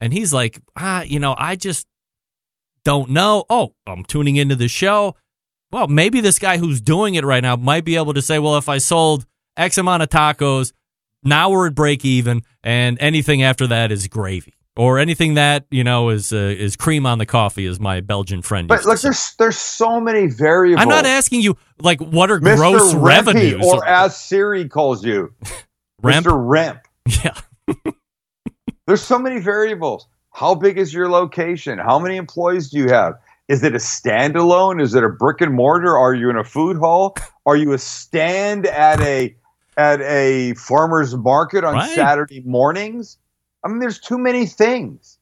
And 0.00 0.12
he's 0.12 0.32
like, 0.32 0.60
ah, 0.76 1.02
you 1.02 1.18
know, 1.18 1.34
I 1.36 1.56
just 1.56 1.86
don't 2.84 3.10
know. 3.10 3.44
Oh, 3.50 3.74
I'm 3.86 4.04
tuning 4.04 4.36
into 4.36 4.54
the 4.56 4.68
show. 4.68 5.16
Well, 5.72 5.88
maybe 5.88 6.20
this 6.20 6.38
guy 6.38 6.58
who's 6.58 6.80
doing 6.80 7.16
it 7.16 7.24
right 7.24 7.42
now 7.42 7.56
might 7.56 7.84
be 7.84 7.96
able 7.96 8.14
to 8.14 8.22
say, 8.22 8.38
well, 8.38 8.56
if 8.56 8.68
I 8.68 8.78
sold 8.78 9.26
X 9.56 9.78
amount 9.78 10.02
of 10.02 10.08
tacos, 10.08 10.72
now 11.24 11.50
we're 11.50 11.66
at 11.66 11.74
break 11.74 12.04
even, 12.04 12.42
and 12.62 12.96
anything 13.00 13.42
after 13.42 13.66
that 13.66 13.90
is 13.90 14.06
gravy, 14.06 14.54
or 14.76 14.98
anything 14.98 15.34
that 15.34 15.66
you 15.70 15.82
know 15.82 16.10
is 16.10 16.32
uh, 16.32 16.36
is 16.36 16.76
cream 16.76 17.04
on 17.04 17.18
the 17.18 17.26
coffee, 17.26 17.66
as 17.66 17.80
my 17.80 18.00
Belgian 18.00 18.42
friend. 18.42 18.68
But 18.68 18.74
used 18.76 18.84
to 18.84 18.90
look, 18.90 19.00
there's 19.00 19.34
there's 19.38 19.58
so 19.58 20.00
many 20.00 20.28
variables. 20.28 20.82
I'm 20.82 20.88
not 20.88 21.04
asking 21.04 21.42
you 21.42 21.56
like 21.80 22.00
what 22.00 22.30
are 22.30 22.38
Mr. 22.38 22.56
gross 22.56 22.94
Rempe, 22.94 23.04
revenues 23.04 23.64
or 23.64 23.86
as 23.86 24.16
Siri 24.16 24.68
calls 24.68 25.04
you, 25.04 25.34
Remp? 26.02 26.22
Mr. 26.22 26.32
Remp. 26.32 26.80
Yeah. 27.24 27.92
There's 28.86 29.02
so 29.02 29.18
many 29.18 29.40
variables. 29.40 30.06
How 30.32 30.54
big 30.54 30.78
is 30.78 30.94
your 30.94 31.08
location? 31.08 31.78
How 31.78 31.98
many 31.98 32.16
employees 32.16 32.70
do 32.70 32.78
you 32.78 32.88
have? 32.88 33.14
Is 33.48 33.62
it 33.62 33.74
a 33.74 33.78
standalone? 33.78 34.82
Is 34.82 34.94
it 34.94 35.04
a 35.04 35.08
brick 35.08 35.40
and 35.40 35.54
mortar? 35.54 35.96
Are 35.96 36.14
you 36.14 36.30
in 36.30 36.36
a 36.36 36.44
food 36.44 36.76
hall? 36.78 37.16
Are 37.46 37.56
you 37.56 37.72
a 37.72 37.78
stand 37.78 38.66
at 38.66 39.00
a 39.00 39.36
at 39.76 40.00
a 40.00 40.54
farmer's 40.54 41.14
market 41.16 41.62
on 41.64 41.74
Right. 41.74 41.90
Saturday 41.90 42.40
mornings? 42.44 43.18
I 43.64 43.68
mean, 43.68 43.78
there's 43.78 44.00
too 44.00 44.18
many 44.18 44.46
things. 44.46 45.18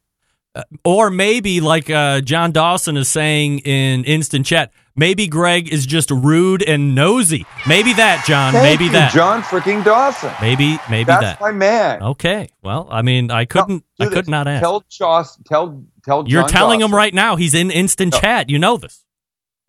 Or 0.85 1.11
maybe, 1.11 1.61
like 1.61 1.91
uh, 1.91 2.21
John 2.21 2.53
Dawson 2.53 2.97
is 2.97 3.09
saying 3.09 3.59
in 3.61 4.05
instant 4.05 4.47
chat, 4.47 4.71
maybe 4.95 5.27
Greg 5.27 5.69
is 5.73 5.85
just 5.85 6.13
rude 6.13 6.63
and 6.63 6.95
nosy. 6.95 7.45
Maybe 7.67 7.93
that, 7.95 8.25
John. 8.25 8.53
Thank 8.53 8.63
maybe 8.65 8.85
you, 8.85 8.93
that. 8.93 9.13
John 9.13 9.43
freaking 9.43 9.85
Dawson. 9.85 10.33
Maybe, 10.41 10.79
maybe 10.89 11.07
That's 11.07 11.23
that. 11.23 11.41
my 11.41 11.51
man. 11.51 12.03
Okay. 12.03 12.49
Well, 12.63 12.87
I 12.89 13.03
mean, 13.03 13.33
I 13.33 13.47
couldn't. 13.47 13.85
I 13.99 14.07
could 14.07 14.29
not 14.29 14.47
ask. 14.47 14.63
Tell 14.63 14.85
Joss. 14.89 15.37
Tell 15.45 15.85
tell. 16.05 16.25
You're 16.29 16.43
John 16.43 16.49
telling 16.51 16.81
Dawson, 16.81 16.91
him 16.93 16.97
right 16.97 17.15
now. 17.15 17.37
He's 17.37 17.55
in 17.55 17.71
instant 17.71 18.15
chat. 18.15 18.51
You 18.51 18.59
know 18.59 18.77
this. 18.77 19.05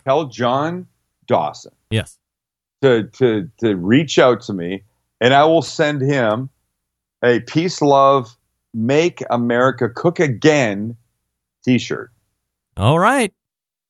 Tell 0.04 0.26
John 0.26 0.88
Dawson 1.28 1.72
Yes. 1.90 2.18
to 2.82 3.04
to 3.14 3.50
to 3.60 3.76
reach 3.76 4.20
out 4.20 4.42
to 4.44 4.54
me, 4.54 4.84
and 5.22 5.34
I 5.34 5.46
will 5.46 5.62
send 5.62 6.02
him 6.02 6.50
a 7.24 7.40
peace, 7.40 7.82
love, 7.82 8.38
make 8.74 9.24
America 9.30 9.90
cook 9.90 10.20
again 10.20 10.96
T-shirt. 11.64 12.12
All 12.78 13.00
right. 13.00 13.34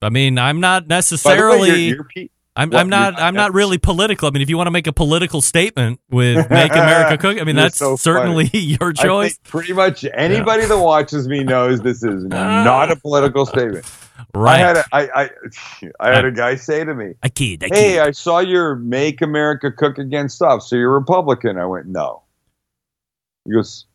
I 0.02 0.10
mean, 0.10 0.38
I'm 0.38 0.60
not 0.60 0.84
way, 0.84 0.88
necessarily. 0.90 1.96
pe- 2.16 2.30
I'm, 2.58 2.70
What, 2.70 2.80
I'm 2.80 2.90
not. 2.90 3.20
I'm 3.20 3.34
not 3.34 3.54
really 3.54 3.78
political. 3.78 4.28
I 4.28 4.32
mean, 4.32 4.42
if 4.42 4.50
you 4.50 4.56
want 4.56 4.68
to 4.68 4.72
make 4.72 4.88
a 4.88 4.94
political 4.94 5.42
statement 5.42 6.00
with 6.10 6.38
"Make 6.50 6.72
America 6.72 7.18
Cook," 7.18 7.40
I 7.40 7.44
mean, 7.44 7.58
that's 7.58 7.78
so 7.78 7.98
certainly 7.98 8.46
your 8.54 8.94
I 8.98 9.04
choice. 9.04 9.36
think 9.36 9.44
pretty 9.48 9.74
much 9.74 10.06
anybody 10.14 10.66
that 10.66 10.78
watches 10.78 11.28
me 11.28 11.44
knows 11.44 11.82
this 11.82 12.02
is 12.02 12.24
not 12.26 12.92
a 12.92 12.96
political 12.96 13.46
statement. 13.46 13.86
Right. 14.34 14.56
I 14.56 14.68
had 14.68 14.78
a, 14.78 14.86
I, 14.94 15.02
I, 15.24 15.30
I 16.00 16.16
had 16.16 16.24
a 16.24 16.32
guy 16.32 16.56
say 16.56 16.86
to 16.86 16.94
me, 16.94 17.16
I 17.22 17.28
kid. 17.30 17.64
I 17.64 17.68
"Hey. 17.76 18.00
I 18.00 18.12
saw 18.12 18.40
your 18.40 18.76
Make 18.76 19.22
America 19.22 19.70
Cook 19.72 19.98
Again 19.98 20.30
stuff. 20.30 20.64
So 20.64 20.78
you're 20.78 20.94
Republican?" 20.94 21.58
I 21.58 21.66
went, 21.66 21.88
"No." 21.88 22.24
He 23.44 23.52
goes, 23.52 23.86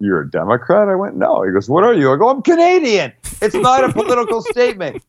"You're 0.00 0.22
a 0.22 0.30
Democrat?" 0.30 0.88
I 0.88 0.94
went, 0.94 1.16
"No." 1.16 1.42
He 1.42 1.52
goes, 1.52 1.68
"What 1.68 1.84
are 1.84 1.92
you?" 1.92 2.10
I 2.10 2.16
go, 2.16 2.30
"I'm 2.30 2.40
Canadian." 2.40 3.12
It's 3.42 3.54
not 3.54 3.84
a 3.84 3.92
political 3.92 4.40
statement. 4.40 5.02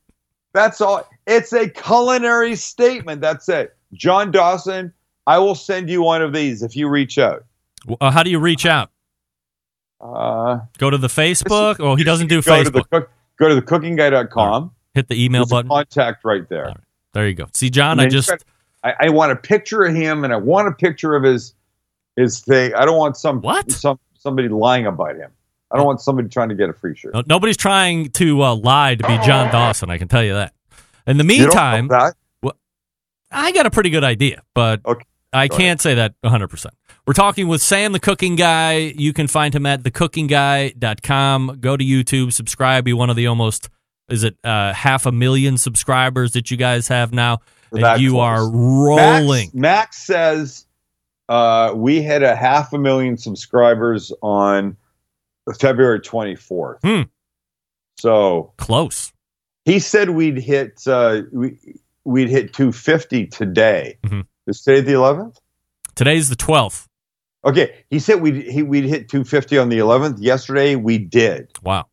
That's 0.53 0.81
all. 0.81 1.07
It's 1.27 1.53
a 1.53 1.69
culinary 1.69 2.55
statement. 2.55 3.21
That's 3.21 3.47
it. 3.49 3.75
John 3.93 4.31
Dawson, 4.31 4.93
I 5.27 5.37
will 5.39 5.55
send 5.55 5.89
you 5.89 6.01
one 6.01 6.21
of 6.21 6.33
these 6.33 6.63
if 6.63 6.75
you 6.75 6.89
reach 6.89 7.17
out. 7.17 7.45
Uh, 8.01 8.11
how 8.11 8.23
do 8.23 8.29
you 8.29 8.39
reach 8.39 8.65
out? 8.65 8.89
Uh, 10.01 10.59
Go 10.77 10.89
to 10.89 10.97
the 10.97 11.07
Facebook. 11.07 11.77
Oh, 11.79 11.95
he 11.95 12.03
doesn't 12.03 12.27
do 12.27 12.41
go 12.41 12.63
to 12.63 12.69
the 12.69 12.79
Facebook. 12.81 12.89
cook, 12.89 13.11
go 13.37 13.49
to 13.49 13.55
the 13.55 13.61
cookingguy.com. 13.61 14.71
Hit 14.93 15.07
the 15.07 15.23
email 15.23 15.41
There's 15.41 15.51
button. 15.51 15.69
contact 15.69 16.23
right 16.25 16.47
there. 16.49 16.73
There 17.13 17.27
you 17.27 17.35
go. 17.35 17.45
See, 17.53 17.69
John, 17.69 17.99
I 17.99 18.07
just 18.07 18.31
I, 18.83 18.93
I 19.01 19.09
want 19.09 19.31
a 19.31 19.35
picture 19.35 19.83
of 19.83 19.93
him 19.95 20.23
and 20.23 20.31
I 20.33 20.37
want 20.37 20.67
a 20.67 20.71
picture 20.71 21.15
of 21.15 21.23
his 21.23 21.53
his 22.15 22.39
thing. 22.41 22.73
I 22.75 22.85
don't 22.85 22.97
want 22.97 23.17
some 23.17 23.41
What? 23.41 23.71
some 23.71 23.99
somebody 24.17 24.47
lying 24.47 24.85
about 24.85 25.15
him. 25.15 25.31
I 25.71 25.77
don't 25.77 25.85
want 25.85 26.01
somebody 26.01 26.29
trying 26.29 26.49
to 26.49 26.55
get 26.55 26.69
a 26.69 26.73
free 26.73 26.95
shirt. 26.95 27.13
no, 27.13 27.23
nobody's 27.27 27.57
trying 27.57 28.09
to 28.11 28.41
uh, 28.41 28.55
lie 28.55 28.95
to 28.95 29.07
be 29.07 29.17
John 29.25 29.51
Dawson. 29.51 29.89
I 29.89 29.97
can 29.97 30.07
tell 30.07 30.23
you 30.23 30.33
that. 30.33 30.53
In 31.07 31.17
the 31.17 31.23
You 31.23 31.45
don't 31.45 31.55
know 31.55 31.71
meantime, 31.71 31.87
that? 31.89 32.13
I 33.31 33.51
got 33.51 33.67
a 33.67 33.69
pretty 33.71 33.91
good 33.91 34.03
idea, 34.03 34.41
but 34.55 34.81
Okay. 34.85 35.05
I 35.31 35.47
Go 35.47 35.57
can't 35.57 35.79
say 35.79 35.93
that 35.95 36.15
100%. 36.23 36.65
We're 37.05 37.13
talking 37.13 37.47
with 37.47 37.61
Sam 37.61 37.91
the 37.91 37.99
Cooking 37.99 38.35
Guy. 38.35 38.77
You 38.95 39.13
can 39.13 39.27
find 39.27 39.53
him 39.53 39.67
at 39.67 39.83
thecookingguy.com. 39.83 41.57
Go 41.59 41.77
to 41.77 41.83
YouTube, 41.85 42.33
subscribe, 42.33 42.85
be 42.85 42.93
one 42.93 43.09
of 43.09 43.15
the 43.15 43.27
almost, 43.27 43.69
is 44.09 44.23
it 44.23 44.35
uh, 44.43 44.73
half 44.73 45.05
a 45.05 45.11
million 45.11 45.57
subscribers 45.57 46.31
that 46.33 46.49
you 46.51 46.57
guys 46.57 46.87
have 46.87 47.13
now? 47.13 47.39
And 47.71 47.83
That 47.83 47.99
you 47.99 48.11
close. 48.11 48.21
are 48.21 48.49
rolling. 48.49 49.49
Max, 49.53 49.53
Max 49.53 49.97
says 49.99 50.65
uh, 51.27 51.73
we 51.75 52.01
had 52.01 52.23
a 52.23 52.35
half 52.35 52.73
a 52.73 52.79
million 52.79 53.15
subscribers 53.17 54.11
on 54.23 54.75
February 55.53 55.99
24th. 55.99 56.79
Hmm. 56.83 57.01
So 57.97 58.53
Close. 58.57 59.11
he 59.65 59.79
said 59.79 60.11
we'd 60.11 60.37
hit 60.37 60.81
uh, 60.87 61.21
we, 61.31 61.57
we'd 62.05 62.29
hit 62.29 62.53
250 62.53 63.27
today. 63.27 63.97
Mhm. 64.03 64.25
Is 64.47 64.61
today 64.61 64.81
the 64.81 64.93
11th? 64.93 65.37
Today's 65.95 66.29
the 66.29 66.35
12th. 66.35 66.87
Okay, 67.45 67.73
he 67.89 67.99
said 67.99 68.21
we'd 68.21 68.43
he, 68.49 68.63
we'd 68.63 68.85
hit 68.85 69.09
250 69.09 69.57
on 69.57 69.69
the 69.69 69.77
11th. 69.79 70.17
Yesterday 70.19 70.75
we 70.75 70.97
did. 70.97 71.49
Wow. 71.63 71.87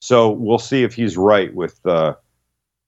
So 0.00 0.30
we'll 0.30 0.58
see 0.58 0.82
if 0.82 0.94
he's 0.94 1.16
right 1.16 1.54
with 1.54 1.84
uh, 1.86 2.14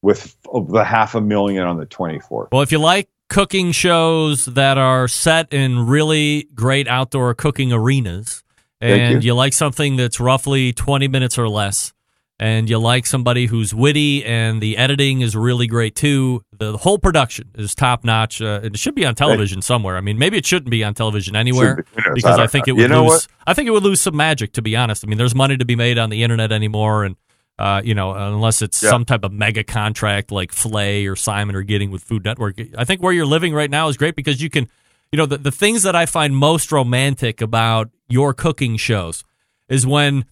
with 0.03 0.37
the 0.53 0.85
half 0.85 1.15
a 1.15 1.20
million 1.20 1.65
on 1.65 1.79
the 1.79 1.87
24th. 1.87 2.49
Well, 2.53 2.62
if 2.62 2.70
you 2.73 2.79
like 2.79 3.09
cooking 3.29 3.73
shows 3.73 4.47
that 4.47 4.79
are 4.79 5.09
set 5.09 5.53
in 5.53 5.87
really 5.87 6.49
great 6.55 6.87
outdoor 6.89 7.35
cooking 7.35 7.73
arenas, 7.73 8.43
and 8.81 9.23
you. 9.25 9.29
you. 9.29 9.35
like 9.35 9.53
something 9.53 9.97
that's 9.97 10.21
roughly 10.21 10.73
20 10.73 11.09
minutes 11.09 11.39
or 11.39 11.49
less, 11.49 11.93
and 12.41 12.71
you 12.71 12.79
like 12.79 13.05
somebody 13.07 13.47
who's 13.47 13.75
witty 13.75 14.25
and 14.25 14.61
the 14.63 14.77
editing 14.77 15.21
is 15.23 15.35
really 15.35 15.67
great 15.67 15.95
too, 15.97 16.43
the, 16.57 16.71
the 16.73 16.79
whole 16.79 16.99
production 16.99 17.51
is 17.57 17.75
top 17.75 18.05
notch. 18.05 18.41
Uh, 18.41 18.61
it 18.63 18.79
should 18.79 18.95
be 18.95 19.05
on 19.05 19.15
television 19.17 19.61
somewhere. 19.63 19.97
I 19.97 20.01
mean, 20.01 20.19
maybe 20.19 20.37
it 20.39 20.47
shouldn't 20.47 20.71
be 20.71 20.85
on 20.85 20.95
television 20.95 21.35
anywhere 21.35 21.85
be. 21.97 22.03
Because 22.15 22.39
I 22.39 22.47
think 22.47 22.69
it 22.69 22.73
would 22.73 22.83
You 22.83 22.89
know 22.89 23.03
lose. 23.05 23.13
what? 23.13 23.27
I 23.47 23.55
think 23.55 23.67
it 23.67 23.73
would 23.73 23.83
lose 23.83 24.01
some 24.01 24.17
magic, 24.17 24.53
to 24.53 24.63
be 24.63 24.77
honest. 24.77 25.05
I 25.05 25.09
mean, 25.09 25.19
there's 25.19 25.35
money 25.35 25.57
to 25.57 25.65
be 25.65 25.75
made 25.77 25.99
on 25.99 26.11
the 26.11 26.23
internet 26.23 26.53
anymore, 26.53 27.05
and 27.05 27.17
uh, 27.59 27.83
you 27.85 27.93
know, 27.93 28.13
unless 28.13 28.63
it's 28.63 28.81
Yeah. 28.81 28.91
some 28.91 29.05
type 29.05 29.25
of 29.25 29.33
mega 29.33 29.65
contract 29.65 30.31
like 30.31 30.53
Flay 30.53 31.07
or 31.07 31.17
Symon 31.17 31.55
are 31.55 31.63
getting 31.65 31.91
with 31.91 32.05
Food 32.05 32.25
Network. 32.25 32.55
I 32.77 32.85
think 32.85 33.03
where 33.03 33.13
you're 33.13 33.27
living 33.27 33.53
right 33.53 33.69
now 33.69 33.89
is 33.89 33.97
great 33.97 34.15
because 34.15 34.41
you 34.41 34.49
can, 34.49 34.69
you 35.13 35.17
know, 35.17 35.27
the, 35.27 35.39
the 35.39 35.51
things 35.53 35.83
that 35.85 35.97
I 35.97 36.07
find 36.07 36.37
most 36.37 36.71
romantic 36.73 37.41
about 37.41 37.91
your 38.09 38.35
cooking 38.35 38.77
shows 38.77 39.25
is 39.69 39.87
when 39.87 40.25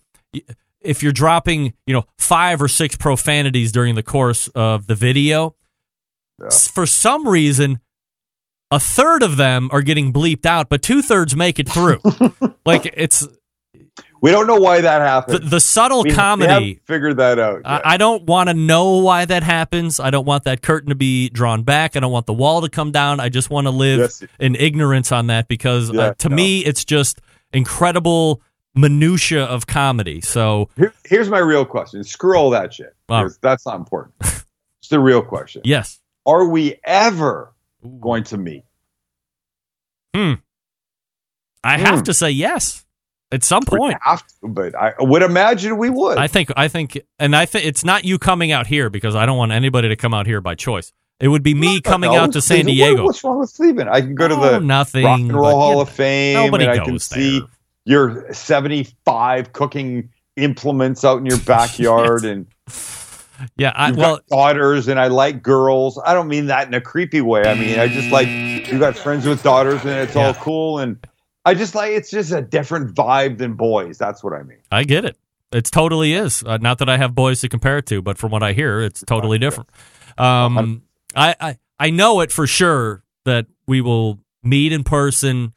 if 0.81 1.03
you're 1.03 1.13
dropping, 1.13 1.75
you 1.87 1.95
know, 1.95 2.05
five 2.19 2.61
or 2.63 2.69
six 2.69 2.97
profanities 2.97 3.73
during 3.73 3.95
the 3.95 4.03
course 4.03 4.49
of 4.49 4.87
the 4.87 4.95
video, 4.95 5.55
s- 6.47 6.69
for 6.69 6.87
some 6.87 7.27
reason, 7.27 7.81
a 8.71 8.79
third 8.81 9.23
of 9.23 9.37
them 9.37 9.69
are 9.73 9.83
getting 9.83 10.13
bleeped 10.13 10.45
out, 10.47 10.69
but 10.69 10.83
two 10.83 11.01
thirds 11.03 11.35
make 11.37 11.59
it 11.59 11.69
through. 11.69 12.01
like 12.67 12.93
it's 12.97 13.27
We 14.27 14.33
don't 14.33 14.49
know 14.49 14.57
why 14.57 14.81
that 14.81 15.01
happened. 15.03 15.45
The, 15.45 15.49
the 15.51 15.61
subtle 15.61 16.03
We- 16.03 16.11
comedy. 16.11 16.81
figured 16.85 17.19
that 17.19 17.39
out. 17.39 17.63
I, 17.65 17.81
I 17.85 17.97
don't 17.97 18.25
want 18.25 18.49
to 18.49 18.55
know 18.55 18.97
why 18.99 19.25
that 19.25 19.45
happens. 19.45 20.01
I 20.01 20.11
don't 20.11 20.25
want 20.27 20.43
that 20.45 20.63
curtain 20.63 20.89
to 20.89 20.97
be 20.97 21.29
drawn 21.29 21.63
back. 21.63 21.95
I 21.97 22.01
don't 22.01 22.11
want 22.11 22.27
the 22.27 22.33
wall 22.33 22.61
to 22.63 22.69
come 22.69 22.91
down. 22.91 23.21
I 23.21 23.29
just 23.29 23.51
want 23.51 23.69
to 23.69 23.71
live 23.71 24.01
Yes. 24.01 24.25
in 24.41 24.57
ignorance 24.57 25.13
on 25.13 25.29
that 25.29 25.47
because 25.47 25.93
Yeah, 25.93 26.01
uh, 26.01 26.15
to 26.15 26.29
me, 26.29 26.65
it's 26.65 26.85
just 26.85 27.21
incredible 27.53 28.43
minutia 28.75 29.45
of 29.45 29.69
comedy. 29.69 30.21
So 30.21 30.71
Here- 30.77 30.93
here's 31.05 31.29
my 31.31 31.39
real 31.39 31.65
question. 31.65 32.03
Screw 32.03 32.37
all 32.37 32.51
that 32.51 32.75
shit. 32.75 32.97
Because 33.07 33.39
That's 33.41 33.65
not 33.65 33.77
important. 33.77 34.15
it's 34.21 34.89
the 34.91 34.99
real 34.99 35.23
question. 35.23 35.63
yes, 35.65 36.01
Are 36.27 36.47
we 36.49 36.81
ever 36.83 37.55
going 38.01 38.25
to 38.25 38.39
meet? 38.39 38.65
hmm. 40.15 40.33
I 41.63 41.79
have 41.79 41.99
Hmm. 42.01 42.05
to 42.07 42.15
say 42.15 42.31
yes 42.31 42.85
at 43.33 43.43
some 43.45 43.63
point. 43.65 43.97
to, 44.07 44.23
but 44.43 44.75
I 44.75 44.95
would 45.01 45.23
imagine 45.23 45.77
we 45.79 45.91
would. 45.91 46.19
I 46.19 46.27
think 46.27 46.51
I 46.57 46.69
think 46.69 46.99
and 47.19 47.35
I 47.35 47.47
think 47.47 47.67
it's 47.67 47.85
not 47.85 48.05
you 48.05 48.19
coming 48.19 48.53
out 48.53 48.67
here 48.67 48.89
because 48.91 49.15
I 49.15 49.27
don't 49.27 49.37
want 49.39 49.53
anybody 49.53 49.89
to 49.89 49.97
come 49.97 50.15
out 50.15 50.27
here 50.27 50.41
by 50.41 50.55
choice. 50.55 50.93
It 51.19 51.29
would 51.29 51.43
be 51.43 51.55
me 51.55 51.81
coming 51.81 52.13
No, 52.13 52.19
out 52.19 52.33
to 52.33 52.43
San 52.43 52.67
Diego. 52.67 52.97
What- 52.97 53.05
what's 53.07 53.25
wrong 53.25 53.39
with 53.39 53.55
Cleveland? 53.55 53.89
I 53.91 54.03
can 54.03 54.15
go 54.15 54.29
to 54.29 54.35
Oh, 54.35 54.51
the 54.53 54.61
nothing, 54.61 55.05
Rock 55.05 55.19
and 55.21 55.33
Roll 55.35 55.51
Hall 55.59 55.75
you 55.77 55.81
of 55.81 55.89
Fame, 55.89 56.35
nobody 56.35 56.65
and 56.67 56.81
I 56.81 56.85
can 56.85 56.99
see 56.99 57.39
there. 57.41 57.49
your 57.87 58.33
75 58.35 59.53
cooking 59.53 60.11
implements 60.37 61.05
out 61.05 61.19
in 61.19 61.27
your 61.27 61.39
backyard, 61.47 62.25
and 62.27 62.47
Yeah, 63.57 63.73
I, 63.75 63.89
you've 63.89 63.97
well, 63.97 64.17
got 64.17 64.27
daughters, 64.29 64.89
and 64.89 65.01
I 65.01 65.07
like 65.09 65.43
girls. 65.43 65.99
I 66.05 66.13
don't 66.15 66.29
mean 66.29 66.47
that 66.47 66.69
in 66.69 66.75
a 66.75 66.81
creepy 66.83 67.23
way. 67.23 67.43
I 67.45 67.55
mean 67.55 67.79
I 67.79 67.89
just 67.89 68.11
like 68.11 68.29
you 68.29 68.79
got 68.79 68.97
friends 68.97 69.27
with 69.27 69.43
daughters, 69.43 69.81
and 69.83 69.91
it's 69.91 70.17
all 70.17 70.35
cool, 70.35 70.79
and 70.81 70.99
I 71.47 71.55
just 71.55 71.77
like 71.77 71.93
it's 71.93 72.11
just 72.11 72.33
a 72.33 72.43
different 72.43 72.95
vibe 72.95 73.39
than 73.39 73.55
boys. 73.55 73.99
That's 73.99 74.23
what 74.23 74.33
I 74.33 74.43
mean. 74.43 74.59
I 74.71 74.83
get 74.83 75.05
it. 75.05 75.17
It 75.53 75.65
totally 75.67 76.13
is. 76.13 76.43
Uh, 76.45 76.57
not 76.57 76.79
that 76.79 76.89
I 76.89 76.97
have 76.97 77.15
boys 77.15 77.41
to 77.43 77.49
compare 77.49 77.79
it 77.79 77.87
to, 77.87 78.03
but 78.03 78.19
from 78.19 78.33
what 78.33 78.43
I 78.43 78.53
hear, 78.53 78.81
it's 78.81 79.05
totally 79.07 79.39
different. 79.39 79.71
Um, 80.19 80.83
I, 81.15 81.37
I 81.41 81.59
I 81.79 81.91
know 81.91 82.21
it 82.21 82.33
for 82.33 82.49
sure 82.49 83.05
that 83.25 83.47
we 83.69 83.81
will 83.81 84.19
meet 84.43 84.73
in 84.73 84.83
person. 84.83 85.53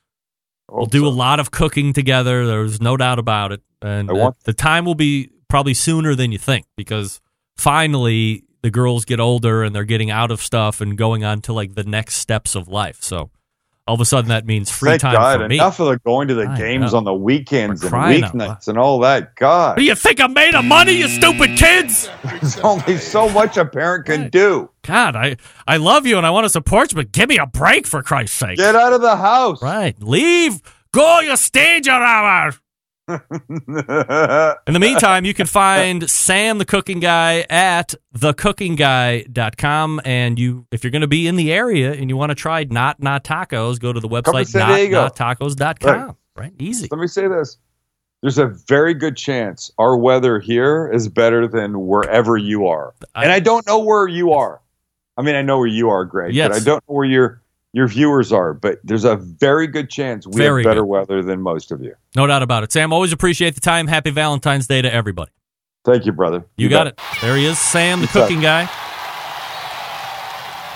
We'll 0.70 0.86
do 0.86 1.08
a 1.08 1.10
lot 1.10 1.40
of 1.40 1.50
cooking 1.50 1.94
together. 1.94 2.46
There's 2.46 2.80
no 2.80 2.96
doubt 2.96 3.18
about 3.18 3.52
it, 3.52 3.62
and 3.82 4.12
uh, 4.12 4.34
the 4.44 4.54
time 4.54 4.86
will 4.86 4.96
be 4.96 5.32
probably 5.48 5.74
sooner 5.74 6.14
than 6.14 6.32
you 6.32 6.38
think 6.38 6.68
because 6.78 7.20
finally 7.58 8.44
the 8.62 8.70
girls 8.70 9.06
get 9.06 9.20
older 9.20 9.64
and 9.64 9.74
they're 9.74 9.86
getting 9.86 10.12
out 10.12 10.30
of 10.30 10.40
stuff 10.40 10.82
and 10.82 10.98
going 10.98 11.24
on 11.24 11.42
to 11.42 11.54
like 11.54 11.74
the 11.74 11.84
next 11.84 12.16
steps 12.16 12.54
of 12.54 12.68
life. 12.68 13.02
So 13.02 13.32
all 13.90 13.96
of 13.96 14.02
a 14.02 14.06
sudden 14.06 14.30
that 14.30 14.46
means 14.46 14.70
free 14.70 14.92
Thank 14.92 15.02
time 15.02 15.14
God, 15.14 15.40
for 15.42 15.48
me. 15.48 15.56
enough 15.56 15.80
of 15.80 15.88
the 15.88 15.98
going 16.06 16.28
to 16.28 16.36
the 16.36 16.46
I 16.48 16.56
games 16.58 16.92
know. 16.92 17.00
on 17.00 17.04
the 17.06 17.14
weekends 17.14 17.84
and 17.84 17.92
weeknights 17.92 18.68
and 18.68 18.78
all 18.78 19.00
that. 19.00 19.36
God, 19.36 19.78
Do 19.78 19.84
you 19.84 19.96
think 19.96 20.20
I'm 20.22 20.34
made 20.34 20.54
of 20.54 20.64
money, 20.64 20.92
you 20.92 21.08
stupid 21.08 21.58
kids? 21.58 22.08
there's 22.24 22.60
only 22.60 22.98
so 22.98 23.28
much 23.30 23.58
a 23.58 23.66
parent 23.66 24.06
can 24.06 24.30
do. 24.30 24.70
God, 24.84 25.16
I, 25.16 25.38
I 25.68 25.78
love 25.78 26.06
you 26.06 26.18
and 26.18 26.26
I 26.28 26.30
want 26.30 26.46
to 26.46 26.50
support 26.50 26.92
you, 26.92 26.98
but 26.98 27.12
give 27.12 27.30
me 27.30 27.40
a 27.40 27.48
break 27.48 27.88
for 27.88 28.04
Christ's 28.04 28.38
sake. 28.38 28.58
Get 28.58 28.76
out 28.76 28.94
of 28.94 29.02
the 29.02 29.16
house. 29.16 29.60
Right. 29.62 30.00
Leave. 30.02 30.62
Go, 30.92 31.20
you 31.22 31.36
stage 31.36 31.88
your 31.88 31.96
hour. 32.04 32.54
In 34.68 34.74
the 34.74 34.80
meantime, 34.80 35.26
you 35.26 35.34
can 35.34 35.48
find 35.48 36.08
Sam 36.10 36.58
the 36.60 36.66
Cooking 36.66 37.00
Guy 37.00 37.46
at 37.50 37.94
thecookingguy.com. 38.16 40.02
And 40.06 40.38
you, 40.40 40.68
if 40.72 40.84
you're 40.84 40.92
going 40.92 41.02
to 41.02 41.08
be 41.08 41.28
in 41.28 41.36
the 41.36 41.52
area 41.52 41.94
and 41.94 42.10
you 42.10 42.18
want 42.18 42.30
to 42.30 42.36
try 42.36 42.64
Not 42.66 43.02
Not 43.02 43.24
Tacos, 43.24 43.80
go 43.80 43.92
to 43.94 44.00
the 44.00 44.08
website 44.08 44.48
San 44.48 44.68
Diego. 44.76 45.08
notnottacos.com. 45.08 46.16
Right. 46.36 46.54
Easy. 46.60 46.88
Let 46.92 47.00
me 47.00 47.08
say 47.08 47.28
this. 47.28 47.58
There's 48.22 48.38
a 48.38 48.48
very 48.48 48.94
good 48.94 49.16
chance 49.18 49.72
our 49.78 49.96
weather 49.98 50.40
here 50.40 50.90
is 50.94 51.08
better 51.08 51.48
than 51.48 51.88
wherever 51.88 52.38
you 52.38 52.68
are. 52.68 52.94
and 53.16 53.32
I 53.32 53.40
don't 53.40 53.66
know 53.66 53.80
where 53.80 54.08
you 54.08 54.34
are. 54.34 54.62
I 55.18 55.22
mean, 55.22 55.36
I 55.36 55.42
know 55.42 55.58
where 55.58 55.68
you 55.68 55.90
are, 55.90 56.06
Greg, 56.06 56.34
Yes. 56.34 56.50
but 56.50 56.56
I 56.58 56.60
don't 56.64 56.84
know 56.88 56.96
where 56.96 57.06
your 57.06 57.42
your 57.74 57.88
viewers 57.88 58.32
are. 58.32 58.54
But 58.54 58.80
there's 58.84 59.06
a 59.06 59.16
very 59.16 59.68
good 59.68 59.90
chance 59.90 60.26
we 60.28 60.38
Very 60.38 60.64
have 60.64 60.70
better 60.72 60.82
good. 60.82 60.88
weather 60.88 61.24
than 61.24 61.42
most 61.42 61.72
of 61.72 61.82
you. 61.82 61.94
No 62.16 62.28
doubt 62.28 62.44
about 62.44 62.64
it. 62.64 62.72
Sam, 62.72 62.92
always 62.94 63.12
appreciate 63.14 63.56
the 63.56 63.62
time. 63.62 63.88
Happy 63.88 64.10
Valentine's 64.12 64.68
Day 64.68 64.82
to 64.82 64.94
everybody. 64.94 65.32
Thank 65.86 66.06
you, 66.06 66.12
brother. 66.12 66.46
You, 66.58 66.70
got 66.70 66.88
it. 66.88 67.00
There 67.22 67.36
he 67.38 67.46
is, 67.46 67.58
Sam, 67.58 68.00
the 68.00 68.06
What's 68.06 68.16
up? 68.16 68.24
cooking 68.28 68.42
guy. 68.42 68.70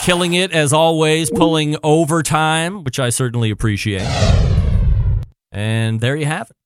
Killing 0.02 0.34
it 0.34 0.52
as 0.52 0.74
always, 0.74 1.30
pulling 1.30 1.78
overtime, 1.84 2.84
which 2.84 3.00
I 3.00 3.10
certainly 3.10 3.52
appreciate. 3.52 4.02
And 5.52 6.02
there 6.02 6.16
you 6.16 6.26
have 6.26 6.50
it. 6.50 6.58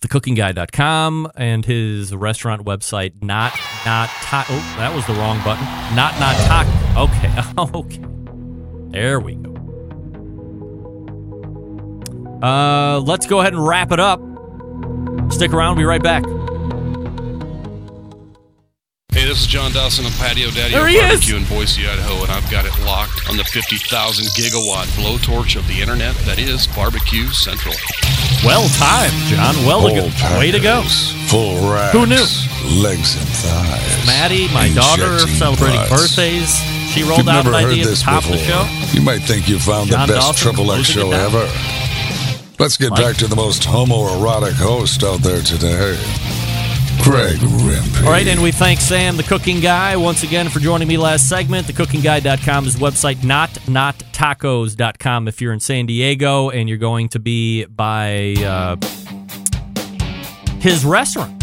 Thecookingguy.com 0.00 1.30
and 1.36 1.64
his 1.64 2.12
restaurant 2.12 2.64
website, 2.64 3.22
not 3.22 3.52
not 3.86 4.08
ta- 4.08 4.46
oh, 4.48 4.74
that 4.78 4.92
was 4.92 5.06
the 5.06 5.12
wrong 5.14 5.38
button. 5.44 5.64
Not 5.94 6.18
not 6.18 6.34
taco. 6.48 7.02
Okay. 7.02 7.32
okay. 7.78 8.21
There 8.92 9.20
we 9.20 9.34
go. 9.34 9.50
Uh, 12.42 13.00
let's 13.00 13.26
go 13.26 13.40
ahead 13.40 13.54
and 13.54 13.66
wrap 13.66 13.92
it 13.92 14.00
up. 14.00 14.20
Stick 15.32 15.52
around, 15.52 15.76
we'll 15.76 15.82
be 15.82 15.84
right 15.84 16.02
back. 16.02 16.24
Hey, 19.12 19.28
this 19.28 19.40
is 19.42 19.46
John 19.46 19.72
Dawson 19.72 20.04
of 20.06 20.12
Patio 20.18 20.48
Daddio 20.48 20.70
There 20.72 20.88
he 20.88 20.96
is. 20.96 21.20
Barbecue 21.20 21.36
in 21.36 21.44
Boise, 21.44 21.86
Idaho, 21.86 22.22
and 22.22 22.32
I've 22.32 22.50
got 22.50 22.64
it 22.64 22.72
locked 22.84 23.28
on 23.30 23.36
the 23.36 23.44
50,000 23.44 24.24
gigawatt 24.34 24.86
blowtorch 24.98 25.56
of 25.56 25.66
the 25.68 25.80
internet 25.80 26.14
that 26.26 26.38
is 26.38 26.66
Barbecue 26.68 27.28
Central. 27.28 27.74
Well 28.44 28.66
timed, 28.76 29.14
John. 29.30 29.54
Well, 29.64 29.80
Whole 29.80 29.94
go- 30.10 30.38
way 30.38 30.50
to 30.50 30.58
go. 30.58 30.82
Full 31.28 31.70
racks. 31.70 31.92
Who 31.92 32.06
knew? 32.06 32.24
Legs 32.82 33.14
and 33.16 33.28
thighs. 33.28 34.06
Maddie, 34.06 34.48
my 34.52 34.68
daughter, 34.74 35.18
celebrating 35.20 35.76
butts. 35.88 36.16
birthdays. 36.16 36.58
She 36.92 37.02
rolled 37.02 37.18
you've 37.18 37.28
out 37.28 37.44
never 37.44 37.56
an 37.56 37.62
heard 37.64 37.70
idea 37.72 37.82
at 37.82 37.84
the 37.84 37.90
this 37.90 38.02
top 38.02 38.22
of 38.24 38.30
the 38.30 38.36
before, 38.36 38.66
show. 38.66 38.92
You 38.92 39.00
might 39.02 39.22
think 39.22 39.48
you 39.48 39.58
found 39.58 39.88
John 39.90 40.06
the 40.06 40.14
best 40.14 40.26
Dawson 40.26 40.54
Triple 40.54 40.72
X 40.72 40.86
show 40.88 41.10
ever. 41.10 41.48
Let's 42.58 42.76
get 42.76 42.90
Like- 42.90 43.00
back 43.02 43.16
to 43.16 43.26
the 43.26 43.34
most 43.36 43.62
homoerotic 43.62 44.52
host 44.52 45.02
out 45.02 45.20
there 45.22 45.40
today, 45.40 45.98
Greg 47.02 47.38
Rempe. 47.38 48.04
All 48.04 48.10
right, 48.10 48.26
and 48.28 48.42
we 48.42 48.52
thank 48.52 48.80
Sam, 48.80 49.16
the 49.16 49.22
cooking 49.22 49.60
guy, 49.60 49.96
once 49.96 50.22
again 50.22 50.48
for 50.50 50.60
joining 50.60 50.86
me 50.86 50.98
last 50.98 51.28
segment. 51.30 51.66
Thecookingguy.com 51.66 52.66
is 52.66 52.76
website, 52.76 53.24
not 53.24 53.50
nottacos.com 53.66 55.28
if 55.28 55.40
you're 55.40 55.54
in 55.54 55.60
San 55.60 55.86
Diego 55.86 56.50
and 56.50 56.68
you're 56.68 56.78
going 56.78 57.08
to 57.08 57.18
be 57.18 57.64
by 57.64 58.34
uh, 58.44 58.76
his 60.60 60.84
restaurant. 60.84 61.38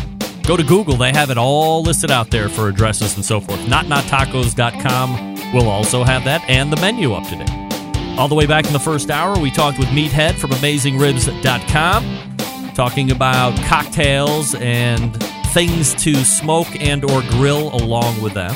Go 0.46 0.56
to 0.56 0.64
Google. 0.64 0.96
They 0.96 1.12
have 1.12 1.30
it 1.32 1.38
all 1.38 1.82
listed 1.84 2.12
out 2.12 2.30
there 2.32 2.50
for 2.50 2.70
addresses 2.70 3.16
and 3.16 3.26
so 3.26 3.40
forth. 3.42 3.60
NotNotTacos.com 3.62 5.28
will 5.54 5.70
also 5.70 6.04
have 6.04 6.24
that 6.26 6.44
and 6.50 6.72
the 6.72 6.78
menu 6.78 7.14
up 7.14 7.28
to 7.30 7.36
date. 7.36 7.50
All 8.18 8.28
the 8.28 8.36
way 8.36 8.46
back 8.46 8.66
in 8.66 8.74
the 8.74 8.80
first 8.80 9.10
hour, 9.10 9.40
we 9.40 9.50
talked 9.50 9.80
with 9.80 9.88
Meathead 9.90 10.36
from 10.36 10.52
AmazingRibs.com, 10.52 12.74
talking 12.74 13.12
about 13.12 13.56
cocktails 13.66 14.56
and 14.56 15.22
things 15.54 15.94
to 15.96 16.16
smoke 16.16 16.68
and 16.82 17.04
or 17.04 17.22
grill 17.30 17.74
along 17.76 18.22
with 18.22 18.34
them. 18.34 18.54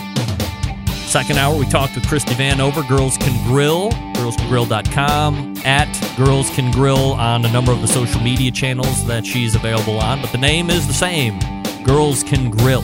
Second 1.06 1.38
hour, 1.38 1.58
we 1.58 1.66
talked 1.68 1.96
with 1.96 2.08
Christie 2.08 2.34
Vanover, 2.34 2.88
Girls 2.88 3.18
Can 3.18 3.48
Grill, 3.48 3.92
girlscangrill.com, 4.16 5.58
at 5.64 6.18
Girls 6.18 6.50
Can 6.56 6.72
Grill 6.72 7.14
on 7.14 7.46
a 7.46 7.54
number 7.54 7.72
of 7.72 7.82
the 7.82 7.88
social 7.88 8.20
media 8.22 8.52
channels 8.52 9.06
that 9.06 9.26
she's 9.26 9.54
available 9.54 10.00
on, 10.00 10.22
but 10.22 10.32
the 10.32 10.38
name 10.38 10.70
is 10.70 10.88
the 10.88 10.94
same, 10.94 11.40
Girls 11.84 12.24
Can 12.24 12.50
Grill. 12.50 12.84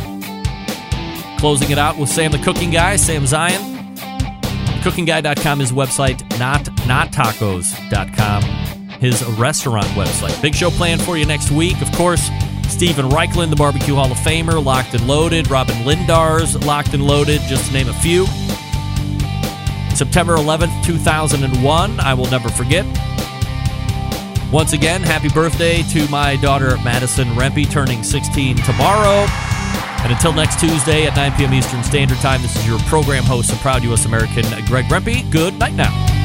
Closing 1.40 1.72
it 1.72 1.77
out 1.77 1.98
with 1.98 2.10
Sam 2.10 2.31
the 2.31 2.38
Cooking 2.38 2.69
Guy, 2.69 2.98
Sam 2.98 3.23
Zien. 3.23 3.78
CookingGuy.com 4.80 5.61
is 5.61 5.72
website, 5.72 6.22
not 6.39 6.64
nottacos.com, 6.88 8.43
his 8.99 9.23
restaurant 9.38 9.88
website. 9.88 10.41
Big 10.41 10.56
show 10.56 10.69
planned 10.69 11.01
for 11.01 11.18
you 11.18 11.26
next 11.26 11.51
week. 11.51 11.81
Of 11.81 11.91
course, 11.93 12.30
Steven 12.69 13.10
Raichlen, 13.10 13.49
the 13.49 13.56
Barbecue 13.56 13.95
Hall 13.95 14.11
of 14.11 14.18
Famer, 14.19 14.64
locked 14.64 14.93
and 14.93 15.06
loaded. 15.07 15.49
Robyn 15.49 15.76
Lindars, 15.84 16.65
locked 16.65 16.93
and 16.93 17.06
loaded, 17.06 17.41
just 17.41 17.68
to 17.68 17.73
name 17.73 17.89
a 17.89 17.93
few. 17.93 18.26
September 19.95 20.38
11th, 20.38 20.85
2001, 20.85 21.99
I 21.99 22.14
will 22.14 22.30
never 22.30 22.47
forget. 22.47 22.85
Once 24.51 24.73
again, 24.73 25.01
happy 25.01 25.30
birthday 25.30 25.84
to 25.84 26.07
my 26.07 26.38
daughter 26.38 26.77
Madison 26.84 27.27
Rempe, 27.30 27.69
turning 27.69 28.01
16 28.01 28.56
tomorrow. 28.57 29.26
And 30.03 30.11
until 30.11 30.34
next 30.34 30.59
Tuesday 30.59 31.05
at 31.05 31.15
9 31.15 31.34
p.m. 31.34 31.53
Eastern 31.53 31.84
Standard 31.84 32.19
Time, 32.19 32.41
this 32.41 32.55
is 32.55 32.67
your 32.67 32.80
program 32.80 33.23
host 33.23 33.51
and 33.51 33.59
proud 33.59 33.84
U.S. 33.84 34.05
American 34.05 34.43
Greg 34.65 34.85
Rempe. 34.85 35.30
Good 35.31 35.57
night 35.59 35.73
now. 35.73 36.18